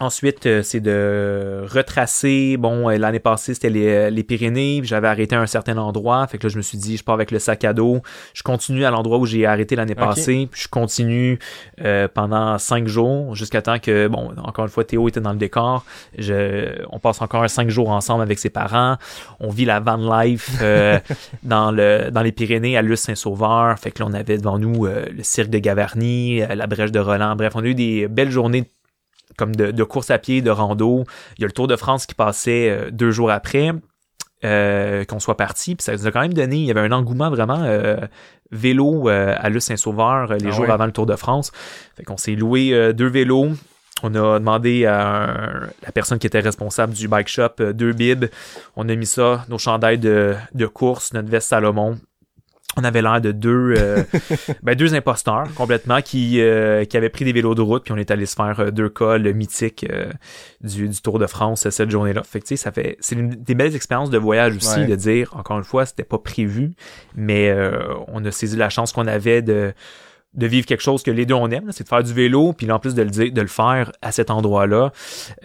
Ensuite, 0.01 0.47
euh, 0.47 0.63
c'est 0.63 0.81
de 0.81 1.63
retracer. 1.69 2.57
Bon, 2.57 2.89
euh, 2.89 2.97
l'année 2.97 3.19
passée, 3.19 3.53
c'était 3.53 3.69
les, 3.69 3.87
euh, 3.87 4.11
les 4.11 4.23
Pyrénées. 4.23 4.81
J'avais 4.83 5.09
arrêté 5.09 5.37
à 5.37 5.41
un 5.41 5.47
certain 5.47 5.77
endroit. 5.77 6.27
Fait 6.27 6.39
que 6.39 6.47
là, 6.47 6.51
je 6.51 6.57
me 6.57 6.63
suis 6.63 6.79
dit, 6.79 6.97
je 6.97 7.05
pars 7.05 7.15
avec 7.15 7.31
le 7.31 7.39
sac 7.39 7.65
à 7.65 7.75
dos. 7.75 8.01
Je 8.33 8.43
continue 8.43 8.87
à 8.87 8.91
l'endroit 8.91 9.19
où 9.19 9.27
j'ai 9.27 9.45
arrêté 9.45 9.77
l'année 9.77 9.95
passée. 9.95 10.49
Puis 10.51 10.63
je 10.63 10.69
continue 10.69 11.39
euh, 11.83 12.09
pendant 12.09 12.57
cinq 12.57 12.89
jours 12.89 13.35
jusqu'à 13.35 13.61
temps 13.61 13.79
que, 13.79 14.09
bon, 14.09 14.33
encore 14.43 14.65
une 14.65 14.71
fois, 14.71 14.85
Théo 14.85 15.07
était 15.07 15.21
dans 15.21 15.33
le 15.33 15.39
décor. 15.39 15.85
Je, 16.17 16.83
on 16.91 16.99
passe 16.99 17.21
encore 17.21 17.49
cinq 17.51 17.69
jours 17.69 17.91
ensemble 17.91 18.23
avec 18.23 18.39
ses 18.39 18.51
parents. 18.51 18.97
On 19.39 19.51
vit 19.51 19.67
la 19.67 19.81
van 19.81 19.99
life 20.23 20.57
euh, 20.63 20.99
dans 21.43 21.71
le 21.71 22.11
dans 22.11 22.23
les 22.23 22.33
Pyrénées 22.33 22.79
à 22.79 22.83
Luce-Saint-Sauveur. 22.83 23.79
Fait 23.79 23.91
que 23.91 24.03
là, 24.03 24.09
on 24.11 24.15
avait 24.15 24.39
devant 24.39 24.59
nous 24.59 24.87
euh, 24.87 25.05
le 25.15 25.23
cirque 25.23 25.51
de 25.51 25.59
Gavarnie, 25.59 26.41
la 26.41 26.67
brèche 26.67 26.91
de 26.91 27.01
Roland. 27.01 27.37
Bref, 27.37 27.53
on 27.55 27.61
a 27.61 27.67
eu 27.67 27.75
des 27.75 28.09
belles 28.09 28.31
journées 28.31 28.65
comme 29.37 29.55
de, 29.57 29.71
de 29.71 29.85
course 29.85 30.11
à 30.11 30.19
pied, 30.19 30.43
de 30.43 30.51
rando. 30.51 31.05
Il 31.39 31.43
y 31.43 31.45
a 31.45 31.47
le 31.47 31.53
Tour 31.53 31.67
de 31.69 31.77
France 31.77 32.07
qui 32.07 32.15
passait 32.15 32.69
euh, 32.71 32.91
deux 32.91 33.11
jours 33.11 33.31
après 33.31 33.73
euh, 34.45 35.05
qu'on 35.05 35.19
soit 35.21 35.37
parti. 35.37 35.77
Puis 35.77 35.85
ça 35.85 35.93
nous 35.93 36.07
a 36.07 36.11
quand 36.11 36.21
même 36.21 36.35
donné, 36.35 36.57
il 36.57 36.65
y 36.65 36.71
avait 36.71 36.81
un 36.81 36.93
engouement 36.93 37.31
vraiment 37.31 37.63
euh, 37.63 37.97
vélo 38.51 39.09
euh, 39.09 39.35
à 39.39 39.49
Luce-Saint-Sauveur 39.49 40.33
euh, 40.33 40.37
les 40.39 40.49
Ah 40.49 40.51
jours 40.51 40.65
ouais. 40.67 40.71
avant 40.71 40.87
le 40.87 40.93
Tour 40.93 41.07
de 41.07 41.17
France. 41.17 41.53
Fait 41.97 42.05
qu'on 42.05 42.17
s'est 42.17 42.35
loué 42.35 42.93
deux 42.95 43.09
vélos. 43.09 43.51
On 44.03 44.15
a 44.15 44.39
demandé 44.39 44.87
à 44.87 45.25
un- 45.25 45.61
la 45.85 45.93
personne 45.93 46.19
qui 46.19 46.27
était 46.27 46.41
responsable 46.41 46.95
du 46.95 47.07
bike 47.07 47.29
shop 47.29 47.73
deux 47.75 47.93
bibs. 47.93 48.27
On 48.75 48.89
a 48.89 48.95
mis 48.95 49.05
ça, 49.05 49.45
nos 49.51 49.59
chandails 49.59 49.99
de, 49.99 50.35
de 50.55 50.67
course, 50.67 51.13
notre 51.13 51.29
veste 51.29 51.49
Salomon. 51.49 51.99
On 52.77 52.85
avait 52.85 53.03
l'air 53.03 53.21
de 53.21 53.33
deux, 53.33 53.75
euh, 53.77 54.05
ben, 54.63 54.77
deux 54.77 54.95
imposteurs 54.95 55.53
complètement 55.57 56.01
qui, 56.03 56.41
euh, 56.41 56.85
qui 56.85 56.97
avaient 56.97 57.09
pris 57.09 57.25
des 57.25 57.33
vélos 57.33 57.55
de 57.57 57.63
route 57.63 57.83
puis 57.85 57.93
on 57.93 57.97
est 57.97 58.11
allé 58.13 58.27
se 58.27 58.37
faire 58.37 58.61
euh, 58.61 58.71
deux 58.71 58.89
cols 58.89 59.33
mythiques 59.35 59.85
euh, 59.91 60.11
du, 60.63 60.89
du 60.89 61.01
Tour 61.03 61.19
de 61.19 61.27
France 61.27 61.69
cette 61.69 61.91
journée-là. 61.91 62.23
Fait 62.23 62.39
que 62.41 62.45
tu 62.47 62.57
sais, 62.57 62.63
ça 62.63 62.71
fait 62.71 62.97
c'est 63.01 63.17
des 63.17 63.55
belles 63.57 63.75
expériences 63.75 64.11
de 64.11 64.19
voyage 64.19 64.55
aussi 64.57 64.79
Ouais. 64.81 64.87
de 64.87 64.95
dire 64.95 65.33
encore 65.37 65.59
une 65.59 65.65
fois 65.65 65.85
c'était 65.85 66.05
pas 66.05 66.19
prévu 66.19 66.71
mais 67.17 67.51
euh, 67.51 67.83
on 68.07 68.25
a 68.25 68.31
saisi 68.31 68.57
la 68.57 68.71
chance 68.71 68.93
qu'on 68.93 69.07
avait 69.09 69.43
de 69.43 69.73
de 70.35 70.47
vivre 70.47 70.65
quelque 70.65 70.83
chose 70.83 71.03
que 71.03 71.11
les 71.11 71.27
deux 71.27 71.35
on 71.35 71.51
aime, 71.51 71.73
c'est 71.73 71.83
de 71.83 71.89
faire 71.89 72.05
du 72.05 72.15
vélo, 72.15 72.53
puis 72.53 72.65
là, 72.65 72.77
en 72.77 72.79
plus 72.79 72.95
de 72.95 73.03
le 73.03 73.11
dire, 73.11 73.33
de 73.33 73.41
le 73.41 73.49
faire 73.49 73.91
à 74.01 74.13
cet 74.13 74.31
endroit-là. 74.31 74.93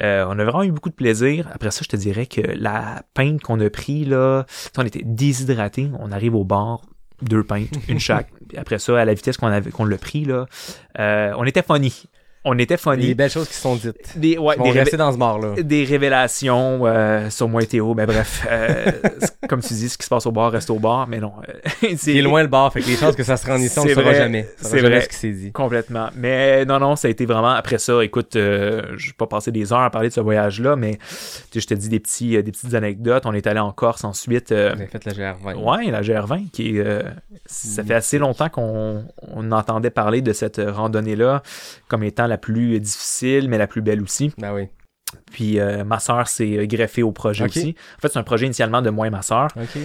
Euh, 0.03 0.25
on 0.29 0.37
a 0.37 0.43
vraiment 0.43 0.61
eu 0.61 0.71
beaucoup 0.71 0.91
de 0.91 0.93
plaisir. 0.95 1.47
Après 1.55 1.71
ça, 1.71 1.79
je 1.83 1.89
te 1.89 1.95
dirais 1.95 2.27
que 2.27 2.41
la 2.55 3.01
pinte 3.15 3.41
qu'on 3.41 3.59
a 3.61 3.69
pris 3.71 4.05
là, 4.05 4.45
on 4.77 4.85
était 4.85 5.01
déshydraté. 5.03 5.89
On 5.99 6.11
arrive 6.11 6.35
au 6.35 6.43
bar, 6.43 6.81
deux 7.21 7.43
pintes, 7.43 7.69
une 7.87 7.99
chaque. 7.99 8.29
Puis 8.47 8.57
après 8.57 8.79
ça, 8.79 8.99
à 8.99 9.05
la 9.05 9.13
vitesse 9.13 9.37
qu'on 9.37 9.47
avait, 9.47 9.71
qu'on 9.71 9.85
l'a 9.85 9.97
pris 9.97 10.25
là, 10.25 10.45
euh, 10.99 11.33
on 11.37 11.45
était 11.45 11.63
funny. 11.63 12.03
On 12.45 12.57
était 12.59 12.77
funny. 12.77 13.13
belles 13.15 13.29
choses 13.31 13.47
qui 13.49 13.55
sont 13.55 13.75
dites. 13.75 13.95
Des, 14.17 14.37
ouais, 14.37 14.55
des, 14.57 14.71
révé- 14.71 14.95
dans 14.95 15.11
ce 15.11 15.17
bar-là. 15.17 15.61
des 15.61 15.83
révélations 15.83 16.81
euh, 16.85 17.29
sur 17.29 17.49
moi 17.49 17.63
et 17.63 17.65
Théo. 17.65 17.93
Mais 17.95 18.05
bref, 18.05 18.45
euh, 18.49 18.91
comme 19.49 19.61
tu 19.61 19.73
dis, 19.73 19.89
ce 19.89 19.97
qui 19.97 20.03
se 20.05 20.09
passe 20.09 20.25
au 20.27 20.31
bar 20.31 20.51
reste 20.51 20.69
au 20.69 20.79
bar, 20.79 21.07
mais 21.07 21.19
non. 21.19 21.33
euh, 21.83 21.87
C'est 21.97 22.21
loin 22.21 22.41
le 22.43 22.47
bar, 22.47 22.71
fait 22.71 22.81
que 22.81 22.87
les 22.87 22.95
chances 22.95 23.15
que 23.15 23.23
ça 23.23 23.35
se 23.35 23.45
rende 23.47 23.61
ici, 23.61 23.77
on 23.79 23.85
ne 23.85 23.93
saura 23.93 24.13
jamais. 24.13 24.47
On 24.63 24.67
c'est 24.67 24.79
vrai. 24.81 25.01
ce 25.01 25.09
qui 25.09 25.15
s'est 25.15 25.31
dit. 25.31 25.51
Complètement. 25.51 26.09
Mais 26.15 26.65
non, 26.65 26.79
non, 26.79 26.95
ça 26.95 27.07
a 27.07 27.11
été 27.11 27.25
vraiment 27.25 27.49
après 27.51 27.79
ça. 27.79 28.03
Écoute, 28.03 28.35
euh, 28.35 28.83
je 28.95 29.07
vais 29.07 29.13
pas 29.17 29.27
passer 29.27 29.51
des 29.51 29.73
heures 29.73 29.79
à 29.81 29.89
parler 29.89 30.09
de 30.09 30.13
ce 30.13 30.21
voyage-là, 30.21 30.75
mais 30.75 30.99
je 31.53 31.59
te 31.65 31.73
dis 31.73 31.89
des 31.89 31.99
petits, 31.99 32.31
des 32.41 32.51
petites 32.51 32.73
anecdotes. 32.75 33.25
On 33.25 33.33
est 33.33 33.47
allé 33.47 33.59
en 33.59 33.71
Corse 33.71 34.03
ensuite. 34.03 34.51
Vous 34.51 34.57
avez 34.57 34.87
fait 34.87 35.03
la 35.05 35.11
GR20. 35.33 35.55
Ouais, 35.55 35.91
la 35.91 36.01
GR20, 36.01 36.51
qui 36.51 36.77
est, 36.77 37.03
ça 37.47 37.83
fait 37.83 37.95
assez 37.95 38.19
longtemps 38.19 38.49
qu'on 38.49 39.03
on 39.33 39.51
entendait 39.51 39.89
parler 39.89 40.21
de 40.21 40.31
cette 40.33 40.61
randonnée-là 40.63 41.41
comme 41.87 42.03
étant 42.03 42.27
la 42.27 42.34
plus 42.37 42.79
difficile, 42.79 43.49
mais 43.49 43.57
la 43.57 43.67
plus 43.67 43.81
belle 43.81 44.01
aussi. 44.01 44.33
Ben 44.37 44.53
oui. 44.53 44.67
Puis 45.31 45.59
euh, 45.59 45.83
ma 45.83 45.99
sœur 45.99 46.27
s'est 46.27 46.67
greffée 46.67 47.03
au 47.03 47.11
projet 47.11 47.45
aussi. 47.45 47.75
En 47.97 48.01
fait, 48.01 48.09
c'est 48.11 48.19
un 48.19 48.23
projet 48.23 48.45
initialement 48.45 48.81
de 48.81 48.89
moi 48.89 49.07
et 49.07 49.09
ma 49.09 49.21
sœur. 49.21 49.47
OK. 49.55 49.79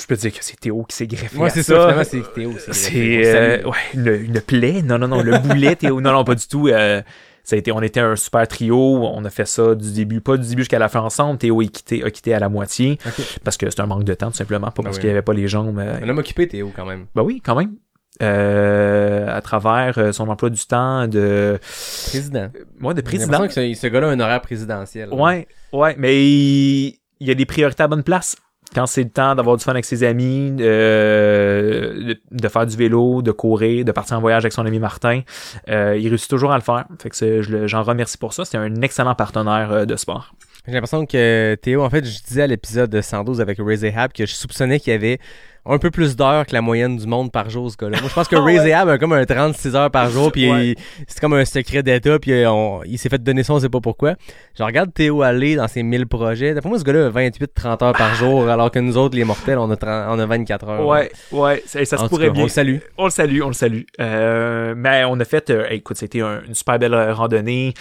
Je 0.00 0.06
peux 0.06 0.16
te 0.16 0.22
dire 0.22 0.32
que 0.32 0.38
c'est 0.42 0.58
Théo 0.58 0.84
qui 0.88 0.96
s'est 0.96 1.06
greffé. 1.06 1.40
À 1.42 1.50
c'est 1.50 1.62
ça. 1.62 1.74
Finalement, 1.80 2.04
c'est 2.04 2.32
Théo. 2.32 2.52
C'est 2.70 3.26
euh, 3.26 3.62
ouais, 3.64 3.76
une, 3.94 4.08
une 4.08 4.40
plaie. 4.40 4.80
Non, 4.82 4.98
non, 4.98 5.06
non, 5.06 5.22
le 5.22 5.38
boulet, 5.38 5.76
Théo. 5.76 6.00
Non, 6.00 6.12
non, 6.12 6.24
pas 6.24 6.34
du 6.34 6.46
tout. 6.48 6.68
euh, 6.68 7.02
ça 7.44 7.56
a 7.56 7.58
été, 7.58 7.72
on 7.72 7.82
était 7.82 8.00
un 8.00 8.16
super 8.16 8.48
trio. 8.48 8.76
On 8.78 9.22
a 9.26 9.30
fait 9.30 9.44
ça 9.46 9.74
du 9.74 9.92
début, 9.92 10.20
pas 10.22 10.38
du 10.38 10.48
début 10.48 10.62
jusqu'à 10.62 10.78
la 10.78 10.88
fin 10.88 11.00
ensemble. 11.00 11.38
Théo 11.38 11.60
a 11.60 11.64
quitté, 11.66 12.02
a 12.04 12.10
quitté 12.10 12.32
à 12.32 12.38
la 12.38 12.48
moitié 12.48 12.98
parce 13.44 13.56
que 13.58 13.68
c'est 13.68 13.80
un 13.80 13.86
manque 13.86 14.04
de 14.04 14.14
temps, 14.14 14.30
tout 14.30 14.36
simplement. 14.36 14.68
Pas 14.68 14.74
Ah 14.78 14.82
parce 14.84 14.96
oui. 14.96 15.00
qu'il 15.02 15.08
n'y 15.08 15.12
avait 15.12 15.22
pas 15.22 15.34
les 15.34 15.46
jambes. 15.46 15.78
euh, 15.78 15.98
Un 16.02 16.08
homme 16.08 16.18
occupé, 16.18 16.48
Théo, 16.48 16.72
quand 16.74 16.86
même. 16.86 17.06
Ben 17.14 17.22
oui, 17.22 17.42
quand 17.44 17.54
même. 17.54 17.74
Euh, 18.20 19.26
à 19.34 19.40
travers 19.40 19.98
euh, 19.98 20.12
son 20.12 20.28
emploi 20.28 20.50
du 20.50 20.64
temps 20.66 21.08
de, 21.08 21.58
Président. 22.06 22.50
ouais, 22.82 22.94
de 22.94 23.00
président. 23.00 23.48
que 23.48 23.52
ce, 23.52 23.86
gars-là 23.86 24.08
a 24.08 24.10
un 24.10 24.20
horaire 24.20 24.42
présidentiel. 24.42 25.08
là. 25.08 25.16
Ouais, 25.16 25.48
ouais, 25.72 25.94
mais 25.98 26.22
il, 26.22 26.98
il 27.22 27.28
y 27.28 27.30
a 27.30 27.34
des 27.34 27.46
priorités 27.46 27.82
à 27.82 27.88
bonne 27.88 28.02
place. 28.02 28.36
Quand 28.74 28.86
c'est 28.86 29.04
le 29.04 29.10
temps 29.10 29.34
d'avoir 29.34 29.56
du 29.56 29.64
fun 29.64 29.72
avec 29.72 29.84
ses 29.84 30.02
amis, 30.02 30.56
euh, 30.60 32.14
de, 32.30 32.48
faire 32.48 32.66
du 32.66 32.76
vélo, 32.76 33.22
de 33.22 33.30
courir, 33.30 33.84
de 33.84 33.92
partir 33.92 34.16
en 34.16 34.20
voyage 34.20 34.44
avec 34.44 34.52
son 34.52 34.64
ami 34.64 34.78
Martin, 34.78 35.20
euh, 35.68 35.96
il 35.98 36.08
réussit 36.08 36.30
toujours 36.30 36.52
à 36.52 36.56
le 36.56 36.62
faire. 36.62 36.86
Fait 36.98 37.10
que 37.10 37.66
j'en 37.66 37.82
remercie 37.82 38.16
pour 38.16 38.32
ça. 38.32 38.44
C'est 38.44 38.56
un 38.56 38.80
excellent 38.80 39.14
partenaire 39.14 39.70
euh, 39.72 39.84
de 39.84 39.94
sport. 39.96 40.34
J'ai 40.66 40.72
l'impression 40.72 41.04
que 41.06 41.54
Théo, 41.56 41.82
en 41.82 41.90
fait, 41.90 42.04
je 42.04 42.22
disais 42.22 42.42
à 42.42 42.46
l'épisode 42.46 42.98
112 42.98 43.40
avec 43.40 43.58
Ray 43.60 43.78
Zahab 43.78 44.12
que 44.12 44.24
je 44.26 44.34
soupçonnais 44.34 44.80
qu'il 44.80 44.92
y 44.92 44.96
avait 44.96 45.18
un 45.64 45.78
peu 45.78 45.90
plus 45.90 46.16
d'heures 46.16 46.44
que 46.46 46.52
la 46.52 46.60
moyenne 46.60 46.96
du 46.96 47.06
monde 47.06 47.30
par 47.30 47.48
jour, 47.48 47.70
ce 47.70 47.76
gars-là. 47.76 47.98
Moi, 48.00 48.08
je 48.08 48.14
pense 48.14 48.26
que 48.28 48.34
Ray 48.44 48.56
Zahab 48.58 48.88
a 48.88 48.98
comme 48.98 49.12
un 49.12 49.24
36 49.24 49.76
heures 49.76 49.90
par 49.90 50.10
jour, 50.10 50.32
puis 50.32 50.50
Ouais. 50.50 50.74
c'est 51.06 51.20
comme 51.20 51.34
un 51.34 51.44
secret 51.44 51.82
d'état, 51.82 52.18
puis 52.18 52.32
euh, 52.32 52.50
on- 52.50 52.82
il 52.84 52.98
s'est 52.98 53.08
fait 53.08 53.22
donner 53.22 53.42
ça, 53.44 53.52
on 53.54 53.60
sait 53.60 53.68
pas 53.68 53.80
pourquoi. 53.80 54.14
Je 54.58 54.62
regarde 54.64 54.92
Théo 54.92 55.22
aller 55.22 55.54
dans 55.56 55.68
ses 55.68 55.82
1000 55.84 56.06
projets. 56.06 56.52
D'après 56.54 56.68
moi, 56.68 56.78
ce 56.78 56.84
gars-là 56.84 57.06
a 57.06 57.10
28-30 57.10 57.82
heures 57.84 57.92
par 57.92 58.14
jour, 58.16 58.48
alors 58.48 58.70
que 58.70 58.78
nous 58.80 58.96
autres, 58.96 59.16
les 59.16 59.24
mortels, 59.24 59.58
on 59.58 59.70
a, 59.70 59.76
30 59.76 60.06
on 60.10 60.18
a 60.18 60.26
24 60.26 60.68
heures. 60.68 60.86
Ouais, 60.86 61.10
ouais, 61.30 61.62
ça, 61.66 61.84
ça 61.84 61.96
se 61.98 62.04
pourrait 62.06 62.26
cas, 62.26 62.32
bien. 62.32 62.42
On 62.42 62.46
le 62.46 62.50
salue. 62.50 62.76
On 62.98 63.04
le 63.04 63.10
salue, 63.10 63.40
on 63.42 63.48
le 63.48 63.52
salue. 63.54 63.82
Euh, 64.00 64.74
mais 64.76 65.04
on 65.06 65.18
a 65.20 65.24
fait, 65.24 65.48
euh, 65.50 65.66
écoute, 65.70 65.96
c'était 65.96 66.22
un- 66.22 66.42
une 66.46 66.54
super 66.54 66.78
belle 66.78 66.94
randonnée. 67.12 67.74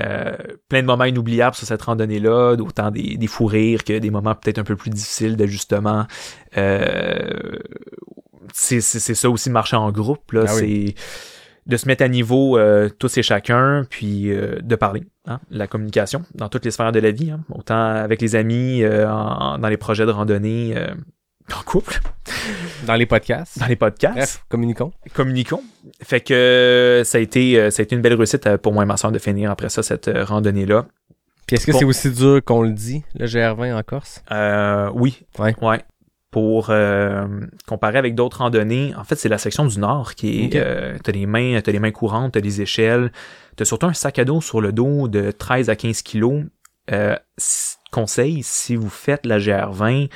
Euh, 0.00 0.36
plein 0.68 0.82
de 0.82 0.86
moments 0.86 1.04
inoubliables 1.04 1.54
sur 1.54 1.66
cette 1.66 1.82
randonnée-là, 1.82 2.54
autant 2.58 2.90
des, 2.90 3.16
des 3.16 3.26
fous 3.26 3.46
rires 3.46 3.84
que 3.84 3.98
des 3.98 4.10
moments 4.10 4.34
peut-être 4.34 4.58
un 4.58 4.64
peu 4.64 4.74
plus 4.76 4.90
difficiles 4.90 5.36
d'ajustement. 5.36 6.06
Euh, 6.56 7.58
c'est 8.52 8.80
ça 8.80 9.30
aussi 9.30 9.50
marcher 9.50 9.76
en 9.76 9.90
groupe, 9.92 10.32
là. 10.32 10.44
Ah 10.48 10.54
oui. 10.56 10.94
c'est 10.96 11.02
de 11.66 11.76
se 11.78 11.86
mettre 11.86 12.02
à 12.04 12.08
niveau 12.08 12.58
euh, 12.58 12.90
tous 12.90 13.16
et 13.16 13.22
chacun, 13.22 13.84
puis 13.88 14.30
euh, 14.30 14.58
de 14.62 14.76
parler. 14.76 15.04
Hein, 15.26 15.40
la 15.50 15.66
communication 15.66 16.22
dans 16.34 16.50
toutes 16.50 16.66
les 16.66 16.70
sphères 16.70 16.92
de 16.92 17.00
la 17.00 17.10
vie, 17.10 17.30
hein, 17.30 17.40
autant 17.48 17.86
avec 17.86 18.20
les 18.20 18.36
amis, 18.36 18.82
euh, 18.82 19.10
en- 19.10 19.58
dans 19.58 19.68
les 19.68 19.78
projets 19.78 20.04
de 20.04 20.10
randonnée, 20.10 20.74
euh, 20.76 20.88
en 21.58 21.62
couple, 21.62 22.00
Dans 22.86 22.94
les 22.94 23.06
podcasts. 23.06 23.58
dans 23.58 23.66
les 23.66 23.76
podcasts 23.76 24.16
Bref, 24.16 24.44
communiquons. 24.48 24.92
communiquons. 25.14 25.62
Fait 26.02 26.20
que 26.20 26.34
euh, 26.34 27.04
ça 27.04 27.18
a 27.18 27.20
été 27.20 27.58
euh, 27.58 27.70
ça 27.70 27.80
a 27.80 27.84
été 27.84 27.94
une 27.96 28.02
belle 28.02 28.14
réussite 28.14 28.46
euh, 28.46 28.58
pour 28.58 28.72
moi 28.72 28.82
et 28.84 28.86
ma 28.86 28.96
soeur 28.96 29.12
de 29.12 29.18
finir 29.18 29.50
après 29.50 29.68
ça 29.68 29.82
cette 29.82 30.08
euh, 30.08 30.24
randonnée 30.24 30.66
là. 30.66 30.86
Puis 31.46 31.56
est-ce 31.56 31.66
que 31.66 31.72
Bon. 31.72 31.78
c'est 31.78 31.84
aussi 31.84 32.10
dur 32.10 32.40
qu'on 32.44 32.62
le 32.62 32.70
dit, 32.72 33.04
le 33.18 33.26
GR20 33.26 33.74
en 33.78 33.82
Corse? 33.82 34.22
Euh, 34.32 34.90
oui. 34.94 35.22
Ouais. 35.38 35.54
Ouais. 35.60 35.80
Pour 36.30 36.70
euh, 36.70 37.26
comparer 37.68 37.98
avec 37.98 38.14
d'autres 38.16 38.38
randonnées, 38.38 38.92
en 38.96 39.04
fait, 39.04 39.14
c'est 39.16 39.28
la 39.28 39.38
section 39.38 39.66
du 39.66 39.78
nord 39.78 40.14
qui 40.16 40.42
est 40.42 40.46
Ok. 40.46 40.54
euh, 40.56 40.96
t'as 41.04 41.12
les 41.12 41.26
mains, 41.26 41.60
t'as 41.62 41.70
les 41.70 41.78
mains 41.78 41.92
courantes, 41.92 42.32
t'as 42.32 42.40
les 42.40 42.60
échelles, 42.62 43.12
t'as 43.56 43.64
surtout 43.66 43.86
un 43.86 43.92
sac 43.92 44.18
à 44.18 44.24
dos 44.24 44.40
sur 44.40 44.60
le 44.60 44.72
dos 44.72 45.06
de 45.06 45.30
13 45.30 45.68
à 45.70 45.76
15 45.76 46.02
kilos. 46.02 46.42
Conseil, 47.92 48.42
si 48.42 48.74
vous 48.74 48.88
faites 48.90 49.24
la 49.26 49.38
GR20, 49.38 50.08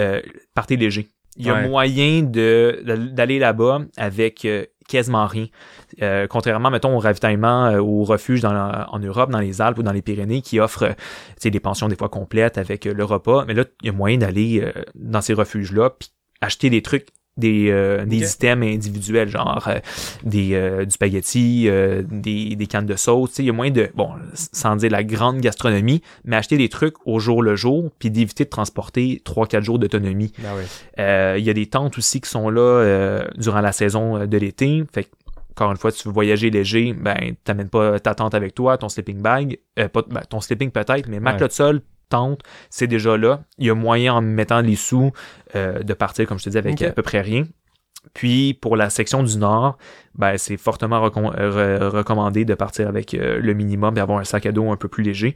euh, 0.00 0.20
partez 0.54 0.76
léger. 0.76 1.08
Il 1.36 1.46
y 1.46 1.50
a 1.50 1.54
Ouais. 1.54 1.68
moyen 1.68 2.22
de 2.22 2.82
d'aller 3.12 3.38
là-bas 3.38 3.80
avec 3.96 4.44
euh, 4.44 4.66
quasiment 4.88 5.26
rien. 5.26 5.46
Euh, 6.02 6.26
contrairement, 6.26 6.70
mettons, 6.70 6.94
au 6.94 6.98
ravitaillement 6.98 7.66
euh, 7.66 7.78
au 7.80 8.04
refuge 8.04 8.40
dans 8.42 8.52
la- 8.52 8.86
en 8.90 8.98
Europe, 8.98 9.30
dans 9.30 9.38
les 9.40 9.62
Alpes 9.62 9.78
ou 9.78 9.82
dans 9.82 9.92
les 9.92 10.02
Pyrénées, 10.02 10.42
qui 10.42 10.60
offrent 10.60 10.82
euh, 10.84 10.92
tu 10.92 11.42
sais, 11.44 11.50
des 11.50 11.60
pensions 11.60 11.88
des 11.88 11.96
fois 11.96 12.08
complètes 12.10 12.58
avec 12.58 12.86
euh, 12.86 12.92
le 12.92 13.04
repas. 13.04 13.44
Mais 13.46 13.54
là, 13.54 13.64
il 13.82 13.86
y 13.86 13.88
a 13.88 13.92
moyen 13.92 14.18
d'aller 14.18 14.60
euh, 14.62 14.72
dans 14.94 15.22
ces 15.22 15.32
refuges-là 15.32 15.90
puis 15.98 16.10
acheter 16.42 16.68
des 16.68 16.82
trucs, 16.82 17.08
des, 17.36 17.70
euh, 17.70 18.04
des 18.04 18.32
items 18.34 18.74
individuels, 18.74 19.28
genre 19.28 19.64
euh, 19.68 19.78
des 20.22 20.54
euh, 20.54 20.84
du 20.84 20.90
spaghetti, 20.90 21.64
euh, 21.66 22.02
des, 22.06 22.56
des 22.56 22.66
cannes 22.66 22.86
de 22.86 22.96
sauce. 22.96 23.30
Tu 23.30 23.36
sais, 23.36 23.42
Il 23.42 23.46
y 23.46 23.50
a 23.50 23.52
moyen 23.52 23.72
de, 23.72 23.90
bon, 23.94 24.10
sans 24.34 24.76
dire 24.76 24.90
la 24.90 25.02
grande 25.02 25.40
gastronomie, 25.40 26.02
mais 26.24 26.36
acheter 26.36 26.58
des 26.58 26.68
trucs 26.68 26.94
au 27.06 27.18
jour 27.18 27.42
le 27.42 27.56
jour, 27.56 27.90
puis 27.98 28.10
d'éviter 28.10 28.44
de 28.44 28.50
transporter 28.50 29.22
3-4 29.24 29.62
jours 29.62 29.78
d'autonomie. 29.78 30.32
Ben 30.38 30.50
oui. 30.56 30.64
Euh, 30.98 31.36
Il 31.38 31.44
y 31.44 31.50
a 31.50 31.54
des 31.54 31.66
tentes 31.66 31.96
aussi 31.96 32.20
qui 32.20 32.28
sont 32.28 32.50
là 32.50 32.60
euh, 32.60 33.24
durant 33.36 33.60
la 33.60 33.72
saison 33.72 34.26
de 34.26 34.36
l'été. 34.36 34.84
Fait 34.92 35.04
que, 35.04 35.10
encore 35.52 35.70
une 35.70 35.76
fois, 35.76 35.92
tu 35.92 36.08
veux 36.08 36.14
voyager 36.14 36.50
léger, 36.50 36.94
ben, 36.94 37.34
t'amènes 37.44 37.68
pas 37.68 38.00
ta 38.00 38.14
tente 38.14 38.34
avec 38.34 38.54
toi, 38.54 38.78
ton 38.78 38.88
sleeping 38.88 39.20
bag, 39.20 39.58
euh, 39.78 39.88
pas, 39.88 40.02
ben, 40.08 40.22
ton 40.28 40.40
sleeping 40.40 40.70
peut-être, 40.70 41.08
mais 41.08 41.20
matelas 41.20 41.48
de 41.48 41.52
sol, 41.52 41.82
tente, 42.12 42.40
c'est 42.70 42.86
déjà 42.86 43.16
là. 43.16 43.42
Il 43.58 43.66
y 43.66 43.70
a 43.70 43.74
moyen, 43.74 44.14
en 44.14 44.22
mettant 44.22 44.60
les 44.60 44.76
sous, 44.76 45.10
euh, 45.56 45.82
de 45.82 45.94
partir, 45.94 46.26
comme 46.26 46.38
je 46.38 46.44
te 46.44 46.50
dis, 46.50 46.58
avec 46.58 46.80
à 46.82 46.90
peu 46.92 47.02
près 47.02 47.20
rien. 47.20 47.44
Puis, 48.14 48.54
pour 48.54 48.76
la 48.76 48.90
section 48.90 49.22
du 49.22 49.36
Nord, 49.38 49.78
ben, 50.16 50.36
c'est 50.36 50.56
fortement 50.56 51.00
recom- 51.06 51.32
euh, 51.38 51.78
re- 51.88 51.96
recommandé 51.98 52.44
de 52.44 52.54
partir 52.54 52.88
avec 52.88 53.14
euh, 53.14 53.38
le 53.40 53.54
minimum 53.54 53.96
et 53.96 54.00
avoir 54.00 54.18
un 54.18 54.24
sac 54.24 54.44
à 54.46 54.52
dos 54.52 54.70
un 54.70 54.76
peu 54.76 54.88
plus 54.88 55.04
léger. 55.04 55.34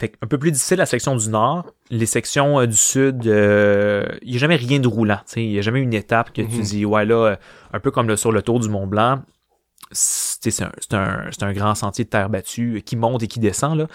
Fait 0.00 0.12
un 0.22 0.26
peu 0.26 0.38
plus 0.38 0.50
difficile 0.50 0.78
la 0.78 0.86
section 0.86 1.14
du 1.14 1.28
nord. 1.28 1.66
Les 1.90 2.06
sections 2.06 2.58
euh, 2.60 2.66
du 2.66 2.76
sud, 2.76 3.26
euh, 3.28 4.04
il 4.22 4.30
n'y 4.32 4.36
a 4.36 4.40
jamais 4.40 4.56
rien 4.56 4.80
de 4.80 4.88
roulant. 4.88 5.20
Il 5.36 5.48
n'y 5.48 5.58
a 5.58 5.62
jamais 5.62 5.80
une 5.80 5.94
étape 5.94 6.32
que 6.32 6.42
tu 6.42 6.56
Mhm. 6.56 6.62
dis, 6.62 6.84
ouais, 6.84 7.04
là, 7.06 7.36
un 7.72 7.78
peu 7.80 7.92
comme 7.92 8.08
le, 8.08 8.16
sur 8.16 8.32
le 8.32 8.42
tour 8.42 8.58
du 8.58 8.68
Mont 8.68 8.88
Blanc, 8.88 9.22
c'est 9.92 10.50
un, 10.92 11.52
grand 11.52 11.74
sentier 11.76 12.04
de 12.04 12.10
terre 12.10 12.28
battue 12.28 12.82
qui 12.84 12.96
monte 12.96 13.22
et 13.22 13.28
qui 13.28 13.38
descend 13.38 13.78
là, 13.78 13.86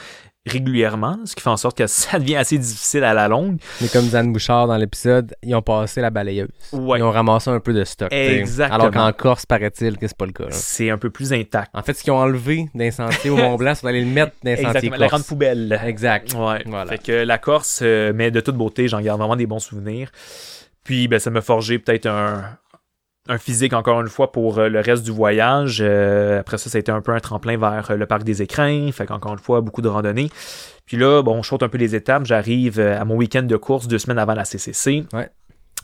régulièrement, 0.46 1.20
ce 1.26 1.36
qui 1.36 1.42
fait 1.42 1.50
en 1.50 1.58
sorte 1.58 1.78
que 1.78 1.88
ça 1.88 2.20
devient 2.20 2.38
assez 2.38 2.58
difficile 2.58 3.04
à 3.04 3.14
la 3.14 3.28
longue. 3.28 3.58
Mais 3.82 3.88
comme 3.88 4.08
Dan 4.08 4.32
Bouchard 4.32 4.68
dans 4.68 4.78
l'épisode, 4.78 5.36
ils 5.44 5.54
ont 5.56 5.62
passé 5.62 6.02
la 6.02 6.10
balayeuse. 6.10 6.50
Ouais. 6.74 7.00
Ils 7.00 7.04
ont 7.04 7.12
ramassé 7.12 7.50
un 7.50 7.60
peu 7.60 7.74
de 7.74 7.84
stock. 7.84 8.12
Exactement. 8.12 8.80
Alors 8.80 8.92
qu'en 8.92 9.12
Corse, 9.14 9.46
paraît-il 9.46 9.98
que 9.98 10.08
c'est 10.08 10.18
pas 10.18 10.26
le 10.26 10.32
cas. 10.32 10.46
C'est 10.52 10.90
un 10.90 10.98
peu 10.98 11.10
plus 11.10 11.34
intact. 11.34 11.72
En 11.74 11.84
fait, 11.84 11.94
ce 11.94 12.04
qu'ils 12.04 12.14
ont 12.14 12.18
enlevé 12.18 12.70
d'un 12.74 12.92
sentier 12.92 13.30
au 13.30 13.38
Mont 13.38 13.56
Blanc, 13.56 13.74
c'est 13.76 13.86
d'aller 13.86 14.02
le 14.02 14.08
mettre 14.08 14.34
d'un 14.44 14.56
sentier 14.56 14.68
Exactement, 14.68 14.98
la 14.98 15.08
grande 15.08 15.20
Corse. 15.22 15.28
poubelle. 15.28 15.80
Exact. 15.86 16.34
Ouais. 16.34 16.64
Voilà. 16.66 16.92
Fait 16.92 17.04
que 17.04 17.12
la 17.12 17.38
Corse, 17.38 17.80
euh, 17.82 18.12
mais 18.16 18.32
de 18.32 18.40
toute 18.40 18.56
beauté, 18.56 18.88
j'en 18.88 19.02
garde 19.02 19.20
vraiment 19.20 19.36
des 19.36 19.46
bons 19.48 19.60
souvenirs. 19.60 20.12
Puis, 20.84 21.08
ben, 21.08 21.20
ça 21.20 21.30
m'a 21.30 21.42
forgé 21.42 21.78
peut-être 21.78 22.08
un, 22.08 22.58
un 23.30 23.38
physique, 23.38 23.74
encore 23.74 24.02
une 24.02 24.08
fois, 24.08 24.32
pour 24.32 24.58
euh, 24.58 24.70
le 24.70 24.80
reste 24.80 25.04
du 25.04 25.12
voyage. 25.12 25.80
Euh, 25.82 26.40
après 26.40 26.58
ça, 26.58 26.70
ça 26.70 26.78
a 26.78 26.80
été 26.80 26.92
un 26.92 27.02
peu 27.02 27.14
un 27.14 27.20
tremplin 27.20 27.58
vers 27.58 27.92
euh, 27.92 27.96
le 27.96 28.06
parc 28.08 28.24
des 28.24 28.42
écrins. 28.42 28.92
Fait 28.92 29.06
qu'encore 29.06 29.34
une 29.34 29.40
fois, 29.40 29.62
beaucoup 29.62 29.84
de 29.84 29.88
randonnées. 29.88 30.32
Puis 30.86 30.98
là, 30.98 31.22
bon, 31.22 31.44
je 31.44 31.48
saute 31.48 31.62
un 31.62 31.70
peu 31.70 31.78
les 31.78 31.96
étapes. 31.96 32.26
J'arrive 32.26 32.80
à 32.80 33.06
mon 33.06 33.16
week-end 33.16 33.44
de 33.44 33.56
course 33.56 33.88
deux 33.88 34.00
semaines 34.00 34.18
avant 34.18 34.34
la 34.34 34.46
CCC. 34.46 35.06
Ouais. 35.14 35.30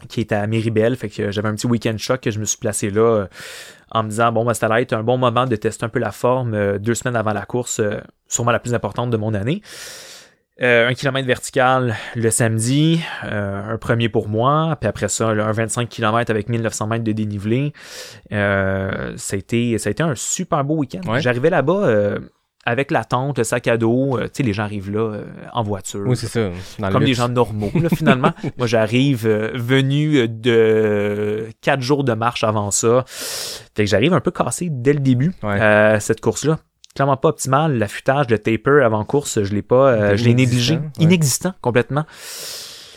Qui 0.10 0.22
est 0.22 0.32
à 0.32 0.46
Méribel. 0.48 0.96
Fait 0.96 1.08
que 1.08 1.32
j'avais 1.32 1.48
un 1.48 1.54
petit 1.54 1.68
week-end 1.68 1.96
choc 1.98 2.20
que 2.22 2.32
je 2.32 2.39
me 2.39 2.46
suis 2.46 2.58
placé 2.58 2.89
là 2.89 3.28
en 3.91 4.04
me 4.04 4.10
disant, 4.10 4.32
bon, 4.32 4.43
ben, 4.43 4.56
ça 4.56 4.66
allait 4.66 4.82
être 4.82 4.93
un 4.93 5.04
bon 5.04 5.18
moment 5.18 5.46
de 5.46 5.56
tester 5.56 5.86
un 5.86 5.89
peu 5.89 6.00
la 6.00 6.12
forme 6.12 6.80
deux 6.80 6.96
semaines 6.96 7.16
avant 7.16 7.32
la 7.32 7.46
course, 7.46 7.80
sûrement 8.28 8.52
la 8.52 8.60
plus 8.60 8.74
importante 8.74 9.12
de 9.12 9.18
mon 9.18 9.36
année. 9.36 9.62
Euh, 10.62 10.88
un 10.88 10.93
kilomètre 10.93 11.28
vertical 11.28 11.95
le 12.16 12.30
samedi, 12.32 13.01
euh, 13.26 13.74
un 13.74 13.78
premier 13.78 14.08
pour 14.08 14.30
moi, 14.30 14.78
puis 14.80 14.88
après 14.88 15.10
ça, 15.10 15.34
là, 15.34 15.45
un 15.47 15.51
25 15.51 15.89
km 15.89 16.32
avec 16.32 16.47
1900 16.47 16.88
mètres 16.88 17.03
de 17.03 17.12
dénivelé. 17.12 17.74
Euh, 18.32 19.14
ça, 19.18 19.36
a 19.36 19.38
été, 19.38 19.78
ça 19.78 19.89
a 19.89 19.91
été 19.91 20.01
un 20.01 20.16
super 20.16 20.64
beau 20.64 20.78
week-end. 20.78 21.01
Ouais. 21.12 21.20
J'arrivais 21.20 21.49
là-bas 21.49 21.86
euh, 21.88 22.20
avec 22.66 22.89
la 22.91 23.03
tente, 23.03 23.38
le 23.38 23.43
sac 23.43 23.68
à 23.68 23.76
dos, 23.78 24.18
euh, 24.18 24.24
tu 24.24 24.30
sais, 24.34 24.43
les 24.43 24.53
gens 24.53 24.64
arrivent 24.64 24.91
là 24.91 25.01
euh, 25.01 25.26
en 25.51 25.62
voiture. 25.62 26.03
Oui, 26.08 26.16
c'est 26.16 26.28
ça. 26.28 26.49
dans 26.80 26.89
comme 26.89 27.03
des 27.03 27.14
gens 27.14 27.28
normaux, 27.28 27.72
là, 27.76 27.89
finalement. 27.89 28.32
Moi, 28.58 28.66
j'arrive 28.68 29.28
venu 29.28 30.26
de 30.30 31.49
quatre 31.62 31.82
jours 31.82 32.06
de 32.06 32.14
marche 32.14 32.45
avant 32.45 32.72
ça. 32.72 33.03
Fait 33.08 33.84
que 33.84 33.89
j'arrive 33.89 34.14
un 34.14 34.22
peu 34.22 34.32
cassé 34.32 34.70
dès 34.72 34.93
le 34.93 34.99
début, 35.01 35.34
Ouais. 35.43 35.60
euh, 35.62 35.99
cette 35.99 36.22
course-là. 36.22 36.60
Clairement 36.96 37.18
pas 37.18 37.30
optimal. 37.30 37.78
L'affûtage, 37.78 38.30
le 38.30 38.39
taper 38.39 38.82
avant 38.84 39.04
course, 39.04 39.43
je 39.43 39.54
l'ai 39.54 39.62
pas, 39.62 39.89
euh, 39.91 40.18
je 40.18 40.24
l'ai 40.26 40.34
négligé. 40.34 40.76
Inexistant, 40.76 41.00
ouais. 41.00 41.04
Inexistant, 41.06 41.54
complètement. 41.62 42.06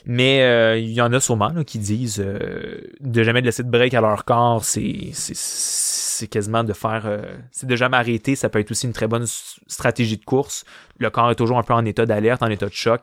Mais 0.06 0.42
euh, 0.42 0.78
il 0.78 0.90
y 0.92 1.02
en 1.02 1.12
a 1.12 1.20
sûrement 1.20 1.50
là, 1.50 1.64
qui 1.64 1.78
disent 1.78 2.22
euh, 2.24 2.80
de 3.00 3.22
jamais 3.22 3.40
de 3.42 3.46
laisser 3.46 3.62
de 3.62 3.68
break 3.70 3.92
à 3.92 4.00
leur 4.00 4.24
corps, 4.24 4.64
c'est 4.64 5.10
c'est- 5.12 5.34
c'est 5.36 6.26
quasiment 6.28 6.64
de 6.64 6.72
faire, 6.72 7.02
euh, 7.04 7.22
c'est 7.52 7.66
de 7.68 7.76
jamais 7.76 7.96
arrêter. 7.96 8.34
Ça 8.34 8.48
peut 8.48 8.58
être 8.58 8.70
aussi 8.72 8.86
une 8.86 8.92
très 8.92 9.06
bonne 9.06 9.26
stratégie 9.68 10.16
de 10.16 10.24
course. 10.24 10.64
Le 10.98 11.10
corps 11.10 11.30
est 11.30 11.36
toujours 11.36 11.58
un 11.58 11.62
peu 11.62 11.74
en 11.74 11.84
état 11.84 12.06
d'alerte, 12.06 12.42
en 12.42 12.48
état 12.48 12.66
de 12.66 12.72
choc. 12.72 13.02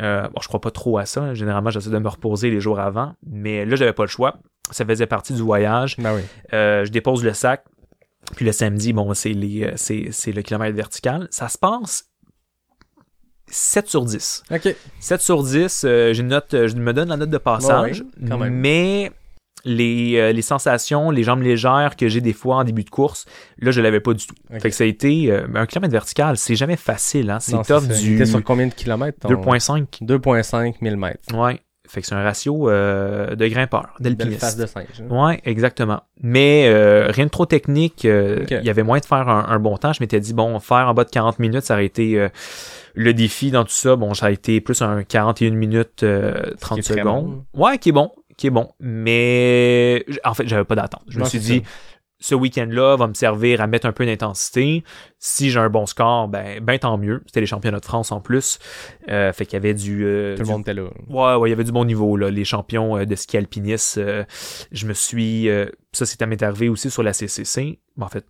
Euh, 0.00 0.22
bon, 0.28 0.40
je 0.40 0.46
crois 0.48 0.60
pas 0.60 0.70
trop 0.70 0.98
à 0.98 1.06
ça. 1.06 1.34
Généralement, 1.34 1.70
j'essaie 1.70 1.90
de 1.90 1.98
me 1.98 2.08
reposer 2.08 2.50
les 2.50 2.60
jours 2.60 2.78
avant, 2.78 3.14
mais 3.28 3.64
là, 3.64 3.74
j'avais 3.74 3.92
pas 3.92 4.04
le 4.04 4.08
choix. 4.08 4.34
Ça 4.70 4.84
faisait 4.84 5.06
partie 5.06 5.32
du 5.32 5.42
voyage. 5.42 5.96
Ben 5.98 6.14
oui. 6.14 6.20
Euh, 6.52 6.84
je 6.84 6.90
dépose 6.92 7.24
le 7.24 7.32
sac. 7.32 7.64
Puis 8.36 8.44
le 8.44 8.52
samedi, 8.52 8.92
bon, 8.92 9.12
c'est 9.14 9.32
les, 9.32 9.64
euh, 9.64 9.72
c'est, 9.76 10.08
c'est 10.10 10.32
le 10.32 10.42
kilomètre 10.42 10.74
vertical. 10.76 11.28
Ça 11.30 11.48
se 11.48 11.58
passe 11.58 12.08
7 13.48 13.88
sur 13.88 14.04
10. 14.04 14.44
OK. 14.50 14.74
7 15.00 15.20
sur 15.20 15.42
10, 15.42 15.84
euh, 15.84 16.12
j'ai 16.12 16.22
une 16.22 16.28
note, 16.28 16.54
euh, 16.54 16.68
je 16.68 16.74
me 16.76 16.92
donne 16.92 17.08
la 17.10 17.16
note 17.16 17.30
de 17.30 17.38
passage. 17.38 18.00
Ouais, 18.00 18.28
quand 18.28 18.38
même. 18.38 18.54
Mais 18.54 19.12
les, 19.64 20.16
euh, 20.16 20.32
les 20.32 20.40
sensations, 20.42 21.10
les 21.10 21.22
jambes 21.22 21.42
légères 21.42 21.94
que 21.96 22.08
j'ai 22.08 22.20
des 22.22 22.32
fois 22.32 22.56
en 22.56 22.64
début 22.64 22.82
de 22.84 22.90
course, 22.90 23.26
là, 23.58 23.70
je 23.70 23.80
l'avais 23.82 24.00
pas 24.00 24.14
du 24.14 24.26
tout. 24.26 24.34
Ok. 24.50 24.60
Fait 24.62 24.70
que 24.70 24.74
ça 24.74 24.84
a 24.84 24.86
été 24.86 25.30
euh, 25.30 25.46
un 25.54 25.66
kilomètre 25.66 25.92
vertical, 25.92 26.38
c'est 26.38 26.56
jamais 26.56 26.76
facile, 26.76 27.30
hein. 27.30 27.40
C'est 27.40 27.52
Non, 27.52 27.62
ça. 27.62 27.78
Il 28.00 28.16
du 28.16 28.26
sur 28.26 28.42
combien 28.42 28.66
de 28.68 28.74
kilomètres? 28.74 29.18
ton- 29.20 29.28
2.5. 29.28 29.98
2.5 30.00 30.76
000 30.80 30.96
mètres. 30.96 31.20
Ouais. 31.34 31.60
Fait 31.92 32.00
que 32.00 32.06
c'est 32.06 32.14
un 32.14 32.22
ratio 32.22 32.70
euh, 32.70 33.34
de 33.36 33.46
grimpeur, 33.48 33.88
d'alpiniste. 34.00 34.40
face 34.40 34.56
de 34.56 34.64
singe. 34.66 34.86
hein. 35.10 35.26
Ouais, 35.28 35.40
exactement. 35.44 36.02
Mais 36.22 36.64
euh, 36.68 37.08
rien 37.10 37.26
de 37.26 37.30
trop 37.30 37.44
technique. 37.46 38.04
euh, 38.06 38.44
Il 38.50 38.64
y 38.64 38.70
avait 38.70 38.82
moyen 38.82 39.00
de 39.00 39.04
faire 39.06 39.28
un, 39.28 39.46
un 39.48 39.58
bon 39.58 39.76
temps. 39.76 39.92
Je 39.92 39.98
m'étais 40.02 40.18
dit, 40.20 40.32
bon, 40.32 40.58
faire 40.58 40.88
en 40.88 40.94
bas 40.94 41.04
de 41.04 41.10
40 41.10 41.38
minutes, 41.38 41.62
ça 41.64 41.74
aurait 41.74 41.84
été 41.84 42.18
euh, 42.18 42.28
le 42.94 43.12
défi 43.12 43.50
dans 43.50 43.64
tout 43.64 43.70
ça. 43.72 43.96
Bon, 43.96 44.14
ça 44.14 44.26
a 44.26 44.30
été 44.30 44.60
plus 44.62 44.80
un 44.80 45.02
41 45.02 45.50
minutes 45.50 46.02
euh, 46.02 46.32
30 46.60 46.76
qui 46.76 46.80
est 46.80 46.94
très 46.94 47.00
secondes. 47.02 47.42
Ouais, 47.54 47.76
qui 47.78 47.90
est 47.90 47.92
bon, 47.92 48.10
qui 48.38 48.46
est 48.46 48.50
bon. 48.50 48.68
Mais 48.80 50.04
en 50.24 50.34
fait, 50.34 50.48
j'avais 50.48 50.64
pas 50.64 50.74
d'attente. 50.76 51.02
Je 51.08 51.18
me 51.18 51.24
suis 51.24 51.38
dit, 51.40 51.62
ce 52.22 52.34
week-end-là 52.34 52.96
va 52.96 53.08
me 53.08 53.14
servir 53.14 53.60
à 53.60 53.66
mettre 53.66 53.86
un 53.86 53.92
peu 53.92 54.06
d'intensité. 54.06 54.84
Si 55.18 55.50
j'ai 55.50 55.58
un 55.58 55.68
bon 55.68 55.86
score, 55.86 56.28
ben, 56.28 56.60
ben 56.62 56.78
tant 56.78 56.96
mieux. 56.96 57.22
C'était 57.26 57.40
les 57.40 57.46
championnats 57.46 57.80
de 57.80 57.84
France 57.84 58.12
en 58.12 58.20
plus. 58.20 58.58
Euh, 59.08 59.32
fait 59.32 59.44
qu'il 59.44 59.54
y 59.54 59.56
avait 59.56 59.74
du... 59.74 60.04
euh, 60.06 60.34
Tout 60.36 60.42
le 60.42 60.46
du 60.46 60.50
monde 60.52 60.60
était 60.62 60.74
là. 60.74 60.88
Ouais, 61.08 61.34
ouais, 61.34 61.48
il 61.48 61.50
y 61.50 61.52
avait 61.52 61.64
du 61.64 61.72
bon 61.72 61.84
niveau, 61.84 62.16
là. 62.16 62.30
Les 62.30 62.44
champions 62.44 62.96
euh, 62.96 63.04
de 63.04 63.14
ski 63.16 63.36
alpiniste, 63.36 63.98
euh, 63.98 64.24
je 64.70 64.86
me 64.86 64.94
suis. 64.94 65.48
euh, 65.48 65.66
ça, 65.92 66.06
c'était 66.06 66.26
m'est 66.26 66.42
arrivé 66.42 66.68
aussi 66.68 66.90
sur 66.90 67.02
la 67.02 67.12
CCC. 67.12 67.80
Bon, 67.96 68.06
en 68.06 68.08
fait, 68.08 68.24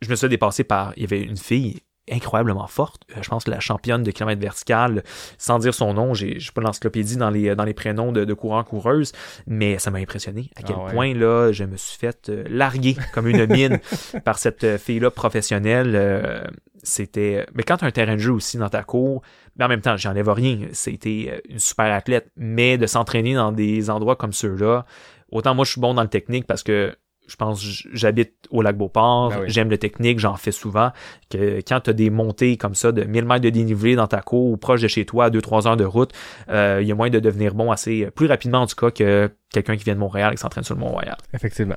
je 0.00 0.08
me 0.10 0.16
suis 0.16 0.28
dépassé 0.28 0.64
par. 0.64 0.92
Il 0.96 1.02
y 1.02 1.04
avait 1.04 1.22
une 1.22 1.36
fille 1.36 1.80
incroyablement 2.10 2.66
forte. 2.66 3.02
Euh, 3.16 3.20
je 3.22 3.28
pense 3.28 3.44
que 3.44 3.50
la 3.50 3.60
championne 3.60 4.02
de 4.02 4.10
kilomètre 4.10 4.40
vertical, 4.40 5.02
sans 5.38 5.58
dire 5.58 5.74
son 5.74 5.94
nom, 5.94 6.14
j'ai 6.14 6.38
pas 6.54 6.60
l'encyclopédie 6.60 7.16
dans 7.16 7.30
les, 7.30 7.54
dans 7.54 7.64
les 7.64 7.74
prénoms 7.74 8.12
de, 8.12 8.24
de 8.24 8.34
coureurs 8.34 8.64
coureuses, 8.64 9.12
mais 9.46 9.78
ça 9.78 9.90
m'a 9.90 9.98
impressionné 9.98 10.50
à 10.56 10.62
quel 10.62 10.76
Ah 10.78 10.84
ouais. 10.84 10.92
point 10.92 11.14
là, 11.14 11.52
je 11.52 11.64
me 11.64 11.76
suis 11.76 11.98
fait 11.98 12.28
euh, 12.28 12.44
larguer 12.48 12.96
comme 13.12 13.28
une 13.28 13.46
mine 13.46 13.80
par 14.24 14.38
cette 14.38 14.64
euh, 14.64 14.78
fille-là 14.78 15.10
professionnelle. 15.10 16.50
c'était. 16.82 17.46
Mais 17.54 17.62
quand 17.62 17.78
tu 17.78 17.84
as 17.84 17.88
un 17.88 17.92
terrain 17.92 18.14
de 18.14 18.20
jeu 18.20 18.32
aussi 18.32 18.58
dans 18.58 18.68
ta 18.68 18.82
cour, 18.82 19.22
mais 19.56 19.64
en 19.64 19.68
même 19.68 19.80
temps, 19.80 19.96
j'enlève 19.96 20.28
rien. 20.28 20.68
C'était 20.72 21.42
une 21.48 21.58
super 21.58 21.92
athlète. 21.92 22.30
Mais 22.36 22.76
de 22.78 22.86
s'entraîner 22.86 23.34
dans 23.34 23.52
des 23.52 23.88
endroits 23.90 24.16
comme 24.16 24.32
ceux-là, 24.32 24.84
autant 25.30 25.54
moi 25.54 25.64
je 25.64 25.72
suis 25.72 25.80
bon 25.80 25.94
dans 25.94 26.02
le 26.02 26.08
technique 26.08 26.46
parce 26.46 26.62
que 26.62 26.94
je 27.26 27.36
pense 27.36 27.64
j'habite 27.92 28.34
au 28.50 28.62
lac 28.62 28.76
Beauport, 28.76 29.30
Ben 29.30 29.40
oui. 29.40 29.46
j'aime 29.48 29.70
le 29.70 29.78
technique, 29.78 30.18
j'en 30.18 30.36
fais 30.36 30.52
souvent. 30.52 30.90
Que 31.30 31.60
quand 31.66 31.80
tu 31.80 31.90
as 31.90 31.92
des 31.92 32.10
montées 32.10 32.56
comme 32.56 32.74
ça 32.74 32.92
de 32.92 33.02
1000 33.04 33.24
mètres 33.24 33.40
de 33.40 33.50
dénivelé 33.50 33.96
dans 33.96 34.06
ta 34.06 34.20
cour 34.20 34.50
ou 34.50 34.56
proche 34.56 34.82
de 34.82 34.88
chez 34.88 35.04
toi, 35.04 35.26
à 35.26 35.30
2-3 35.30 35.66
heures 35.68 35.76
de 35.76 35.84
route, 35.84 36.12
euh, 36.50 36.78
il 36.82 36.88
y 36.88 36.92
a 36.92 36.94
moyen 36.94 37.12
de 37.12 37.20
devenir 37.20 37.54
bon 37.54 37.70
assez 37.70 38.10
plus 38.14 38.26
rapidement 38.26 38.60
en 38.62 38.66
tout 38.66 38.76
cas 38.76 38.90
que 38.90 39.30
quelqu'un 39.52 39.76
qui 39.76 39.84
vient 39.84 39.94
de 39.94 40.00
Montréal 40.00 40.32
et 40.32 40.36
qui 40.36 40.42
s'entraîne 40.42 40.64
sur 40.64 40.74
le 40.74 40.80
Mont-Royal. 40.80 41.16
Effectivement. 41.32 41.76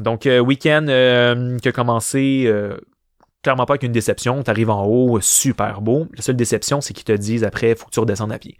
Donc, 0.00 0.26
euh, 0.26 0.38
week-end 0.38 0.86
euh, 0.88 1.56
qui 1.58 1.68
a 1.68 1.72
commencé 1.72 2.44
euh, 2.46 2.76
clairement 3.42 3.66
pas 3.66 3.74
avec 3.74 3.82
une 3.82 3.92
déception. 3.92 4.42
T'arrives 4.42 4.70
en 4.70 4.84
haut, 4.84 5.20
super 5.20 5.80
beau. 5.80 6.06
La 6.16 6.22
seule 6.22 6.36
déception, 6.36 6.80
c'est 6.80 6.94
qu'ils 6.94 7.04
te 7.04 7.12
disent 7.12 7.44
après, 7.44 7.74
faut 7.74 7.86
que 7.86 7.90
tu 7.90 8.00
redescendes 8.00 8.32
à 8.32 8.38
pied. 8.38 8.56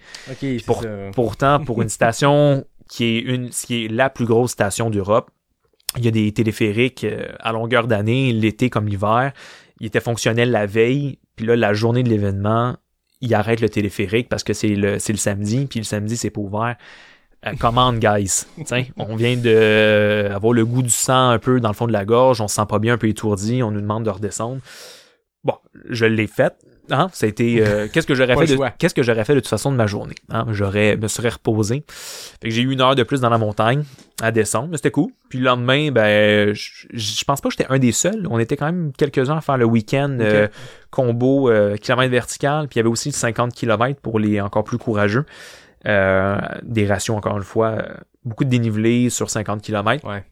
Pour-. 0.66 0.84
Pourtant, 1.14 1.62
pour 1.64 1.82
une 1.82 1.88
station 1.88 2.64
qui 2.88 3.04
est 3.04 3.20
une, 3.20 3.50
qui 3.50 3.84
est 3.84 3.88
la 3.88 4.10
plus 4.10 4.26
grosse 4.26 4.52
station 4.52 4.90
d'Europe, 4.90 5.30
il 5.96 6.04
y 6.04 6.08
a 6.08 6.10
des 6.10 6.32
téléphériques 6.32 7.04
euh, 7.04 7.28
à 7.40 7.52
longueur 7.52 7.86
d'année, 7.86 8.32
l'été 8.32 8.70
comme 8.70 8.86
l'hiver. 8.86 9.32
Il 9.80 9.86
était 9.86 10.00
fonctionnel 10.00 10.50
la 10.50 10.66
veille, 10.66 11.18
puis 11.36 11.46
là, 11.46 11.56
la 11.56 11.72
journée 11.72 12.02
de 12.02 12.08
l'événement, 12.08 12.76
il 13.20 13.34
arrête 13.34 13.60
le 13.60 13.68
téléphérique 13.68 14.28
parce 14.28 14.44
que 14.44 14.52
c'est 14.52 14.68
le, 14.68 14.94
le 14.94 15.16
samedi, 15.16 15.66
puis 15.66 15.80
le 15.80 15.84
samedi, 15.84 16.16
c'est 16.16 16.30
pas 16.30 16.40
ouvert. 16.40 16.76
Euh, 17.46 17.52
commande, 17.58 17.98
guys. 17.98 18.46
Tiens, 18.64 18.84
on 18.96 19.16
vient 19.16 19.36
de 19.36 19.42
euh, 19.46 20.34
avoir 20.34 20.52
le 20.52 20.64
goût 20.64 20.82
du 20.82 20.90
sang 20.90 21.30
un 21.30 21.38
peu 21.38 21.60
dans 21.60 21.68
le 21.68 21.74
fond 21.74 21.86
de 21.86 21.92
la 21.92 22.04
gorge, 22.04 22.40
on 22.40 22.48
se 22.48 22.56
sent 22.56 22.66
pas 22.68 22.78
bien, 22.78 22.94
un 22.94 22.98
peu 22.98 23.08
étourdi, 23.08 23.62
on 23.62 23.70
nous 23.70 23.80
demande 23.80 24.04
de 24.04 24.10
redescendre. 24.10 24.60
Bon, 25.42 25.54
je 25.90 26.06
l'ai 26.06 26.26
fait. 26.26 26.54
Hein? 26.90 27.08
Ça 27.12 27.26
a 27.26 27.28
été. 27.28 27.64
euh, 27.64 27.88
qu'est-ce 27.92 28.06
que 28.06 28.14
j'aurais 28.14 28.36
fait 28.36 28.46
de, 28.46 28.56
choix. 28.56 28.70
qu'est-ce 28.70 28.94
que 28.94 29.02
j'aurais 29.02 29.24
fait 29.24 29.34
de 29.34 29.40
toute 29.40 29.48
façon 29.48 29.72
de 29.72 29.76
ma 29.76 29.86
journée? 29.86 30.14
Hein? 30.30 30.46
J'aurais 30.50 30.96
me 30.96 31.08
serais 31.08 31.30
reposé. 31.30 31.84
Fait 31.88 32.48
que 32.48 32.54
j'ai 32.54 32.62
eu 32.62 32.70
une 32.70 32.80
heure 32.80 32.94
de 32.94 33.02
plus 33.02 33.20
dans 33.20 33.30
la 33.30 33.38
montagne 33.38 33.84
à 34.22 34.30
descendre, 34.30 34.68
mais 34.70 34.76
c'était 34.76 34.90
cool. 34.90 35.10
Puis 35.28 35.38
le 35.38 35.46
lendemain, 35.46 35.90
ben, 35.90 36.54
je, 36.54 37.24
pense 37.24 37.40
pas 37.40 37.48
que 37.48 37.54
j'étais 37.58 37.70
un 37.70 37.78
des 37.78 37.92
seuls. 37.92 38.26
On 38.30 38.38
était 38.38 38.56
quand 38.56 38.66
même 38.66 38.92
quelques-uns 38.96 39.36
à 39.36 39.40
faire 39.40 39.56
le 39.56 39.64
week-end 39.64 40.18
euh, 40.20 40.48
combo 40.90 41.50
euh, 41.50 41.76
kilomètre 41.76 42.12
vertical. 42.12 42.68
Puis 42.68 42.76
il 42.76 42.78
y 42.78 42.80
avait 42.80 42.90
aussi 42.90 43.08
le 43.08 43.14
50 43.14 43.52
km 43.52 44.00
pour 44.00 44.18
les 44.18 44.40
encore 44.40 44.64
plus 44.64 44.78
courageux. 44.78 45.24
Euh, 45.86 46.38
des 46.62 46.86
rations, 46.86 47.16
encore 47.16 47.36
une 47.36 47.42
fois, 47.42 47.84
beaucoup 48.24 48.44
de 48.44 48.50
dénivelé 48.50 49.10
sur 49.10 49.30
50 49.30 49.62
km. 49.62 50.06
Ouais. 50.08 50.24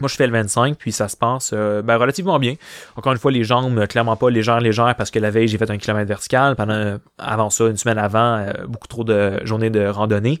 Moi, 0.00 0.08
je 0.08 0.16
fais 0.16 0.26
le 0.26 0.32
25, 0.32 0.76
puis 0.76 0.92
ça 0.92 1.08
se 1.08 1.16
passe 1.16 1.50
euh, 1.52 1.82
ben, 1.82 1.96
relativement 1.96 2.38
bien. 2.38 2.54
Encore 2.96 3.12
une 3.12 3.18
fois, 3.18 3.32
les 3.32 3.44
jambes, 3.44 3.78
euh, 3.78 3.86
clairement 3.86 4.16
pas 4.16 4.30
légères, 4.30 4.60
légères, 4.60 4.94
parce 4.96 5.10
que 5.10 5.18
la 5.18 5.30
veille, 5.30 5.48
j'ai 5.48 5.58
fait 5.58 5.70
un 5.70 5.78
kilomètre 5.78 6.08
vertical. 6.08 6.56
Pendant, 6.56 6.98
avant 7.18 7.50
ça, 7.50 7.66
une 7.66 7.76
semaine 7.76 7.98
avant, 7.98 8.38
euh, 8.38 8.52
beaucoup 8.66 8.88
trop 8.88 9.04
de 9.04 9.44
journées 9.44 9.70
de 9.70 9.86
randonnée. 9.86 10.38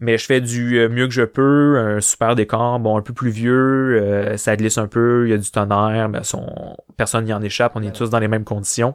Mais 0.00 0.16
je 0.16 0.24
fais 0.24 0.40
du 0.40 0.78
euh, 0.78 0.88
mieux 0.88 1.06
que 1.06 1.12
je 1.12 1.22
peux, 1.22 1.78
un 1.78 2.00
super 2.00 2.34
décor, 2.34 2.80
bon, 2.80 2.96
un 2.96 3.02
peu 3.02 3.12
pluvieux, 3.12 4.00
euh, 4.00 4.36
ça 4.38 4.56
glisse 4.56 4.78
un 4.78 4.86
peu, 4.86 5.26
il 5.26 5.30
y 5.30 5.34
a 5.34 5.36
du 5.36 5.50
tonnerre, 5.50 6.08
ben, 6.08 6.22
son, 6.22 6.74
personne 6.96 7.26
n'y 7.26 7.34
en 7.34 7.42
échappe, 7.42 7.72
on 7.74 7.82
est 7.82 7.94
tous 7.94 8.08
dans 8.08 8.18
les 8.18 8.26
mêmes 8.26 8.44
conditions. 8.44 8.94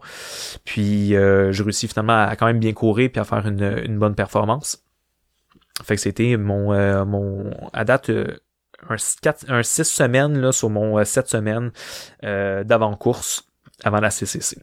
Puis 0.66 1.16
euh, 1.16 1.52
je 1.52 1.62
réussis 1.62 1.88
finalement 1.88 2.26
à 2.26 2.36
quand 2.36 2.48
même 2.48 2.60
bien 2.60 2.74
courir 2.74 3.12
puis 3.12 3.22
à 3.22 3.24
faire 3.24 3.46
une, 3.46 3.84
une 3.86 4.00
bonne 4.00 4.16
performance. 4.16 4.84
Fait 5.84 5.96
que 5.96 6.02
c'était 6.02 6.38
mon, 6.38 6.74
euh, 6.74 7.06
mon 7.06 7.52
à 7.74 7.84
date 7.84 8.10
euh, 8.10 8.38
un 8.90 8.96
4, 9.22 9.46
un 9.50 9.64
6 9.64 9.84
semaines 9.84 10.40
là, 10.40 10.52
sur 10.52 10.70
mon 10.70 11.04
7 11.04 11.28
semaines 11.28 11.72
euh, 12.24 12.64
d'avant-course 12.64 13.48
avant 13.84 14.00
la 14.00 14.10
CCC. 14.10 14.58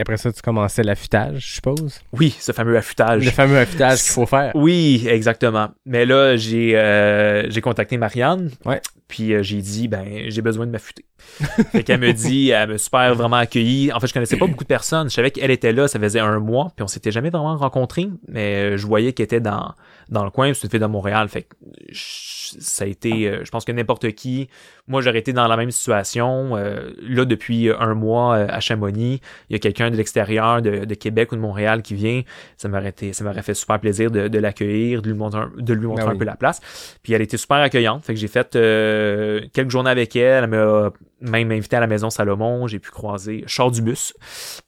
Après 0.00 0.16
ça, 0.16 0.32
tu 0.32 0.40
commençais 0.40 0.82
l'affûtage, 0.82 1.46
je 1.46 1.54
suppose? 1.54 2.00
Oui, 2.12 2.34
ce 2.40 2.52
fameux 2.52 2.76
affûtage. 2.76 3.24
Le 3.24 3.30
fameux 3.30 3.58
affûtage 3.58 4.02
qu'il 4.02 4.12
faut 4.12 4.24
faire. 4.24 4.52
Oui, 4.54 5.04
exactement. 5.06 5.68
Mais 5.84 6.06
là, 6.06 6.36
j'ai 6.36 6.78
euh, 6.78 7.50
j'ai 7.50 7.60
contacté 7.60 7.98
Marianne. 7.98 8.50
Ouais. 8.64 8.80
Puis 9.08 9.34
euh, 9.34 9.42
j'ai 9.42 9.60
dit, 9.60 9.88
ben, 9.88 10.06
j'ai 10.28 10.40
besoin 10.40 10.66
de 10.66 10.70
m'affûter. 10.70 11.04
fait 11.72 11.82
qu'elle 11.82 12.00
me 12.00 12.12
dit, 12.12 12.50
elle 12.50 12.70
me 12.70 12.76
super 12.78 13.14
vraiment 13.14 13.36
accueillie. 13.36 13.92
En 13.92 14.00
fait, 14.00 14.06
je 14.06 14.14
connaissais 14.14 14.36
pas 14.36 14.46
beaucoup 14.46 14.64
de 14.64 14.68
personnes. 14.68 15.08
Je 15.08 15.14
savais 15.14 15.30
qu'elle 15.30 15.50
était 15.50 15.72
là, 15.72 15.88
ça 15.88 15.98
faisait 15.98 16.20
un 16.20 16.38
mois, 16.38 16.70
puis 16.76 16.82
on 16.84 16.88
s'était 16.88 17.10
jamais 17.10 17.30
vraiment 17.30 17.56
rencontrés. 17.56 18.08
Mais 18.28 18.74
euh, 18.74 18.76
je 18.76 18.86
voyais 18.86 19.12
qu'elle 19.12 19.24
était 19.24 19.40
dans, 19.40 19.74
dans 20.08 20.24
le 20.24 20.30
coin, 20.30 20.46
une 20.48 20.54
fille 20.54 20.68
de 20.68 20.86
Montréal. 20.86 21.28
Fait 21.28 21.42
que 21.42 21.54
je- 21.90 22.32
ça 22.60 22.84
a 22.84 22.86
été, 22.86 23.28
euh, 23.28 23.40
je 23.44 23.50
pense 23.50 23.64
que 23.64 23.72
n'importe 23.72 24.12
qui, 24.12 24.48
moi 24.86 25.00
j'aurais 25.00 25.20
été 25.20 25.32
dans 25.32 25.48
la 25.48 25.56
même 25.56 25.70
situation. 25.70 26.56
Euh, 26.58 26.90
là, 27.00 27.24
depuis 27.24 27.70
un 27.70 27.94
mois 27.94 28.34
à 28.36 28.60
Chamonix, 28.60 29.20
il 29.48 29.52
y 29.54 29.56
a 29.56 29.58
quelqu'un 29.58 29.90
de 29.90 29.96
l'extérieur 29.96 30.60
de, 30.60 30.84
de 30.84 30.94
Québec 30.94 31.32
ou 31.32 31.36
de 31.36 31.40
Montréal 31.40 31.80
qui 31.80 31.94
vient. 31.94 32.22
Ça 32.58 32.68
m'aurait 32.68 32.90
été, 32.90 33.14
ça 33.14 33.24
m'aurait 33.24 33.42
fait 33.42 33.54
super 33.54 33.80
plaisir 33.80 34.10
de, 34.10 34.28
de 34.28 34.38
l'accueillir, 34.38 35.00
de 35.00 35.08
lui 35.08 35.16
montrer, 35.16 35.40
un- 35.40 35.52
de 35.56 35.72
lui 35.72 35.86
montrer 35.86 36.04
un 36.04 36.12
oui. 36.12 36.18
peu 36.18 36.24
la 36.26 36.36
place. 36.36 36.60
Puis 37.02 37.14
elle 37.14 37.22
était 37.22 37.38
super 37.38 37.56
accueillante. 37.58 38.04
Fait 38.04 38.12
que 38.12 38.20
j'ai 38.20 38.28
fait 38.28 38.54
euh, 38.54 39.40
quelques 39.54 39.70
journées 39.70 39.90
avec 39.90 40.14
elle. 40.14 40.44
Elle 40.44 40.50
m'a 40.50 40.90
même 41.20 41.50
invité 41.52 41.76
à 41.76 41.80
la 41.80 41.86
maison 41.86 42.10
Salomon. 42.10 42.66
J'ai 42.66 42.78
pu 42.78 42.90
croiser 42.90 43.44
Char 43.46 43.70
du 43.70 43.82
bus, 43.82 44.14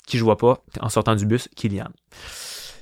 qui 0.06 0.18
je 0.18 0.24
vois 0.24 0.38
pas 0.38 0.62
en 0.80 0.88
sortant 0.88 1.16
du 1.16 1.26
bus, 1.26 1.48
Kylian. 1.56 1.88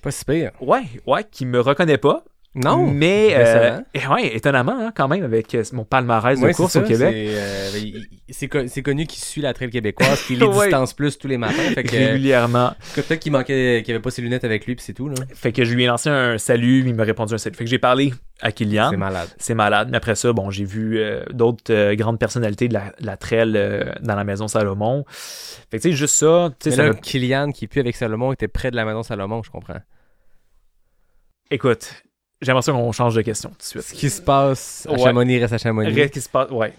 Pas 0.03 0.11
si 0.11 0.25
pire. 0.25 0.51
Ouais, 0.61 0.85
ouais, 1.07 1.25
qui 1.31 1.47
me 1.47 1.61
reconnaît 1.61 1.99
pas. 1.99 2.25
Non. 2.55 2.87
Mais, 2.87 3.29
décevant. 3.29 3.83
euh, 3.97 4.15
ouais, 4.15 4.37
étonnamment, 4.37 4.77
hein, 4.79 4.93
quand 4.95 5.09
même, 5.09 5.25
avec 5.25 5.55
euh, 5.55 5.65
mon 5.73 5.85
palmarès 5.87 6.39
de 6.39 6.45
Ouais, 6.45 6.53
course 6.53 6.77
au 6.77 6.83
Québec. 6.83 6.99
c'est, 7.15 7.35
euh, 7.35 7.71
ben, 7.73 7.79
il- 7.83 7.97
il- 8.29 8.35
C'est 8.35 8.49
co- 8.49 8.67
c'est 8.67 8.83
connu 8.83 9.07
qu'il 9.07 9.23
suit 9.23 9.41
la 9.41 9.55
trail 9.55 9.71
québécoise, 9.71 10.23
qu'il 10.27 10.39
les 10.39 10.45
Ouais. 10.47 10.67
distance 10.67 10.93
plus 10.93 11.19
tous 11.19 11.29
les 11.29 11.39
matins. 11.39 11.63
Fait 11.75 11.83
que, 11.83 11.97
Régulièrement. 11.97 12.73
peut-être 12.95 13.21
qu'il 13.21 13.33
manquait, 13.33 13.83
qu'il 13.85 13.95
avait 13.95 14.03
pas 14.03 14.11
ses 14.11 14.21
lunettes 14.21 14.45
avec 14.45 14.67
lui, 14.67 14.75
puis 14.75 14.85
c'est 14.85 14.93
tout. 14.93 15.09
Là. 15.09 15.15
Fait 15.35 15.53
que 15.53 15.65
je 15.65 15.75
lui 15.75 15.85
ai 15.85 15.87
lancé 15.87 16.11
un 16.11 16.37
salut, 16.37 16.85
il 16.87 16.95
m'a 16.95 17.05
répondu 17.05 17.33
un 17.33 17.39
salut. 17.39 17.57
Fait 17.57 17.65
que 17.65 17.71
j'ai 17.71 17.79
parlé 17.79 18.13
à 18.43 18.53
Kylian. 18.53 18.91
C'est 18.91 18.97
malade. 18.99 19.29
C'est 19.39 19.55
malade. 19.55 19.89
Mais 19.91 19.97
après 19.97 20.15
ça, 20.15 20.33
bon, 20.35 20.51
j'ai 20.51 20.65
vu 20.65 20.99
euh, 20.99 21.25
d'autres 21.33 21.95
grandes 21.95 22.19
personnalités 22.19 22.69
de 22.69 22.75
la, 22.75 22.93
la 23.01 23.17
trail 23.17 23.53
dans 24.03 24.15
la 24.15 24.25
maison 24.25 24.47
Salomon. 24.47 25.05
Fait 25.71 25.79
que 25.79 25.83
tu 25.85 25.91
sais, 25.91 25.97
juste 25.97 26.17
ça, 26.17 26.51
Mais 26.67 26.71
ça 26.71 26.83
là, 26.83 26.89
me- 26.91 26.95
Kylian, 26.95 27.51
qui 27.53 27.67
avec 27.77 27.97
Salomon, 27.97 28.31
était 28.33 28.49
près 28.49 28.71
de 28.71 28.77
la 28.77 28.85
maison 28.85 29.03
Salomon, 29.03 29.43
je 29.43 29.51
comprends. 29.51 29.81
Écoute, 31.51 32.03
j'ai 32.43 32.49
l'impression 32.49 32.75
qu'on 32.75 32.93
change 32.93 33.15
de 33.15 33.23
question 33.23 33.49
tout 33.51 33.57
de 33.59 33.63
suite. 33.63 33.83
Ce 33.83 33.95
qui 33.95 34.11
se 34.11 34.21
passe 34.21 34.87
à 34.91 34.93
Ouais. 34.93 34.99
Chamonix 34.99 35.39
reste 35.39 35.55
à 35.55 35.59
Chamonix. 35.59 35.95
Qu'est-ce 35.95 36.13
qui 36.13 36.21
se 36.21 36.29
passe? 36.29 36.51
Ouais. 36.51 36.73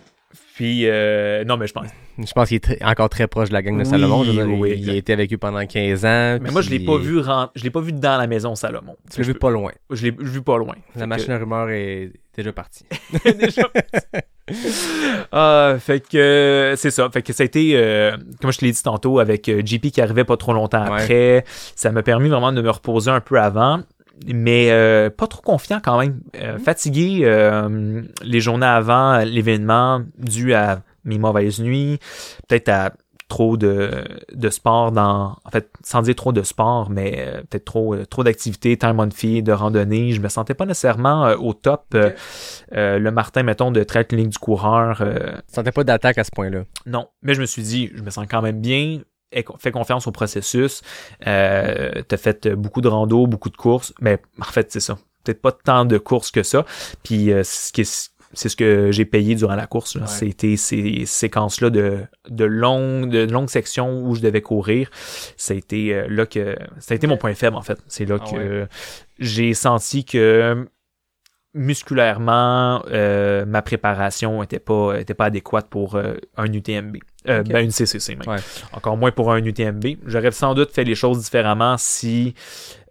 Puis, 0.56 0.82
euh, 0.88 1.44
non, 1.46 1.58
mais 1.58 1.66
je 1.66 1.74
pense. 1.74 1.88
Je 2.20 2.32
pense 2.32 2.48
qu'il 2.48 2.58
est 2.58 2.60
très- 2.60 2.84
encore 2.84 3.10
très 3.10 3.28
proche 3.28 3.50
de 3.50 3.54
la 3.54 3.64
gang 3.64 3.74
de 3.76 3.80
Oui, 3.84 3.86
Salomon. 3.88 4.24
Je 4.24 4.32
veux 4.32 4.46
dire, 4.46 4.56
oui, 4.60 4.74
il, 4.78 4.88
il 4.90 4.96
été 4.98 5.12
avec 5.14 5.34
eux 5.34 5.38
pendant 5.38 5.66
15 5.66 6.06
ans. 6.06 6.38
Mais 6.42 6.52
moi, 6.52 6.62
je 6.62 6.70
l'ai 6.70 6.80
pas 6.80 6.98
vu 6.98 7.22
je 7.56 7.64
l'ai 7.64 7.72
pas 7.72 7.82
vu 7.82 7.92
dans 7.92 8.18
la 8.20 8.28
maison 8.28 8.54
Salomon. 8.54 8.96
Tu 9.12 9.22
l'as 9.22 9.28
vu 9.28 9.34
pas 9.34 9.50
loin. 9.50 9.72
Je 9.90 10.04
l'ai 10.06 10.12
vu 10.12 10.42
pas 10.44 10.58
loin. 10.58 10.76
La 10.96 11.08
machine 11.08 11.32
à 11.32 11.40
rumeur 11.40 11.70
est 11.72 12.12
déjà 12.36 12.52
partie. 12.54 12.86
déjà. 13.40 13.64
Ah, 15.32 15.76
fait 15.80 16.02
que 16.08 16.18
euh, 16.18 16.76
c'est 16.76 16.92
ça. 16.92 17.10
Fait 17.12 17.22
que 17.22 17.34
ça 17.34 17.44
a 17.44 17.46
été, 17.46 17.72
euh, 17.76 18.16
comme 18.42 18.52
je 18.52 18.60
te 18.60 18.66
l'ai 18.66 18.72
dit 18.72 18.84
tantôt, 18.84 19.20
avec 19.20 19.50
JP 19.66 19.90
qui 19.92 20.02
arrivait 20.02 20.26
pas 20.26 20.38
trop 20.38 20.54
longtemps 20.54 20.84
Ouais. 20.92 21.02
après. 21.02 21.46
Ça 21.76 21.92
m'a 21.92 22.04
permis 22.04 22.30
vraiment 22.30 22.52
de 22.52 22.62
me 22.62 22.70
reposer 22.70 23.10
un 23.10 23.22
peu 23.22 23.40
avant. 23.40 23.82
Mais 24.28 24.70
euh, 24.72 25.10
pas 25.10 25.28
trop 25.28 25.42
confiant 25.42 25.80
quand 25.84 26.00
même. 26.00 26.22
Euh, 26.40 26.58
fatigué 26.60 27.22
euh, 27.24 28.02
les 28.24 28.40
journées 28.40 28.66
avant 28.66 29.20
l'événement 29.20 30.02
dû 30.18 30.54
à 30.54 30.82
mes 31.04 31.18
mauvaises 31.18 31.60
nuits, 31.60 32.00
peut-être 32.48 32.70
à 32.70 32.94
trop 33.30 33.58
de, 33.58 34.04
de 34.34 34.50
sport 34.50 34.92
dans 34.92 35.38
en 35.44 35.50
fait 35.50 35.68
sans 35.84 36.04
dire 36.04 36.14
trop 36.14 36.32
de 36.32 36.44
sport 36.44 36.92
mais 36.92 37.16
euh, 37.18 37.42
peut-être 37.50 37.66
trop 37.66 37.96
euh, 37.96 38.06
trop 38.06 38.24
d'activités 38.24 38.78
time 38.78 39.00
on 39.00 39.10
feed 39.10 39.46
de 39.46 39.52
randonnée 39.52 40.12
je 40.12 40.22
me 40.22 40.28
sentais 40.28 40.54
pas 40.54 40.68
nécessairement 40.68 41.26
euh, 41.26 41.36
au 41.38 41.54
top 41.54 41.96
le 42.72 43.10
Martin 43.10 43.42
mettons 43.42 43.72
de 43.72 43.82
trail 43.84 44.06
clinique 44.06 44.30
du 44.30 44.38
coureur 44.38 45.02
euh, 45.02 45.32
Tu 45.48 45.56
sentais 45.56 45.72
pas 45.72 45.84
d'attaque 45.84 46.20
à 46.20 46.24
ce 46.24 46.32
point-là? 46.32 46.64
non, 46.86 47.08
mais 47.24 47.34
je 47.34 47.42
me 47.42 47.46
suis 47.46 47.64
dit, 47.64 47.90
je 47.96 48.04
me 48.04 48.10
sens 48.10 48.28
quand 48.30 48.42
même 48.42 48.60
bien. 48.62 49.00
Fais 49.60 49.72
confiance 49.72 50.08
au 50.08 50.12
processus. 50.12 50.82
Euh, 51.28 52.02
T'as 52.08 52.18
fait 52.18 52.48
beaucoup 52.50 52.82
de 52.82 52.88
rando, 52.88 53.28
beaucoup 53.28 53.50
de 53.50 53.58
courses. 53.58 53.94
Mais 54.02 54.20
en 54.40 54.46
fait, 54.46 54.72
c'est 54.72 54.80
ça. 54.80 54.98
Peut-être 55.24 55.42
pas 55.42 55.52
tant 55.52 55.86
de 55.86 55.98
courses 55.98 56.32
que 56.32 56.44
ça. 56.44 56.66
Puis 57.04 57.32
euh, 57.32 57.44
c'est 57.44 57.68
ce 57.68 57.74
qui 57.74 57.82
est- 57.82 58.10
c'est 58.36 58.50
ce 58.50 58.56
que 58.56 58.92
j'ai 58.92 59.06
payé 59.06 59.36
durant 59.36 59.54
la 59.54 59.68
course. 59.68 59.96
C'était 60.08 60.58
ces 60.58 61.06
séquences-là 61.06 61.70
de, 61.70 62.00
de 62.30 62.46
longues 62.46 63.08
de 63.10 63.32
longues 63.32 63.50
sections 63.50 64.02
où 64.04 64.16
je 64.16 64.22
devais 64.22 64.42
courir. 64.42 64.90
Ça 65.38 65.54
a 65.54 65.58
été 65.58 65.94
euh, 65.94 66.08
là 66.10 66.26
que 66.26 66.56
ça 66.80 66.94
a 66.94 66.96
été 66.96 67.06
mon 67.06 67.18
point 67.18 67.36
faible 67.36 67.56
en 67.56 67.62
fait. 67.62 67.78
C'est 67.88 68.06
là 68.06 68.18
Ah 68.20 68.32
que 68.32 68.36
ouais. 68.62 68.68
j'ai 69.20 69.54
senti 69.54 70.04
que 70.04 70.68
musculairement 71.54 72.84
euh, 72.92 73.46
ma 73.46 73.62
préparation 73.62 74.42
était 74.44 74.60
pas 74.60 75.00
était 75.00 75.14
pas 75.14 75.26
adéquate 75.26 75.68
pour 75.70 75.96
euh, 75.96 76.16
un 76.38 76.52
UTMB. 76.52 76.98
Euh. 77.30 77.42
Ben 77.44 77.64
une 77.64 77.72
CCC 77.72 78.16
même. 78.16 78.28
Ouais. 78.28 78.42
Encore 78.74 78.98
moins 78.98 79.12
pour 79.12 79.32
un 79.32 79.44
UTMB. 79.44 79.86
J'aurais 80.06 80.32
sans 80.32 80.54
doute 80.56 80.72
fait 80.72 80.84
les 80.84 80.96
choses 80.96 81.20
différemment 81.24 81.76
si 81.78 82.34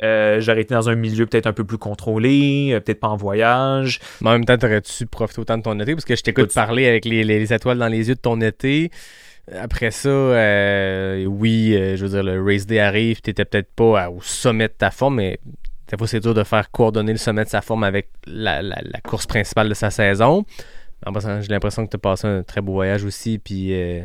j'aurais 0.00 0.62
été 0.62 0.74
dans 0.74 0.88
un 0.88 0.94
milieu 0.94 1.26
peut-être 1.26 1.46
un 1.46 1.52
peu 1.52 1.64
plus 1.64 1.78
contrôlé, 1.78 2.78
peut-être 2.84 3.00
pas 3.00 3.08
en 3.08 3.16
voyage. 3.16 4.00
Mais 4.20 4.30
en 4.30 4.32
même 4.32 4.44
temps, 4.44 4.56
t'aurais-tu 4.58 5.06
profité 5.06 5.40
autant 5.42 5.58
de 5.58 5.62
ton 5.62 5.78
été? 5.78 5.94
Parce 5.94 6.04
que 6.04 6.16
je 6.16 6.22
t'écoute 6.22 6.44
Écoute, 6.44 6.54
parler 6.54 6.88
avec 6.88 7.04
les, 7.04 7.24
les- 7.24 7.38
les 7.38 7.52
étoiles 7.52 7.78
dans 7.78 7.88
les 7.88 8.08
yeux 8.08 8.14
de 8.14 8.20
ton 8.20 8.40
été. 8.40 8.90
Après 9.60 9.90
ça, 9.90 10.08
euh, 10.08 11.24
oui, 11.26 11.74
euh, 11.76 11.96
je 11.96 12.06
veux 12.06 12.10
dire, 12.10 12.22
le 12.22 12.42
race 12.42 12.64
day 12.66 12.78
arrive, 12.78 13.20
t'étais 13.20 13.44
peut-être 13.44 13.72
pas 13.74 14.02
à- 14.04 14.10
au 14.10 14.20
sommet 14.22 14.68
de 14.68 14.72
ta 14.72 14.90
forme, 14.90 15.16
mais 15.16 15.38
des 15.92 15.98
fois, 15.98 16.06
c'est 16.08 16.20
dur 16.20 16.34
de 16.34 16.42
faire 16.42 16.70
coordonner 16.70 17.12
le 17.12 17.18
sommet 17.18 17.44
de 17.44 17.48
sa 17.50 17.60
forme 17.60 17.84
avec 17.84 18.08
la, 18.26 18.62
la- 18.62 18.80
la 18.82 19.00
course 19.00 19.26
principale 19.26 19.68
de 19.68 19.74
sa 19.74 19.90
saison. 19.90 20.44
En 21.06 21.12
passant, 21.12 21.40
j'ai 21.40 21.48
l'impression 21.48 21.84
que 21.84 21.90
t'as 21.90 21.98
passé 21.98 22.26
un 22.26 22.42
très 22.42 22.60
beau 22.60 22.72
voyage 22.72 23.04
aussi, 23.04 23.38
puis 23.38 23.74
euh, 23.74 24.02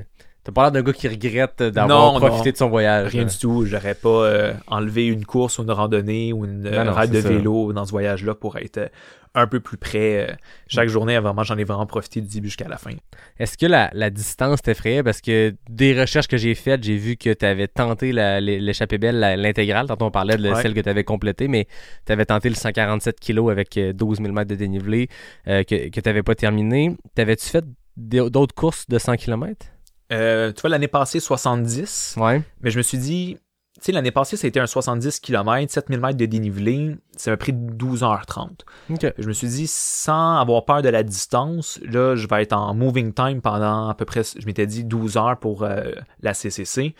t'as 0.47 0.53
pas 0.53 0.61
l'air 0.63 0.71
d'un 0.71 0.81
gars 0.81 0.93
qui 0.93 1.07
regrette 1.09 1.61
d'avoir 1.61 2.13
Non, 2.13 2.19
profité 2.19 2.49
non. 2.49 2.53
de 2.53 2.57
son 2.57 2.69
voyage. 2.69 3.11
Rien 3.11 3.23
là. 3.23 3.29
du 3.29 3.37
tout. 3.37 3.65
J'aurais 3.65 3.95
pas 3.95 4.09
euh, 4.09 4.53
enlevé 4.67 5.05
une 5.07 5.25
course 5.25 5.59
ou 5.59 5.63
une 5.63 5.71
randonnée 5.71 6.31
ou 6.31 6.45
une 6.45 6.65
euh, 6.65 6.83
Non, 6.85 6.93
ride 6.93 7.11
de 7.11 7.19
ça. 7.21 7.27
vélo 7.29 7.73
dans 7.73 7.85
ce 7.85 7.91
voyage-là 7.91 8.33
pour 8.33 8.57
être 8.57 8.77
euh, 8.77 8.87
un 9.35 9.45
peu 9.45 9.59
plus 9.59 9.75
près. 9.77 10.29
euh, 10.29 10.33
chaque 10.67 10.87
journée, 10.87 11.19
vraiment, 11.19 11.43
j'en 11.43 11.57
ai 11.57 11.65
vraiment 11.65 11.85
profité 11.85 12.21
du 12.21 12.27
début 12.29 12.47
jusqu'à 12.47 12.69
la 12.69 12.77
fin. 12.77 12.91
Est-ce 13.39 13.57
que 13.57 13.65
la, 13.65 13.89
la 13.93 14.09
distance 14.09 14.61
t'effrayait? 14.61 15.03
Parce 15.03 15.19
que 15.21 15.53
des 15.69 15.99
recherches 15.99 16.27
que 16.29 16.37
j'ai 16.37 16.55
faites, 16.55 16.81
j'ai 16.83 16.95
vu 16.95 17.17
que 17.17 17.33
tu 17.33 17.45
avais 17.45 17.67
tenté 17.67 18.13
la- 18.13 18.39
l'échappée 18.39 18.97
belle, 18.97 19.19
la- 19.19 19.35
l'intégrale. 19.35 19.87
Tantôt, 19.87 20.05
on 20.05 20.11
parlait 20.11 20.37
de 20.37 20.49
Ouais. 20.49 20.61
celle 20.61 20.73
que 20.73 20.79
tu 20.79 20.89
avais 20.89 21.03
complétée, 21.03 21.49
mais 21.49 21.67
tu 22.05 22.13
avais 22.13 22.25
tenté 22.25 22.47
le 22.49 22.55
147 22.55 23.19
kg 23.19 23.49
avec 23.51 23.77
euh, 23.77 23.91
12 23.93 24.19
000 24.21 24.31
mètres 24.31 24.49
de 24.49 24.55
dénivelé 24.55 25.09
euh, 25.49 25.63
que, 25.63 25.89
que 25.89 25.99
tu 25.99 26.07
n'avais 26.09 26.23
pas 26.23 26.33
terminé. 26.35 26.95
T'avais-tu 27.15 27.47
fait 27.47 27.65
d'autres 27.97 28.55
courses 28.55 28.87
de 28.87 28.97
100 28.97 29.17
km? 29.17 29.65
Euh, 30.11 30.51
tu 30.53 30.61
vois, 30.61 30.69
l'année 30.69 30.87
passée, 30.87 31.19
70. 31.19 32.15
Ouais. 32.17 32.41
Mais 32.61 32.71
je 32.71 32.77
me 32.77 32.83
suis 32.83 32.97
dit, 32.97 33.37
tu 33.75 33.81
sais, 33.85 33.91
l'année 33.91 34.11
passée, 34.11 34.37
ça 34.37 34.45
a 34.45 34.49
été 34.49 34.59
un 34.59 34.65
70 34.67 35.19
km, 35.19 35.71
7000 35.71 35.99
mètres 35.99 36.17
de 36.17 36.25
dénivelé. 36.25 36.95
Ça 37.15 37.31
m'a 37.31 37.37
pris 37.37 37.51
12h30. 37.53 38.49
OK. 38.91 39.13
Je 39.17 39.27
me 39.27 39.33
suis 39.33 39.47
dit, 39.47 39.67
sans 39.67 40.37
avoir 40.37 40.65
peur 40.65 40.81
de 40.81 40.89
la 40.89 41.03
distance, 41.03 41.79
là, 41.83 42.15
je 42.15 42.27
vais 42.27 42.41
être 42.43 42.53
en 42.53 42.73
moving 42.73 43.13
time 43.13 43.41
pendant 43.41 43.89
à 43.89 43.93
peu 43.95 44.05
près, 44.05 44.21
je 44.23 44.45
m'étais 44.45 44.65
dit 44.65 44.83
12 44.83 45.17
heures 45.17 45.37
pour 45.39 45.63
euh, 45.63 45.91
la 46.21 46.33
CCC. 46.33 46.95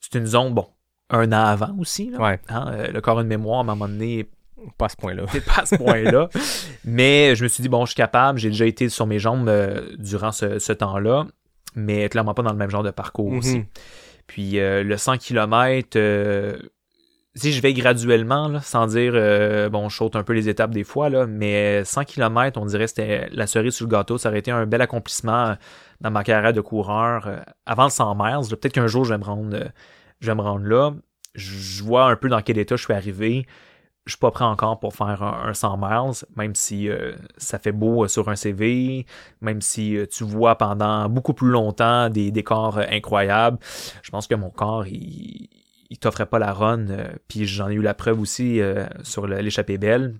C'est 0.00 0.18
une 0.18 0.26
zone, 0.26 0.52
bon, 0.54 0.66
un 1.10 1.30
an 1.32 1.44
avant 1.44 1.74
aussi. 1.78 2.10
Là, 2.10 2.18
Ouais. 2.18 2.40
Hein, 2.48 2.70
euh, 2.72 2.86
le 2.88 3.00
corps 3.00 3.18
de 3.18 3.22
mémoire, 3.22 3.58
à 3.58 3.62
un 3.62 3.64
moment 3.64 3.88
donné, 3.88 4.28
Pas 4.76 4.86
à 4.86 4.88
ce 4.90 4.96
point-là. 4.96 5.24
pas 5.46 5.62
à 5.62 5.66
ce 5.66 5.76
point-là. 5.76 6.28
mais 6.84 7.34
je 7.36 7.44
me 7.44 7.48
suis 7.48 7.62
dit, 7.62 7.68
bon, 7.68 7.84
je 7.86 7.90
suis 7.92 7.96
capable. 7.96 8.38
J'ai 8.38 8.48
déjà 8.50 8.66
été 8.66 8.88
sur 8.88 9.06
mes 9.06 9.18
jambes 9.18 9.48
euh, 9.48 9.88
durant 9.98 10.32
ce, 10.32 10.58
ce 10.58 10.72
temps-là, 10.72 11.26
mais 11.74 12.08
clairement 12.08 12.34
pas 12.34 12.42
dans 12.42 12.52
le 12.52 12.58
même 12.58 12.70
genre 12.70 12.82
de 12.82 12.90
parcours 12.90 13.32
aussi. 13.32 13.58
Mhm. 13.58 13.66
Puis 14.26 14.60
euh, 14.60 14.82
le 14.82 14.96
100 14.96 15.18
km, 15.18 15.98
si 17.34 17.52
je 17.52 17.62
vais 17.62 17.72
graduellement, 17.72 18.48
là, 18.48 18.60
sans 18.60 18.86
dire, 18.88 19.12
euh, 19.14 19.68
bon, 19.68 19.88
je 19.88 19.96
saute 19.96 20.16
un 20.16 20.24
peu 20.24 20.32
les 20.32 20.48
étapes 20.48 20.72
des 20.72 20.82
fois, 20.82 21.08
là, 21.08 21.26
mais 21.26 21.84
100 21.84 22.04
km, 22.04 22.60
on 22.60 22.66
dirait 22.66 22.84
que 22.84 22.90
c'était 22.90 23.28
la 23.30 23.46
cerise 23.46 23.74
sur 23.74 23.86
le 23.86 23.90
gâteau. 23.90 24.18
Ça 24.18 24.30
aurait 24.30 24.40
été 24.40 24.50
un 24.50 24.66
bel 24.66 24.80
accomplissement 24.80 25.56
dans 26.00 26.10
ma 26.10 26.24
carrière 26.24 26.52
de 26.52 26.60
coureur. 26.60 27.28
euh, 27.28 27.38
avant 27.66 27.84
le 27.84 27.90
100 27.90 28.16
miles, 28.16 28.48
peut-être 28.56 28.72
qu'un 28.72 28.88
jour, 28.88 29.04
je 29.04 29.14
vais 29.14 29.18
me 29.18 29.24
rendre, 29.24 29.56
euh, 29.56 29.68
je 30.20 30.26
vais 30.26 30.34
me 30.34 30.42
rendre 30.42 30.66
là. 30.66 30.92
Je 31.34 31.84
vois 31.84 32.10
un 32.10 32.16
peu 32.16 32.28
dans 32.28 32.42
quel 32.42 32.58
état 32.58 32.74
je 32.74 32.82
suis 32.84 32.92
arrivé. 32.92 33.46
Je 34.10 34.16
suis 34.16 34.20
pas 34.20 34.30
prêt 34.30 34.44
encore 34.44 34.78
pour 34.80 34.94
faire 34.94 35.22
un, 35.22 35.48
un 35.48 35.54
100 35.54 35.76
miles, 35.78 36.24
même 36.36 36.54
si 36.54 36.88
euh, 36.88 37.12
ça 37.38 37.58
fait 37.58 37.72
beau 37.72 38.04
euh, 38.04 38.08
sur 38.08 38.28
un 38.28 38.36
CV, 38.36 39.06
même 39.40 39.60
si 39.60 39.96
euh, 39.96 40.06
tu 40.06 40.24
vois 40.24 40.56
pendant 40.58 41.08
beaucoup 41.08 41.32
plus 41.32 41.48
longtemps 41.48 42.10
des 42.10 42.30
décors 42.30 42.78
incroyables. 42.78 43.58
Je 44.02 44.10
pense 44.10 44.26
que 44.26 44.34
mon 44.34 44.50
corps, 44.50 44.86
il, 44.86 45.48
il 45.90 45.98
t'offrait 45.98 46.26
pas 46.26 46.38
la 46.38 46.52
run. 46.52 46.86
puis 47.28 47.46
j'en 47.46 47.68
ai 47.68 47.74
eu 47.74 47.82
la 47.82 47.94
preuve 47.94 48.20
aussi 48.20 48.60
sur 49.02 49.26
l'échappée 49.26 49.78
belle. 49.78 50.14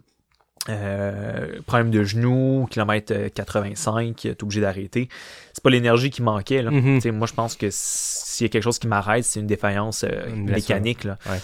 Euh, 0.68 1.60
problème 1.66 1.90
de 1.90 2.04
genou, 2.04 2.66
kilomètre 2.70 3.14
euh, 3.16 3.28
85, 3.30 4.14
t'es 4.16 4.42
obligé 4.42 4.60
d'arrêter. 4.60 5.08
C'est 5.54 5.62
pas 5.64 5.70
l'énergie 5.70 6.10
qui 6.10 6.22
manquait. 6.22 6.62
Là. 6.62 6.70
Mhm. 6.70 7.00
Sais, 7.00 7.10
Moi, 7.12 7.26
je 7.26 7.32
pense 7.32 7.56
que 7.56 7.68
s'il 7.70 8.44
y 8.44 8.48
a 8.48 8.50
quelque 8.50 8.62
chose 8.62 8.78
qui 8.78 8.86
m'arrête, 8.86 9.24
c'est 9.24 9.40
une 9.40 9.46
défaillance 9.46 10.04
euh, 10.04 10.34
mécanique. 10.34 11.04
Là. 11.04 11.18
Ouais. 11.26 11.38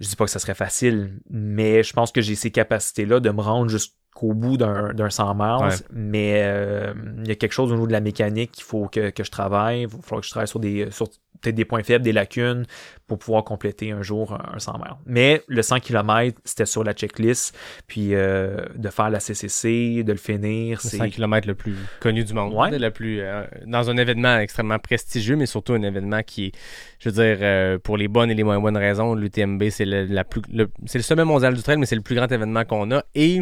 Je 0.00 0.08
dis 0.08 0.16
pas 0.16 0.24
que 0.24 0.30
ça 0.30 0.38
serait 0.38 0.54
facile, 0.54 1.20
mais 1.30 1.82
je 1.82 1.92
pense 1.92 2.10
que 2.10 2.20
j'ai 2.20 2.34
ces 2.34 2.50
capacités-là 2.50 3.20
de 3.20 3.30
me 3.30 3.40
rendre 3.40 3.70
jusqu'au 3.70 4.34
bout 4.34 4.56
d'un 4.56 4.92
d'un 4.92 5.10
100 5.10 5.34
miles. 5.34 5.68
Ouais. 5.68 5.76
Mais 5.92 6.42
euh, 6.44 6.92
il 7.22 7.28
y 7.28 7.30
a 7.30 7.36
quelque 7.36 7.52
chose 7.52 7.70
au 7.70 7.74
niveau 7.74 7.86
de 7.86 7.92
la 7.92 8.00
mécanique 8.00 8.52
qu'il 8.52 8.64
faut 8.64 8.88
que, 8.88 9.10
que 9.10 9.22
je 9.22 9.30
travaille. 9.30 9.82
Il 9.82 9.88
falloir 9.88 10.20
que 10.20 10.26
je 10.26 10.30
travaille 10.30 10.48
sur 10.48 10.60
des 10.60 10.90
sur 10.90 11.08
peut-être 11.40 11.54
des 11.54 11.64
points 11.64 11.82
faibles, 11.82 12.04
des 12.04 12.12
lacunes 12.12 12.66
pour 13.06 13.18
pouvoir 13.18 13.44
compléter 13.44 13.90
un 13.92 14.00
jour 14.02 14.32
un, 14.32 14.54
un 14.54 14.58
100 14.58 14.78
miles. 14.78 14.94
Mais 15.06 15.42
le 15.46 15.60
100 15.62 15.80
km, 15.80 16.40
c'était 16.44 16.64
sur 16.66 16.84
la 16.84 16.92
checklist. 16.94 17.54
Puis 17.86 18.14
euh, 18.14 18.56
de 18.76 18.88
faire 18.88 19.10
la 19.10 19.20
CCC, 19.20 20.02
de 20.04 20.12
le 20.12 20.18
finir, 20.18 20.80
Le 20.82 20.88
c'est 20.88 20.96
100 20.96 21.10
km 21.10 21.46
le 21.46 21.54
plus 21.54 21.76
connu 22.00 22.24
du 22.24 22.32
monde. 22.32 22.54
Ouais. 22.54 22.76
Le 22.78 22.90
plus, 22.90 23.20
euh, 23.20 23.44
dans 23.66 23.90
un 23.90 23.96
événement 23.98 24.38
extrêmement 24.38 24.78
prestigieux, 24.78 25.36
mais 25.36 25.46
surtout 25.46 25.74
un 25.74 25.82
événement 25.82 26.22
qui 26.22 26.46
est, 26.46 26.52
je 26.98 27.10
veux 27.10 27.14
dire, 27.14 27.38
euh, 27.42 27.78
pour 27.78 27.96
les 27.96 28.08
bonnes 28.08 28.30
et 28.30 28.34
les 28.34 28.42
moins 28.44 28.58
bonnes 28.60 28.76
raisons, 28.78 29.14
l'UTMB, 29.14 29.64
c'est 29.70 29.84
le, 29.84 30.04
la 30.06 30.24
plus, 30.24 30.40
le- 30.52 30.70
c'est 30.86 30.98
le 30.98 31.04
sommet 31.04 31.24
mondial 31.24 31.54
du 31.54 31.62
trail, 31.62 31.76
mais 31.76 31.86
c'est 31.86 31.96
le 31.96 32.02
plus 32.02 32.14
grand 32.16 32.30
événement 32.32 32.64
qu'on 32.64 32.90
a 32.90 33.02
et 33.14 33.40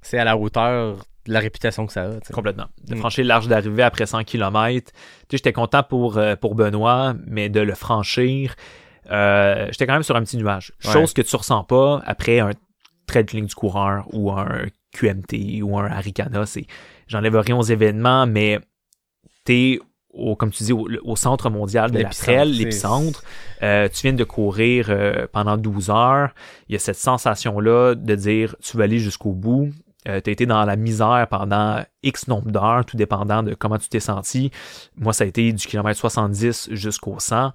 c'est 0.00 0.18
à 0.18 0.24
la 0.24 0.36
hauteur 0.36 1.04
de 1.26 1.32
la 1.32 1.38
réputation 1.38 1.86
que 1.86 1.92
ça 1.92 2.04
a. 2.04 2.32
Complètement. 2.32 2.66
De 2.84 2.94
Mm. 2.96 2.98
franchir 2.98 3.24
l'arche 3.24 3.46
d'arrivée 3.46 3.84
après 3.84 4.06
100 4.06 4.24
km. 4.24 4.90
J'étais 5.30 5.52
content 5.52 5.82
pour, 5.84 6.20
pour 6.40 6.54
Benoît, 6.56 7.14
mais 7.26 7.48
de 7.48 7.60
le 7.60 7.74
franchir, 7.76 8.54
euh, 9.12 9.66
j'étais 9.70 9.86
quand 9.86 9.92
même 9.92 10.02
sur 10.02 10.16
un 10.16 10.22
petit 10.22 10.36
nuage. 10.36 10.72
Ouais. 10.84 10.92
Chose 10.92 11.12
que 11.12 11.22
tu 11.22 11.36
ressens 11.36 11.64
pas 11.64 12.02
après 12.06 12.40
un 12.40 12.50
trait 13.06 13.24
de 13.24 13.30
ligne 13.32 13.46
du 13.46 13.54
coureur 13.54 14.06
ou 14.12 14.30
un 14.32 14.66
QMT 14.92 15.62
ou 15.62 15.78
un 15.78 15.86
Arikana. 15.86 16.46
C'est, 16.46 16.66
j'enlève 17.06 17.36
rien 17.36 17.56
aux 17.56 17.62
événements, 17.62 18.26
mais 18.26 18.58
t'es 19.44 19.78
au, 20.12 20.36
comme 20.36 20.50
tu 20.50 20.64
dis, 20.64 20.72
au, 20.72 20.88
au 21.04 21.16
centre 21.16 21.50
mondial 21.50 21.90
de 21.90 22.00
la 22.00 22.10
trail, 22.10 22.52
l'épicentre. 22.52 23.22
Euh, 23.62 23.88
tu 23.88 24.02
viens 24.02 24.12
de 24.12 24.24
courir 24.24 24.86
euh, 24.88 25.26
pendant 25.32 25.56
12 25.56 25.90
heures. 25.90 26.30
Il 26.68 26.72
y 26.72 26.76
a 26.76 26.78
cette 26.78 26.96
sensation-là 26.96 27.94
de 27.94 28.14
dire 28.14 28.54
tu 28.62 28.76
vas 28.76 28.84
aller 28.84 28.98
jusqu'au 28.98 29.32
bout. 29.32 29.70
Euh, 30.08 30.20
tu 30.20 30.30
as 30.30 30.32
été 30.32 30.46
dans 30.46 30.64
la 30.64 30.76
misère 30.76 31.26
pendant 31.30 31.82
X 32.02 32.26
nombre 32.26 32.50
d'heures, 32.50 32.84
tout 32.84 32.96
dépendant 32.96 33.42
de 33.42 33.54
comment 33.54 33.78
tu 33.78 33.88
t'es 33.88 34.00
senti. 34.00 34.50
Moi, 34.96 35.12
ça 35.12 35.24
a 35.24 35.26
été 35.28 35.52
du 35.52 35.64
kilomètre 35.64 35.98
70 35.98 36.70
jusqu'au 36.72 37.16
100. 37.18 37.52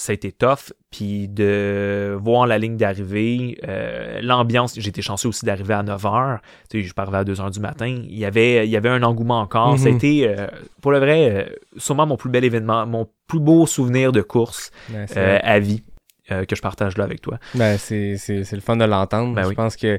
Ça 0.00 0.12
a 0.12 0.14
été 0.14 0.32
tough. 0.32 0.72
Puis 0.90 1.28
de 1.28 2.16
voir 2.18 2.46
la 2.46 2.56
ligne 2.56 2.78
d'arrivée, 2.78 3.58
euh, 3.68 4.20
l'ambiance, 4.22 4.78
été 4.78 5.02
chanceux 5.02 5.28
aussi 5.28 5.44
d'arriver 5.44 5.74
à 5.74 5.82
9 5.82 6.06
heures. 6.06 6.38
Tu 6.70 6.80
sais, 6.80 6.88
je 6.88 6.94
arrivé 6.96 7.18
à 7.18 7.24
2 7.24 7.38
heures 7.38 7.50
du 7.50 7.60
matin. 7.60 7.86
Il 7.86 8.18
y 8.18 8.24
avait, 8.24 8.66
il 8.66 8.70
y 8.70 8.78
avait 8.78 8.88
un 8.88 9.02
engouement 9.02 9.40
encore. 9.40 9.78
Ça 9.78 9.88
a 9.88 9.90
été, 9.90 10.26
euh, 10.26 10.46
pour 10.80 10.90
le 10.90 11.00
vrai, 11.00 11.30
euh, 11.30 11.54
sûrement 11.76 12.06
mon 12.06 12.16
plus 12.16 12.30
bel 12.30 12.44
événement, 12.44 12.86
mon 12.86 13.08
plus 13.26 13.40
beau 13.40 13.66
souvenir 13.66 14.10
de 14.10 14.22
course 14.22 14.70
vrai. 14.88 15.42
à 15.44 15.58
vie 15.58 15.84
que 16.30 16.56
je 16.56 16.62
partage 16.62 16.96
là 16.96 17.04
avec 17.04 17.20
toi. 17.20 17.38
Ben, 17.54 17.76
c'est, 17.76 18.16
le 18.28 18.60
fun 18.60 18.76
de 18.76 18.84
l'entendre. 18.84 19.34
Ben 19.34 19.42
je 19.42 19.48
oui. 19.48 19.54
pense 19.54 19.76
que 19.76 19.98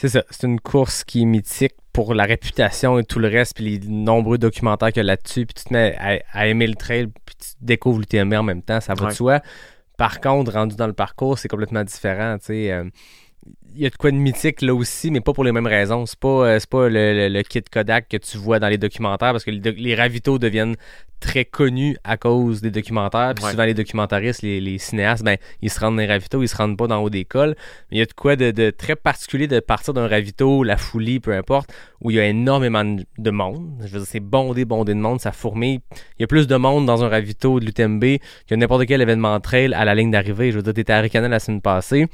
c'est 0.00 0.08
ça. 0.08 0.24
C'est 0.30 0.46
une 0.46 0.60
course 0.60 1.04
qui 1.04 1.22
est 1.22 1.24
mythique 1.26 1.74
pour 1.92 2.14
la 2.14 2.24
réputation 2.24 2.98
et 2.98 3.04
tout 3.04 3.18
le 3.18 3.28
reste, 3.28 3.54
puis 3.56 3.78
les 3.78 3.88
nombreux 3.88 4.38
documentaires 4.38 4.88
qu'il 4.88 4.98
y 4.98 5.00
a 5.00 5.04
là-dessus, 5.04 5.46
puis 5.46 5.54
tu 5.54 5.64
te 5.64 5.72
mets 5.72 5.96
à, 5.98 6.20
à 6.32 6.46
aimer 6.46 6.66
le 6.66 6.74
trail, 6.74 7.06
puis 7.26 7.34
tu 7.36 7.48
découvres 7.60 7.98
l'UTMB 7.98 8.32
en 8.34 8.42
même 8.44 8.62
temps, 8.62 8.80
ça 8.80 8.94
va 8.94 9.04
Ouais. 9.04 9.10
de 9.10 9.14
soi. 9.16 9.40
Par 9.96 10.20
contre, 10.20 10.52
rendu 10.52 10.76
dans 10.76 10.86
le 10.86 10.92
parcours, 10.92 11.38
c'est 11.38 11.48
complètement 11.48 11.82
différent. 11.82 12.38
tu 12.38 12.46
sais. 12.46 12.70
euh, 12.72 12.84
il 13.74 13.82
y 13.82 13.86
a 13.86 13.90
de 13.90 13.96
quoi 13.96 14.10
de 14.10 14.16
mythique 14.16 14.62
là 14.62 14.74
aussi, 14.74 15.10
mais 15.10 15.20
pas 15.20 15.32
pour 15.32 15.44
les 15.44 15.52
mêmes 15.52 15.66
raisons. 15.66 16.04
C'est 16.06 16.18
pas, 16.18 16.28
euh, 16.48 16.58
pas 16.68 16.88
le, 16.88 17.14
le- 17.14 17.28
le 17.28 17.42
kit 17.42 17.62
Kodak 17.62 18.08
que 18.08 18.16
tu 18.16 18.36
vois 18.36 18.58
dans 18.58 18.68
les 18.68 18.78
documentaires 18.78 19.32
parce 19.32 19.44
que 19.44 19.50
les, 19.50 19.60
les 19.72 19.94
ravitaux 19.94 20.38
deviennent 20.38 20.74
très 21.20 21.44
connus 21.44 21.96
à 22.04 22.16
cause 22.16 22.60
des 22.60 22.70
documentaires. 22.70 23.34
Puis 23.34 23.44
Ouais. 23.44 23.50
souvent, 23.50 23.64
les 23.64 23.74
documentaristes, 23.74 24.42
les, 24.42 24.60
les 24.60 24.78
cinéastes, 24.78 25.24
ben, 25.24 25.36
ils 25.62 25.70
se 25.70 25.78
rendent 25.80 25.96
dans 25.96 26.00
les 26.02 26.06
ravitaux, 26.08 26.42
ils 26.42 26.48
se 26.48 26.56
rendent 26.56 26.76
pas 26.76 26.86
dans 26.86 26.98
haut 27.02 27.10
d'école. 27.10 27.56
Mais 27.90 27.96
il 27.96 27.98
y 27.98 28.02
a 28.02 28.06
de 28.06 28.12
quoi 28.12 28.36
de, 28.36 28.50
de 28.50 28.70
très 28.70 28.96
particulier 28.96 29.46
de 29.48 29.60
partir 29.60 29.94
d'un 29.94 30.08
ravito, 30.08 30.62
la 30.64 30.76
folie, 30.76 31.20
peu 31.20 31.32
importe, 31.32 31.72
où 32.00 32.10
il 32.10 32.16
y 32.16 32.20
a 32.20 32.26
énormément 32.26 32.84
de 32.84 33.04
de 33.18 33.30
monde. 33.30 33.68
Je 33.80 33.88
veux 33.88 33.98
dire, 34.00 34.06
c'est 34.08 34.20
bondé, 34.20 34.64
bondé 34.64 34.94
de 34.94 34.98
monde, 35.00 35.20
ça 35.20 35.32
fourmille. 35.32 35.80
Il 36.18 36.22
y 36.22 36.24
a 36.24 36.26
plus 36.28 36.46
de 36.46 36.56
monde 36.56 36.86
dans 36.86 37.04
un 37.04 37.08
ravito 37.08 37.58
de 37.60 37.64
l'UTMB 37.66 38.04
que 38.48 38.54
n'importe 38.54 38.86
quel 38.86 39.02
événement 39.02 39.38
trail 39.40 39.72
à 39.74 39.84
la 39.84 39.94
ligne 39.94 40.10
d'arrivée. 40.12 40.50
Je 40.52 40.56
veux 40.56 40.62
dire, 40.62 40.74
t'étais 40.74 40.92
à 40.92 41.00
Ricana 41.00 41.28
la 41.28 41.40
semaine 41.40 41.60
passée. 41.60 42.06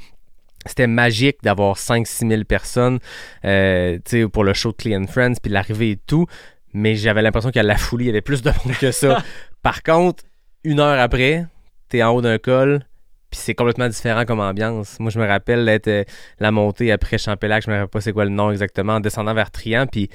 C'était 0.65 0.87
magique 0.87 1.37
d'avoir 1.43 1.75
5-6 1.77 2.29
000 2.29 2.43
personnes 2.43 2.99
euh, 3.43 3.99
pour 4.31 4.43
le 4.43 4.53
show 4.53 4.71
de 4.71 4.77
Clean 4.77 5.05
Friends, 5.07 5.35
puis 5.41 5.51
l'arrivée 5.51 5.91
et 5.91 5.97
tout. 5.97 6.25
Mais 6.73 6.95
j'avais 6.95 7.21
l'impression 7.21 7.51
qu'à 7.51 7.63
la 7.63 7.77
folie, 7.77 8.05
il 8.05 8.07
y 8.07 8.09
avait 8.09 8.21
plus 8.21 8.41
de 8.41 8.49
monde 8.49 8.75
que 8.77 8.91
ça. 8.91 9.23
Par 9.61 9.83
contre, 9.83 10.23
une 10.63 10.79
heure 10.79 10.99
après, 10.99 11.45
t'es 11.89 12.03
en 12.03 12.11
haut 12.11 12.21
d'un 12.21 12.37
col, 12.37 12.85
puis 13.29 13.39
c'est 13.41 13.53
complètement 13.53 13.87
différent 13.87 14.25
comme 14.25 14.39
ambiance. 14.39 14.99
Moi, 14.99 15.11
je 15.11 15.19
me 15.19 15.25
rappelle 15.25 15.65
d'être 15.65 15.87
euh, 15.87 16.03
la 16.39 16.51
montée 16.51 16.91
après 16.91 17.17
Champélac, 17.17 17.63
je 17.63 17.69
me 17.69 17.75
rappelle 17.75 17.89
pas 17.89 18.01
c'est 18.01 18.13
quoi 18.13 18.25
le 18.25 18.31
nom 18.31 18.51
exactement, 18.51 18.95
en 18.95 18.99
descendant 18.99 19.33
vers 19.33 19.51
Trian, 19.51 19.87
puis 19.87 20.09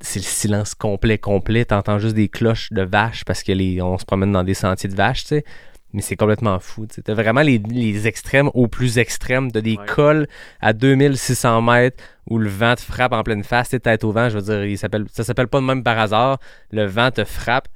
c'est 0.00 0.18
le 0.18 0.24
silence 0.24 0.74
complet, 0.74 1.18
complet. 1.18 1.64
T'entends 1.64 1.98
juste 1.98 2.16
des 2.16 2.28
cloches 2.28 2.70
de 2.72 2.82
vaches 2.82 3.24
parce 3.24 3.42
que 3.42 3.52
les, 3.52 3.80
on 3.80 3.98
se 3.98 4.04
promène 4.04 4.32
dans 4.32 4.44
des 4.44 4.54
sentiers 4.54 4.90
de 4.90 4.96
vaches, 4.96 5.22
tu 5.22 5.28
sais. 5.28 5.44
Mais 5.92 6.00
c'est 6.02 6.16
complètement 6.16 6.58
fou. 6.58 6.86
T'as 7.04 7.14
vraiment 7.14 7.42
les, 7.42 7.58
les 7.58 8.06
extrêmes 8.06 8.50
au 8.54 8.66
plus 8.66 8.98
extrême. 8.98 9.50
T'as 9.52 9.60
des 9.60 9.76
Ouais. 9.76 9.86
cols 9.86 10.26
à 10.60 10.72
2600 10.72 11.60
mètres 11.62 12.02
où 12.28 12.38
le 12.38 12.48
vent 12.48 12.74
te 12.74 12.80
frappe 12.80 13.12
en 13.12 13.22
pleine 13.22 13.44
face. 13.44 13.68
T'es 13.70 13.80
tête 13.80 14.04
au 14.04 14.12
vent, 14.12 14.28
je 14.28 14.38
veux 14.38 14.42
dire, 14.42 14.64
il 14.64 14.78
ça 14.78 15.24
s'appelle 15.24 15.48
pas 15.48 15.60
de 15.60 15.66
même 15.66 15.82
par 15.82 15.98
hasard. 15.98 16.38
Le 16.70 16.86
vent 16.86 17.10
te 17.10 17.24
frappe, 17.24 17.68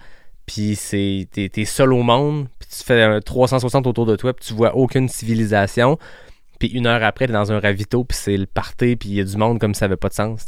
puis 0.46 0.76
c'est, 0.76 1.28
t'es, 1.32 1.48
t'es 1.48 1.64
seul 1.64 1.92
au 1.92 2.02
monde, 2.02 2.46
puis 2.58 2.68
tu 2.70 2.84
fais 2.84 3.02
un 3.02 3.20
360 3.20 3.86
autour 3.86 4.06
de 4.06 4.16
toi, 4.16 4.32
puis 4.32 4.46
tu 4.46 4.54
vois 4.54 4.74
aucune 4.76 5.08
civilisation. 5.08 5.98
Puis 6.58 6.68
une 6.68 6.86
heure 6.86 7.02
après, 7.02 7.26
t'es 7.26 7.34
dans 7.34 7.52
un 7.52 7.60
ravito, 7.60 8.02
puis 8.04 8.16
c'est 8.16 8.36
le 8.38 8.46
party, 8.46 8.96
puis 8.96 9.10
il 9.10 9.14
y 9.16 9.20
a 9.20 9.24
du 9.24 9.36
monde 9.36 9.58
comme 9.58 9.74
ça 9.74 9.84
avait 9.84 9.96
pas 9.96 10.08
de 10.08 10.14
sens. 10.14 10.46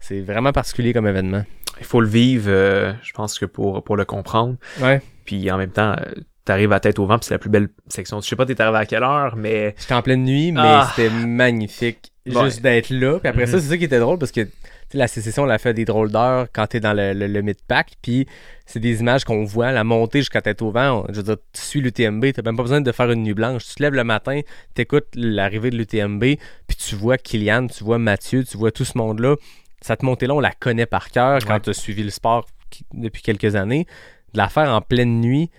C'est 0.00 0.20
vraiment 0.20 0.52
particulier 0.52 0.92
comme 0.92 1.06
événement. 1.06 1.44
Il 1.80 1.86
faut 1.86 2.00
le 2.02 2.08
vivre, 2.08 2.50
euh, 2.50 2.92
je 3.02 3.12
pense 3.12 3.38
que 3.38 3.46
pour, 3.46 3.82
pour 3.82 3.96
le 3.96 4.04
comprendre. 4.04 4.56
Ouais. 4.80 5.00
Puis 5.24 5.50
en 5.50 5.56
même 5.56 5.70
temps, 5.70 5.92
euh, 5.92 6.12
t'arrives 6.48 6.72
à 6.72 6.80
tête 6.80 6.98
au 6.98 7.06
vent, 7.06 7.18
puis 7.18 7.26
c'est 7.28 7.34
la 7.34 7.38
plus 7.38 7.50
belle 7.50 7.68
section. 7.88 8.20
Je 8.20 8.28
sais 8.28 8.36
pas 8.36 8.44
t'es 8.46 8.60
arrivé 8.60 8.78
à 8.78 8.86
quelle 8.86 9.02
heure, 9.04 9.36
mais 9.36 9.74
J'étais 9.78 9.94
en 9.94 10.02
pleine 10.02 10.24
nuit, 10.24 10.50
mais 10.52 10.60
Ah. 10.62 10.92
c'était 10.94 11.10
magnifique 11.10 12.12
juste 12.26 12.60
d'être 12.62 12.90
là. 12.90 13.18
Puis 13.20 13.28
après 13.28 13.46
ça, 13.46 13.56
Mhm. 13.56 13.62
c'est 13.62 13.68
ça 13.68 13.76
qui 13.78 13.84
était 13.84 13.98
drôle 14.00 14.18
parce 14.18 14.32
que 14.32 14.46
la 14.94 15.06
sécession, 15.08 15.42
on 15.44 15.48
a 15.48 15.58
fait 15.58 15.74
des 15.74 15.84
drôles 15.84 16.10
d'heures 16.10 16.46
quand 16.52 16.66
t'es 16.66 16.80
dans 16.80 16.92
le, 16.94 17.12
le, 17.12 17.26
le 17.26 17.42
mid-pack. 17.42 17.92
Puis 18.02 18.26
c'est 18.66 18.80
des 18.80 19.00
images 19.00 19.24
qu'on 19.24 19.44
voit, 19.44 19.70
la 19.72 19.84
montée 19.84 20.20
jusqu'à 20.20 20.40
tête 20.42 20.60
au 20.62 20.70
vent. 20.70 21.04
je 21.10 21.16
veux 21.16 21.22
dire, 21.22 21.36
tu 21.52 21.60
suis 21.62 21.80
l'UTMB, 21.80 22.32
t'as 22.32 22.42
même 22.42 22.56
pas 22.56 22.62
besoin 22.62 22.80
de 22.80 22.92
faire 22.92 23.10
une 23.10 23.22
nuit 23.22 23.34
blanche. 23.34 23.64
Tu 23.66 23.74
te 23.76 23.82
lèves 23.82 23.94
le 23.94 24.04
matin, 24.04 24.40
t'écoutes 24.74 25.08
l'arrivée 25.14 25.70
de 25.70 25.76
l'UTMB, 25.76 26.22
puis 26.66 26.76
tu 26.76 26.94
vois 26.94 27.18
Kylian, 27.18 27.66
tu 27.68 27.84
vois 27.84 27.98
Mathieu, 27.98 28.44
tu 28.44 28.56
vois 28.56 28.70
tout 28.72 28.84
ce 28.84 28.96
monde-là. 28.98 29.36
Cette 29.80 30.02
montée-là, 30.02 30.34
on 30.34 30.40
la 30.40 30.52
connaît 30.52 30.86
par 30.86 31.10
cœur 31.10 31.38
quand 31.46 31.54
Ouais. 31.54 31.60
tu 31.60 31.70
as 31.70 31.74
suivi 31.74 32.02
le 32.02 32.10
sport 32.10 32.46
depuis 32.92 33.22
quelques 33.22 33.54
années. 33.56 33.86
De 34.34 34.38
la 34.38 34.48
faire 34.48 34.68
en 34.70 34.80
pleine 34.80 35.20
nuit, 35.20 35.50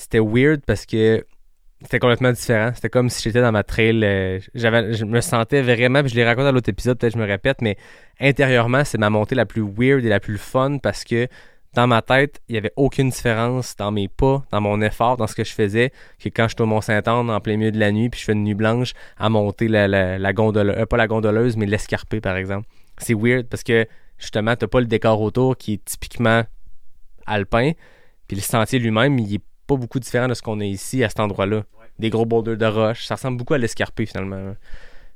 c'était 0.00 0.20
weird 0.20 0.62
parce 0.66 0.86
que 0.86 1.24
c'était 1.82 1.98
complètement 1.98 2.32
différent. 2.32 2.72
C'était 2.74 2.90
comme 2.90 3.08
si 3.08 3.22
j'étais 3.22 3.40
dans 3.40 3.52
ma 3.52 3.62
trail. 3.62 4.00
euh, 4.02 4.38
j'avais, 4.54 4.92
je 4.92 5.04
me 5.04 5.20
sentais 5.20 5.62
vraiment, 5.62 6.00
puis 6.00 6.10
je 6.10 6.16
l'ai 6.16 6.24
raconté 6.24 6.46
dans 6.46 6.52
l'autre 6.52 6.68
épisode, 6.68 6.98
peut-être 6.98 7.14
je 7.14 7.18
me 7.18 7.26
répète, 7.26 7.62
mais 7.62 7.76
intérieurement, 8.20 8.84
c'est 8.84 8.98
ma 8.98 9.10
montée 9.10 9.34
la 9.34 9.46
plus 9.46 9.62
weird 9.62 10.04
et 10.04 10.08
la 10.08 10.20
plus 10.20 10.38
fun 10.38 10.78
parce 10.78 11.04
que 11.04 11.28
dans 11.74 11.86
ma 11.86 12.02
tête, 12.02 12.40
il 12.48 12.52
n'y 12.52 12.58
avait 12.58 12.72
aucune 12.76 13.10
différence 13.10 13.76
dans 13.76 13.92
mes 13.92 14.08
pas, 14.08 14.42
dans 14.50 14.60
mon 14.60 14.80
effort, 14.82 15.16
dans 15.16 15.28
ce 15.28 15.36
que 15.36 15.44
je 15.44 15.52
faisais, 15.52 15.92
que 16.18 16.28
quand 16.28 16.48
je 16.48 16.54
suis 16.56 16.62
au 16.62 16.66
Mont-Saint-Anne 16.66 17.30
en 17.30 17.40
plein 17.40 17.56
milieu 17.56 17.70
de 17.70 17.78
la 17.78 17.92
nuit, 17.92 18.10
puis 18.10 18.18
je 18.20 18.24
fais 18.24 18.32
une 18.32 18.42
nuit 18.42 18.54
blanche 18.54 18.92
à 19.16 19.28
monter 19.28 19.68
la, 19.68 19.86
la, 19.86 20.18
la 20.18 20.32
gondole, 20.32 20.70
euh, 20.70 20.86
pas 20.86 20.96
la 20.96 21.06
gondoleuse, 21.06 21.56
mais 21.56 21.66
l'escarpé, 21.66 22.20
par 22.20 22.36
exemple. 22.36 22.66
C'est 22.98 23.14
weird 23.14 23.46
parce 23.46 23.62
que 23.62 23.86
justement, 24.18 24.56
t'as 24.56 24.66
pas 24.66 24.80
le 24.80 24.86
décor 24.86 25.20
autour 25.20 25.56
qui 25.56 25.74
est 25.74 25.84
typiquement 25.84 26.42
alpin, 27.26 27.72
puis 28.26 28.36
le 28.36 28.42
sentier 28.42 28.80
lui-même, 28.80 29.18
il 29.18 29.34
est 29.36 29.42
pas 29.74 29.76
beaucoup 29.76 30.00
différent 30.00 30.28
de 30.28 30.34
ce 30.34 30.42
qu'on 30.42 30.58
a 30.60 30.64
ici 30.64 31.02
à 31.04 31.08
cet 31.08 31.20
endroit-là. 31.20 31.64
Des 31.98 32.10
gros 32.10 32.26
boulders 32.26 32.56
de 32.56 32.66
roche, 32.66 33.04
ça 33.04 33.14
ressemble 33.14 33.36
beaucoup 33.38 33.54
à 33.54 33.58
l'escarpé 33.58 34.06
finalement. 34.06 34.54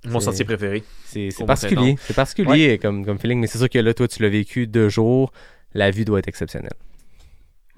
mon 0.06 0.20
C'est- 0.20 0.26
sentier 0.26 0.44
préféré. 0.44 0.84
C'est 1.06 1.30
particulier, 1.46 1.96
c'est 2.00 2.14
particulier 2.14 2.78
comme, 2.78 3.06
comme 3.06 3.18
feeling, 3.18 3.40
mais 3.40 3.46
c'est 3.46 3.56
sûr 3.58 3.70
que 3.70 3.78
là, 3.78 3.94
toi, 3.94 4.06
tu 4.06 4.22
l'as 4.22 4.28
vécu 4.28 4.66
deux 4.66 4.90
jours, 4.90 5.32
la 5.72 5.90
vue 5.90 6.04
doit 6.04 6.18
être 6.18 6.28
exceptionnelle. 6.28 6.74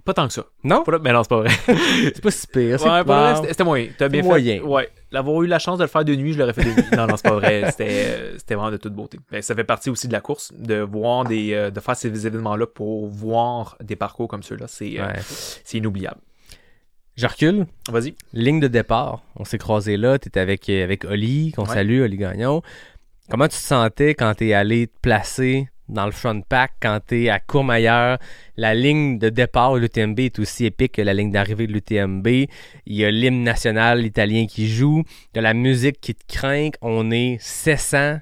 Pas 0.05 0.15
tant 0.15 0.27
que 0.29 0.33
ça. 0.35 0.45
Non? 0.63 0.85
Pas 0.85 0.99
mais 1.01 1.13
non, 1.13 1.23
c'est 1.25 1.29
pas 1.29 1.41
vrai. 1.43 1.51
C'est 2.15 2.21
pas 2.23 2.31
si 2.31 2.47
pire. 2.47 2.81
Ouais, 2.81 3.49
c'était- 3.49 3.65
moyen. 3.65 3.89
T'as 3.99 4.09
bien 4.09 4.23
moyen. 4.23 4.57
fait. 4.59 4.63
Ouais. 4.63 4.89
L'avoir 5.11 5.43
eu 5.43 5.47
la 5.49 5.59
chance 5.59 5.79
de 5.79 5.85
le 5.85 5.89
faire 5.89 6.05
de 6.05 6.15
nuit, 6.15 6.33
je 6.33 6.39
l'aurais 6.39 6.53
fait 6.53 6.63
de 6.63 6.71
nuit. 6.71 6.85
Non, 6.97 7.07
non, 7.09 7.17
c'est 7.17 7.29
pas 7.29 7.35
vrai. 7.35 7.65
C'était, 7.73 7.89
euh, 7.91 8.35
c'était 8.39 8.55
vraiment 8.55 8.71
de 8.71 8.77
toute 8.77 8.93
beauté. 8.95 9.19
Ben, 9.33 9.43
ça 9.43 9.55
fait 9.57 9.65
partie 9.65 9.91
aussi 9.91 10.07
de 10.07 10.13
la 10.13 10.21
course, 10.21 10.53
de 10.57 10.77
voir 10.81 11.25
des, 11.25 11.55
euh, 11.55 11.71
de 11.71 11.81
faire 11.81 11.97
ces 11.97 12.25
événements-là 12.27 12.67
pour 12.69 13.09
voir 13.09 13.77
des 13.83 13.97
parcours 13.97 14.29
comme 14.29 14.45
ceux-là. 14.45 14.67
C'est, 14.69 14.95
euh, 15.01 15.07
Ouais. 15.09 15.15
c'est 15.65 15.79
inoubliable. 15.79 16.21
Je 17.17 17.27
recule. 17.27 17.67
Vas-y. 17.91 18.15
Ligne 18.35 18.61
de 18.61 18.69
départ. 18.69 19.23
On 19.37 19.45
s'est 19.45 19.59
croisés 19.59 19.97
là. 19.97 20.19
T'étais 20.19 20.41
avec, 20.41 20.69
euh, 20.69 20.85
avec 20.85 21.05
Oli, 21.05 21.53
qu'on 21.53 21.65
Ouais. 21.65 21.75
salue, 21.75 22.03
Oli 22.03 22.17
Gagnon. 22.19 22.63
Comment 23.31 23.49
tu 23.49 23.57
te 23.57 23.63
sentais 23.63 24.15
quand 24.15 24.35
t'es 24.35 24.53
allé 24.53 24.87
te 24.87 24.93
placer 25.01 25.69
dans 25.89 26.05
le 26.05 26.13
front 26.13 26.41
pack, 26.43 26.73
quand 26.81 27.01
t'es 27.07 27.29
à 27.31 27.41
Courmayeur? 27.41 28.19
La 28.57 28.75
ligne 28.75 29.19
de 29.19 29.31
départ 29.31 29.75
de 29.75 29.79
l'UTMB 29.81 30.21
est 30.21 30.39
aussi 30.39 30.67
épique 30.67 30.93
que 30.93 31.03
la 31.03 31.15
ligne 31.15 31.33
d'arrivée 31.33 31.67
de 31.67 31.73
l'UTMB. 31.73 32.27
Il 32.29 32.49
y 32.95 33.05
a 33.05 33.11
l'hymne 33.11 33.43
national 33.43 34.05
italien 34.05 34.47
qui 34.47 34.69
joue. 34.69 35.03
Il 35.33 35.37
y 35.37 35.39
a 35.39 35.43
la 35.43 35.55
musique 35.55 36.01
qui 36.01 36.15
te 36.15 36.23
craint. 36.33 36.69
On 36.83 37.11
est 37.11 37.39
700 37.41 38.19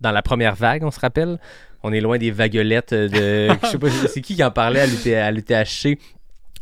dans 0.00 0.12
la 0.12 0.22
première 0.22 0.54
vague, 0.54 0.84
on 0.84 0.90
se 0.90 1.00
rappelle. 1.00 1.38
On 1.82 1.92
est 1.92 2.00
loin 2.00 2.18
des 2.18 2.30
vaguelettes 2.30 2.92
de. 2.92 3.48
je 3.62 3.66
sais 3.68 3.78
pas, 3.78 3.88
c'est 3.90 4.20
qui 4.20 4.36
qui 4.36 4.44
en 4.44 4.50
parlait 4.50 4.80
à 5.14 5.30
l'UTHC? 5.30 5.98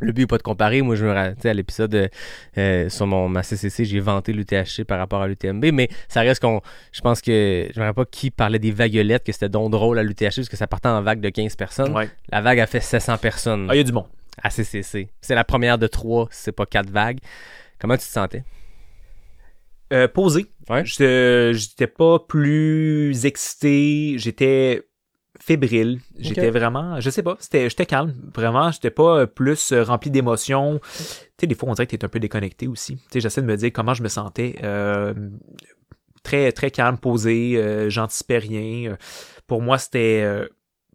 Le 0.00 0.12
but 0.12 0.22
n'est 0.22 0.26
pas 0.26 0.36
de 0.38 0.42
comparer. 0.42 0.82
Moi, 0.82 0.94
je 0.96 1.06
me 1.06 1.12
ra- 1.12 1.32
tu 1.32 1.40
sais, 1.42 1.48
à 1.48 1.54
l'épisode 1.54 2.10
euh, 2.58 2.88
sur 2.90 3.06
mon, 3.06 3.28
ma 3.28 3.42
CCC, 3.42 3.84
j'ai 3.86 4.00
vanté 4.00 4.32
l'UTHC 4.32 4.84
par 4.86 4.98
rapport 4.98 5.22
à 5.22 5.28
l'UTMB, 5.28 5.66
mais 5.72 5.88
ça 6.08 6.20
reste 6.20 6.42
qu'on. 6.42 6.60
Je 6.92 7.00
pense 7.00 7.22
que. 7.22 7.68
Je 7.72 7.78
ne 7.78 7.82
me 7.84 7.88
rappelle 7.88 8.04
pas 8.04 8.10
qui 8.10 8.30
parlait 8.30 8.58
des 8.58 8.72
vaguelettes, 8.72 9.24
que 9.24 9.32
c'était 9.32 9.48
donc 9.48 9.70
drôle 9.70 9.98
à 9.98 10.02
l'UTHC, 10.02 10.36
parce 10.36 10.48
que 10.50 10.56
ça 10.56 10.66
partait 10.66 10.88
en 10.88 11.00
vague 11.02 11.20
de 11.20 11.30
15 11.30 11.56
personnes. 11.56 11.94
Ouais. 11.96 12.10
La 12.30 12.40
vague 12.42 12.60
a 12.60 12.66
fait 12.66 12.80
700 12.80 13.16
personnes 13.18 13.66
Ah, 13.70 13.74
il 13.74 13.78
y 13.78 13.80
a 13.80 13.84
du 13.84 13.92
bon. 13.92 14.06
à 14.42 14.50
CCC. 14.50 15.08
C'est 15.22 15.34
la 15.34 15.44
première 15.44 15.78
de 15.78 15.86
trois, 15.86 16.28
c'est 16.30 16.52
pas 16.52 16.66
quatre 16.66 16.90
vagues. 16.90 17.18
Comment 17.78 17.94
tu 17.96 18.04
te 18.06 18.12
sentais? 18.12 18.44
Euh, 19.92 20.08
posé. 20.08 20.46
Ouais. 20.68 20.84
J'étais 20.84 21.86
pas 21.86 22.18
plus 22.18 23.24
excité. 23.24 24.14
J'étais 24.18 24.82
fébrile. 25.46 26.00
J'étais 26.18 26.50
vraiment, 26.50 27.00
je 27.00 27.08
sais 27.08 27.22
pas, 27.22 27.36
c'était, 27.38 27.70
j'étais 27.70 27.86
calme. 27.86 28.14
Vraiment, 28.34 28.72
j'étais 28.72 28.90
pas 28.90 29.20
euh, 29.20 29.26
plus 29.26 29.70
euh, 29.72 29.84
rempli 29.84 30.10
d'émotions. 30.10 30.80
Tu 30.82 31.04
sais, 31.40 31.46
des 31.46 31.54
fois, 31.54 31.68
on 31.68 31.74
dirait 31.74 31.86
que 31.86 31.94
t'es 31.94 32.04
un 32.04 32.08
peu 32.08 32.18
déconnecté 32.18 32.66
aussi. 32.66 32.96
Tu 32.96 33.02
sais, 33.12 33.20
j'essaie 33.20 33.42
de 33.42 33.46
me 33.46 33.56
dire 33.56 33.70
comment 33.72 33.94
je 33.94 34.02
me 34.02 34.08
sentais. 34.08 34.56
Euh, 34.64 35.14
très, 36.24 36.50
très 36.50 36.72
calme, 36.72 36.98
posé, 36.98 37.56
euh, 37.56 37.88
j'anticipais 37.88 38.38
rien. 38.38 38.96
Pour 39.46 39.62
moi, 39.62 39.78
c'était... 39.78 40.22
euh, 40.24 40.48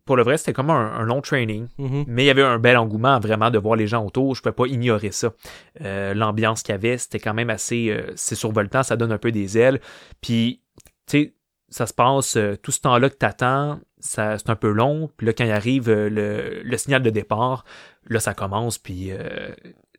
pour 0.03 0.18
le 0.18 0.23
vrai, 0.23 0.38
c'était 0.38 0.52
comme 0.52 0.69
un, 0.69 0.94
un 0.95 1.03
long 1.03 1.22
training. 1.22 1.68
Mhm. 1.78 2.03
Mais 2.07 2.23
il 2.23 2.28
y 2.28 2.30
avait 2.30 2.41
un 2.41 2.60
bel 2.60 2.76
engouement 2.76 3.19
vraiment 3.22 3.52
de 3.52 3.57
voir 3.57 3.78
les 3.78 3.88
gens 3.88 4.06
autour. 4.06 4.36
Je 4.36 4.41
ne 4.41 4.52
pouvais 4.52 4.68
pas 4.68 4.73
ignorer 4.73 5.11
ça. 5.11 5.32
Euh, 5.80 6.14
L'ambiance 6.14 6.64
qu'il 6.64 6.73
y 6.73 6.76
avait, 6.76 6.98
c'était 6.98 7.19
quand 7.19 7.34
même 7.34 7.49
assez... 7.49 7.90
euh, 7.90 8.11
c'est 8.15 8.36
survoltant, 8.36 8.84
ça 8.84 8.98
donne 8.98 9.14
un 9.14 9.18
peu 9.18 9.32
des 9.32 9.57
ailes. 9.57 9.80
Puis, 10.19 10.61
tu 11.07 11.11
sais, 11.11 11.34
ça 11.72 11.88
se 11.88 11.93
passe 11.93 12.35
euh, 12.35 12.56
tout 12.61 12.72
ce 12.72 12.81
temps-là 12.81 13.10
que 13.10 13.15
t'attends, 13.15 13.80
ça 13.99 14.38
c'est 14.38 14.49
un 14.49 14.56
peu 14.56 14.69
long. 14.72 15.10
Puis 15.18 15.26
là, 15.26 15.34
quand 15.34 15.45
il 15.45 15.52
arrive 15.52 15.89
euh, 15.89 16.10
le, 16.10 16.61
le 16.64 16.77
signal 16.77 17.02
de 17.02 17.10
départ, 17.10 17.64
là, 18.07 18.19
ça 18.19 18.34
commence. 18.34 18.77
Puis 18.77 19.11
euh, 19.11 19.49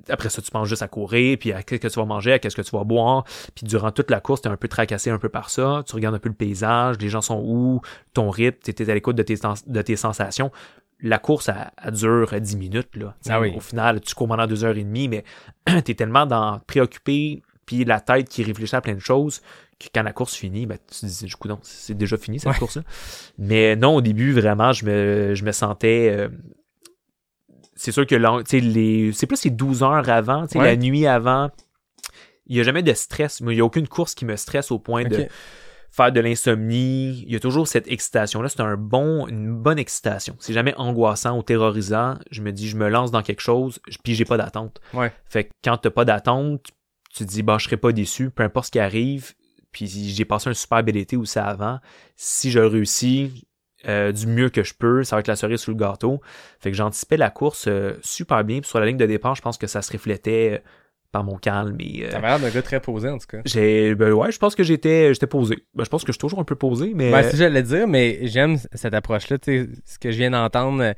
après 0.09 0.29
ça, 0.29 0.43
tu 0.43 0.51
penses 0.51 0.69
juste 0.69 0.83
à 0.83 0.89
courir, 0.89 1.39
puis 1.41 1.53
à 1.53 1.63
qu'est-ce 1.63 1.81
que 1.81 1.89
tu 1.89 1.99
vas 1.99 2.05
manger, 2.05 2.35
à 2.35 2.39
qu'est-ce 2.39 2.57
que 2.57 2.63
tu 2.63 2.77
vas 2.77 2.85
boire. 2.85 3.25
Puis 3.55 3.67
durant 3.67 3.91
toute 3.91 4.11
la 4.11 4.21
course, 4.21 4.43
t'es 4.43 4.49
un 4.51 4.57
peu 4.59 4.69
tracassé 4.69 5.09
un 5.11 5.19
peu 5.19 5.31
par 5.31 5.49
ça. 5.49 5.83
Tu 5.87 5.95
regardes 5.95 6.15
un 6.15 6.19
peu 6.19 6.29
le 6.29 6.35
paysage, 6.35 6.99
les 7.01 7.09
gens 7.09 7.23
sont 7.23 7.43
où, 7.43 7.81
ton 8.13 8.29
rythme, 8.29 8.59
t'es 8.61 8.91
à 8.91 8.95
l'écoute 8.95 9.17
de 9.17 9.23
tes, 9.23 9.37
sens- 9.37 9.67
de 9.67 9.81
tes 9.83 9.97
sensations. 9.97 10.53
La 11.01 11.19
course, 11.19 11.49
elle, 11.49 11.71
elle 11.83 11.93
dure 11.93 12.39
10 12.39 12.57
minutes. 12.59 12.95
Là. 12.97 13.15
Ah 13.29 13.41
oui. 13.41 13.55
Au 13.57 13.61
final, 13.61 14.01
tu 14.03 14.15
cours 14.15 14.29
pendant 14.29 14.47
deux 14.47 14.63
heures 14.65 14.77
et 14.77 14.85
demie, 14.85 15.09
mais 15.09 15.25
t'es 15.85 15.95
tellement 15.95 16.27
dans, 16.27 16.61
préoccupé, 16.61 17.43
puis 17.65 17.85
la 17.85 18.01
tête 18.01 18.29
qui 18.29 18.45
réfléchit 18.45 18.77
à 18.77 18.81
plein 18.81 18.95
de 18.95 19.01
choses, 19.01 19.41
quand 19.95 20.03
la 20.03 20.13
course 20.13 20.35
finit, 20.35 20.67
ben, 20.67 20.79
tu 20.91 21.01
te 21.01 21.07
dis, 21.07 21.25
du 21.25 21.37
coup, 21.37 21.49
non, 21.49 21.59
c'est 21.63 21.97
déjà 21.97 22.17
fini 22.17 22.39
cette 22.41 22.51
Ouais. 22.53 22.59
course-là. 22.59 22.83
Mais 23.39 23.77
non, 23.77 23.97
au 23.97 24.01
début, 24.01 24.33
vraiment, 24.33 24.73
je 24.73 24.85
me, 24.85 25.35
je 25.35 25.45
me 25.45 25.53
sentais. 25.53 26.15
euh, 26.17 26.29
c'est 27.75 27.93
sûr 27.93 28.07
que 28.07 28.15
les, 28.15 29.13
c'est 29.13 29.27
plus 29.27 29.45
les 29.45 29.51
12 29.51 29.83
heures 29.83 30.09
avant, 30.09 30.43
Ouais. 30.55 30.65
la 30.65 30.77
nuit 30.77 31.07
avant. 31.07 31.51
Il 32.47 32.55
n'y 32.57 32.61
a 32.61 32.65
jamais 32.65 32.83
de 32.83 32.93
stress. 32.93 33.41
Il 33.41 33.47
n'y 33.49 33.61
a 33.61 33.65
aucune 33.65 33.89
course 33.89 34.15
qui 34.15 34.25
me 34.25 34.37
stresse 34.37 34.71
au 34.71 34.79
point 34.79 35.05
de 35.05 35.27
faire 35.91 36.13
de 36.13 36.21
l'insomnie. 36.21 37.23
Il 37.27 37.33
y 37.33 37.37
a 37.37 37.41
toujours 37.41 37.67
cette 37.67 37.89
excitation-là. 37.89 38.49
C'est 38.49 38.61
un 38.61 38.77
bon, 38.77 39.27
une 39.27 39.55
bonne 39.55 39.79
excitation. 39.79 40.37
C'est 40.39 40.53
jamais 40.53 40.75
angoissant 40.77 41.39
ou 41.39 41.43
terrorisant. 41.43 42.19
Je 42.31 42.43
me 42.43 42.53
dis, 42.53 42.69
je 42.69 42.77
me 42.77 42.89
lance 42.89 43.11
dans 43.11 43.23
quelque 43.23 43.41
chose, 43.41 43.79
puis 44.05 44.15
j'ai 44.15 44.25
pas 44.25 44.37
d'attente. 44.37 44.81
Ouais. 44.93 45.13
Fait 45.25 45.45
que 45.45 45.51
quand 45.65 45.77
t'as 45.79 45.91
pas 45.91 46.05
d'attente, 46.05 46.63
tu 47.15 47.25
te 47.25 47.29
dis, 47.31 47.43
bah, 47.43 47.57
je 47.59 47.65
serai 47.65 47.77
pas 47.77 47.93
déçu, 47.93 48.31
peu 48.31 48.43
importe 48.43 48.67
ce 48.67 48.71
qui 48.73 48.79
arrive. 48.81 49.33
Puis 49.73 49.87
j'ai 49.89 50.25
passé 50.25 50.51
un 50.51 50.55
super 50.55 50.83
bel 50.85 50.97
été 50.97 51.17
aussi 51.17 51.39
avant. 51.39 51.81
Si 52.15 52.51
je 52.51 52.59
réussis 52.61 53.47
euh, 53.89 54.13
du 54.13 54.27
mieux 54.27 54.49
que 54.51 54.63
je 54.63 54.75
peux, 54.75 55.03
ça 55.03 55.17
va 55.17 55.21
être 55.21 55.29
la 55.29 55.35
cerise 55.37 55.61
sous 55.61 55.71
le 55.73 55.77
gâteau. 55.77 56.21
Fait 56.61 56.71
que 56.71 56.77
j'anticipais 56.77 57.17
la 57.17 57.31
course 57.31 57.65
euh, 57.69 57.95
super 58.03 58.45
bien. 58.45 58.61
Puis 58.61 58.69
sur 58.69 58.79
la 58.81 58.87
ligne 58.87 58.97
de 58.99 59.07
départ, 59.07 59.35
je 59.35 59.43
pense 59.43 59.57
que 59.59 59.67
ça 59.67 59.83
se 59.83 59.91
reflétait 59.93 60.61
euh, 60.63 60.69
par 61.11 61.25
mon 61.25 61.37
calme. 61.37 61.77
Et, 61.81 62.05
euh, 62.07 62.11
T'avais 62.11 62.29
l'air 62.29 62.39
d'un 62.39 62.51
gars 62.51 62.63
très 62.63 62.81
posé, 62.81 63.09
en 63.09 63.19
tout 63.19 63.27
cas. 63.27 63.39
j'ai, 63.45 63.95
ben 63.95 64.13
ouais, 64.13 64.31
je 64.31 64.39
pense 64.39 64.55
que 64.55 64.63
j'étais, 64.63 65.13
j'étais 65.15 65.27
posé. 65.27 65.57
Ben, 65.75 65.85
je 65.85 65.89
pense 65.91 66.03
que 66.05 66.09
je 66.09 66.13
suis 66.15 66.21
toujours 66.21 66.39
un 66.39 66.45
peu 66.45 66.55
posé, 66.55 66.93
mais 66.95 67.11
Ben, 67.11 67.23
si 67.29 67.37
j'allais 67.37 67.63
dire, 67.63 67.89
mais 67.89 68.21
j'aime 68.29 68.57
cette 68.73 68.95
approche-là, 68.95 69.39
tu 69.39 69.65
sais, 69.65 69.71
ce 69.85 69.99
que 69.99 70.11
je 70.13 70.17
viens 70.19 70.31
d'entendre, 70.31 70.95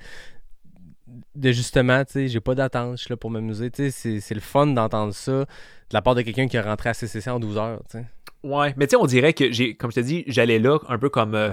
de 1.37 1.53
justement, 1.53 2.05
tu 2.05 2.13
sais, 2.13 2.29
j'ai 2.29 2.41
pas 2.41 2.55
d'attente, 2.55 2.97
je 2.99 3.03
suis 3.05 3.11
là 3.13 3.17
pour 3.17 3.31
m'amuser, 3.31 3.71
tu 3.71 3.91
sais, 3.91 4.21
c'est- 4.21 4.35
le 4.35 4.41
fun 4.41 4.67
d'entendre 4.69 5.13
ça 5.15 5.47
la 5.95 6.03
part 6.03 6.15
de 6.15 6.21
quelqu'un 6.23 6.47
qui 6.49 6.57
est 6.57 6.61
rentré 6.61 6.91
à 6.91 6.95
CCC 6.95 7.31
en 7.31 7.39
12 7.41 7.57
heures, 7.57 7.81
tu 7.91 7.99
sais. 7.99 8.05
ouais. 8.43 8.75
Mais 8.77 8.87
tu 8.87 8.91
sais, 8.91 8.97
on 8.97 9.07
dirait 9.07 9.33
que 9.33 9.51
j'ai, 9.53 9.75
comme 9.75 9.91
je 9.91 9.97
te 9.97 10.01
dis, 10.01 10.25
j'allais 10.27 10.59
là 10.59 10.79
un 10.89 10.99
peu 10.99 11.09
comme 11.09 11.35
euh, 11.35 11.51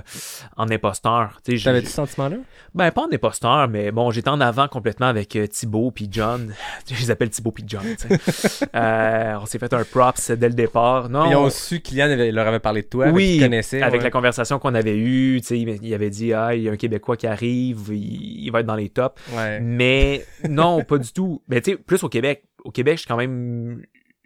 en 0.58 0.70
imposteur. 0.70 1.40
Tu 1.46 1.52
sais, 1.52 1.58
j'ai- 1.58 1.64
T'avais-tu 1.66 1.88
ce 1.88 1.94
sentiment-là? 1.94 2.38
Ben, 2.74 2.92
pas 2.92 3.04
en 3.04 3.12
imposteur, 3.14 3.68
mais 3.70 3.92
bon, 3.92 4.12
j'étais 4.12 4.30
en 4.30 4.42
avant 4.42 4.68
complètement 4.68 5.06
avec 5.08 5.36
euh, 5.36 5.46
Thibaut 5.48 5.92
puis 5.92 6.08
John. 6.12 6.54
Je 6.90 7.00
les 7.00 7.12
appelle 7.12 7.30
Thibaut 7.30 7.52
puis 7.52 7.64
John, 7.68 7.84
tu 7.98 8.08
sais. 8.28 8.66
Euh, 8.76 9.36
on 9.42 9.46
s'est 9.46 9.60
fait 9.60 9.74
un 9.74 9.84
props 9.84 10.32
dès 10.32 10.48
le 10.50 10.56
départ. 10.56 11.10
Non, 11.10 11.30
Ils 11.30 11.36
ont 11.36 11.50
su 11.50 11.82
qu'Ilian 11.82 12.10
avait- 12.10 12.32
leur 12.32 12.48
avait 12.48 12.60
parlé 12.60 12.82
de 12.82 12.88
toi, 12.88 13.10
Oui, 13.10 13.44
avec 13.44 13.72
ouais. 13.74 14.00
la 14.00 14.10
conversation 14.10 14.60
qu'on 14.60 14.74
avait 14.76 14.98
eue, 14.98 15.40
tu 15.42 15.48
sais, 15.48 15.60
il 15.60 15.70
il 15.84 15.94
avait 15.94 16.10
dit, 16.10 16.34
ah, 16.34 16.56
il 16.56 16.64
y 16.64 16.70
a 16.70 16.72
un 16.72 16.78
Québécois 16.78 17.16
qui 17.18 17.28
arrive, 17.28 17.90
il, 17.90 18.44
il 18.46 18.52
va 18.52 18.62
être 18.62 18.66
dans 18.66 18.76
les 18.76 18.90
tops. 18.90 19.22
Ouais. 19.36 19.60
Mais 19.60 20.26
non, 20.50 20.84
pas 20.84 20.98
du 20.98 21.12
tout. 21.14 21.42
Mais 21.48 21.62
tu 21.62 21.72
sais, 21.72 21.78
plus 21.78 22.04
au 22.04 22.10
Québec. 22.10 22.44
Au 22.64 22.72
Québec, 22.72 22.96
je 22.98 23.02
suis 23.02 23.08
quand 23.08 23.18
même. 23.18 23.82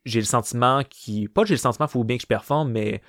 J'ai 0.05 0.19
le 0.19 0.25
sentiment 0.25 0.81
qui. 0.89 1.27
Pas 1.27 1.41
que 1.41 1.47
j'ai 1.47 1.55
le 1.55 1.59
sentiment, 1.59 1.87
il 1.87 1.91
faut 1.91 2.03
bien 2.03 2.17
que 2.17 2.21
je 2.23 2.27
performe, 2.27 2.71
mais 2.71 3.01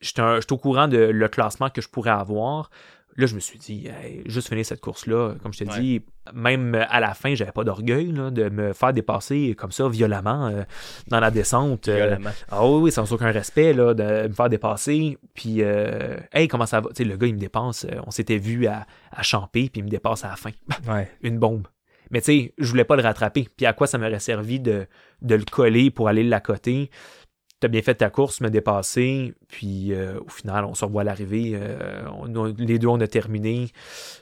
je 0.00 0.08
suis 0.08 0.14
au 0.52 0.56
courant 0.58 0.88
de 0.88 0.98
le 0.98 1.28
classement 1.28 1.70
que 1.70 1.80
je 1.82 1.88
pourrais 1.88 2.10
avoir. 2.10 2.70
Là, 3.16 3.26
je 3.26 3.34
me 3.34 3.40
suis 3.40 3.58
dit, 3.58 3.88
hey, 3.88 4.22
juste 4.26 4.48
finir 4.48 4.64
cette 4.64 4.80
course-là, 4.80 5.34
comme 5.42 5.52
je 5.52 5.64
te 5.64 5.68
Ouais. 5.68 5.80
dis, 5.80 6.02
même 6.32 6.76
à 6.88 7.00
la 7.00 7.14
fin, 7.14 7.34
j'avais 7.34 7.50
pas 7.50 7.64
d'orgueil 7.64 8.12
là, 8.12 8.30
de 8.30 8.48
me 8.48 8.72
faire 8.72 8.92
dépasser 8.92 9.56
comme 9.58 9.72
ça 9.72 9.88
violemment 9.88 10.46
euh, 10.46 10.62
dans 11.08 11.18
la 11.18 11.32
descente. 11.32 11.88
Euh, 11.88 11.96
Violemment. 11.96 12.30
ah 12.48 12.64
oui, 12.64 12.92
sans 12.92 13.12
aucun 13.12 13.32
respect, 13.32 13.72
là, 13.72 13.92
de 13.92 14.28
me 14.28 14.32
faire 14.32 14.48
dépasser. 14.48 15.18
Puis, 15.34 15.62
euh, 15.64 16.16
hey, 16.32 16.46
comment 16.46 16.66
ça 16.66 16.80
va? 16.80 16.90
Tu 16.90 16.96
sais, 16.98 17.04
le 17.04 17.16
gars, 17.16 17.26
il 17.26 17.34
me 17.34 17.40
dépasse. 17.40 17.86
euh, 17.86 17.98
On 18.06 18.12
s'était 18.12 18.38
vu 18.38 18.68
à, 18.68 18.86
à 19.10 19.24
champer, 19.24 19.68
puis 19.68 19.80
il 19.80 19.84
me 19.84 19.90
dépasse 19.90 20.24
à 20.24 20.28
la 20.28 20.36
fin. 20.36 20.50
Ouais. 20.86 21.10
Une 21.22 21.40
bombe. 21.40 21.66
Mais 22.12 22.20
tu 22.20 22.26
sais, 22.26 22.54
je 22.56 22.70
voulais 22.70 22.84
pas 22.84 22.94
le 22.94 23.02
rattraper. 23.02 23.48
Puis 23.56 23.66
à 23.66 23.72
quoi 23.72 23.88
ça 23.88 23.98
m'aurait 23.98 24.20
servi 24.20 24.60
de, 24.60 24.86
de 25.22 25.34
le 25.34 25.44
coller 25.44 25.90
pour 25.90 26.08
aller 26.08 26.22
l'accoter? 26.24 26.90
T'as 27.60 27.66
bien 27.68 27.82
fait 27.82 27.96
ta 27.96 28.08
course, 28.08 28.40
me 28.40 28.50
dépasser. 28.50 29.34
Puis 29.48 29.92
euh, 29.92 30.20
au 30.24 30.28
final, 30.28 30.64
on 30.64 30.74
se 30.74 30.84
revoit 30.84 31.02
à 31.02 31.04
l'arrivée. 31.04 31.52
euh, 31.54 32.02
les 32.56 32.78
deux, 32.78 32.86
on 32.86 33.00
a 33.00 33.06
terminé. 33.08 33.70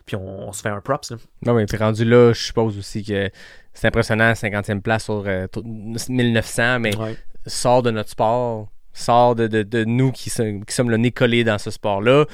Puis 0.07 0.17
on, 0.17 0.49
on 0.49 0.53
se 0.53 0.63
fait 0.63 0.71
un 0.71 0.81
props. 0.81 1.11
Là. 1.11 1.17
Non, 1.45 1.53
mais 1.55 1.67
puis 1.67 1.77
rendu 1.77 2.05
là, 2.07 2.33
je 2.33 2.41
suppose 2.43 2.79
aussi 2.79 3.05
que 3.05 3.29
c'est 3.75 3.89
impressionnant, 3.89 4.33
50e 4.33 4.81
place 4.81 5.05
sur 5.05 5.25
euh, 5.27 5.47
t- 5.49 5.61
1900, 6.09 6.81
mais 6.81 6.97
Ouais. 6.97 7.17
sort 7.47 7.83
de 7.83 7.91
notre 7.91 8.09
sport, 8.11 8.69
sort 8.95 9.35
de, 9.35 9.47
de, 9.47 9.63
de 9.63 9.85
nous 9.85 10.13
qui, 10.13 10.31
sommes- 10.31 10.65
qui 10.65 10.75
sommes 10.75 10.89
le 10.91 10.97
nez 10.97 11.11
collé 11.13 11.45
dans 11.45 11.59
ce 11.59 11.71
sport-là. 11.71 12.25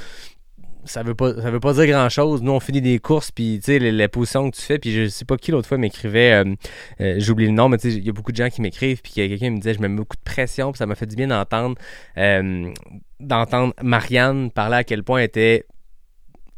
Ça 0.84 1.02
veut 1.02 1.14
pas 1.14 1.34
ça 1.40 1.50
veut 1.50 1.60
pas 1.60 1.72
dire 1.74 1.86
grand 1.86 2.08
chose. 2.08 2.42
Nous 2.42 2.52
on 2.52 2.60
finit 2.60 2.80
des 2.80 2.98
courses 2.98 3.30
puis 3.30 3.58
tu 3.58 3.66
sais 3.72 3.78
les, 3.78 3.92
les 3.92 4.08
positions 4.08 4.50
que 4.50 4.56
tu 4.56 4.62
fais 4.62 4.78
puis 4.78 4.92
je 4.92 5.08
sais 5.08 5.24
pas 5.24 5.36
qui 5.36 5.50
l'autre 5.50 5.68
fois 5.68 5.78
m'écrivait 5.78 6.44
euh, 6.44 6.54
euh, 7.00 7.14
j'oublie 7.18 7.46
le 7.46 7.52
nom 7.52 7.68
mais 7.68 7.78
tu 7.78 7.90
sais 7.90 7.96
il 7.96 8.04
y 8.04 8.08
a 8.08 8.12
beaucoup 8.12 8.32
de 8.32 8.36
gens 8.36 8.50
qui 8.50 8.60
m'écrivent 8.60 9.00
puis 9.00 9.12
quelqu'un 9.12 9.50
me 9.50 9.58
disait 9.58 9.74
je 9.74 9.80
me 9.80 9.88
mets 9.88 9.96
beaucoup 9.96 10.16
de 10.16 10.22
pression 10.22 10.72
puis 10.72 10.78
ça 10.78 10.86
m'a 10.86 10.94
fait 10.94 11.06
du 11.06 11.14
bien 11.14 11.28
d'entendre 11.28 11.76
euh, 12.18 12.72
d'entendre 13.20 13.74
Marianne 13.82 14.50
parler 14.50 14.76
à 14.76 14.84
quel 14.84 15.04
point 15.04 15.20
elle 15.20 15.26
était 15.26 15.66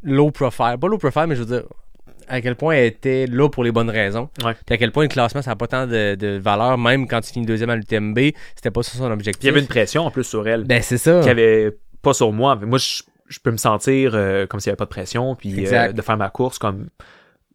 low 0.03 0.31
profile, 0.31 0.77
pas 0.81 0.89
low 0.89 0.99
profile 0.99 1.27
mais 1.29 1.37
je 1.37 1.43
veux 1.43 1.59
dire 1.59 1.69
à 2.27 2.41
quel 2.41 2.57
point 2.57 2.75
elle 2.75 2.87
était 2.87 3.27
là 3.27 3.51
pour 3.51 3.65
les 3.65 3.71
bonnes 3.71 3.91
raisons. 3.91 4.31
Ouais. 4.43 4.55
Puis 4.65 4.75
à 4.75 4.79
quel 4.79 4.93
point 4.93 5.03
le 5.03 5.09
classement, 5.09 5.43
ça 5.43 5.51
n'a 5.51 5.57
pas 5.57 5.67
tant 5.67 5.87
de, 5.87 6.15
de 6.15 6.39
valeur, 6.39 6.79
même 6.79 7.07
quand 7.07 7.21
tu 7.21 7.33
finis 7.33 7.45
deuxième 7.45 7.69
à 7.69 7.77
l'UTMB, 7.77 8.19
c'était 8.55 8.71
pas 8.71 8.83
ça 8.83 8.97
son 8.97 9.11
objectif. 9.11 9.45
Il 9.45 9.47
y 9.47 9.51
avait 9.51 9.61
une 9.61 9.67
pression 9.67 10.07
en 10.07 10.11
plus 10.11 10.25
sur 10.25 10.49
elle. 10.49 10.65
Ben, 10.65 10.81
c'est 10.81 10.97
ça. 10.97 11.19
Qu'il 11.19 11.29
y 11.29 11.31
avait 11.31 11.77
pas 12.01 12.15
sur 12.15 12.33
moi. 12.33 12.57
Moi, 12.57 12.79
je, 12.79 13.03
je 13.29 13.39
peux 13.41 13.51
me 13.51 13.57
sentir 13.57 14.13
euh, 14.15 14.47
comme 14.47 14.61
s'il 14.61 14.71
n'y 14.71 14.73
avait 14.73 14.77
pas 14.79 14.85
de 14.85 14.91
pression. 14.91 15.35
Puis 15.35 15.67
euh, 15.67 15.93
de 15.93 16.03
faire 16.03 16.17
ma 16.17 16.31
course 16.31 16.59
comme. 16.59 16.89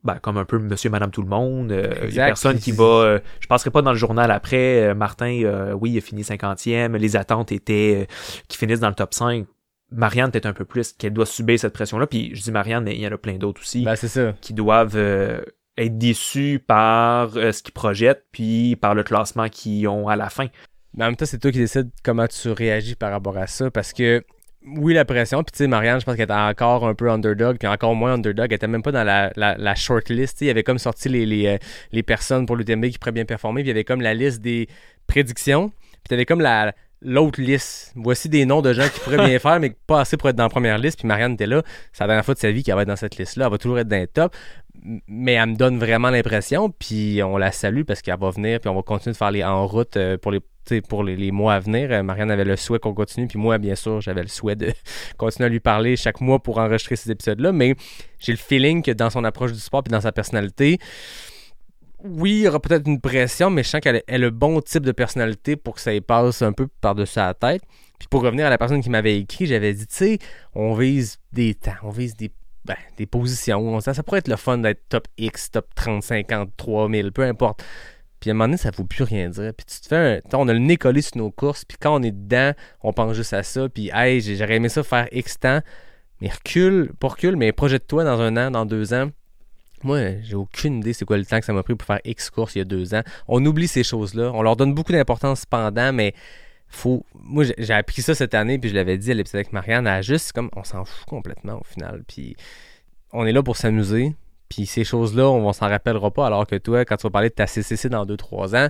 ben, 0.03 0.15
comme 0.21 0.37
un 0.37 0.45
peu 0.45 0.57
monsieur, 0.59 0.89
madame, 0.89 1.11
tout 1.11 1.21
le 1.21 1.27
monde. 1.29 1.71
Euh, 1.71 1.93
Il 1.99 2.03
y 2.03 2.05
Exact. 2.07 2.23
a 2.23 2.25
personne 2.27 2.57
qui 2.59 2.71
va... 2.71 2.83
euh, 2.83 3.19
je 3.39 3.47
passerai 3.47 3.69
pas 3.69 3.81
dans 3.81 3.91
le 3.91 3.97
journal 3.97 4.31
après. 4.31 4.89
euh, 4.89 4.95
Martin, 4.95 5.41
euh, 5.43 5.73
oui, 5.73 5.91
il 5.91 5.97
a 5.97 6.01
fini 6.01 6.21
50e. 6.23 6.95
Les 6.97 7.15
attentes 7.15 7.51
étaient 7.51 8.07
euh, 8.09 8.13
qu'ils 8.47 8.57
finissent 8.57 8.79
dans 8.79 8.89
le 8.89 8.95
top 8.95 9.13
5. 9.13 9.45
Marianne, 9.91 10.29
peut-être 10.31 10.45
un 10.45 10.53
peu 10.53 10.65
plus, 10.65 10.93
qu'elle 10.93 11.13
doit 11.13 11.25
subir 11.25 11.59
cette 11.59 11.73
pression-là. 11.73 12.05
Puis 12.07 12.31
je 12.35 12.41
dis 12.43 12.51
Marianne, 12.51 12.83
mais 12.83 12.93
il 12.95 13.01
y 13.01 13.07
en 13.07 13.11
a 13.11 13.17
plein 13.17 13.37
d'autres 13.37 13.61
aussi 13.61 13.83
Ben, 13.83 13.95
c'est 13.95 14.07
ça. 14.07 14.33
qui 14.39 14.53
doivent 14.53 14.95
euh, 14.95 15.41
être 15.77 15.97
déçus 15.97 16.63
par 16.65 17.35
euh, 17.37 17.51
ce 17.51 17.63
qu'ils 17.63 17.73
projettent, 17.73 18.23
puis 18.31 18.75
par 18.75 18.93
le 18.95 19.03
classement 19.03 19.49
qu'ils 19.49 19.87
ont 19.87 20.07
à 20.07 20.15
la 20.15 20.29
fin. 20.29 20.45
Mais 20.95 21.03
en 21.05 21.07
même 21.07 21.15
temps, 21.15 21.25
c'est 21.25 21.39
toi 21.39 21.51
qui 21.51 21.57
décides 21.57 21.89
comment 22.03 22.27
tu 22.27 22.49
réagis 22.51 22.95
par 22.95 23.11
rapport 23.11 23.37
à 23.37 23.47
ça 23.47 23.69
parce 23.71 23.93
que. 23.93 24.23
Oui, 24.65 24.93
la 24.93 25.05
pression. 25.05 25.41
Puis, 25.43 25.51
tu 25.53 25.57
sais, 25.59 25.67
Marianne, 25.67 25.99
je 25.99 26.05
pense 26.05 26.15
qu'elle 26.15 26.25
était 26.25 26.33
encore 26.33 26.85
un 26.85 26.93
peu 26.93 27.09
underdog, 27.09 27.57
puis 27.57 27.67
encore 27.67 27.95
moins 27.95 28.13
underdog. 28.13 28.47
Elle 28.49 28.55
était 28.55 28.67
même 28.67 28.83
pas 28.83 28.91
dans 28.91 29.05
la, 29.05 29.31
la, 29.35 29.55
la 29.57 29.75
shortlist. 29.75 30.41
Il 30.41 30.47
y 30.47 30.49
avait 30.49 30.63
comme 30.63 30.79
sorti 30.79 31.07
les, 31.07 31.25
les, 31.25 31.47
euh, 31.47 31.57
les 31.91 32.03
personnes 32.03 32.45
pour 32.45 32.57
l'UTMB 32.57 32.87
qui 32.87 32.97
pourraient 32.97 33.13
bien 33.13 33.25
performer. 33.25 33.61
Puis, 33.61 33.67
il 33.67 33.69
y 33.69 33.71
avait 33.71 33.85
comme 33.85 34.01
la 34.01 34.13
liste 34.13 34.41
des 34.41 34.67
prédictions. 35.07 35.69
Puis, 35.69 36.09
tu 36.09 36.13
avais 36.13 36.25
comme 36.25 36.41
la 36.41 36.73
l'autre 37.01 37.41
liste. 37.41 37.93
Voici 37.95 38.27
des 38.27 38.45
noms 38.45 38.61
de 38.61 38.73
gens 38.73 38.87
qui 38.89 38.99
pourraient 38.99 39.25
bien 39.25 39.39
faire, 39.39 39.59
mais 39.61 39.73
pas 39.87 40.01
assez 40.01 40.17
pour 40.17 40.27
être 40.27 40.35
dans 40.35 40.43
la 40.43 40.49
première 40.49 40.77
liste. 40.77 40.99
Puis, 40.99 41.07
Marianne 41.07 41.33
était 41.33 41.47
là. 41.47 41.63
C'est 41.93 42.03
la 42.03 42.07
dernière 42.07 42.25
fois 42.25 42.33
de 42.33 42.39
sa 42.39 42.51
vie 42.51 42.61
qu'elle 42.61 42.75
va 42.75 42.81
être 42.81 42.89
dans 42.89 42.97
cette 42.97 43.17
liste-là. 43.17 43.45
Elle 43.45 43.51
va 43.51 43.57
toujours 43.57 43.79
être 43.79 43.87
dans 43.87 43.95
les 43.95 44.07
top. 44.07 44.35
Mais 45.07 45.33
elle 45.33 45.51
me 45.51 45.55
donne 45.55 45.79
vraiment 45.79 46.09
l'impression. 46.09 46.69
Puis, 46.69 47.21
on 47.23 47.37
la 47.37 47.53
salue 47.53 47.83
parce 47.83 48.01
qu'elle 48.01 48.19
va 48.19 48.29
venir. 48.31 48.59
Puis, 48.59 48.69
on 48.69 48.75
va 48.75 48.81
continuer 48.81 49.13
de 49.13 49.17
faire 49.17 49.31
les 49.31 49.43
en 49.43 49.65
route 49.65 49.95
euh, 49.95 50.17
pour 50.17 50.31
les 50.31 50.41
pour 50.87 51.03
les, 51.03 51.31
mois 51.31 51.55
à 51.55 51.59
venir. 51.59 51.91
Euh, 51.91 52.03
Marianne 52.03 52.31
avait 52.31 52.45
le 52.45 52.55
souhait 52.55 52.79
qu'on 52.79 52.93
continue, 52.93 53.27
puis 53.27 53.37
moi, 53.39 53.57
bien 53.57 53.75
sûr, 53.75 54.01
j'avais 54.01 54.21
le 54.21 54.27
souhait 54.27 54.55
de 54.55 54.71
continuer 55.17 55.47
à 55.47 55.49
lui 55.49 55.59
parler 55.59 55.95
chaque 55.95 56.21
mois 56.21 56.39
pour 56.39 56.57
enregistrer 56.59 56.95
ces 56.95 57.11
épisodes-là, 57.11 57.51
mais 57.51 57.75
j'ai 58.19 58.31
le 58.31 58.37
feeling 58.37 58.81
que 58.83 58.91
dans 58.91 59.09
son 59.09 59.23
approche 59.23 59.51
du 59.53 59.59
sport 59.59 59.83
et 59.85 59.89
dans 59.89 60.01
sa 60.01 60.11
personnalité, 60.11 60.77
oui, 62.03 62.31
il 62.31 62.39
y 62.43 62.47
aura 62.47 62.59
peut-être 62.61 62.87
une 62.87 63.01
pression, 63.01 63.49
mais 63.49 63.63
je 63.63 63.69
sens 63.69 63.81
qu'elle 63.81 64.01
a- 64.07 64.17
le 64.17 64.29
bon 64.29 64.61
type 64.61 64.83
de 64.83 64.91
personnalité 64.93 65.55
pour 65.57 65.75
que 65.75 65.81
ça 65.81 65.91
passe 66.05 66.41
un 66.41 66.53
peu 66.53 66.67
par-dessus 66.79 67.19
la 67.19 67.33
tête. 67.33 67.61
Puis 67.99 68.07
pour 68.09 68.21
revenir 68.21 68.45
à 68.45 68.49
la 68.49 68.57
personne 68.57 68.81
qui 68.81 68.89
m'avait 68.89 69.17
écrit, 69.19 69.45
j'avais 69.45 69.73
dit, 69.73 69.85
tu 69.85 69.95
sais, 69.95 70.19
on 70.55 70.73
vise 70.73 71.19
des 71.33 71.53
temps, 71.55 71.73
on 71.83 71.89
vise 71.89 72.15
des, 72.15 72.31
ben, 72.63 72.77
des 72.97 73.05
positions. 73.05 73.59
On- 73.59 73.81
Ça, 73.81 73.93
ça 73.93 74.03
pourrait 74.03 74.19
être 74.19 74.29
le 74.29 74.37
fun 74.37 74.59
d'être 74.59 74.87
top 74.87 75.07
X, 75.17 75.51
top 75.51 75.67
30, 75.75 76.01
50, 76.01 76.51
3000, 76.55 77.11
peu 77.11 77.23
importe. 77.23 77.61
Puis 78.19 78.29
à 78.29 78.31
un 78.31 78.33
moment 78.33 78.45
donné, 78.45 78.57
ça 78.57 78.71
ne 78.71 78.75
vaut 78.75 78.83
plus 78.83 79.03
rien 79.03 79.29
dire. 79.29 79.53
Puis 79.55 79.65
tu 79.65 79.79
te 79.81 79.87
fais 79.87 80.21
un... 80.23 80.37
On 80.37 80.47
a 80.47 80.53
le 80.53 80.59
nez 80.59 80.77
collé 80.77 81.01
sur 81.01 81.17
nos 81.17 81.31
courses, 81.31 81.65
puis 81.65 81.77
quand 81.79 81.95
on 81.95 82.03
est 82.03 82.11
dedans, 82.11 82.53
on 82.81 82.93
pense 82.93 83.15
juste 83.15 83.33
à 83.33 83.43
ça. 83.43 83.69
Puis, 83.69 83.89
hey, 83.93 84.21
j'aurais 84.21 84.55
aimé 84.55 84.69
ça 84.69 84.83
faire 84.83 85.07
X 85.11 85.39
temps. 85.39 85.61
Mais 86.21 86.29
recule, 86.29 86.91
pas 86.99 87.07
recule, 87.09 87.37
mais 87.37 87.51
projette-toi 87.51 88.03
dans 88.03 88.19
un 88.19 88.35
an, 88.35 88.51
dans 88.51 88.65
deux 88.65 88.93
ans. 88.93 89.09
Moi, 89.83 90.19
j'ai 90.21 90.35
aucune 90.35 90.79
idée 90.79 90.91
c'est 90.91 91.05
quoi 91.05 91.17
le 91.17 91.25
temps 91.25 91.39
que 91.39 91.45
ça 91.45 91.53
m'a 91.53 91.63
pris 91.63 91.75
pour 91.75 91.85
faire 91.85 92.01
X 92.03 92.29
courses 92.29 92.55
il 92.55 92.59
y 92.59 92.61
a 92.61 92.65
deux 92.65 92.93
ans. 92.93 93.01
On 93.29 93.45
oublie 93.45 93.67
ces 93.67 93.83
choses-là. 93.83 94.31
On 94.33 94.41
leur 94.41 94.57
donne 94.57 94.73
beaucoup 94.73 94.91
d'importance 94.91 95.41
cependant, 95.41 95.93
mais 95.93 96.13
faut. 96.67 97.05
Moi, 97.15 97.45
j'ai 97.57 97.73
appris 97.73 98.01
ça 98.01 98.13
cette 98.13 98.33
année, 98.33 98.59
puis 98.59 98.69
je 98.69 98.75
l'avais 98.75 98.97
dit 98.97 99.11
à 99.11 99.13
l'épisode 99.13 99.39
avec 99.39 99.53
Marianne, 99.53 99.87
à 99.87 100.01
juste 100.01 100.33
comme 100.33 100.49
on 100.55 100.65
s'en 100.65 100.83
fout 100.83 101.05
complètement 101.05 101.59
au 101.59 101.63
final. 101.63 102.03
Puis 102.07 102.35
on 103.13 103.25
est 103.25 103.31
là 103.31 103.41
pour 103.41 103.55
s'amuser. 103.55 104.13
Puis 104.49 104.65
ces 104.65 104.83
choses-là, 104.83 105.29
on 105.29 105.47
ne 105.47 105.53
s'en 105.53 105.67
rappellera 105.67 106.11
pas, 106.11 106.25
alors 106.25 106.47
que 106.47 106.55
toi, 106.55 106.83
quand 106.83 106.97
tu 106.97 107.03
vas 107.03 107.11
parler 107.11 107.29
de 107.29 107.35
ta 107.35 107.45
CCC 107.45 107.87
dans 107.87 108.05
2-3 108.05 108.55
ans, 108.55 108.69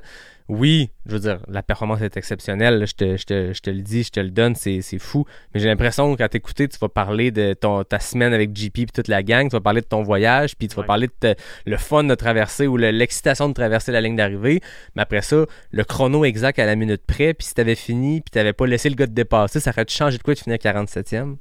oui, 0.49 0.89
je 1.05 1.11
veux 1.11 1.19
dire, 1.19 1.39
la 1.47 1.61
performance 1.61 2.01
est 2.01 2.17
exceptionnelle, 2.17 2.85
je, 2.87 2.93
te, 2.93 3.17
je, 3.17 3.23
te, 3.23 3.53
je, 3.53 3.61
te, 3.61 3.69
le 3.69 3.81
dis, 3.81 4.03
je 4.03 4.09
te 4.09 4.19
le 4.19 4.31
donne, 4.31 4.55
c'est 4.55 4.81
fou. 4.97 5.25
Mais 5.53 5.59
j'ai 5.59 5.67
l'impression 5.67 6.11
que 6.11 6.17
quand 6.17 6.27
t'écoutais, 6.27 6.67
tu 6.67 6.77
vas 6.79 6.89
parler 6.89 7.29
de 7.29 7.53
ton, 7.53 7.83
ta 7.83 7.99
semaine 7.99 8.33
avec 8.33 8.55
JP 8.55 8.79
et 8.79 8.85
toute 8.87 9.07
la 9.07 9.21
gang, 9.21 9.47
tu 9.47 9.55
vas 9.55 9.61
parler 9.61 9.81
de 9.81 9.85
ton 9.85 10.01
voyage, 10.01 10.57
puis 10.57 10.67
tu 10.67 10.75
vas 10.75 10.83
parler 10.83 11.07
de 11.21 11.35
le 11.65 11.77
fun 11.77 12.03
de 12.03 12.15
traverser 12.15 12.65
ou 12.65 12.77
l'excitation 12.77 13.47
de 13.47 13.53
traverser 13.53 13.91
la 13.91 14.01
ligne 14.01 14.15
d'arrivée. 14.15 14.59
Mais 14.95 15.03
après 15.03 15.21
ça, 15.21 15.45
le 15.71 15.83
chrono 15.83 16.25
exact 16.25 16.57
à 16.57 16.65
la 16.65 16.75
minute 16.75 17.03
près, 17.05 17.35
puis 17.35 17.45
si 17.45 17.53
t'avais 17.53 17.75
fini, 17.75 18.21
puis 18.21 18.31
t'avais 18.31 18.53
pas 18.53 18.65
laissé 18.65 18.89
le 18.89 18.95
gars 18.95 19.07
te 19.07 19.11
dépasser, 19.11 19.59
ça 19.59 19.69
aurait 19.69 19.85
changé 19.87 20.17
de 20.17 20.23
quoi 20.23 20.33
de 20.33 20.39
finir 20.39 20.57
47e? 20.57 21.37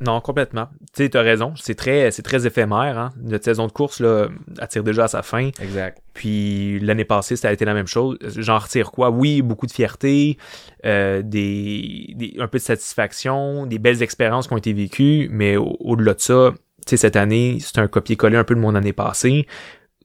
Non, 0.00 0.20
complètement. 0.20 0.68
Tu 0.94 1.04
sais, 1.04 1.16
as 1.16 1.20
raison. 1.20 1.52
C'est 1.56 1.74
très, 1.74 2.10
c'est 2.10 2.22
très 2.22 2.46
éphémère. 2.46 2.98
Hein? 2.98 3.10
Notre 3.22 3.44
saison 3.44 3.66
de 3.66 3.72
course 3.72 4.00
là, 4.00 4.28
attire 4.58 4.82
déjà 4.82 5.04
à 5.04 5.08
sa 5.08 5.22
fin. 5.22 5.50
Exact. 5.60 6.00
Puis 6.14 6.80
l'année 6.80 7.04
passée, 7.04 7.36
ça 7.36 7.48
a 7.48 7.52
été 7.52 7.64
la 7.66 7.74
même 7.74 7.86
chose. 7.86 8.16
J'en 8.36 8.58
retire 8.58 8.92
quoi? 8.92 9.10
Oui, 9.10 9.42
beaucoup 9.42 9.66
de 9.66 9.72
fierté, 9.72 10.38
euh, 10.86 11.22
des, 11.22 12.14
des, 12.16 12.36
un 12.38 12.48
peu 12.48 12.58
de 12.58 12.62
satisfaction, 12.62 13.66
des 13.66 13.78
belles 13.78 14.02
expériences 14.02 14.48
qui 14.48 14.54
ont 14.54 14.58
été 14.58 14.72
vécues, 14.72 15.28
mais 15.30 15.56
au-delà 15.56 16.14
de 16.14 16.20
ça, 16.20 16.52
tu 16.86 16.90
sais, 16.90 16.96
cette 16.96 17.16
année, 17.16 17.58
c'est 17.60 17.78
un 17.78 17.88
copier-coller 17.88 18.38
un 18.38 18.44
peu 18.44 18.54
de 18.54 18.60
mon 18.60 18.74
année 18.74 18.94
passée. 18.94 19.46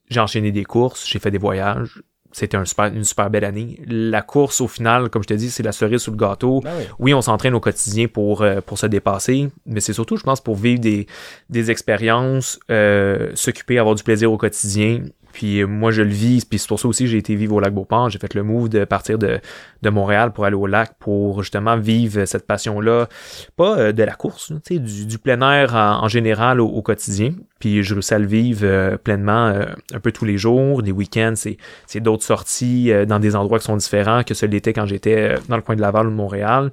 J'ai 0.10 0.20
enchaîné 0.20 0.52
des 0.52 0.66
courses, 0.66 1.08
j'ai 1.08 1.20
fait 1.20 1.32
des 1.32 1.38
voyages, 1.38 2.02
c'était 2.36 2.58
un 2.58 2.66
super, 2.66 2.88
une 2.88 3.06
super 3.06 3.30
belle 3.30 3.46
année. 3.46 3.80
La 3.88 4.22
course, 4.22 4.60
au 4.60 4.68
final, 4.68 5.10
comme 5.10 5.24
je 5.24 5.30
te 5.30 5.34
dis, 5.34 5.50
c'est 5.50 5.64
la 5.64 5.72
cerise 5.72 6.02
sous 6.02 6.12
le 6.12 6.18
gâteau. 6.18 6.60
Ben 6.60 6.74
oui. 6.78 6.84
oui. 7.00 7.14
on 7.14 7.22
s'entraîne 7.22 7.54
au 7.54 7.62
quotidien 7.62 8.08
pour, 8.08 8.42
euh, 8.42 8.60
pour 8.60 8.78
se 8.78 8.88
dépasser, 8.88 9.48
mais 9.66 9.80
c'est 9.80 9.94
surtout, 9.94 10.18
je 10.18 10.24
pense, 10.24 10.42
pour 10.42 10.58
vivre 10.58 10.82
des, 10.82 11.08
des 11.50 11.72
expériences, 11.72 12.60
euh, 12.70 13.32
s'occuper, 13.36 13.80
avoir 13.80 13.96
du 13.96 14.04
plaisir 14.04 14.34
au 14.34 14.38
quotidien. 14.38 15.04
Puis 15.36 15.60
euh, 15.60 15.68
moi, 15.68 15.92
je 15.92 16.02
le 16.02 16.12
vis, 16.12 16.46
puis 16.46 16.58
c'est 16.58 16.70
pour 16.70 16.80
ça 16.80 16.88
aussi 16.88 17.04
que 17.04 17.10
j'ai 17.10 17.18
été 17.18 17.36
vivre 17.36 17.56
au 17.56 17.60
lac 17.60 17.74
Beauport. 17.74 18.10
J'ai 18.10 18.20
fait 18.20 18.34
le 18.34 18.42
move 18.42 18.70
de 18.70 18.86
partir 18.86 19.18
de, 19.18 19.42
de 19.82 19.90
Montréal 19.90 20.32
pour 20.32 20.46
aller 20.46 20.56
au 20.56 20.66
lac 20.66 20.94
pour 20.98 21.44
justement 21.44 21.76
vivre 21.76 22.24
cette 22.24 22.48
passion-là. 22.48 23.10
Pas 23.58 23.78
euh, 23.78 23.92
de 23.92 24.02
la 24.02 24.14
course, 24.14 24.54
tu 24.64 24.76
sais, 24.76 24.80
du, 24.80 25.06
du 25.06 25.20
plein 25.20 25.42
air 25.42 25.76
en, 25.76 26.06
en 26.06 26.08
général 26.08 26.62
au, 26.62 26.68
au, 26.68 26.82
quotidien. 26.82 27.34
Puis 27.60 27.84
je 27.84 27.94
réussis 27.94 28.14
à 28.14 28.20
le 28.20 28.28
vivre 28.28 28.62
euh, 28.64 28.96
pleinement 28.96 29.48
euh, 29.48 29.66
un 29.94 30.00
peu 30.00 30.14
tous 30.14 30.24
les 30.24 30.38
jours. 30.38 30.82
Les 30.82 30.94
week-ends, 30.94 31.34
c'est, 31.36 31.58
c'est 31.86 32.00
d'autres 32.00 32.24
sorties 32.24 32.94
euh, 32.94 33.06
dans 33.06 33.20
des 33.20 33.36
endroits 33.36 33.60
qui 33.60 33.66
sont 33.66 33.76
différents 33.76 34.24
que 34.24 34.34
celui 34.34 34.54
l'été 34.54 34.72
quand 34.72 34.86
j'étais 34.86 35.36
dans 35.50 35.58
le 35.58 35.64
coin 35.64 35.76
de 35.76 35.82
Laval 35.82 36.08
ou 36.08 36.12
de 36.12 36.16
Montréal. 36.16 36.72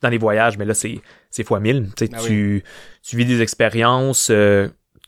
Dans 0.00 0.08
les 0.08 0.18
voyages, 0.18 0.56
mais 0.56 0.64
là, 0.64 0.72
c'est, 0.72 1.02
c'est 1.30 1.44
fois 1.44 1.60
mille. 1.60 1.88
Tu 1.94 2.08
Ah 2.10 2.18
tu, 2.22 2.64
tu 3.02 3.16
vis 3.18 3.26
des 3.26 3.42
expériences 3.42 4.32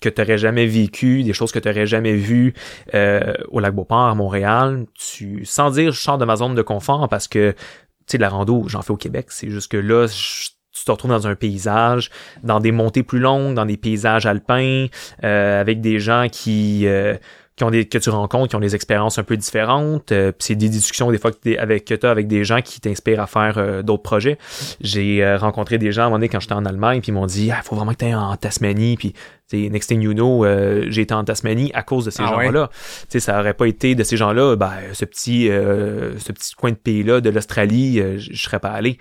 que 0.00 0.08
tu 0.08 0.38
jamais 0.38 0.66
vécu, 0.66 1.22
des 1.22 1.32
choses 1.32 1.52
que 1.52 1.58
tu 1.58 1.68
n'aurais 1.68 1.86
jamais 1.86 2.14
vues 2.14 2.54
euh, 2.94 3.34
au 3.48 3.60
lac 3.60 3.74
Beauport, 3.74 4.08
à 4.08 4.14
Montréal. 4.14 4.86
Tu, 4.94 5.44
sans 5.44 5.70
dire 5.70 5.92
je 5.92 6.00
sors 6.00 6.18
de 6.18 6.24
ma 6.24 6.36
zone 6.36 6.54
de 6.54 6.62
confort 6.62 7.08
parce 7.08 7.28
que, 7.28 7.52
tu 7.52 7.58
sais, 8.06 8.18
la 8.18 8.28
rando, 8.28 8.64
j'en 8.68 8.82
fais 8.82 8.92
au 8.92 8.96
Québec. 8.96 9.26
C'est 9.30 9.50
juste 9.50 9.70
que 9.70 9.76
là, 9.76 10.06
tu 10.08 10.84
te 10.84 10.90
retrouves 10.90 11.10
dans 11.10 11.26
un 11.26 11.34
paysage, 11.34 12.10
dans 12.42 12.60
des 12.60 12.72
montées 12.72 13.02
plus 13.02 13.18
longues, 13.18 13.54
dans 13.54 13.66
des 13.66 13.76
paysages 13.76 14.26
alpins, 14.26 14.86
euh, 15.24 15.60
avec 15.60 15.80
des 15.80 15.98
gens 15.98 16.26
qui... 16.30 16.86
Euh, 16.86 17.16
qui 17.59 17.64
ont 17.64 17.70
des, 17.70 17.86
que 17.86 17.98
tu 17.98 18.09
rencontres, 18.09 18.51
qui 18.51 18.56
ont 18.56 18.60
des 18.60 18.76
expériences 18.76 19.18
un 19.18 19.24
peu 19.24 19.36
différentes. 19.36 20.12
Euh, 20.12 20.30
c'est 20.39 20.55
des 20.55 20.68
discussions 20.68 21.10
des 21.10 21.18
fois 21.18 21.32
que 21.32 21.39
tu 21.43 21.59
avec, 21.59 21.85
que 21.85 22.06
as 22.06 22.10
avec 22.10 22.28
des 22.28 22.44
gens 22.44 22.62
qui 22.62 22.80
t'inspirent 22.80 23.20
à 23.20 23.26
faire 23.26 23.59
euh, 23.59 23.82
d'autres 23.82 24.05
projets. 24.05 24.39
J'ai 24.80 25.24
euh, 25.24 25.36
rencontré 25.36 25.76
des 25.76 25.90
gens 25.90 26.02
à 26.02 26.05
un 26.05 26.09
moment 26.09 26.18
donné 26.18 26.28
quand 26.28 26.39
j'étais 26.39 26.55
en 26.55 26.64
Allemagne, 26.64 27.01
puis 27.01 27.10
ils 27.10 27.14
m'ont 27.14 27.26
dit 27.26 27.47
il 27.47 27.51
ah, 27.52 27.60
faut 27.62 27.74
vraiment 27.74 27.93
que 27.93 27.98
tu 27.98 28.05
ailles 28.05 28.14
en 28.14 28.36
Tasmanie. 28.36 28.97
Puis 28.97 29.12
next 29.52 29.89
thing 29.89 30.01
you 30.01 30.12
know, 30.12 30.44
euh, 30.44 30.86
j'ai 30.89 31.02
été 31.02 31.14
en 31.14 31.24
Tasmanie 31.24 31.72
à 31.74 31.82
cause 31.82 32.05
de 32.05 32.10
ces 32.10 32.22
Ah 32.22 32.28
gens-là. 32.28 32.70
sais 33.09 33.18
Ça 33.18 33.40
aurait 33.40 33.55
pas 33.55 33.66
été 33.66 33.97
de 33.97 34.05
ces 34.05 34.16
gens-là, 34.16 34.55
ben, 34.55 34.72
ce 34.93 35.05
petit 35.05 35.48
ce 35.48 36.32
petit 36.32 36.55
coin 36.55 36.70
de 36.70 36.76
pays-là 36.76 37.20
de 37.20 37.28
l'Australie, 37.30 38.01
je 38.18 38.40
serais 38.40 38.60
pas 38.60 38.70
allé. 38.70 38.98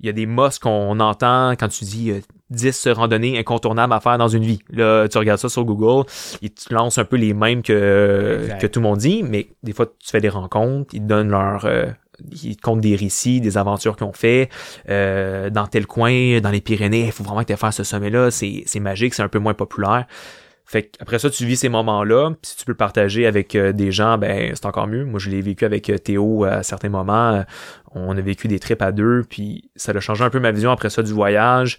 Il 0.00 0.06
y 0.06 0.10
a 0.10 0.12
des 0.12 0.26
mosques 0.26 0.62
qu'on 0.62 1.00
entend 1.00 1.52
quand 1.52 1.68
tu 1.68 1.84
dis 1.84 2.12
10 2.50 2.88
randonnées 2.88 3.38
incontournables 3.38 3.92
à 3.92 4.00
faire 4.00 4.18
dans 4.18 4.28
une 4.28 4.44
vie. 4.44 4.60
Là, 4.70 5.08
tu 5.08 5.18
regardes 5.18 5.40
ça 5.40 5.48
sur 5.48 5.64
Google, 5.64 6.06
ils 6.42 6.50
te 6.50 6.72
lancent 6.72 6.98
un 6.98 7.04
peu 7.04 7.16
les 7.16 7.34
mêmes 7.34 7.62
que, 7.62 8.40
Exact. 8.42 8.60
que 8.60 8.66
tout 8.66 8.80
le 8.80 8.84
monde 8.84 8.98
dit, 8.98 9.22
mais 9.22 9.48
des 9.62 9.72
fois, 9.72 9.86
tu 9.86 10.10
fais 10.10 10.20
des 10.20 10.28
rencontres, 10.28 10.94
ils 10.94 11.02
te 11.02 11.06
donnent 11.06 11.30
leur... 11.30 11.64
Euh, 11.64 11.86
ils 12.42 12.56
te 12.56 12.62
comptent 12.62 12.80
des 12.80 12.96
récits, 12.96 13.40
des 13.40 13.58
aventures 13.58 13.96
qu'ils 13.96 14.08
ont 14.08 14.12
fait 14.12 14.48
euh, 14.88 15.50
dans 15.50 15.68
tel 15.68 15.86
coin, 15.86 16.40
dans 16.40 16.50
les 16.50 16.60
Pyrénées. 16.60 17.06
Il 17.06 17.12
faut 17.12 17.22
vraiment 17.22 17.44
que 17.44 17.52
tu 17.52 17.56
faire 17.56 17.72
ce 17.72 17.84
sommet-là. 17.84 18.32
C'est, 18.32 18.64
c'est 18.66 18.80
magique, 18.80 19.14
c'est 19.14 19.22
un 19.22 19.28
peu 19.28 19.38
moins 19.38 19.54
populaire. 19.54 20.04
Fait 20.68 20.92
après 21.00 21.18
ça, 21.18 21.30
tu 21.30 21.46
vis 21.46 21.56
ces 21.56 21.70
moments-là. 21.70 22.32
Si 22.42 22.58
tu 22.58 22.66
peux 22.66 22.72
le 22.72 22.76
partager 22.76 23.26
avec 23.26 23.54
euh, 23.54 23.72
des 23.72 23.90
gens, 23.90 24.18
ben 24.18 24.52
c'est 24.54 24.66
encore 24.66 24.86
mieux. 24.86 25.06
Moi, 25.06 25.18
je 25.18 25.30
l'ai 25.30 25.40
vécu 25.40 25.64
avec 25.64 25.88
euh, 25.88 25.96
Théo 25.96 26.44
à 26.44 26.62
certains 26.62 26.90
moments. 26.90 27.32
Euh, 27.32 27.42
On 27.94 28.14
a 28.14 28.20
vécu 28.20 28.48
des 28.48 28.58
trips 28.58 28.82
à 28.82 28.92
deux, 28.92 29.24
puis 29.26 29.70
ça 29.76 29.92
a 29.92 30.00
changé 30.00 30.24
un 30.24 30.28
peu 30.28 30.40
ma 30.40 30.52
vision 30.52 30.70
après 30.70 30.90
ça 30.90 31.02
du 31.02 31.14
voyage 31.14 31.78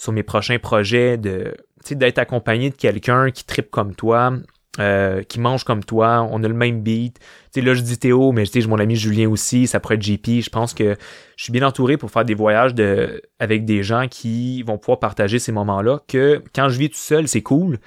sur 0.00 0.12
mes 0.12 0.22
prochains 0.22 0.58
projets 0.58 1.18
de 1.18 1.54
d'être 1.90 2.18
accompagné 2.18 2.70
de 2.70 2.74
quelqu'un 2.74 3.30
qui 3.30 3.44
tripe 3.44 3.70
comme 3.70 3.94
toi 3.94 4.32
euh, 4.78 5.22
qui 5.22 5.40
mange 5.40 5.64
comme 5.64 5.82
toi. 5.84 6.26
On 6.30 6.42
a 6.44 6.48
le 6.48 6.54
même 6.54 6.80
beat. 6.80 7.18
Sais 7.50 7.60
là 7.60 7.74
je 7.74 7.82
dis 7.82 7.98
Théo 7.98 8.32
mais 8.32 8.44
j'ai 8.46 8.66
mon 8.66 8.78
ami 8.78 8.96
Julien 8.96 9.28
aussi 9.28 9.66
ça 9.66 9.78
pourrait 9.78 9.96
être 9.96 10.02
JP 10.02 10.40
je 10.40 10.48
pense 10.48 10.72
que 10.72 10.96
je 11.36 11.44
suis 11.44 11.52
bien 11.52 11.66
entouré 11.66 11.98
pour 11.98 12.10
faire 12.10 12.24
des 12.24 12.34
voyages 12.34 12.74
de 12.74 13.20
avec 13.38 13.66
des 13.66 13.82
gens 13.82 14.08
qui 14.08 14.62
vont 14.62 14.78
pouvoir 14.78 15.00
partager 15.00 15.38
ces 15.38 15.52
moments 15.52 15.82
là 15.82 16.00
que 16.08 16.42
quand 16.54 16.70
je 16.70 16.78
vis 16.78 16.88
tout 16.88 16.96
seul 16.96 17.28
c'est 17.28 17.42
cool 17.42 17.78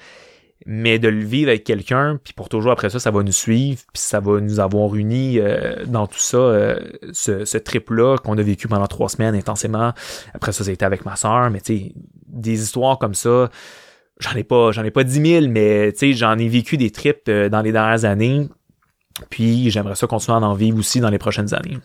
mais 0.66 0.98
de 0.98 1.08
le 1.08 1.22
vivre 1.24 1.50
avec 1.50 1.64
quelqu'un, 1.64 2.18
puis 2.22 2.32
pour 2.32 2.48
toujours 2.48 2.72
après 2.72 2.90
ça, 2.90 2.98
ça 2.98 3.10
va 3.10 3.22
nous 3.22 3.32
suivre, 3.32 3.80
puis 3.92 4.02
ça 4.02 4.20
va 4.20 4.40
nous 4.40 4.60
avoir 4.60 4.94
unis 4.94 5.38
euh, 5.38 5.84
dans 5.86 6.06
tout 6.06 6.18
ça, 6.18 6.38
euh, 6.38 6.80
ce, 7.12 7.44
ce 7.44 7.58
trip-là 7.58 8.16
qu'on 8.18 8.38
a 8.38 8.42
vécu 8.42 8.68
pendant 8.68 8.86
trois 8.86 9.08
semaines 9.08 9.34
intensément. 9.34 9.92
Après 10.32 10.52
ça, 10.52 10.64
c'était 10.64 10.86
avec 10.86 11.04
ma 11.04 11.16
soeur, 11.16 11.50
mais 11.50 11.60
tu 11.60 11.76
sais, 11.76 11.92
des 12.26 12.62
histoires 12.62 12.98
comme 12.98 13.14
ça, 13.14 13.50
j'en 14.20 14.34
ai 14.34 14.44
pas, 14.44 14.72
j'en 14.72 14.84
ai 14.84 14.90
pas 14.90 15.04
dix 15.04 15.20
mille, 15.20 15.50
mais 15.50 15.92
tu 15.92 15.98
sais, 15.98 16.12
j'en 16.14 16.38
ai 16.38 16.48
vécu 16.48 16.76
des 16.76 16.90
trips 16.90 17.28
euh, 17.28 17.48
dans 17.48 17.60
les 17.60 17.72
dernières 17.72 18.04
années, 18.04 18.48
puis 19.28 19.70
j'aimerais 19.70 19.96
ça 19.96 20.06
continuer 20.06 20.38
à 20.38 20.40
en 20.40 20.54
vivre 20.54 20.78
aussi 20.78 21.00
dans 21.00 21.10
les 21.10 21.18
prochaines 21.18 21.52
années. 21.52 21.78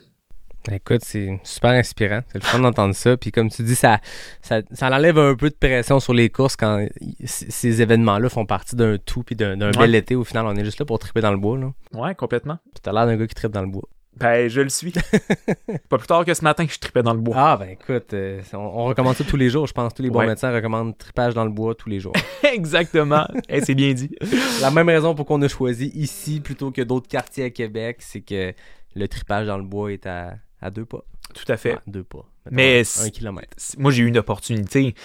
Écoute, 0.72 1.02
c'est 1.04 1.40
super 1.44 1.72
inspirant. 1.72 2.20
C'est 2.32 2.40
le 2.40 2.44
fun 2.44 2.60
d'entendre 2.60 2.94
ça. 2.94 3.16
Puis 3.18 3.32
comme 3.32 3.50
tu 3.50 3.64
dis, 3.64 3.76
ça, 3.76 4.00
ça, 4.42 4.62
ça 4.72 4.88
enlève 4.90 5.18
un 5.18 5.36
peu 5.36 5.50
de 5.50 5.56
pression 5.56 6.00
sur 6.00 6.14
les 6.14 6.30
courses 6.30 6.56
quand 6.56 6.86
ces 7.26 7.82
événements-là 7.82 8.30
font 8.30 8.46
partie 8.46 8.76
d'un 8.76 8.98
tout 8.98 9.24
puis 9.24 9.36
d'un 9.36 9.60
Ouais. 9.60 9.72
bel 9.78 9.96
été. 9.96 10.16
Au 10.16 10.24
final, 10.24 10.46
on 10.46 10.56
est 10.56 10.66
juste 10.66 10.80
là 10.80 10.86
pour 10.86 11.00
triper 11.00 11.22
dans 11.22 11.32
le 11.32 11.38
bois. 11.38 11.58
Là. 11.58 11.72
Ouais, 11.94 12.14
complètement. 12.16 12.58
Puis 12.74 12.82
t'as 12.84 12.92
l'air 12.92 13.06
d'un 13.06 13.16
gars 13.18 13.28
qui 13.28 13.36
tripe 13.36 13.52
dans 13.52 13.62
le 13.62 13.68
bois. 13.70 13.88
Ben, 14.18 14.50
je 14.50 14.60
le 14.60 14.68
suis. 14.70 14.92
pas 15.90 15.98
plus 15.98 16.08
tard 16.08 16.26
que 16.26 16.34
ce 16.34 16.44
matin 16.44 16.66
que 16.66 16.74
je 16.74 16.80
tripais 16.80 17.04
dans 17.04 17.14
le 17.14 17.22
bois. 17.22 17.36
Ah 17.38 17.58
ben 17.58 17.70
écoute, 17.70 18.14
euh, 18.14 18.42
on, 18.54 18.58
on 18.58 18.86
recommande 18.86 19.16
ça 19.16 19.24
tous 19.24 19.38
les 19.38 19.50
jours. 19.50 19.66
Je 19.66 19.72
pense 19.72 19.94
tous 19.94 20.02
les 20.02 20.10
bons 20.10 20.20
Ouais. 20.20 20.28
médecins 20.28 20.52
recommandent 20.52 20.98
tripage 20.98 21.34
dans 21.36 21.46
le 21.46 21.52
bois 21.52 21.74
tous 21.74 21.88
les 21.90 22.02
jours. 22.02 22.12
Exactement. 22.54 23.26
Eh, 23.48 23.62
c'est 23.62 23.76
bien 23.76 23.94
dit. 23.94 24.10
La 24.62 24.72
même 24.72 24.90
raison 24.90 25.16
pour 25.16 25.26
qu'on 25.26 25.42
a 25.42 25.48
choisi 25.48 25.90
ici 25.96 26.42
plutôt 26.42 26.70
que 26.72 26.82
d'autres 26.82 27.08
quartiers 27.08 27.46
à 27.46 27.50
Québec, 27.50 27.98
c'est 28.02 28.20
que 28.22 28.54
le 28.96 29.08
tripage 29.08 29.48
dans 29.48 29.58
le 29.58 29.64
bois 29.64 29.94
est 29.94 30.06
à, 30.06 30.34
à 30.62 30.70
deux 30.72 30.86
pas. 30.86 31.04
Tout 31.34 31.52
à 31.52 31.58
fait. 31.58 31.76
Ah, 31.78 31.82
deux 31.88 32.04
pas. 32.04 32.26
Mettons 32.46 32.56
Mais 32.56 32.84
un, 33.06 33.10
kilomètre. 33.10 33.56
moi 33.78 33.92
j'ai 33.92 34.04
eu 34.04 34.08
une 34.08 34.18
opportunité. 34.18 34.96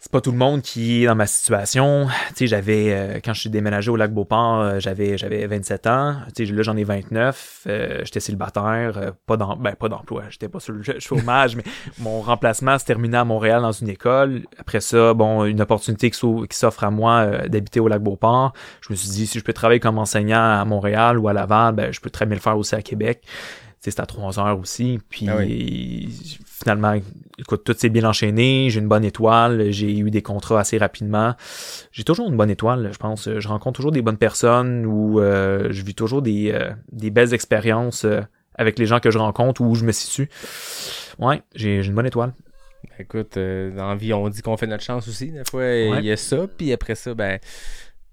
C'est 0.00 0.12
pas 0.12 0.20
tout 0.20 0.30
le 0.30 0.38
monde 0.38 0.62
qui 0.62 1.02
est 1.02 1.06
dans 1.06 1.16
ma 1.16 1.26
situation. 1.26 2.06
Tu 2.28 2.34
sais, 2.36 2.46
j'avais 2.46 2.92
euh, 2.92 3.14
quand 3.24 3.34
je 3.34 3.40
suis 3.40 3.50
déménagé 3.50 3.90
au 3.90 3.96
lac 3.96 4.12
Beauport, 4.14 4.60
euh, 4.60 4.78
j'avais 4.78 5.18
j'avais 5.18 5.44
27 5.48 5.88
ans. 5.88 6.18
Tu 6.36 6.46
sais, 6.46 6.52
là 6.52 6.62
j'en 6.62 6.76
ai 6.76 6.84
29. 6.84 7.62
Euh, 7.66 8.02
j'étais 8.04 8.20
célibataire, 8.20 9.14
pas 9.26 9.36
d'em- 9.36 9.56
ben 9.58 9.74
pas 9.74 9.88
d'emploi. 9.88 10.22
J'étais 10.30 10.48
pas 10.48 10.60
sur 10.60 10.72
le 10.72 10.82
chômage, 11.00 11.56
mais 11.56 11.64
mon 11.98 12.20
remplacement 12.20 12.78
se 12.78 12.84
terminait 12.84 13.16
à 13.16 13.24
Montréal 13.24 13.62
dans 13.62 13.72
une 13.72 13.88
école. 13.88 14.42
Après 14.60 14.80
ça, 14.80 15.14
bon, 15.14 15.44
une 15.46 15.60
opportunité 15.60 16.12
qui 16.12 16.16
s'o- 16.18 16.46
qui 16.48 16.56
s'offre 16.56 16.84
à 16.84 16.92
moi 16.92 17.48
d'habiter 17.48 17.80
au 17.80 17.88
lac 17.88 18.00
Beauport. 18.00 18.52
Je 18.82 18.92
me 18.92 18.96
suis 18.96 19.08
dit 19.08 19.26
si 19.26 19.40
je 19.40 19.42
peux 19.44 19.52
travailler 19.52 19.80
comme 19.80 19.98
enseignant 19.98 20.60
à 20.60 20.64
Montréal 20.64 21.18
ou 21.18 21.26
à 21.26 21.32
Laval, 21.32 21.74
ben 21.74 21.92
je 21.92 21.98
peux 22.00 22.10
très 22.10 22.24
bien 22.24 22.36
le 22.36 22.40
faire 22.40 22.56
aussi 22.56 22.76
à 22.76 22.82
Québec 22.82 23.24
c'était 23.80 24.00
à 24.00 24.06
3 24.06 24.38
heures 24.40 24.58
aussi. 24.58 24.98
Puis 25.08 25.28
Ah 25.28 25.38
finalement, 26.44 26.94
écoute, 27.38 27.62
tout 27.64 27.74
s'est 27.76 27.88
bien 27.88 28.04
enchaîné. 28.04 28.68
J'ai 28.70 28.80
une 28.80 28.88
bonne 28.88 29.04
étoile. 29.04 29.70
J'ai 29.70 29.96
eu 29.96 30.10
des 30.10 30.22
contrats 30.22 30.60
assez 30.60 30.78
rapidement. 30.78 31.34
J'ai 31.92 32.04
toujours 32.04 32.28
une 32.28 32.36
bonne 32.36 32.50
étoile, 32.50 32.90
je 32.92 32.98
pense. 32.98 33.28
Je 33.38 33.48
rencontre 33.48 33.76
toujours 33.76 33.92
des 33.92 34.02
bonnes 34.02 34.16
personnes 34.16 34.84
ou 34.86 35.20
euh, 35.20 35.68
je 35.70 35.82
vis 35.82 35.94
toujours 35.94 36.22
des, 36.22 36.50
euh, 36.52 36.70
des 36.90 37.10
belles 37.10 37.34
expériences 37.34 38.04
euh, 38.04 38.20
avec 38.54 38.78
les 38.78 38.86
gens 38.86 38.98
que 38.98 39.10
je 39.10 39.18
rencontre 39.18 39.60
ou 39.60 39.66
où 39.66 39.74
je 39.74 39.84
me 39.84 39.92
situe. 39.92 40.28
Ouais, 41.18 41.42
j'ai 41.54 41.82
j'ai 41.82 41.88
une 41.88 41.94
bonne 41.94 42.06
étoile. 42.06 42.32
Écoute, 42.98 43.36
euh, 43.36 43.74
dans 43.76 43.88
la 43.88 43.94
vie, 43.94 44.12
on 44.12 44.28
dit 44.28 44.42
qu'on 44.42 44.56
fait 44.56 44.66
notre 44.66 44.82
chance 44.82 45.06
aussi. 45.08 45.30
Des 45.30 45.42
fois, 45.48 45.66
il 45.66 46.04
y 46.04 46.10
a 46.10 46.16
ça. 46.16 46.46
Puis 46.48 46.72
après 46.72 46.94
ça, 46.94 47.14
ben, 47.14 47.38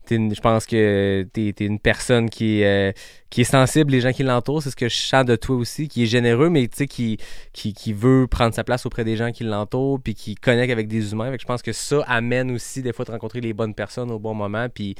je 0.09 0.39
pense 0.41 0.65
que 0.65 1.25
t'es 1.33 1.53
es 1.57 1.65
une 1.65 1.79
personne 1.79 2.29
qui 2.29 2.61
est, 2.61 2.89
euh, 2.89 2.91
qui 3.29 3.41
est 3.41 3.45
sensible, 3.45 3.91
les 3.91 4.01
gens 4.01 4.11
qui 4.11 4.23
l'entourent. 4.23 4.61
C'est 4.63 4.69
ce 4.71 4.75
que 4.75 4.89
je 4.89 4.95
sens 4.95 5.25
de 5.25 5.35
toi 5.35 5.55
aussi, 5.55 5.87
qui 5.87 6.03
est 6.03 6.07
généreux, 6.07 6.49
mais 6.49 6.67
tu 6.67 6.85
qui, 6.87 7.17
qui, 7.53 7.73
qui 7.73 7.93
veut 7.93 8.27
prendre 8.27 8.53
sa 8.53 8.63
place 8.63 8.85
auprès 8.85 9.03
des 9.03 9.15
gens 9.15 9.31
qui 9.31 9.43
l'entourent, 9.43 9.99
puis 10.01 10.13
qui 10.13 10.35
connecte 10.35 10.71
avec 10.71 10.87
des 10.87 11.11
humains. 11.11 11.31
Je 11.39 11.45
pense 11.45 11.61
que 11.61 11.71
ça 11.73 12.01
amène 12.07 12.51
aussi, 12.51 12.81
des 12.81 12.93
fois, 12.93 13.05
de 13.05 13.11
rencontrer 13.11 13.41
les 13.41 13.53
bonnes 13.53 13.73
personnes 13.73 14.11
au 14.11 14.19
bon 14.19 14.33
moment. 14.33 14.67
Puis 14.69 14.95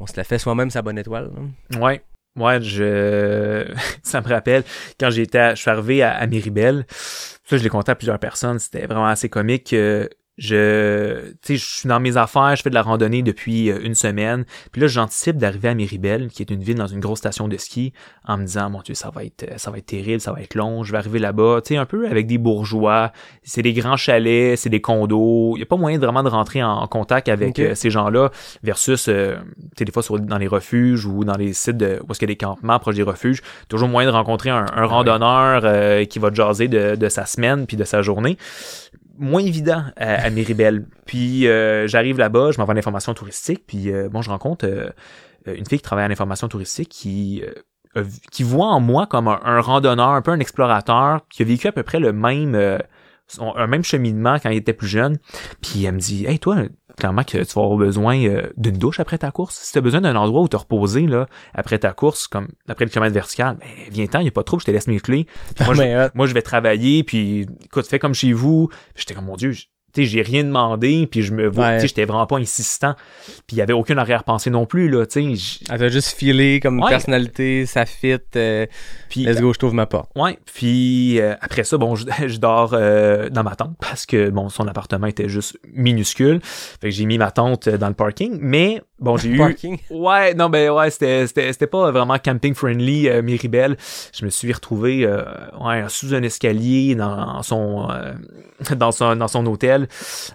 on 0.00 0.06
se 0.06 0.14
la 0.16 0.24
fait 0.24 0.38
soi-même, 0.38 0.70
sa 0.70 0.82
bonne 0.82 0.98
étoile. 0.98 1.30
là. 1.70 1.80
Ouais. 1.80 2.02
Ouais, 2.34 2.62
je 2.62 3.66
ça 4.02 4.22
me 4.22 4.28
rappelle 4.28 4.64
quand 4.98 5.10
j'étais 5.10 5.38
à- 5.38 5.54
je 5.54 5.60
suis 5.60 5.70
arrivé 5.70 6.02
à, 6.02 6.26
Miribel. 6.26 6.86
Ça 6.88 7.58
je 7.58 7.62
l'ai 7.62 7.68
conté 7.68 7.92
à 7.92 7.94
plusieurs 7.94 8.18
personnes, 8.18 8.58
c'était 8.58 8.86
vraiment 8.86 9.06
assez 9.06 9.28
comique. 9.28 9.74
euh, 9.74 10.08
je 10.38 11.30
tu 11.30 11.36
sais 11.42 11.56
je 11.56 11.64
suis 11.64 11.88
dans 11.88 12.00
mes 12.00 12.16
affaires, 12.16 12.56
je 12.56 12.62
fais 12.62 12.70
de 12.70 12.74
la 12.74 12.82
randonnée 12.82 13.22
depuis 13.22 13.70
euh, 13.70 13.80
une 13.82 13.94
semaine. 13.94 14.44
Puis 14.72 14.80
là 14.80 14.88
j'anticipe 14.88 15.36
d'arriver 15.36 15.68
à 15.68 15.74
Miribel, 15.74 16.28
qui 16.28 16.42
est 16.42 16.50
une 16.50 16.62
ville 16.62 16.76
dans 16.76 16.86
une 16.86 17.00
grosse 17.00 17.18
station 17.18 17.48
de 17.48 17.56
ski 17.56 17.92
en 18.26 18.38
me 18.38 18.44
disant 18.44 18.70
mon 18.70 18.80
dieu, 18.80 18.94
ça 18.94 19.10
va 19.10 19.24
être 19.24 19.46
ça 19.58 19.70
va 19.70 19.78
être 19.78 19.86
terrible, 19.86 20.20
ça 20.20 20.32
va 20.32 20.40
être 20.40 20.54
long, 20.54 20.84
je 20.84 20.92
vais 20.92 20.98
arriver 20.98 21.18
là-bas, 21.18 21.60
tu 21.62 21.74
sais 21.74 21.76
un 21.76 21.84
peu 21.84 22.06
avec 22.08 22.26
des 22.26 22.38
bourgeois, 22.38 23.12
c'est 23.42 23.62
des 23.62 23.74
grands 23.74 23.96
chalets, 23.96 24.58
c'est 24.58 24.70
des 24.70 24.80
condos, 24.80 25.56
il 25.56 25.60
y 25.60 25.62
a 25.62 25.66
pas 25.66 25.76
moyen 25.76 25.98
de 25.98 26.04
vraiment 26.04 26.22
de 26.22 26.28
rentrer 26.28 26.62
en, 26.62 26.86
contact 26.86 27.28
avec 27.28 27.58
euh, 27.58 27.74
ces 27.74 27.90
gens-là 27.90 28.30
versus 28.62 29.08
euh, 29.08 29.36
tu 29.36 29.78
sais, 29.78 29.84
des 29.84 29.92
fois 29.92 30.02
sur, 30.02 30.18
dans 30.18 30.38
les 30.38 30.48
refuges 30.48 31.06
ou 31.06 31.24
dans 31.24 31.36
les 31.36 31.52
sites 31.52 31.76
de, 31.76 32.00
où 32.02 32.10
est-ce 32.10 32.18
qu'il 32.18 32.28
y 32.28 32.32
a 32.32 32.34
des 32.34 32.36
campements 32.36 32.78
proches 32.78 32.96
des 32.96 33.02
refuges, 33.02 33.40
toujours 33.68 33.88
moyen 33.88 34.10
de 34.10 34.14
rencontrer 34.14 34.50
un, 34.50 34.66
un 34.74 34.84
randonneur 34.84 35.62
euh, 35.64 36.04
qui 36.04 36.18
va 36.18 36.30
te 36.30 36.36
jaser 36.36 36.68
de, 36.68 36.96
de 36.96 37.08
sa 37.08 37.26
semaine 37.26 37.66
puis 37.66 37.76
de 37.76 37.84
sa 37.84 38.02
journée. 38.02 38.36
Moins 39.18 39.42
évident 39.42 39.84
à, 39.96 40.24
à 40.24 40.30
Miribel. 40.30 40.86
Puis 41.06 41.46
euh, 41.46 41.86
j'arrive 41.86 42.18
là-bas, 42.18 42.50
je 42.52 42.58
m'envoie 42.58 42.74
l'information 42.74 43.14
touristique, 43.14 43.64
puis 43.66 43.90
euh, 43.90 44.08
bon, 44.08 44.22
je 44.22 44.30
rencontre 44.30 44.64
euh, 44.66 44.90
une 45.46 45.66
fille 45.66 45.78
qui 45.78 45.84
travaille 45.84 46.06
en 46.06 46.10
information 46.10 46.48
touristique 46.48 46.88
qui 46.88 47.42
qui 48.30 48.42
voit 48.42 48.68
en 48.68 48.80
moi 48.80 49.06
comme 49.06 49.28
un, 49.28 49.38
un 49.44 49.60
randonneur, 49.60 50.08
un 50.08 50.22
peu 50.22 50.30
un 50.30 50.40
explorateur, 50.40 51.26
qui 51.28 51.42
a 51.42 51.44
vécu 51.44 51.66
à 51.66 51.72
peu 51.72 51.82
près 51.82 52.00
le 52.00 52.14
même 52.14 52.54
un 53.40 53.66
même 53.66 53.84
cheminement 53.84 54.38
quand 54.38 54.50
il 54.50 54.56
était 54.56 54.72
plus 54.72 54.88
jeune. 54.88 55.18
Puis 55.60 55.84
elle 55.84 55.94
me 55.94 55.98
dit 55.98 56.24
Hey 56.26 56.38
toi, 56.38 56.56
clairement 56.96 57.24
que 57.24 57.38
tu 57.38 57.54
vas 57.54 57.62
avoir 57.62 57.76
besoin 57.76 58.18
euh, 58.24 58.48
d'une 58.56 58.76
douche 58.76 59.00
après 59.00 59.18
ta 59.18 59.30
course. 59.30 59.58
Si 59.62 59.72
tu 59.72 59.78
as 59.78 59.80
besoin 59.80 60.00
d'un 60.00 60.16
endroit 60.16 60.42
où 60.42 60.48
te 60.48 60.56
reposer 60.56 61.06
là, 61.06 61.26
après 61.54 61.78
ta 61.78 61.92
course, 61.92 62.26
comme 62.26 62.48
après 62.68 62.84
le 62.84 62.90
kilomètre 62.90 63.14
vertical, 63.14 63.56
ben 63.58 63.68
viens-t'en, 63.90 64.20
il 64.20 64.24
n'y 64.24 64.28
a 64.28 64.32
pas 64.32 64.42
de 64.42 64.46
trouble, 64.46 64.62
je 64.62 64.66
te 64.66 64.70
laisse 64.70 64.86
mes 64.86 65.00
clés. 65.00 65.26
Puis 65.54 65.64
moi, 65.64 65.74
je, 65.74 65.80
Mais, 65.80 65.94
euh, 65.94 66.08
moi, 66.14 66.26
je 66.26 66.34
vais 66.34 66.42
travailler, 66.42 67.04
puis 67.04 67.46
écoute, 67.64 67.86
fais 67.86 67.98
comme 67.98 68.14
chez 68.14 68.32
vous. 68.32 68.68
J'étais 68.94 69.14
comme, 69.14 69.26
mon 69.26 69.36
Dieu, 69.36 69.54
tu 69.92 70.02
sais, 70.02 70.04
j'ai 70.10 70.22
rien 70.22 70.44
demandé, 70.44 71.06
puis 71.10 71.22
je 71.22 71.32
me 71.32 71.46
vois, 71.48 71.74
tu 71.74 71.80
sais, 71.80 71.88
j'étais 71.88 72.04
vraiment 72.04 72.26
pas 72.26 72.38
insistant. 72.38 72.94
Puis 73.46 73.56
il 73.56 73.56
y 73.58 73.62
avait 73.62 73.72
aucune 73.74 73.98
arrière-pensée 73.98 74.50
non 74.50 74.64
plus, 74.66 74.88
là, 74.88 75.04
tu 75.06 75.36
sais. 75.36 75.62
Elle 75.70 75.78
t'a 75.78 75.88
juste 75.88 76.16
filé 76.16 76.60
comme 76.60 76.80
Ouais. 76.82 76.88
personnalité, 76.90 77.66
ça 77.66 77.84
fit. 77.86 78.16
euh, 78.36 78.66
Puis, 79.08 79.24
let's 79.24 79.40
go, 79.40 79.52
je 79.52 79.58
t'ouvre 79.58 79.74
ma 79.74 79.86
porte. 79.86 80.10
ouais, 80.16 80.38
puis 80.54 81.20
euh, 81.20 81.34
après 81.40 81.64
ça, 81.64 81.76
bon, 81.78 81.94
je, 81.94 82.06
je 82.26 82.38
dors 82.38 82.70
euh, 82.74 83.28
dans 83.28 83.42
ma 83.42 83.54
tente 83.56 83.76
parce 83.80 84.06
que, 84.06 84.30
bon, 84.30 84.48
son 84.48 84.66
appartement 84.68 85.06
était 85.06 85.28
juste 85.28 85.58
minuscule. 85.74 86.40
Fait 86.42 86.88
que 86.88 86.94
j'ai 86.94 87.04
mis 87.06 87.18
ma 87.18 87.30
tente 87.30 87.68
euh, 87.68 87.76
dans 87.78 87.88
le 87.88 87.94
parking, 87.94 88.38
mais, 88.40 88.80
bon, 89.02 89.16
j'ai 89.18 89.30
eu... 89.30 89.36
Parking. 89.38 89.78
Ouais, 89.90 90.32
non, 90.34 90.48
ben 90.48 90.70
ouais, 90.70 90.90
c'était, 90.90 91.26
c'était, 91.26 91.52
c'était 91.52 91.66
pas 91.66 91.90
vraiment 91.90 92.18
camping 92.18 92.54
friendly, 92.54 93.08
euh, 93.08 93.20
Miribel. 93.22 93.76
Je 94.14 94.24
me 94.24 94.30
suis 94.30 94.52
retrouvé 94.52 95.04
euh, 95.04 95.24
ouais, 95.60 95.84
sous 95.88 96.14
un 96.14 96.22
escalier 96.22 96.94
dans 96.94 97.42
son, 97.42 97.88
euh, 97.90 98.12
dans 98.76 98.92
son 98.92 99.16
dans 99.16 99.28
son 99.28 99.44
hôtel 99.46 99.88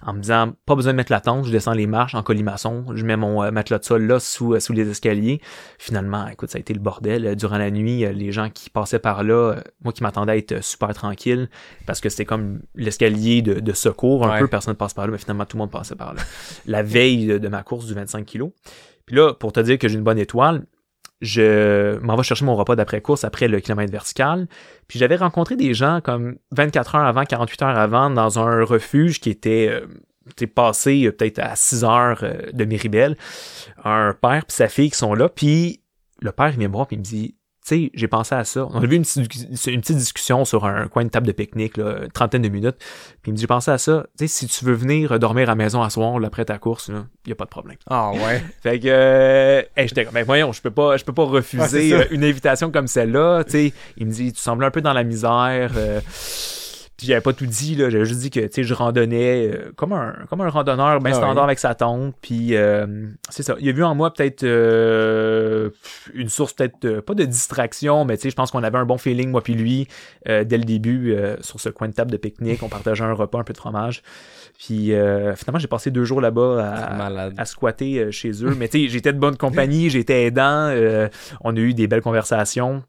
en 0.05 0.13
me 0.13 0.19
disant 0.19 0.53
pas 0.65 0.75
besoin 0.75 0.93
de 0.93 0.97
mettre 0.97 1.11
la 1.11 1.21
tente, 1.21 1.45
je 1.45 1.51
descends 1.51 1.73
les 1.73 1.87
marches 1.87 2.15
en 2.15 2.23
colimaçon, 2.23 2.85
je 2.93 3.03
mets 3.03 3.17
mon 3.17 3.43
euh, 3.43 3.51
matelas 3.51 3.79
de 3.79 3.85
sol 3.85 4.03
là 4.05 4.19
sous, 4.19 4.53
euh, 4.53 4.59
sous 4.59 4.73
les 4.73 4.87
escaliers. 4.89 5.41
Finalement, 5.79 6.27
écoute, 6.27 6.49
ça 6.51 6.57
a 6.57 6.59
été 6.59 6.73
le 6.73 6.79
bordel. 6.79 7.35
Durant 7.35 7.57
la 7.57 7.71
nuit, 7.71 8.05
euh, 8.05 8.11
les 8.11 8.31
gens 8.31 8.49
qui 8.49 8.69
passaient 8.69 8.99
par 8.99 9.23
là, 9.23 9.55
moi 9.83 9.93
qui 9.93 10.03
m'attendais 10.03 10.31
à 10.33 10.37
être 10.37 10.63
super 10.63 10.93
tranquille, 10.93 11.49
parce 11.85 12.01
que 12.01 12.09
c'était 12.09 12.25
comme 12.25 12.59
l'escalier 12.75 13.41
de, 13.41 13.55
de 13.59 13.71
secours, 13.73 14.25
un 14.25 14.31
Ouais. 14.33 14.39
peu, 14.39 14.47
personne 14.47 14.73
ne 14.73 14.77
passe 14.77 14.93
par 14.93 15.05
là, 15.05 15.11
mais 15.13 15.17
finalement 15.17 15.45
tout 15.45 15.55
le 15.55 15.59
monde 15.61 15.71
passait 15.71 15.95
par 15.95 16.13
là. 16.13 16.21
La 16.65 16.83
veille 16.83 17.25
de, 17.27 17.37
de 17.37 17.47
ma 17.47 17.63
course 17.63 17.85
du 17.85 17.93
25 17.93 18.25
kilos. 18.25 18.49
Puis 19.05 19.15
là, 19.15 19.33
pour 19.33 19.53
te 19.53 19.59
dire 19.59 19.77
que 19.77 19.87
j'ai 19.87 19.95
une 19.95 20.03
bonne 20.03 20.19
étoile, 20.19 20.65
je 21.21 21.97
m'en 21.99 22.15
vais 22.15 22.23
chercher 22.23 22.45
mon 22.45 22.55
repas 22.55 22.75
d'après-course 22.75 23.23
après 23.23 23.47
le 23.47 23.59
kilomètre 23.59 23.91
vertical. 23.91 24.47
Puis 24.87 24.99
j'avais 24.99 25.15
rencontré 25.15 25.55
des 25.55 25.73
gens 25.73 25.99
comme 26.01 26.37
24 26.51 26.95
heures 26.95 27.05
avant, 27.05 27.23
48 27.23 27.61
heures 27.63 27.77
avant, 27.77 28.09
dans 28.09 28.39
un 28.39 28.63
refuge 28.63 29.19
qui 29.19 29.29
était 29.29 29.69
euh, 29.69 30.47
passé 30.53 31.05
euh, 31.05 31.11
peut-être 31.11 31.39
à 31.39 31.55
6 31.55 31.83
heures 31.83 32.19
euh, 32.23 32.51
de 32.53 32.65
Miribel. 32.65 33.17
Un 33.83 34.13
père 34.13 34.45
puis 34.45 34.55
sa 34.55 34.67
fille 34.67 34.91
qui 34.91 34.97
sont 34.97 35.15
là. 35.15 35.29
Puis 35.29 35.81
le 36.21 36.31
père, 36.31 36.49
il 36.49 36.59
vient 36.59 36.67
me 36.67 36.73
voir 36.73 36.87
puis 36.87 36.97
il 36.97 36.99
me 36.99 37.03
dit, 37.03 37.35
sais, 37.67 37.91
j'ai 37.93 38.07
pensé 38.07 38.35
à 38.35 38.43
ça. 38.43 38.67
On 38.71 38.81
a 38.81 38.85
vu 38.85 38.95
une, 38.95 39.03
petite- 39.03 39.67
une 39.67 39.81
petite 39.81 39.97
discussion 39.97 40.45
sur 40.45 40.65
un 40.65 40.87
coin 40.87 41.03
de 41.03 41.09
table 41.09 41.27
de 41.27 41.31
pique-nique, 41.31 41.77
là, 41.77 42.03
une 42.03 42.11
trentaine 42.11 42.41
de 42.41 42.49
minutes. 42.49 42.77
Puis 43.21 43.29
il 43.29 43.31
me 43.31 43.35
dit, 43.37 43.41
j'ai 43.41 43.47
pensé 43.47 43.71
à 43.71 43.77
ça. 43.77 44.05
Tu 44.17 44.27
sais, 44.27 44.33
si 44.33 44.47
tu 44.47 44.65
veux 44.65 44.73
venir 44.73 45.17
dormir 45.19 45.43
à 45.43 45.51
la 45.51 45.55
maison 45.55 45.81
à 45.81 45.89
soir, 45.89 46.19
là, 46.19 46.27
après 46.27 46.45
ta 46.45 46.57
course, 46.57 46.89
il 47.25 47.29
y 47.29 47.31
a 47.31 47.35
pas 47.35 47.45
de 47.45 47.49
problème. 47.49 47.77
Ah 47.89 48.11
ouais. 48.11 48.43
Fait 48.61 48.79
que, 48.79 48.87
euh, 48.89 49.61
hey, 49.75 49.87
j'étais 49.87 50.05
comme, 50.05 50.13
ben 50.13 50.23
voyons, 50.25 50.51
je 50.53 50.61
peux 50.61 50.71
pas, 50.71 50.97
je 50.97 51.03
peux 51.05 51.13
pas 51.13 51.25
refuser 51.25 51.93
euh, 51.93 52.05
une 52.11 52.23
invitation 52.23 52.71
comme 52.71 52.87
celle-là. 52.87 53.43
Tu 53.43 53.51
sais, 53.51 53.73
il 53.97 54.07
me 54.07 54.11
dit, 54.11 54.33
tu 54.33 54.39
sembles 54.41 54.63
un 54.63 54.71
peu 54.71 54.81
dans 54.81 54.93
la 54.93 55.03
misère. 55.03 55.71
euh, 55.75 55.99
puis 56.97 57.05
j'avais 57.07 57.21
pas 57.21 57.31
tout 57.33 57.45
dit 57.45 57.75
là, 57.75 57.89
j'avais 57.91 58.05
juste 58.05 58.21
dit 58.21 58.31
que 58.31 58.39
tu 58.39 58.49
sais 58.51 58.63
je 58.63 58.73
randonnais 58.73 59.47
euh, 59.53 59.71
comme 59.75 59.93
un 59.93 60.15
comme 60.29 60.41
un 60.41 60.49
randonneur 60.49 60.99
bien 60.99 61.11
Ah 61.13 61.17
standard 61.17 61.43
oui. 61.43 61.49
avec 61.49 61.59
sa 61.59 61.75
tente. 61.75 62.15
Puis 62.21 62.55
euh, 62.55 63.07
c'est 63.29 63.43
ça, 63.43 63.55
il 63.59 63.69
a 63.69 63.71
vu 63.71 63.83
en 63.83 63.93
moi 63.95 64.11
peut-être 64.11 64.43
euh, 64.43 65.69
une 66.13 66.29
source 66.29 66.53
peut-être 66.53 66.85
euh, 66.85 67.01
pas 67.01 67.13
de 67.13 67.23
distraction, 67.25 68.03
mais 68.05 68.17
tu 68.17 68.23
sais 68.23 68.29
je 68.31 68.35
pense 68.35 68.51
qu'on 68.51 68.63
avait 68.63 68.77
un 68.77 68.85
bon 68.85 68.97
feeling 68.97 69.29
moi 69.29 69.41
puis 69.41 69.53
lui 69.53 69.87
euh, 70.27 70.43
dès 70.43 70.57
le 70.57 70.63
début 70.63 71.13
euh, 71.13 71.35
sur 71.41 71.59
ce 71.59 71.69
coin 71.69 71.87
de 71.87 71.93
table 71.93 72.11
de 72.11 72.17
pique-nique, 72.17 72.63
on 72.63 72.69
partageait 72.69 73.03
un 73.03 73.13
repas, 73.13 73.39
un 73.39 73.43
peu 73.43 73.53
de 73.53 73.57
fromage. 73.57 74.01
Puis 74.57 74.93
euh, 74.93 75.35
finalement 75.35 75.59
j'ai 75.59 75.67
passé 75.67 75.91
deux 75.91 76.03
jours 76.03 76.21
là-bas 76.21 76.63
à, 76.63 77.19
à 77.37 77.45
squatter 77.45 78.11
chez 78.11 78.43
eux. 78.43 78.55
Mais 78.57 78.67
tu 78.67 78.83
sais, 78.85 78.87
j'étais 78.89 79.13
de 79.13 79.19
bonne 79.19 79.37
compagnie, 79.37 79.89
j'étais 79.91 80.23
aidant, 80.25 80.67
euh, 80.71 81.07
on 81.41 81.55
a 81.55 81.59
eu 81.59 81.73
des 81.73 81.87
belles 81.87 82.01
conversations. 82.01 82.83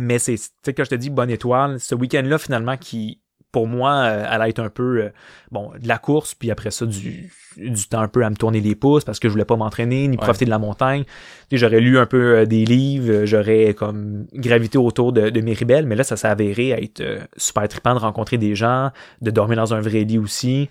Mais 0.00 0.18
c'est, 0.18 0.34
tu 0.36 0.42
sais, 0.64 0.74
quand 0.74 0.84
je 0.84 0.90
te 0.90 0.94
dis 0.94 1.10
bonne 1.10 1.30
étoile, 1.30 1.80
ce 1.80 1.94
week-end-là, 1.94 2.38
finalement, 2.38 2.76
qui, 2.76 3.20
pour 3.52 3.66
moi, 3.66 3.92
euh, 4.04 4.24
allait 4.28 4.50
être 4.50 4.58
un 4.60 4.68
peu, 4.68 5.02
euh, 5.04 5.08
bon, 5.50 5.70
de 5.80 5.88
la 5.88 5.98
course, 5.98 6.34
puis 6.34 6.50
après 6.50 6.70
ça, 6.70 6.84
du, 6.86 7.32
du 7.56 7.88
temps 7.88 8.00
un 8.00 8.08
peu 8.08 8.24
à 8.24 8.30
me 8.30 8.36
tourner 8.36 8.60
les 8.60 8.74
pouces 8.74 9.04
parce 9.04 9.18
que 9.18 9.28
je 9.28 9.32
voulais 9.32 9.44
pas 9.46 9.56
m'entraîner, 9.56 10.06
ni 10.06 10.16
Ouais. 10.16 10.22
profiter 10.22 10.44
de 10.44 10.50
la 10.50 10.58
montagne. 10.58 11.04
J'aurais 11.50 11.80
lu 11.80 11.98
un 11.98 12.06
peu 12.06 12.36
euh, 12.40 12.44
des 12.46 12.64
livres, 12.66 13.24
j'aurais 13.24 13.72
comme 13.74 14.26
gravité 14.34 14.76
autour 14.78 15.12
de, 15.12 15.30
de 15.30 15.40
Méribel, 15.40 15.86
mais 15.86 15.96
là, 15.96 16.04
ça 16.04 16.16
s'est 16.16 16.28
avéré 16.28 16.70
être 16.70 17.00
euh, 17.00 17.20
super 17.36 17.66
trippant 17.68 17.94
de 17.94 18.00
rencontrer 18.00 18.36
des 18.36 18.54
gens, 18.54 18.90
de 19.22 19.30
dormir 19.30 19.56
dans 19.56 19.72
un 19.74 19.80
vrai 19.80 20.04
lit 20.04 20.18
aussi 20.18 20.68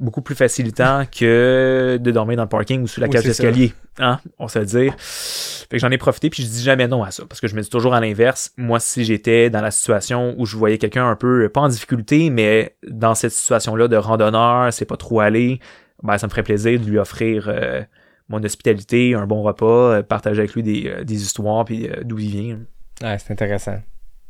beaucoup 0.00 0.22
plus 0.22 0.34
facilitant 0.34 1.04
que 1.06 1.98
de 2.00 2.10
dormir 2.10 2.36
dans 2.36 2.44
le 2.44 2.48
parking 2.48 2.82
ou 2.82 2.88
sous 2.88 3.00
la 3.00 3.08
cage 3.08 3.24
d'escalier. 3.24 3.72
Hein? 3.98 4.18
On 4.38 4.48
se 4.48 4.58
le 4.58 4.64
dire. 4.64 4.94
Fait 4.98 5.76
que 5.76 5.78
j'en 5.78 5.90
ai 5.90 5.98
profité 5.98 6.30
puis 6.30 6.42
je 6.42 6.48
dis 6.48 6.62
jamais 6.62 6.88
non 6.88 7.02
à 7.02 7.10
ça 7.10 7.24
parce 7.28 7.40
que 7.40 7.46
je 7.46 7.54
me 7.54 7.60
dis 7.60 7.68
toujours 7.68 7.94
à 7.94 8.00
l'inverse. 8.00 8.52
Moi, 8.56 8.80
si 8.80 9.04
j'étais 9.04 9.50
dans 9.50 9.60
la 9.60 9.70
situation 9.70 10.34
où 10.38 10.46
je 10.46 10.56
voyais 10.56 10.78
quelqu'un 10.78 11.08
un 11.08 11.16
peu, 11.16 11.48
pas 11.48 11.60
en 11.60 11.68
difficulté, 11.68 12.30
mais 12.30 12.76
dans 12.88 13.14
cette 13.14 13.32
situation-là 13.32 13.88
de 13.88 13.96
randonneur, 13.96 14.72
c'est 14.72 14.86
pas 14.86 14.96
trop 14.96 15.20
aller, 15.20 15.60
ben, 16.02 16.18
ça 16.18 16.26
me 16.26 16.30
ferait 16.30 16.42
plaisir 16.42 16.80
de 16.80 16.86
lui 16.86 16.98
offrir 16.98 17.48
euh, 17.48 17.82
mon 18.30 18.42
hospitalité, 18.42 19.14
un 19.14 19.26
bon 19.26 19.42
repas, 19.42 19.66
euh, 19.66 20.02
partager 20.02 20.38
avec 20.38 20.54
lui 20.54 20.62
des, 20.62 20.88
euh, 20.88 21.04
des 21.04 21.22
histoires 21.22 21.64
puis 21.64 21.88
euh, 21.88 21.96
d'où 22.04 22.18
il 22.18 22.30
vient. 22.30 22.58
Ouais, 23.02 23.16
c'est 23.18 23.32
intéressant. 23.32 23.78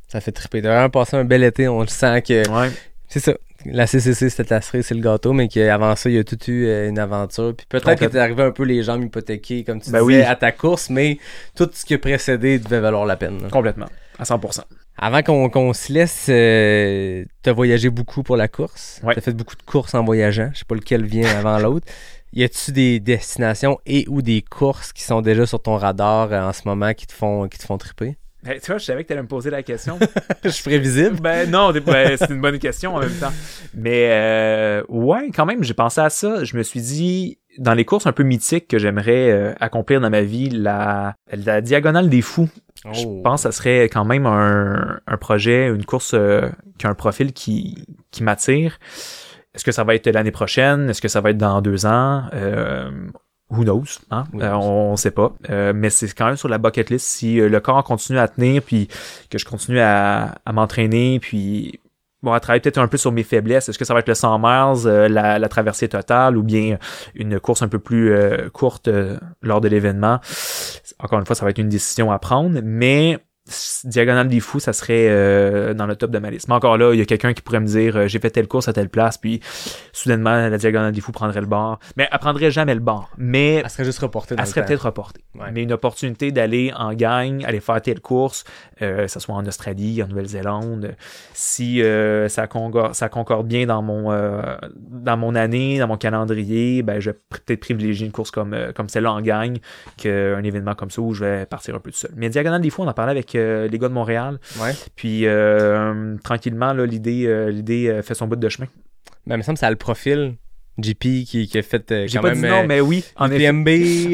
Ça 0.08 0.20
fait 0.20 0.32
triper. 0.32 0.62
T'as 0.62 0.70
vraiment 0.70 0.90
passé 0.90 1.16
un 1.16 1.24
bel 1.24 1.44
été. 1.44 1.68
On 1.68 1.82
le 1.82 1.86
sent 1.86 2.22
que. 2.22 2.48
Ouais. 2.48 2.70
C'est 3.08 3.20
ça. 3.20 3.34
La 3.66 3.86
CCC, 3.86 4.30
c'était 4.30 4.54
la 4.54 4.60
cerise, 4.60 4.86
c'est 4.86 4.94
le 4.94 5.00
gâteau, 5.02 5.32
mais 5.32 5.48
qu'avant 5.48 5.94
ça, 5.96 6.08
il 6.08 6.16
y 6.16 6.18
a 6.18 6.24
tout 6.24 6.38
eu 6.50 6.66
euh, 6.66 6.88
une 6.88 6.98
aventure. 6.98 7.54
Puis 7.56 7.66
peut-être 7.68 7.98
que 8.00 8.06
t'es 8.06 8.18
arrivé 8.18 8.42
un 8.42 8.52
peu 8.52 8.62
les 8.64 8.82
jambes 8.82 9.04
hypothéquées, 9.04 9.64
comme 9.64 9.80
tu 9.80 9.90
Ben 9.90 10.00
disais, 10.00 10.18
oui. 10.18 10.22
à 10.22 10.34
ta 10.36 10.50
course, 10.52 10.88
mais 10.90 11.18
tout 11.54 11.68
ce 11.72 11.84
qui 11.84 11.94
a 11.94 11.98
précédé 11.98 12.58
devait 12.58 12.80
valoir 12.80 13.04
la 13.04 13.16
peine. 13.16 13.42
là. 13.42 13.48
Complètement. 13.50 13.86
À 14.18 14.24
100%. 14.24 14.60
Avant 15.02 15.22
qu'on 15.22 15.48
qu'on 15.48 15.72
se 15.72 15.92
laisse, 15.92 16.26
euh, 16.28 17.24
t'as 17.42 17.52
voyagé 17.52 17.88
beaucoup 17.90 18.22
pour 18.22 18.36
la 18.36 18.48
course. 18.48 19.00
Ouais. 19.02 19.14
T'as 19.14 19.20
fait 19.22 19.32
beaucoup 19.32 19.56
de 19.56 19.62
courses 19.62 19.94
en 19.94 20.04
voyageant. 20.04 20.50
Je 20.52 20.58
sais 20.58 20.64
pas 20.66 20.74
lequel 20.74 21.04
vient 21.06 21.28
avant 21.38 21.58
l'autre. 21.68 21.86
Y 22.32 22.44
a-tu 22.44 22.70
des 22.72 23.00
destinations 23.00 23.78
et 23.86 24.04
ou 24.08 24.22
des 24.22 24.42
courses 24.42 24.92
qui 24.92 25.02
sont 25.02 25.20
déjà 25.20 25.46
sur 25.46 25.60
ton 25.60 25.76
radar 25.76 26.32
euh, 26.32 26.40
en 26.42 26.52
ce 26.52 26.62
moment 26.64 26.92
qui 26.94 27.06
te 27.06 27.12
font 27.12 27.48
qui 27.48 27.58
te 27.58 27.64
font 27.64 27.78
triper? 27.78 28.16
Ben, 28.42 28.58
tu 28.58 28.66
vois, 28.70 28.78
je 28.78 28.84
savais 28.86 29.02
que 29.02 29.08
tu 29.08 29.12
allais 29.12 29.22
me 29.22 29.28
poser 29.28 29.50
la 29.50 29.62
question. 29.62 29.98
Je 30.44 30.48
suis 30.48 30.62
prévisible. 30.64 31.20
ben 31.20 31.50
non, 31.50 31.72
ben, 31.72 32.16
c'est 32.16 32.30
une 32.30 32.40
bonne 32.40 32.58
question 32.58 32.94
en 32.96 33.00
même 33.00 33.12
temps. 33.20 33.32
Mais 33.74 34.08
euh, 34.10 34.82
ouais, 34.88 35.30
quand 35.34 35.44
même, 35.44 35.62
j'ai 35.62 35.74
pensé 35.74 36.00
à 36.00 36.08
ça. 36.08 36.42
Je 36.44 36.56
me 36.56 36.62
suis 36.62 36.80
dit, 36.80 37.38
dans 37.58 37.74
les 37.74 37.84
courses 37.84 38.06
un 38.06 38.12
peu 38.12 38.22
mythiques 38.22 38.66
que 38.68 38.78
j'aimerais 38.78 39.30
euh, 39.30 39.52
accomplir 39.60 40.00
dans 40.00 40.08
ma 40.08 40.22
vie, 40.22 40.48
la, 40.48 41.14
la 41.30 41.60
diagonale 41.60 42.08
des 42.08 42.22
fous. 42.22 42.48
Je 42.94 43.04
Oh. 43.06 43.20
pense 43.22 43.42
que 43.42 43.50
ça 43.50 43.52
serait 43.52 43.84
quand 43.90 44.06
même 44.06 44.24
un, 44.24 45.00
un 45.06 45.16
projet, 45.18 45.66
une 45.68 45.84
course 45.84 46.12
euh, 46.14 46.48
qui 46.78 46.86
a 46.86 46.90
un 46.90 46.94
profil 46.94 47.34
qui, 47.34 47.84
qui 48.10 48.22
m'attire. 48.22 48.78
Est-ce 49.54 49.64
que 49.64 49.72
ça 49.72 49.84
va 49.84 49.94
être 49.94 50.08
l'année 50.08 50.30
prochaine? 50.30 50.88
Est-ce 50.88 51.02
que 51.02 51.08
ça 51.08 51.20
va 51.20 51.30
être 51.30 51.36
dans 51.36 51.60
deux 51.60 51.84
ans? 51.84 52.22
Who 53.50 53.64
knows? 53.64 53.98
Hein? 54.10 54.24
Euh, 54.34 54.52
on, 54.52 54.92
on 54.92 54.96
sait 54.96 55.10
pas. 55.10 55.32
Euh, 55.50 55.72
mais 55.74 55.90
c'est 55.90 56.12
quand 56.14 56.26
même 56.26 56.36
sur 56.36 56.48
la 56.48 56.58
bucket 56.58 56.90
list. 56.90 57.06
Si 57.06 57.40
euh, 57.40 57.48
le 57.48 57.60
corps 57.60 57.82
continue 57.82 58.18
à 58.18 58.28
tenir, 58.28 58.62
puis 58.62 58.88
que 59.28 59.38
je 59.38 59.44
continue 59.44 59.80
à, 59.80 60.36
à 60.44 60.52
m'entraîner, 60.52 61.18
puis 61.20 61.80
bon, 62.22 62.32
à 62.32 62.40
travailler 62.40 62.60
peut-être 62.60 62.78
un 62.78 62.88
peu 62.88 62.96
sur 62.96 63.12
mes 63.12 63.22
faiblesses. 63.22 63.68
Est-ce 63.68 63.78
que 63.78 63.84
ça 63.84 63.94
va 63.94 64.00
être 64.00 64.08
le 64.08 64.14
100 64.14 64.38
miles, 64.38 64.86
euh, 64.86 65.08
la, 65.08 65.38
la 65.38 65.48
traversée 65.48 65.88
totale, 65.88 66.36
ou 66.36 66.42
bien 66.42 66.78
une 67.14 67.40
course 67.40 67.62
un 67.62 67.68
peu 67.68 67.78
plus 67.78 68.12
euh, 68.12 68.48
courte 68.50 68.88
euh, 68.88 69.18
lors 69.42 69.60
de 69.60 69.68
l'événement? 69.68 70.20
Encore 70.98 71.18
une 71.18 71.26
fois, 71.26 71.34
ça 71.34 71.44
va 71.44 71.50
être 71.50 71.58
une 71.58 71.68
décision 71.68 72.12
à 72.12 72.18
prendre, 72.18 72.60
mais 72.62 73.18
Diagonale 73.84 74.28
des 74.28 74.38
fous, 74.38 74.60
ça 74.60 74.72
serait 74.72 75.06
euh, 75.08 75.72
dans 75.72 75.86
le 75.86 75.96
top 75.96 76.10
de 76.10 76.18
ma 76.18 76.30
liste. 76.30 76.46
Mais 76.48 76.54
encore 76.54 76.76
là, 76.76 76.92
il 76.92 76.98
y 76.98 77.02
a 77.02 77.06
quelqu'un 77.06 77.32
qui 77.32 77.40
pourrait 77.40 77.60
me 77.60 77.66
dire 77.66 77.96
euh, 77.96 78.06
j'ai 78.06 78.18
fait 78.18 78.30
telle 78.30 78.46
course 78.46 78.68
à 78.68 78.74
telle 78.74 78.90
place, 78.90 79.16
puis 79.16 79.40
soudainement 79.92 80.48
la 80.48 80.58
Diagonale 80.58 80.92
des 80.92 81.00
fous 81.00 81.10
prendrait 81.10 81.40
le 81.40 81.46
bord. 81.46 81.78
Mais 81.96 82.06
elle 82.12 82.18
prendrait 82.18 82.50
jamais 82.50 82.74
le 82.74 82.80
bord. 82.80 83.10
Mais 83.16 83.54
Elle 83.64 83.70
serait 83.70 83.86
juste 83.86 83.98
reportée 84.00 84.34
dans 84.36 84.42
elle 84.42 84.48
le 84.48 84.52
serait 84.52 84.66
peut-être 84.66 84.84
reportée. 84.84 85.24
Ouais. 85.34 85.46
Mais 85.52 85.62
une 85.62 85.72
opportunité 85.72 86.32
d'aller 86.32 86.72
en 86.76 86.92
gang, 86.92 87.42
aller 87.44 87.60
faire 87.60 87.80
telle 87.80 88.00
course, 88.00 88.44
euh, 88.82 89.06
que 89.06 89.10
ce 89.10 89.20
soit 89.20 89.34
en 89.34 89.46
Australie, 89.46 90.02
en 90.02 90.08
Nouvelle-Zélande, 90.08 90.94
si 91.32 91.82
ça, 92.28 92.46
concorde, 92.46 92.94
ça 92.94 93.08
concorde 93.08 93.48
bien 93.48 93.66
dans 93.66 93.82
mon 93.82 94.10
dans 94.10 95.16
mon 95.16 95.34
année, 95.34 95.78
dans 95.78 95.88
mon 95.88 95.96
calendrier, 95.96 96.82
ben 96.82 97.00
je 97.00 97.10
vais 97.10 97.18
peut-être 97.30 97.60
privilégier 97.60 98.06
une 98.06 98.12
course 98.12 98.30
comme, 98.30 98.56
comme 98.74 98.88
celle-là 98.88 99.12
en 99.12 99.22
gang 99.22 99.56
qu'un 99.96 100.42
événement 100.42 100.74
comme 100.74 100.90
ça 100.90 101.00
où 101.00 101.14
je 101.14 101.24
vais 101.24 101.46
partir 101.46 101.74
un 101.74 101.78
peu 101.78 101.90
tout 101.90 101.96
seul. 101.96 102.12
Mais 102.16 102.28
Diagonale 102.28 102.60
des 102.60 102.70
fois, 102.70 102.84
on 102.84 102.88
en 102.88 102.92
parlait 102.92 103.12
avec 103.12 103.34
euh, 103.40 103.68
les 103.68 103.78
gars 103.78 103.88
de 103.88 103.94
Montréal. 103.94 104.38
Ouais. 104.60 104.72
Puis 104.96 105.26
euh, 105.26 106.16
tranquillement, 106.22 106.72
là, 106.72 106.86
l'idée, 106.86 107.24
euh, 107.26 107.50
l'idée 107.50 107.88
euh, 107.88 108.02
fait 108.02 108.14
son 108.14 108.26
bout 108.26 108.36
de 108.36 108.48
chemin. 108.48 108.68
Ben, 109.26 109.34
il 109.34 109.38
me 109.38 109.42
semble 109.42 109.56
que 109.56 109.60
ça 109.60 109.66
a 109.66 109.70
le 109.70 109.76
profil. 109.76 110.34
JP 110.78 110.98
qui, 111.26 111.46
qui 111.46 111.58
a 111.58 111.62
fait 111.62 111.90
euh, 111.92 112.06
J'ai 112.06 112.16
quand 112.16 112.22
pas 112.22 112.28
même 112.34 112.42
dit 112.42 112.48
non, 112.48 112.66
mais 112.66 112.80
oui, 112.80 113.04
en 113.16 113.28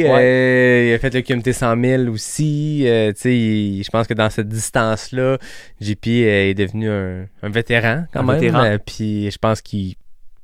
euh, 0.18 0.86
il 0.88 0.94
a 0.94 0.98
fait 0.98 1.14
le 1.14 1.20
QMT 1.20 1.52
100 1.52 1.80
000 1.80 2.02
aussi. 2.08 2.78
il- 2.80 3.84
je 3.84 3.90
pense 3.90 4.08
que 4.08 4.14
dans 4.14 4.28
cette 4.30 4.48
distance-là, 4.48 5.38
JP 5.80 6.06
est 6.08 6.54
devenu 6.54 6.88
un, 6.90 7.26
un 7.42 7.48
vétéran 7.50 8.06
quand 8.12 8.20
Un 8.20 8.22
même. 8.24 8.40
vétéran. 8.40 8.76
puis 8.84 9.30
je 9.30 9.38
pense 9.38 9.60
qu'il 9.60 9.94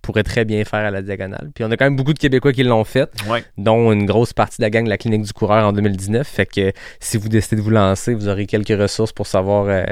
pourrait 0.02 0.22
très 0.24 0.44
bien 0.44 0.64
faire 0.64 0.80
à 0.84 0.90
la 0.90 1.00
diagonale. 1.00 1.50
Puis 1.54 1.64
on 1.64 1.70
a 1.70 1.76
quand 1.76 1.84
même 1.86 1.96
beaucoup 1.96 2.12
de 2.12 2.18
Québécois 2.18 2.52
qui 2.52 2.64
l'ont 2.64 2.84
fait, 2.84 3.08
Ouais. 3.28 3.44
dont 3.56 3.92
une 3.92 4.04
grosse 4.04 4.32
partie 4.32 4.58
de 4.58 4.62
la 4.62 4.70
gang 4.70 4.84
de 4.84 4.90
la 4.90 4.98
clinique 4.98 5.22
du 5.22 5.32
coureur 5.32 5.64
en 5.66 5.72
2019. 5.72 6.26
Fait 6.26 6.46
que 6.46 6.72
si 7.00 7.16
vous 7.16 7.28
décidez 7.28 7.56
de 7.56 7.60
vous 7.62 7.70
lancer, 7.70 8.14
vous 8.14 8.28
aurez 8.28 8.46
quelques 8.46 8.78
ressources 8.78 9.12
pour 9.12 9.26
savoir 9.26 9.66
euh, 9.68 9.84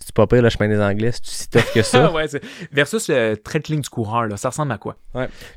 si 0.00 0.06
tu 0.06 0.12
pas 0.12 0.26
pire 0.26 0.42
le 0.42 0.48
chemin 0.48 0.68
des 0.68 0.80
Anglais, 0.80 1.12
si 1.12 1.20
tu 1.20 1.30
si 1.30 1.48
tough 1.50 1.72
que 1.74 1.82
ça. 1.82 2.10
ouais, 2.14 2.26
versus 2.72 3.08
le 3.08 3.34
trait 3.36 3.58
de 3.58 3.66
ligne 3.68 3.80
du 3.82 3.88
coureur, 3.90 4.26
là, 4.26 4.36
ça 4.36 4.48
ressemble 4.50 4.72
à 4.72 4.78
quoi? 4.78 4.96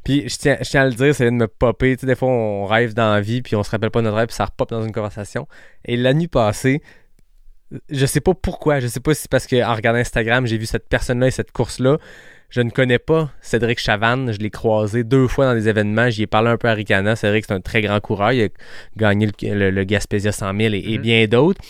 Puis 0.04 0.28
je 0.28 0.36
tiens, 0.38 0.58
je 0.62 0.70
tiens 0.70 0.82
à 0.82 0.86
le 0.86 0.94
dire, 0.94 1.14
ça 1.16 1.24
vient 1.24 1.32
de 1.32 1.38
me 1.38 1.48
popper. 1.48 1.96
Tu 1.96 2.02
sais, 2.02 2.08
des 2.08 2.16
fois, 2.16 2.28
on 2.30 2.66
rêve 2.66 2.94
dans 2.94 3.14
la 3.14 3.22
vie, 3.22 3.42
puis 3.42 3.56
on 3.56 3.64
se 3.64 3.70
rappelle 3.72 3.92
pas 3.92 4.02
notre 4.02 4.18
rêve, 4.18 4.28
puis 4.28 4.36
ça 4.36 4.46
repop 4.46 4.70
dans 4.70 4.84
une 4.84 4.92
conversation. 4.92 5.48
Et 5.86 5.96
la 5.96 6.14
nuit 6.14 6.28
passée, 6.28 6.82
je 7.90 8.06
sais 8.06 8.20
pas 8.20 8.34
pourquoi, 8.34 8.80
je 8.80 8.88
sais 8.88 9.00
pas 9.00 9.14
si 9.14 9.22
c'est 9.22 9.32
parce 9.32 9.48
qu'en 9.48 9.74
regardant 9.76 10.00
Instagram, 10.00 10.46
j'ai 10.46 10.58
vu 10.58 10.66
cette 10.66 10.90
personne-là 10.90 11.28
et 11.28 11.32
cette 11.32 11.52
course-là. 11.52 12.00
Je 12.52 12.62
ne 12.62 12.70
connais 12.70 13.00
pas 13.00 13.32
Cédric 13.42 13.80
Chavannes, 13.80 14.32
je 14.34 14.38
l'ai 14.40 14.50
croisé 14.50 15.04
deux 15.06 15.28
fois 15.28 15.46
dans 15.46 15.54
des 15.54 15.68
événements, 15.70 16.10
j'y 16.10 16.24
ai 16.24 16.28
parlé 16.28 16.50
un 16.50 16.58
peu 16.58 16.68
à 16.68 16.74
Ricana. 16.74 17.16
Cédric, 17.16 17.46
c'est 17.48 17.54
un 17.54 17.62
très 17.62 17.82
grand 17.82 18.00
coureur, 18.02 18.34
il 18.34 18.44
a 18.44 18.48
gagné 18.98 19.28
le, 19.28 19.54
le- 19.56 19.70
le 19.72 19.84
Gaspésia 19.86 20.32
100 20.34 20.58
000 20.60 20.74
et, 20.76 20.84
et 20.86 20.98
Mhm. 20.98 21.02
bien 21.02 21.28
d'autres. 21.28 21.62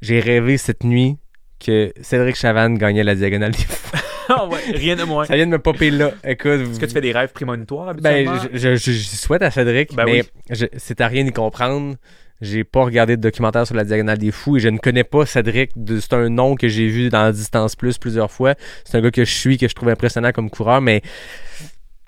J'ai 0.00 0.20
rêvé 0.20 0.56
cette 0.56 0.84
nuit 0.84 1.16
que 1.58 1.92
Cédric 2.00 2.36
Chavannes 2.36 2.78
gagnait 2.78 3.02
la 3.02 3.16
diagonale 3.16 3.50
des 3.50 3.58
ouais, 4.50 4.60
rien 4.78 4.94
de 4.94 5.02
moins. 5.02 5.24
Ça 5.24 5.34
vient 5.34 5.46
de 5.46 5.50
me 5.50 5.58
popper 5.58 5.90
là. 5.90 6.12
Écoute, 6.22 6.50
Est-ce 6.70 6.78
que 6.78 6.86
tu 6.86 6.92
fais 6.92 7.00
des 7.00 7.10
rêves 7.12 7.32
prémonitoires 7.32 7.92
ben, 7.94 8.30
je, 8.52 8.58
je, 8.58 8.74
je- 8.76 8.92
je 8.92 9.16
souhaite 9.16 9.42
à 9.42 9.50
Cédric, 9.50 9.94
Ben 9.96 10.04
mais 10.04 10.22
oui. 10.52 10.66
c'est 10.76 11.00
à 11.00 11.08
rien 11.08 11.24
d'y 11.24 11.32
comprendre. 11.32 11.96
J'ai 12.40 12.64
pas 12.64 12.84
regardé 12.84 13.16
de 13.16 13.22
documentaire 13.22 13.66
sur 13.66 13.74
la 13.74 13.84
Diagonale 13.84 14.18
des 14.18 14.30
Fous 14.30 14.56
et 14.56 14.60
je 14.60 14.68
ne 14.68 14.78
connais 14.78 15.04
pas 15.04 15.26
Cédric. 15.26 15.72
C'est 16.00 16.12
un 16.12 16.28
nom 16.28 16.54
que 16.54 16.68
j'ai 16.68 16.86
vu 16.88 17.08
dans 17.08 17.32
Distance 17.32 17.74
Plus 17.76 17.98
plusieurs 17.98 18.30
fois. 18.30 18.54
C'est 18.84 18.96
un 18.96 19.00
gars 19.00 19.10
que 19.10 19.24
je 19.24 19.34
suis, 19.34 19.58
que 19.58 19.68
je 19.68 19.74
trouve 19.74 19.88
impressionnant 19.88 20.30
comme 20.32 20.48
coureur, 20.50 20.80
mais 20.80 21.02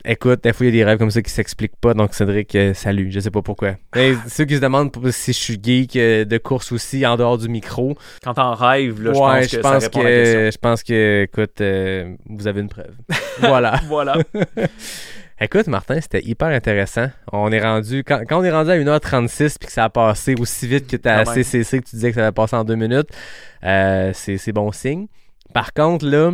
écoute, 0.04 0.42
des 0.42 0.52
fois, 0.52 0.66
il 0.66 0.74
y 0.74 0.80
a 0.80 0.84
des 0.84 0.84
rêves 0.84 0.98
comme 0.98 1.10
ça 1.10 1.22
qui 1.22 1.30
s'expliquent 1.30 1.76
pas. 1.80 1.94
Donc, 1.94 2.14
Cédric, 2.14 2.54
euh, 2.54 2.74
salut. 2.74 3.10
Je 3.10 3.20
sais 3.20 3.30
pas 3.30 3.42
pourquoi. 3.42 3.74
Mais 3.94 4.14
ceux 4.28 4.44
qui 4.44 4.56
se 4.56 4.60
demandent 4.60 4.94
si 5.10 5.32
je 5.32 5.38
suis 5.38 5.58
geek 5.62 5.96
euh, 5.96 6.24
de 6.24 6.38
course 6.38 6.72
aussi 6.72 7.06
en 7.06 7.16
dehors 7.16 7.38
du 7.38 7.48
micro, 7.48 7.96
Quand 8.22 8.34
t'en 8.34 8.54
rêves, 8.54 9.02
là, 9.02 9.12
je 9.12 9.18
ouais, 9.18 9.40
pense 9.40 9.46
que 9.48 9.62
ça 9.62 9.78
répond 9.78 10.00
à 10.00 10.04
la 10.04 10.10
question. 10.10 10.50
je 10.50 10.58
pense 10.58 10.82
que, 10.82 11.22
écoute, 11.24 11.60
euh, 11.60 12.14
vous 12.28 12.46
avez 12.46 12.60
une 12.60 12.68
preuve. 12.68 12.94
voilà. 13.40 13.80
Voilà. 13.88 14.16
Écoute, 15.42 15.68
Martin, 15.68 15.98
c'était 16.00 16.22
hyper 16.22 16.48
intéressant. 16.48 17.08
On 17.32 17.50
est 17.50 17.60
rendu, 17.62 18.04
quand, 18.04 18.20
quand 18.28 18.40
on 18.40 18.44
est 18.44 18.50
rendu 18.50 18.70
à 18.70 18.76
1h36 18.76 19.56
puis 19.58 19.66
que 19.68 19.72
ça 19.72 19.84
a 19.84 19.88
passé 19.88 20.34
aussi 20.38 20.66
vite 20.66 20.86
que 20.86 20.96
ta. 20.96 21.20
CCC 21.34 21.80
que 21.80 21.88
tu 21.88 21.96
disais 21.96 22.10
que 22.10 22.16
ça 22.16 22.22
va 22.22 22.32
passer 22.32 22.56
en 22.56 22.64
deux 22.64 22.74
minutes, 22.74 23.08
euh, 23.64 24.10
c'est, 24.14 24.52
bon 24.52 24.70
signe. 24.70 25.06
Par 25.54 25.72
contre, 25.72 26.06
là, 26.06 26.32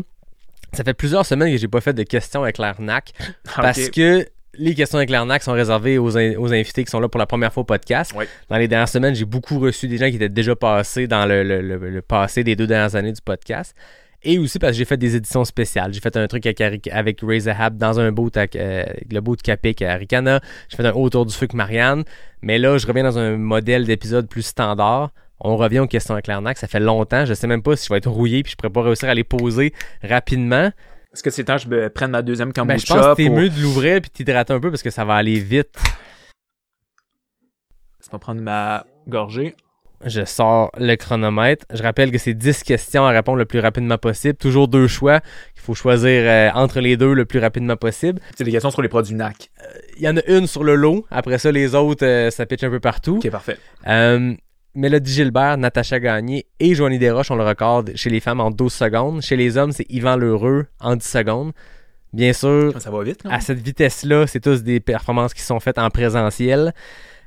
ça 0.72 0.82
fait 0.82 0.94
plusieurs 0.94 1.24
semaines 1.24 1.52
que 1.52 1.56
j'ai 1.56 1.68
pas 1.68 1.80
fait 1.80 1.92
de 1.94 2.02
questions 2.02 2.42
avec 2.42 2.58
l'Arnac 2.58 3.12
parce 3.56 3.90
que 3.90 4.26
les 4.58 4.74
questions 4.74 4.98
avec 4.98 5.10
l'Arnac 5.10 5.42
sont 5.42 5.52
réservées 5.52 5.98
aux, 5.98 6.16
in- 6.18 6.36
aux 6.38 6.52
invités 6.52 6.82
qui 6.82 6.90
sont 6.90 6.98
là 6.98 7.08
pour 7.08 7.18
la 7.20 7.26
première 7.26 7.52
fois 7.52 7.60
au 7.60 7.64
podcast. 7.64 8.12
Dans 8.48 8.56
les 8.56 8.66
dernières 8.66 8.88
semaines, 8.88 9.14
j'ai 9.14 9.24
beaucoup 9.26 9.58
reçu 9.60 9.86
des 9.86 9.98
gens 9.98 10.08
qui 10.08 10.16
étaient 10.16 10.28
déjà 10.30 10.56
passés 10.56 11.06
dans 11.06 11.26
le, 11.26 11.44
le- 11.44 11.60
le- 11.60 11.90
le 11.90 12.02
passé 12.02 12.42
des 12.42 12.56
deux 12.56 12.66
dernières 12.66 12.96
années 12.96 13.12
du 13.12 13.20
podcast. 13.22 13.74
Et 14.22 14.38
aussi 14.38 14.58
parce 14.58 14.72
que 14.72 14.78
j'ai 14.78 14.84
fait 14.84 14.96
des 14.96 15.16
éditions 15.16 15.44
spéciales. 15.44 15.92
J'ai 15.92 16.00
fait 16.00 16.16
un 16.16 16.26
truc 16.26 16.46
avec, 16.46 16.88
avec 16.88 17.20
Ray 17.22 17.40
Zahab 17.40 17.76
dans 17.76 18.00
un 18.00 18.12
boat 18.12 18.30
avec 18.34 18.56
euh, 18.56 18.84
le 19.10 19.20
boat 19.20 19.36
Capic 19.42 19.82
à 19.82 19.94
Ricana. 19.94 20.40
J'ai 20.68 20.76
fait 20.76 20.86
un 20.86 20.92
autour 20.92 21.26
du 21.26 21.32
feu 21.32 21.44
avec 21.44 21.54
Marianne. 21.54 22.04
Mais 22.42 22.58
là, 22.58 22.78
je 22.78 22.86
reviens 22.86 23.04
dans 23.04 23.18
un 23.18 23.36
modèle 23.36 23.84
d'épisode 23.86 24.28
plus 24.28 24.42
standard. 24.42 25.10
On 25.38 25.56
revient 25.56 25.80
aux 25.80 25.86
questions 25.86 26.14
avec 26.14 26.26
l'Arnac. 26.26 26.58
Ça 26.58 26.66
fait 26.66 26.80
longtemps. 26.80 27.26
Je 27.26 27.34
sais 27.34 27.46
même 27.46 27.62
pas 27.62 27.76
si 27.76 27.86
je 27.86 27.92
vais 27.92 27.98
être 27.98 28.10
rouillé 28.10 28.42
puis 28.42 28.52
je 28.52 28.56
pourrais 28.56 28.72
pas 28.72 28.82
réussir 28.82 29.08
à 29.08 29.14
les 29.14 29.24
poser 29.24 29.72
rapidement. 30.02 30.70
Est-ce 31.12 31.22
que 31.22 31.30
c'est 31.30 31.44
temps 31.44 31.56
que 31.56 31.62
je 31.62 31.68
me 31.68 31.88
prenne 31.88 32.10
ma 32.10 32.22
deuxième 32.22 32.52
Ben, 32.52 32.62
kombucha 32.62 32.84
je 32.86 32.92
pense 32.92 33.06
que 33.06 33.14
t'es 33.16 33.26
pour... 33.26 33.36
mieux 33.36 33.48
de 33.48 33.60
l'ouvrir 33.60 34.00
puis 34.00 34.10
t'hydrater 34.10 34.52
un 34.52 34.60
peu 34.60 34.70
parce 34.70 34.82
que 34.82 34.90
ça 34.90 35.04
va 35.04 35.14
aller 35.14 35.38
vite. 35.38 35.74
Va 38.12 38.18
prendre 38.18 38.40
ma 38.40 38.86
gorgée. 39.08 39.56
Je 40.04 40.24
sors 40.24 40.70
le 40.78 40.94
chronomètre. 40.96 41.64
Je 41.72 41.82
rappelle 41.82 42.10
que 42.10 42.18
c'est 42.18 42.34
10 42.34 42.62
questions 42.62 43.06
à 43.06 43.10
répondre 43.10 43.38
le 43.38 43.44
plus 43.46 43.60
rapidement 43.60 43.98
possible. 43.98 44.36
Toujours 44.36 44.68
deux 44.68 44.86
choix. 44.86 45.20
Il 45.56 45.60
faut 45.62 45.74
choisir 45.74 46.22
euh, 46.24 46.50
entre 46.54 46.80
les 46.80 46.96
deux 46.96 47.14
le 47.14 47.24
plus 47.24 47.38
rapidement 47.38 47.76
possible. 47.76 48.20
C'est 48.36 48.44
des 48.44 48.52
questions 48.52 48.70
sur 48.70 48.82
les 48.82 48.88
produits 48.88 49.14
NAC. 49.14 49.50
Il 49.96 50.02
y 50.02 50.08
en 50.08 50.16
a 50.16 50.24
une 50.26 50.46
sur 50.46 50.64
le 50.64 50.74
lot. 50.74 51.06
Après 51.10 51.38
ça, 51.38 51.50
les 51.50 51.74
autres, 51.74 52.04
euh, 52.04 52.30
ça 52.30 52.44
pitch 52.46 52.62
un 52.62 52.70
peu 52.70 52.80
partout. 52.80 53.16
Ok, 53.16 53.30
parfait. 53.30 53.56
Euh, 53.86 54.34
Mélodie 54.74 55.12
Gilbert, 55.12 55.56
Natacha 55.56 55.98
Gagné 55.98 56.46
et 56.60 56.74
Joanie 56.74 56.98
Desroches 56.98 57.30
ont 57.30 57.36
le 57.36 57.44
record 57.44 57.84
chez 57.94 58.10
les 58.10 58.20
femmes 58.20 58.40
en 58.40 58.50
12 58.50 58.72
secondes. 58.72 59.22
Chez 59.22 59.36
les 59.36 59.56
hommes, 59.56 59.72
c'est 59.72 59.86
Yvan 59.88 60.16
Lheureux 60.16 60.66
en 60.80 60.96
10 60.96 61.06
secondes. 61.06 61.52
Bien 62.12 62.32
sûr, 62.32 62.78
Ça 62.80 62.90
va 62.90 63.02
vite, 63.02 63.20
à 63.28 63.40
cette 63.40 63.58
vitesse-là, 63.58 64.26
c'est 64.26 64.40
tous 64.40 64.62
des 64.62 64.80
performances 64.80 65.34
qui 65.34 65.42
sont 65.42 65.60
faites 65.60 65.78
en 65.78 65.90
présentiel. 65.90 66.72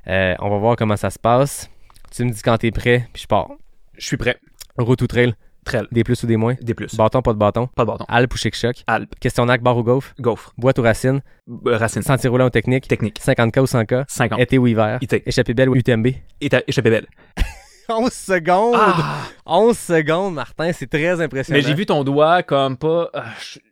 Euh, 0.08 0.36
on 0.40 0.50
va 0.50 0.58
voir 0.58 0.76
comment 0.76 0.96
ça 0.96 1.10
se 1.10 1.20
passe. 1.20 1.70
Tu 2.12 2.24
me 2.26 2.32
dis 2.32 2.42
quand 2.42 2.58
t'es 2.58 2.72
prêt, 2.72 3.08
puis 3.14 3.24
je 3.24 3.28
pars. 3.28 3.50
Je 3.98 4.06
suis 4.06 4.18
prêt. 4.18 4.38
Route 4.78 5.02
ou 5.02 5.08
trail, 5.08 5.34
Trail. 5.66 5.86
des 5.92 6.04
plus 6.04 6.24
ou 6.24 6.28
des 6.28 6.38
moins? 6.38 6.56
Des 6.62 6.74
plus. 6.74 6.96
Bâton, 6.96 7.22
pas 7.22 7.34
de 7.34 7.38
bâton? 7.38 7.68
Pas 7.68 7.84
de 7.84 7.88
bâton. 7.92 8.06
Alpe 8.08 8.34
ou 8.34 8.38
chic-choc? 8.38 8.84
Alpe. 8.88 9.14
Questionnaire, 9.20 9.60
bar 9.60 9.78
ou 9.78 9.84
gaufre? 9.84 10.14
Gaufre. 10.20 10.54
Boîte 10.58 10.80
ou 10.80 10.82
racine? 10.84 11.22
Euh, 11.68 11.78
Racine. 11.78 12.02
Sentier 12.02 12.30
roulant 12.30 12.48
ou 12.48 12.50
technique? 12.50 12.88
Technique. 12.88 13.20
50K 13.20 13.60
ou 13.60 13.66
100K. 13.66 14.06
50. 14.08 14.40
Été 14.40 14.58
ou 14.58 14.68
hiver? 14.68 14.98
Été. 15.02 15.22
Échappée 15.28 15.54
belle 15.54 15.70
ou 15.70 15.76
UTMB. 15.76 16.08
Et 16.42 16.50
ta 16.50 16.62
échappée 16.68 16.90
belle. 16.90 17.08
11 17.92 18.14
secondes! 18.14 18.76
Ah! 18.78 19.24
11 19.48 19.76
secondes, 19.78 20.36
Martin, 20.36 20.72
c'est 20.74 20.86
très 20.88 21.20
impressionnant. 21.22 21.58
Mais 21.60 21.66
j'ai 21.68 21.74
vu 21.74 21.88
ton 21.88 22.04
doigt 22.04 22.44
comme 22.44 22.78
pas... 22.78 23.10
ah, 23.16 23.26
je- 23.42 23.58
recon- 23.58 23.64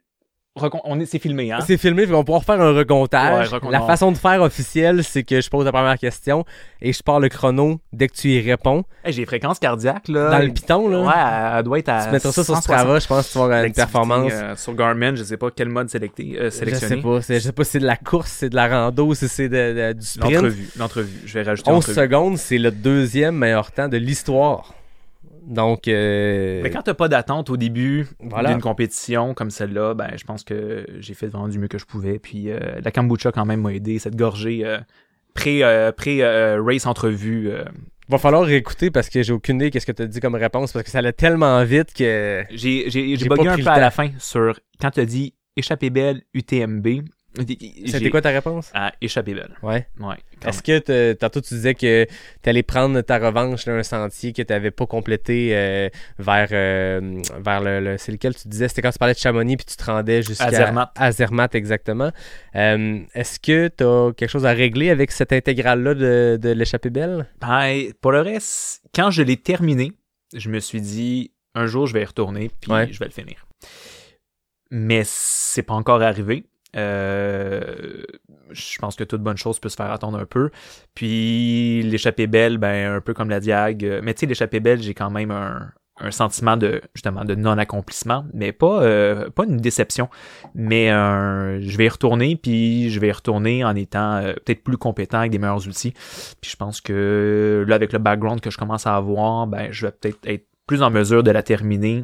On 0.84 1.00
est... 1.00 1.06
C'est 1.06 1.20
filmé, 1.20 1.52
hein? 1.52 1.60
C'est 1.66 1.78
filmé, 1.78 2.04
puis 2.06 2.14
on 2.14 2.18
va 2.20 2.24
pouvoir 2.24 2.44
faire 2.44 2.60
un 2.62 2.74
recomptage. 2.74 3.52
Ouais, 3.52 3.58
recon- 3.60 3.70
La 3.72 3.82
façon 3.82 4.12
de 4.12 4.18
faire 4.18 4.42
officielle, 4.42 5.04
c'est 5.04 5.24
que 5.24 5.40
je 5.42 5.50
pose 5.50 5.66
la 5.66 5.72
première 5.72 5.98
question 5.98 6.44
et 6.82 6.92
je 6.94 7.02
pars 7.04 7.20
le 7.20 7.30
chrono 7.30 7.80
dès 7.94 8.08
que 8.08 8.14
tu 8.16 8.30
y 8.30 8.42
réponds. 8.42 8.84
Hey, 9.04 9.14
j'ai 9.14 9.22
des 9.22 9.26
fréquences 9.26 9.60
cardiaques, 9.60 10.08
là. 10.08 10.30
Dans 10.32 10.40
le 10.46 10.50
piton, 10.52 10.88
là. 10.90 11.00
Ouais, 11.02 11.58
elle- 11.60 11.64
doit 11.64 11.80
être 11.80 11.90
à 11.90 12.06
tu 12.06 12.12
mettras 12.12 12.32
ça 12.32 12.44
sur 12.44 12.56
160. 12.56 12.64
Strava, 12.64 13.00
je 13.00 13.08
pense 13.08 13.32
tu 13.32 13.38
vas 13.38 13.44
avoir 13.46 13.64
une 13.64 13.74
performance. 13.74 14.32
euh, 14.34 14.56
sur 14.56 14.74
Garmin, 14.76 15.16
je 15.16 15.24
sais 15.24 15.38
pas 15.38 15.50
quel 15.56 15.70
mode 15.70 15.90
sélecté, 15.90 16.36
euh, 16.40 16.46
je 16.46 16.50
sélectionner. 16.50 16.96
sais 16.98 17.02
pas. 17.02 17.22
c'est- 17.22 17.36
Je 17.36 17.40
sais 17.40 17.52
pas 17.52 17.64
si 17.64 17.72
c'est 17.72 17.80
de 17.80 17.86
la 17.86 17.98
course, 17.98 18.32
si 18.32 18.38
c'est 18.40 18.50
de 18.50 18.56
la 18.56 18.68
rando, 18.68 19.14
si 19.14 19.28
c'est 19.28 19.50
de- 19.50 19.90
de- 19.90 19.94
du 19.94 20.06
sprint. 20.06 20.34
L'entrevue. 20.34 20.70
L'entrevue. 20.78 21.22
Je 21.26 21.34
vais 21.34 21.44
rajouter 21.44 21.70
11 21.70 21.88
l'entrevue. 21.88 21.96
secondes, 21.96 22.38
c'est 22.38 22.58
le 22.58 22.72
deuxième 22.72 23.36
meilleur 23.36 23.72
temps 23.72 23.88
de 23.88 23.98
l'histoire 23.98 24.74
Donc, 25.48 25.88
euh, 25.88 26.62
Mais 26.62 26.70
quand 26.70 26.82
t'as 26.82 26.94
pas 26.94 27.08
d'attente 27.08 27.50
au 27.50 27.56
début 27.58 28.06
Voilà. 28.20 28.52
d'une 28.52 28.62
compétition 28.62 29.34
comme 29.34 29.50
celle-là, 29.50 29.94
ben 29.94 30.10
je 30.18 30.24
pense 30.26 30.44
que 30.44 30.86
j'ai 31.00 31.14
fait 31.14 31.28
vraiment 31.28 31.48
du 31.48 31.58
mieux 31.58 31.70
que 31.70 31.78
je 31.78 31.86
pouvais. 31.86 32.20
Puis 32.20 32.52
euh, 32.52 32.60
la 32.84 32.92
kombucha 32.92 33.32
quand 33.32 33.46
même 33.46 33.62
m'a 33.62 33.74
aidé, 33.74 33.98
cette 33.98 34.16
gorgée 34.18 34.66
euh, 34.66 34.78
pré 35.34 35.64
euh, 35.64 35.92
pré 35.94 36.22
euh, 36.22 36.62
race 36.62 36.86
entrevue. 36.86 37.50
euh, 37.50 37.64
va 38.10 38.18
falloir 38.18 38.44
réécouter 38.44 38.92
parce 38.92 39.10
que 39.10 39.22
j'ai 39.24 39.34
aucune 39.34 39.56
idée 39.58 39.72
qu'est-ce 39.72 39.86
que 39.86 39.92
tu 39.94 40.02
as 40.02 40.08
dit 40.08 40.20
comme 40.20 40.36
réponse 40.36 40.72
parce 40.74 40.84
que 40.84 40.92
ça 40.92 41.00
allait 41.00 41.14
tellement 41.14 41.64
vite 41.64 41.94
que. 41.94 42.44
j'ai 42.52 42.84
bugué 43.18 43.48
un 43.48 43.56
peu 43.58 43.68
à 43.68 43.80
la 43.80 43.92
fin 43.92 44.10
sur 44.20 44.60
quand 44.82 44.92
tu 44.92 45.00
as 45.00 45.06
dit 45.06 45.34
échappée 45.56 45.90
belle 45.90 46.22
UTMB. 46.34 46.88
C'était 47.38 48.10
quoi 48.10 48.22
ta 48.22 48.30
réponse? 48.30 48.72
Échappée 49.02 49.34
belle. 49.34 49.56
Ouais. 49.62 49.88
Ouais. 50.00 50.16
Est-ce 50.46 50.62
que 50.64 51.14
tantôt 51.14 51.42
tu 51.42 51.54
disais 51.54 51.74
que 51.76 52.06
tu 52.44 52.50
allais 52.50 52.64
prendre 52.64 53.02
ta 53.02 53.18
revanche 53.20 53.66
d'un 53.66 53.84
sentier 53.84 54.34
que 54.34 54.42
tu 54.42 54.52
n'avais 54.54 54.72
pas 54.72 54.86
complété 54.86 55.50
euh, 55.56 55.90
vers, 56.20 56.48
euh, 56.52 57.22
vers 57.40 57.62
le, 57.62 57.80
le- 57.80 57.98
C'est 57.98 58.12
lequel 58.12 58.36
tu 58.36 58.48
disais? 58.48 58.68
C'était 58.68 58.82
quand 58.82 58.92
tu 58.92 59.00
parlais 59.00 59.14
de 59.14 59.20
Chamonix 59.20 59.58
puis 59.58 59.66
tu 59.66 59.76
te 59.76 59.84
rendais 59.86 60.22
jusqu'à. 60.22 60.46
À 60.46 60.52
Zermatt. 60.52 60.92
À 60.96 61.12
Zermatt, 61.12 61.54
exactement. 61.56 62.12
Euh, 62.56 63.00
Est-ce 63.14 63.40
que 63.40 63.68
tu 63.68 63.84
as 63.84 64.14
quelque 64.14 64.30
chose 64.30 64.46
à 64.46 64.52
régler 64.54 64.90
avec 64.90 65.12
cette 65.12 65.34
intégrale-là 65.34 65.94
de, 65.94 66.38
de 66.42 66.50
l'échappée 66.50 66.90
belle 66.90 67.28
Ben, 67.42 67.92
pour 68.02 68.12
le 68.12 68.22
reste, 68.22 68.82
quand 68.96 69.12
je 69.12 69.22
l'ai 69.24 69.38
terminé, 69.38 69.92
je 70.36 70.50
me 70.50 70.60
suis 70.60 70.82
dit, 70.82 71.32
un 71.56 71.66
jour, 71.66 71.88
je 71.88 71.94
vais 71.94 72.02
y 72.02 72.06
retourner, 72.06 72.52
puis 72.62 72.72
Ouais. 72.72 72.88
je 72.92 73.00
vais 73.00 73.06
le 73.06 73.12
finir. 73.12 73.46
Mais 74.70 75.04
c'est 75.06 75.64
pas 75.64 75.74
encore 75.76 76.02
arrivé. 76.02 76.46
Euh, 76.76 78.04
je 78.52 78.78
pense 78.80 78.96
que 78.96 79.04
toute 79.04 79.22
bonne 79.22 79.38
chose 79.38 79.60
peut 79.60 79.70
se 79.70 79.76
faire 79.76 79.92
attendre 79.92 80.18
un 80.20 80.26
peu. 80.26 80.50
Puis 80.96 81.82
l'échappée 81.84 82.28
belle, 82.28 82.58
ben 82.58 82.96
un 82.96 83.02
peu 83.02 83.14
comme 83.14 83.30
la 83.30 83.40
diag. 83.40 83.84
euh, 83.86 84.02
Mais 84.04 84.14
tu 84.14 84.22
sais, 84.22 84.26
l'échappée 84.26 84.60
belle, 84.60 84.82
j'ai 84.82 84.94
quand 84.94 85.10
même 85.10 85.32
un, 85.32 85.72
un 86.00 86.12
sentiment 86.12 86.58
de 86.58 86.82
justement 86.94 87.26
de 87.26 87.36
non-accomplissement, 87.36 88.26
mais 88.34 88.52
pas 88.52 88.82
euh, 88.84 89.30
pas 89.30 89.46
une 89.46 89.58
déception. 89.58 90.10
Mais 90.56 90.90
un- 90.90 91.60
je 91.62 91.78
vais 91.78 91.86
y 91.86 91.90
retourner, 91.90 92.36
puis 92.36 92.90
je 92.90 93.00
vais 93.00 93.08
y 93.08 93.12
retourner 93.12 93.64
en 93.64 93.76
étant 93.76 94.16
euh, 94.18 94.34
peut-être 94.46 94.64
plus 94.64 94.78
compétent 94.78 95.20
avec 95.20 95.32
des 95.32 95.40
meilleurs 95.40 95.68
outils. 95.68 95.94
Puis 96.42 96.52
je 96.52 96.56
pense 96.58 96.82
que 96.82 97.66
là, 97.68 97.76
avec 97.76 97.94
le 97.94 98.00
background 98.00 98.42
que 98.42 98.52
je 98.52 98.58
commence 98.58 98.86
à 98.88 98.96
avoir, 98.96 99.48
ben 99.48 99.70
je 99.72 99.86
vais 99.86 99.92
peut-être 99.92 100.20
être 100.28 100.46
plus 100.68 100.82
en 100.84 100.92
mesure 100.92 101.24
de 101.24 101.32
la 101.32 101.44
terminer 101.44 102.04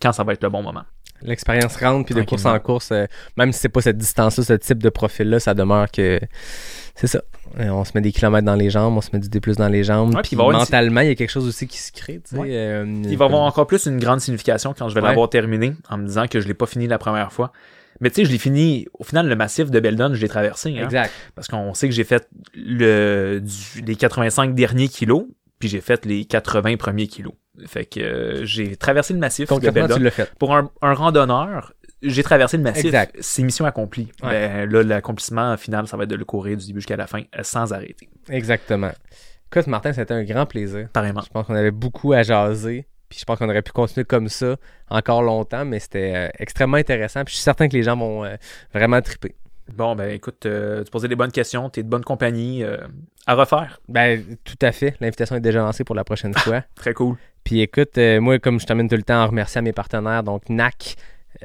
quand 0.00 0.12
ça 0.12 0.22
va 0.22 0.34
être 0.34 0.42
le 0.42 0.50
bon 0.50 0.62
moment. 0.62 0.82
L'expérience 1.24 1.76
rentre, 1.76 2.04
puis 2.06 2.14
de 2.14 2.22
course 2.22 2.44
en 2.46 2.58
course, 2.58 2.90
euh, 2.92 3.06
même 3.36 3.52
si 3.52 3.60
c'est 3.60 3.68
pas 3.68 3.80
cette 3.80 3.98
distance-là, 3.98 4.44
ce 4.44 4.52
type 4.54 4.82
de 4.82 4.88
profil-là, 4.88 5.40
ça 5.40 5.54
demeure 5.54 5.90
que 5.90 6.20
c'est 6.94 7.06
ça. 7.06 7.22
Euh, 7.60 7.68
on 7.68 7.84
se 7.84 7.92
met 7.94 8.00
des 8.00 8.12
kilomètres 8.12 8.46
dans 8.46 8.54
les 8.54 8.70
jambes, 8.70 8.96
on 8.96 9.00
se 9.00 9.10
met 9.12 9.18
du 9.18 9.28
D 9.28 9.40
plus 9.40 9.56
dans 9.56 9.68
les 9.68 9.84
jambes. 9.84 10.14
Ouais, 10.14 10.22
puis 10.22 10.36
mentalement, 10.36 11.00
il 11.02 11.08
y 11.08 11.10
a 11.10 11.14
quelque 11.14 11.30
chose 11.30 11.46
aussi 11.46 11.66
qui 11.66 11.78
se 11.78 11.92
crée. 11.92 12.20
Tu 12.26 12.34
sais, 12.34 12.38
Ouais. 12.38 12.48
euh, 12.50 13.02
Il 13.08 13.16
va 13.18 13.26
avoir 13.26 13.42
encore 13.42 13.66
plus 13.66 13.86
une 13.86 13.98
grande 13.98 14.20
signification 14.20 14.74
quand 14.76 14.88
je 14.88 14.94
vais 14.94 15.00
Ouais. 15.02 15.08
l'avoir 15.08 15.28
terminé, 15.28 15.74
en 15.90 15.98
me 15.98 16.06
disant 16.06 16.26
que 16.28 16.40
je 16.40 16.48
l'ai 16.48 16.54
pas 16.54 16.66
fini 16.66 16.86
la 16.86 16.98
première 16.98 17.32
fois. 17.32 17.52
Mais 18.00 18.10
tu 18.10 18.16
sais, 18.16 18.24
je 18.24 18.32
l'ai 18.32 18.38
fini, 18.38 18.86
au 18.98 19.04
final, 19.04 19.28
le 19.28 19.36
massif 19.36 19.70
de 19.70 19.78
Beldon, 19.78 20.14
je 20.14 20.20
l'ai 20.20 20.28
traversé. 20.28 20.70
Hein, 20.78 20.84
Exact. 20.84 21.12
parce 21.34 21.46
qu'on 21.46 21.72
sait 21.74 21.88
que 21.88 21.94
j'ai 21.94 22.04
fait 22.04 22.26
le, 22.54 23.40
du- 23.40 23.82
les 23.82 23.96
85 23.96 24.54
derniers 24.54 24.88
kilos, 24.88 25.26
puis 25.58 25.68
j'ai 25.68 25.80
fait 25.80 26.04
les 26.06 26.24
80 26.24 26.76
premiers 26.78 27.06
kilos. 27.06 27.34
Fait 27.66 27.84
que 27.84 28.00
euh, 28.00 28.44
j'ai 28.44 28.76
traversé 28.76 29.12
le 29.12 29.18
massif 29.20 29.48
de 29.48 29.54
Concrètement, 29.54 29.88
tu 29.94 30.02
l'as 30.02 30.10
fait. 30.10 30.32
Pour 30.38 30.54
un, 30.56 30.70
un 30.80 30.94
randonneur, 30.94 31.72
j'ai 32.02 32.22
traversé 32.22 32.56
le 32.56 32.62
massif. 32.62 32.86
Exact. 32.86 33.14
C'est 33.20 33.42
mission 33.42 33.64
accomplie. 33.66 34.10
Ouais. 34.22 34.48
Ben, 34.48 34.70
là, 34.70 34.82
l'accomplissement 34.82 35.56
final, 35.56 35.86
ça 35.86 35.96
va 35.96 36.04
être 36.04 36.10
de 36.10 36.16
le 36.16 36.24
courir 36.24 36.56
du 36.56 36.66
début 36.66 36.80
jusqu'à 36.80 36.96
la 36.96 37.06
fin, 37.06 37.20
euh, 37.38 37.42
sans 37.42 37.72
arrêter. 37.72 38.08
Exactement. 38.30 38.90
Écoute, 39.50 39.66
Martin, 39.66 39.92
c'était 39.92 40.14
un 40.14 40.24
grand 40.24 40.46
plaisir. 40.46 40.88
Pareillement. 40.92 41.20
Je 41.20 41.30
pense 41.30 41.46
qu'on 41.46 41.54
avait 41.54 41.70
beaucoup 41.70 42.12
à 42.14 42.22
jaser. 42.22 42.86
Puis 43.10 43.18
je 43.20 43.26
pense 43.26 43.38
qu'on 43.38 43.50
aurait 43.50 43.60
pu 43.60 43.72
continuer 43.72 44.06
comme 44.06 44.28
ça 44.30 44.56
encore 44.88 45.20
longtemps, 45.22 45.66
mais 45.66 45.78
c'était 45.78 46.12
euh, 46.16 46.28
extrêmement 46.38 46.78
intéressant. 46.78 47.22
Puis 47.24 47.32
je 47.32 47.36
suis 47.36 47.44
certain 47.44 47.68
que 47.68 47.74
les 47.76 47.82
gens 47.82 47.94
vont 47.94 48.24
euh, 48.24 48.36
vraiment 48.72 49.02
triper. 49.02 49.34
Bon, 49.74 49.94
ben 49.94 50.10
écoute, 50.10 50.44
euh, 50.46 50.82
tu 50.82 50.90
posais 50.90 51.08
des 51.08 51.14
bonnes 51.14 51.30
questions, 51.30 51.68
t'es 51.68 51.82
de 51.82 51.88
bonne 51.88 52.04
compagnie. 52.04 52.64
euh, 52.64 52.78
à 53.26 53.34
refaire. 53.34 53.80
Ben, 53.88 54.24
tout 54.44 54.56
à 54.62 54.72
fait. 54.72 54.96
L'invitation 55.00 55.36
est 55.36 55.40
déjà 55.40 55.60
lancée 55.60 55.84
pour 55.84 55.94
la 55.94 56.04
prochaine 56.04 56.34
fois. 56.38 56.62
Très 56.74 56.94
cool. 56.94 57.16
Puis 57.44 57.60
écoute, 57.60 57.98
euh, 57.98 58.20
moi, 58.20 58.38
comme 58.38 58.60
je 58.60 58.66
t'amène 58.66 58.88
tout 58.88 58.96
le 58.96 59.02
temps 59.02 59.20
à 59.20 59.26
remercier 59.26 59.58
à 59.58 59.62
mes 59.62 59.72
partenaires, 59.72 60.22
donc 60.22 60.48
NAC, 60.48 60.96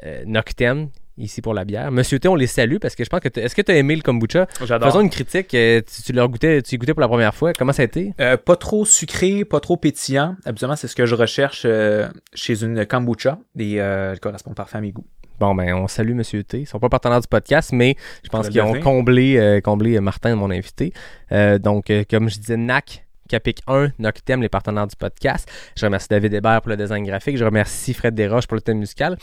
euh, 0.04 0.22
Noctem, 0.26 0.88
ici 1.16 1.42
pour 1.42 1.52
la 1.54 1.64
bière. 1.64 1.90
Monsieur 1.90 2.18
T, 2.20 2.28
on 2.28 2.36
les 2.36 2.46
salue 2.46 2.76
parce 2.80 2.94
que 2.94 3.02
je 3.02 3.08
pense 3.10 3.20
que 3.20 3.40
est-ce 3.40 3.54
que 3.54 3.62
tu 3.62 3.72
as 3.72 3.76
aimé 3.76 3.96
le 3.96 4.02
kombucha? 4.02 4.46
J'adore. 4.64 4.88
Faisons 4.88 5.00
une 5.00 5.10
critique. 5.10 5.52
euh, 5.54 5.80
tu, 5.80 6.02
tu 6.02 6.12
l'as 6.12 6.26
goûté, 6.28 6.62
tu 6.62 6.76
y 6.76 6.78
goûtais 6.78 6.94
pour 6.94 7.00
la 7.00 7.08
première 7.08 7.34
fois. 7.34 7.52
Comment 7.52 7.72
ça 7.72 7.82
a 7.82 7.86
été? 7.86 8.14
Euh, 8.20 8.36
pas 8.36 8.54
trop 8.54 8.84
sucré, 8.84 9.44
pas 9.44 9.58
trop 9.60 9.76
pétillant. 9.76 10.36
Habituellement, 10.44 10.76
c'est 10.76 10.86
ce 10.88 10.94
que 10.94 11.06
je 11.06 11.16
recherche 11.16 11.62
euh, 11.64 12.08
chez 12.34 12.62
une 12.62 12.86
kombucha 12.86 13.38
et 13.58 13.80
euh, 13.80 14.12
elle 14.12 14.20
correspond 14.20 14.54
parfait 14.54 14.78
à 14.78 14.80
mes 14.80 14.92
goûts. 14.92 15.06
Bon, 15.40 15.54
ben, 15.54 15.72
on 15.74 15.86
salue 15.88 16.14
Monsieur 16.14 16.42
T. 16.42 16.60
Ils 16.60 16.66
sont 16.66 16.80
pas 16.80 16.88
partenaires 16.88 17.20
du 17.20 17.28
podcast, 17.28 17.70
mais 17.72 17.96
je 18.24 18.28
pense 18.28 18.48
qu'ils 18.48 18.60
ont 18.60 18.80
comblé, 18.80 19.36
euh, 19.36 19.60
comblé 19.60 19.98
Martin, 20.00 20.34
mon 20.34 20.50
invité. 20.50 20.92
Euh, 21.30 21.58
donc, 21.58 21.90
euh, 21.90 22.02
comme 22.10 22.28
je 22.28 22.38
disais, 22.38 22.56
NAC, 22.56 23.06
Capic 23.28 23.60
1, 23.66 23.92
Noctem, 23.98 24.42
les 24.42 24.48
partenaires 24.48 24.86
du 24.86 24.96
podcast. 24.96 25.48
Je 25.76 25.84
remercie 25.84 26.08
David 26.08 26.34
Hébert 26.34 26.62
pour 26.62 26.70
le 26.70 26.76
design 26.76 27.04
graphique. 27.04 27.36
Je 27.36 27.44
remercie 27.44 27.94
Fred 27.94 28.14
Desroches 28.14 28.46
pour 28.46 28.56
le 28.56 28.62
thème 28.62 28.78
musical. 28.78 29.16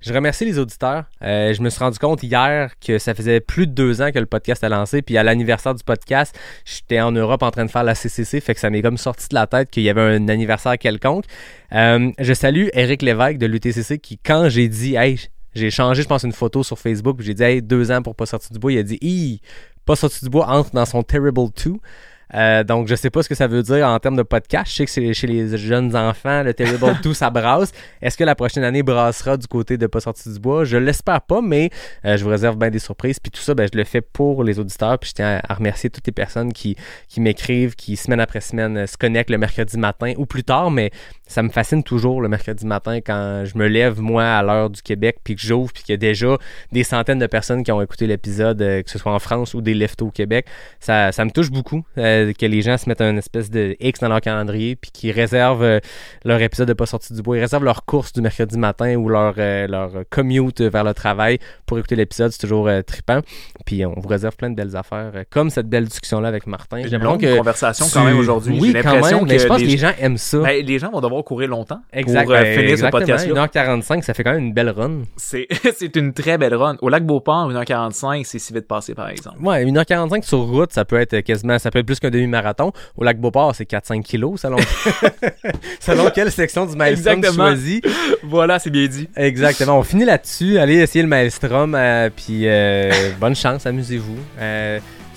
Je 0.00 0.14
remercie 0.14 0.46
les 0.46 0.58
auditeurs. 0.58 1.04
Euh, 1.22 1.52
je 1.52 1.60
me 1.60 1.68
suis 1.68 1.78
rendu 1.78 1.98
compte 1.98 2.22
hier 2.22 2.72
que 2.80 2.98
ça 2.98 3.14
faisait 3.14 3.40
plus 3.40 3.66
de 3.66 3.72
deux 3.72 4.00
ans 4.00 4.10
que 4.12 4.18
le 4.18 4.24
podcast 4.24 4.64
a 4.64 4.70
lancé. 4.70 5.02
Puis 5.02 5.18
à 5.18 5.22
l'anniversaire 5.22 5.74
du 5.74 5.84
podcast, 5.84 6.34
j'étais 6.64 7.02
en 7.02 7.12
Europe 7.12 7.42
en 7.42 7.50
train 7.50 7.66
de 7.66 7.70
faire 7.70 7.84
la 7.84 7.94
CCC. 7.94 8.40
Fait 8.40 8.54
que 8.54 8.60
ça 8.60 8.70
m'est 8.70 8.80
comme 8.80 8.96
sorti 8.96 9.28
de 9.28 9.34
la 9.34 9.46
tête 9.46 9.70
qu'il 9.70 9.82
y 9.82 9.90
avait 9.90 10.00
un 10.00 10.28
anniversaire 10.28 10.78
quelconque. 10.78 11.26
Euh, 11.72 12.10
je 12.18 12.32
salue 12.32 12.68
Eric 12.72 13.02
Lévesque 13.02 13.36
de 13.36 13.46
l'UTCC 13.46 13.98
qui, 13.98 14.16
quand 14.16 14.48
j'ai 14.48 14.68
dit, 14.68 14.94
hey, 14.94 15.20
j'ai 15.54 15.70
changé, 15.70 16.02
je 16.02 16.08
pense, 16.08 16.22
une 16.22 16.32
photo 16.32 16.62
sur 16.62 16.78
Facebook. 16.78 17.20
J'ai 17.20 17.34
dit, 17.34 17.42
hey, 17.42 17.60
deux 17.60 17.90
ans 17.90 18.00
pour 18.00 18.14
pas 18.16 18.24
sortir 18.24 18.52
du 18.52 18.58
bois. 18.58 18.72
Il 18.72 18.78
a 18.78 18.82
dit, 18.82 18.98
hi, 19.02 19.42
pas 19.84 19.96
sorti 19.96 20.24
du 20.24 20.30
bois 20.30 20.48
entre 20.48 20.70
dans 20.70 20.86
son 20.86 21.02
Terrible 21.02 21.50
2. 21.62 21.72
Euh, 22.34 22.64
donc, 22.64 22.88
je 22.88 22.94
sais 22.94 23.10
pas 23.10 23.22
ce 23.22 23.28
que 23.28 23.34
ça 23.34 23.46
veut 23.46 23.62
dire 23.62 23.86
en 23.86 23.98
termes 23.98 24.16
de 24.16 24.22
podcast. 24.22 24.70
Je 24.70 24.76
sais 24.76 24.84
que 24.84 24.90
c'est 24.90 25.14
chez 25.14 25.26
les 25.26 25.56
jeunes 25.56 25.94
enfants, 25.96 26.42
le 26.42 26.54
Terrible 26.54 26.96
2, 27.02 27.14
ça 27.14 27.30
brasse. 27.30 27.72
Est-ce 28.02 28.16
que 28.16 28.24
la 28.24 28.34
prochaine 28.34 28.64
année 28.64 28.82
brassera 28.82 29.36
du 29.36 29.46
côté 29.46 29.76
de 29.76 29.86
pas 29.86 30.00
sorti 30.00 30.32
du 30.32 30.38
bois? 30.38 30.64
Je 30.64 30.76
l'espère 30.76 31.22
pas, 31.22 31.40
mais 31.42 31.70
euh, 32.04 32.16
je 32.16 32.24
vous 32.24 32.30
réserve 32.30 32.56
bien 32.56 32.70
des 32.70 32.78
surprises. 32.78 33.18
Puis 33.18 33.30
tout 33.30 33.40
ça, 33.40 33.54
ben, 33.54 33.68
je 33.72 33.76
le 33.76 33.84
fais 33.84 34.00
pour 34.00 34.44
les 34.44 34.58
auditeurs. 34.58 34.98
Puis 34.98 35.10
je 35.10 35.14
tiens 35.14 35.40
à 35.48 35.54
remercier 35.54 35.90
toutes 35.90 36.06
les 36.06 36.12
personnes 36.12 36.52
qui, 36.52 36.76
qui 37.08 37.20
m'écrivent, 37.20 37.74
qui 37.74 37.96
semaine 37.96 38.20
après 38.20 38.40
semaine 38.40 38.76
euh, 38.76 38.86
se 38.86 38.96
connectent 38.96 39.30
le 39.30 39.38
mercredi 39.38 39.78
matin 39.78 40.12
ou 40.16 40.26
plus 40.26 40.44
tard, 40.44 40.70
mais 40.70 40.90
ça 41.30 41.42
me 41.44 41.48
fascine 41.48 41.82
toujours 41.84 42.20
le 42.20 42.28
mercredi 42.28 42.66
matin 42.66 42.96
quand 43.00 43.44
je 43.44 43.56
me 43.56 43.68
lève, 43.68 44.00
moi, 44.00 44.24
à 44.24 44.42
l'heure 44.42 44.68
du 44.68 44.82
Québec, 44.82 45.18
puis 45.22 45.36
que 45.36 45.40
j'ouvre, 45.40 45.72
puis 45.72 45.84
qu'il 45.84 45.92
y 45.92 45.94
a 45.94 45.96
déjà 45.96 46.36
des 46.72 46.82
centaines 46.82 47.20
de 47.20 47.26
personnes 47.28 47.62
qui 47.62 47.70
ont 47.70 47.80
écouté 47.80 48.08
l'épisode, 48.08 48.60
euh, 48.60 48.82
que 48.82 48.90
ce 48.90 48.98
soit 48.98 49.12
en 49.12 49.18
France 49.20 49.54
ou 49.54 49.60
des 49.60 49.74
leftos 49.74 50.08
au 50.08 50.10
Québec. 50.10 50.46
Ça, 50.80 51.12
ça 51.12 51.24
me 51.24 51.30
touche 51.30 51.50
beaucoup 51.50 51.84
euh, 51.98 52.32
que 52.32 52.46
les 52.46 52.62
gens 52.62 52.76
se 52.78 52.88
mettent 52.88 53.00
un 53.00 53.16
espèce 53.16 53.48
de 53.48 53.76
X 53.78 54.00
dans 54.00 54.08
leur 54.08 54.20
calendrier, 54.20 54.74
puis 54.74 54.90
qu'ils 54.90 55.12
réservent 55.12 55.62
euh, 55.62 55.78
leur 56.24 56.42
épisode 56.42 56.66
de 56.66 56.72
Pas 56.72 56.86
sorti 56.86 57.12
du 57.14 57.22
bois. 57.22 57.36
Ils 57.36 57.40
réservent 57.42 57.64
leur 57.64 57.84
course 57.84 58.12
du 58.12 58.20
mercredi 58.20 58.58
matin 58.58 58.96
ou 58.96 59.08
leur, 59.08 59.34
leur 59.36 59.92
commute 60.10 60.60
vers 60.60 60.82
le 60.84 60.94
travail 60.94 61.38
pour 61.64 61.78
écouter 61.78 61.94
l'épisode. 61.94 62.32
C'est 62.32 62.40
toujours 62.40 62.68
trippant. 62.86 63.20
Puis 63.64 63.86
on 63.86 63.94
vous 63.96 64.08
réserve 64.08 64.34
plein 64.36 64.50
de 64.50 64.56
belles 64.56 64.76
affaires, 64.76 65.12
comme 65.30 65.48
cette 65.50 65.68
belle 65.68 65.84
discussion-là 65.86 66.26
avec 66.28 66.46
Martin. 66.48 66.82
J'ai 66.84 66.98
longue 66.98 67.20
que 67.20 67.36
conversation 67.36 67.86
tu- 67.86 67.92
quand 67.92 68.04
même 68.04 68.18
aujourd'hui. 68.18 68.58
Oui, 68.60 68.72
J'ai 68.72 68.82
quand 68.82 68.92
l'impression 68.94 69.18
même, 69.18 69.26
que 69.28 69.32
mais 69.32 69.38
je 69.38 69.46
pense 69.46 69.58
que 69.58 69.62
les, 69.62 69.68
les 69.70 69.76
gens 69.78 69.92
aiment 70.00 70.16
ça. 70.16 70.38
ben, 70.38 70.64
les 70.66 70.78
gens 70.78 70.90
vont 70.90 71.00
devoir 71.00 71.19
courir 71.24 71.48
longtemps 71.48 71.80
Exact, 71.92 72.24
pour 72.24 72.32
euh, 72.32 72.42
ben, 72.42 72.54
finir 72.54 72.68
ce 72.68 72.72
exactement. 72.72 72.98
podcast-là. 73.00 73.46
1h45, 73.46 74.02
ça 74.02 74.14
fait 74.14 74.24
quand 74.24 74.32
même 74.32 74.46
une 74.46 74.52
belle 74.52 74.70
run. 74.70 75.02
C'est 75.16 75.46
c'est 75.76 75.96
une 75.96 76.12
très 76.12 76.38
belle 76.38 76.54
run. 76.54 76.76
Au 76.80 76.88
lac 76.88 77.04
Beauport, 77.04 77.50
1h45, 77.50 78.24
c'est 78.24 78.38
si 78.38 78.52
vite 78.52 78.66
passé, 78.66 78.94
par 78.94 79.08
exemple. 79.08 79.38
Ouais, 79.42 79.64
1h45 79.64 80.22
sur 80.22 80.40
route, 80.40 80.72
ça 80.72 80.84
peut 80.84 81.00
être 81.00 81.20
quasiment, 81.20 81.58
ça 81.58 81.70
peut 81.70 81.80
être 81.80 81.86
plus 81.86 82.00
qu'un 82.00 82.10
demi-marathon. 82.10 82.72
Au 82.96 83.04
lac 83.04 83.18
Beauport, 83.18 83.54
c'est 83.54 83.68
4-5 83.70 84.02
kilos, 84.02 84.40
selon, 84.40 84.58
selon 85.80 86.10
quelle 86.14 86.30
section 86.30 86.66
du 86.66 86.76
Maelstrom 86.76 87.20
tu 87.20 87.32
choisis. 87.32 87.80
Voilà, 88.22 88.58
c'est 88.58 88.70
bien 88.70 88.86
dit. 88.86 89.08
Exactement. 89.16 89.78
On 89.78 89.82
finit 89.82 90.04
là-dessus. 90.04 90.58
Allez 90.58 90.76
essayer 90.76 91.02
le 91.02 91.08
Maelstrom, 91.08 91.74
euh, 91.74 92.10
puis 92.14 92.42
euh, 92.46 92.90
bonne 93.18 93.34
chance, 93.34 93.66
amusez-vous. 93.66 94.18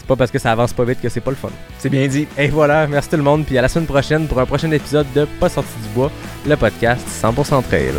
Pas 0.07 0.15
parce 0.15 0.31
que 0.31 0.39
ça 0.39 0.51
avance 0.51 0.73
pas 0.73 0.83
vite 0.83 1.01
que 1.01 1.09
c'est 1.09 1.21
pas 1.21 1.31
le 1.31 1.37
fun. 1.37 1.49
C'est 1.79 1.89
bien 1.89 2.07
dit. 2.07 2.27
Et 2.37 2.47
voilà, 2.47 2.87
merci 2.87 3.09
tout 3.09 3.17
le 3.17 3.23
monde, 3.23 3.45
puis 3.45 3.57
à 3.57 3.61
la 3.61 3.69
semaine 3.69 3.87
prochaine 3.87 4.27
pour 4.27 4.39
un 4.39 4.45
prochain 4.45 4.69
épisode 4.71 5.07
de 5.13 5.25
Pas 5.39 5.49
sorti 5.49 5.73
du 5.81 5.89
bois, 5.89 6.11
le 6.45 6.55
podcast 6.55 7.05
100% 7.21 7.63
trail. 7.63 7.91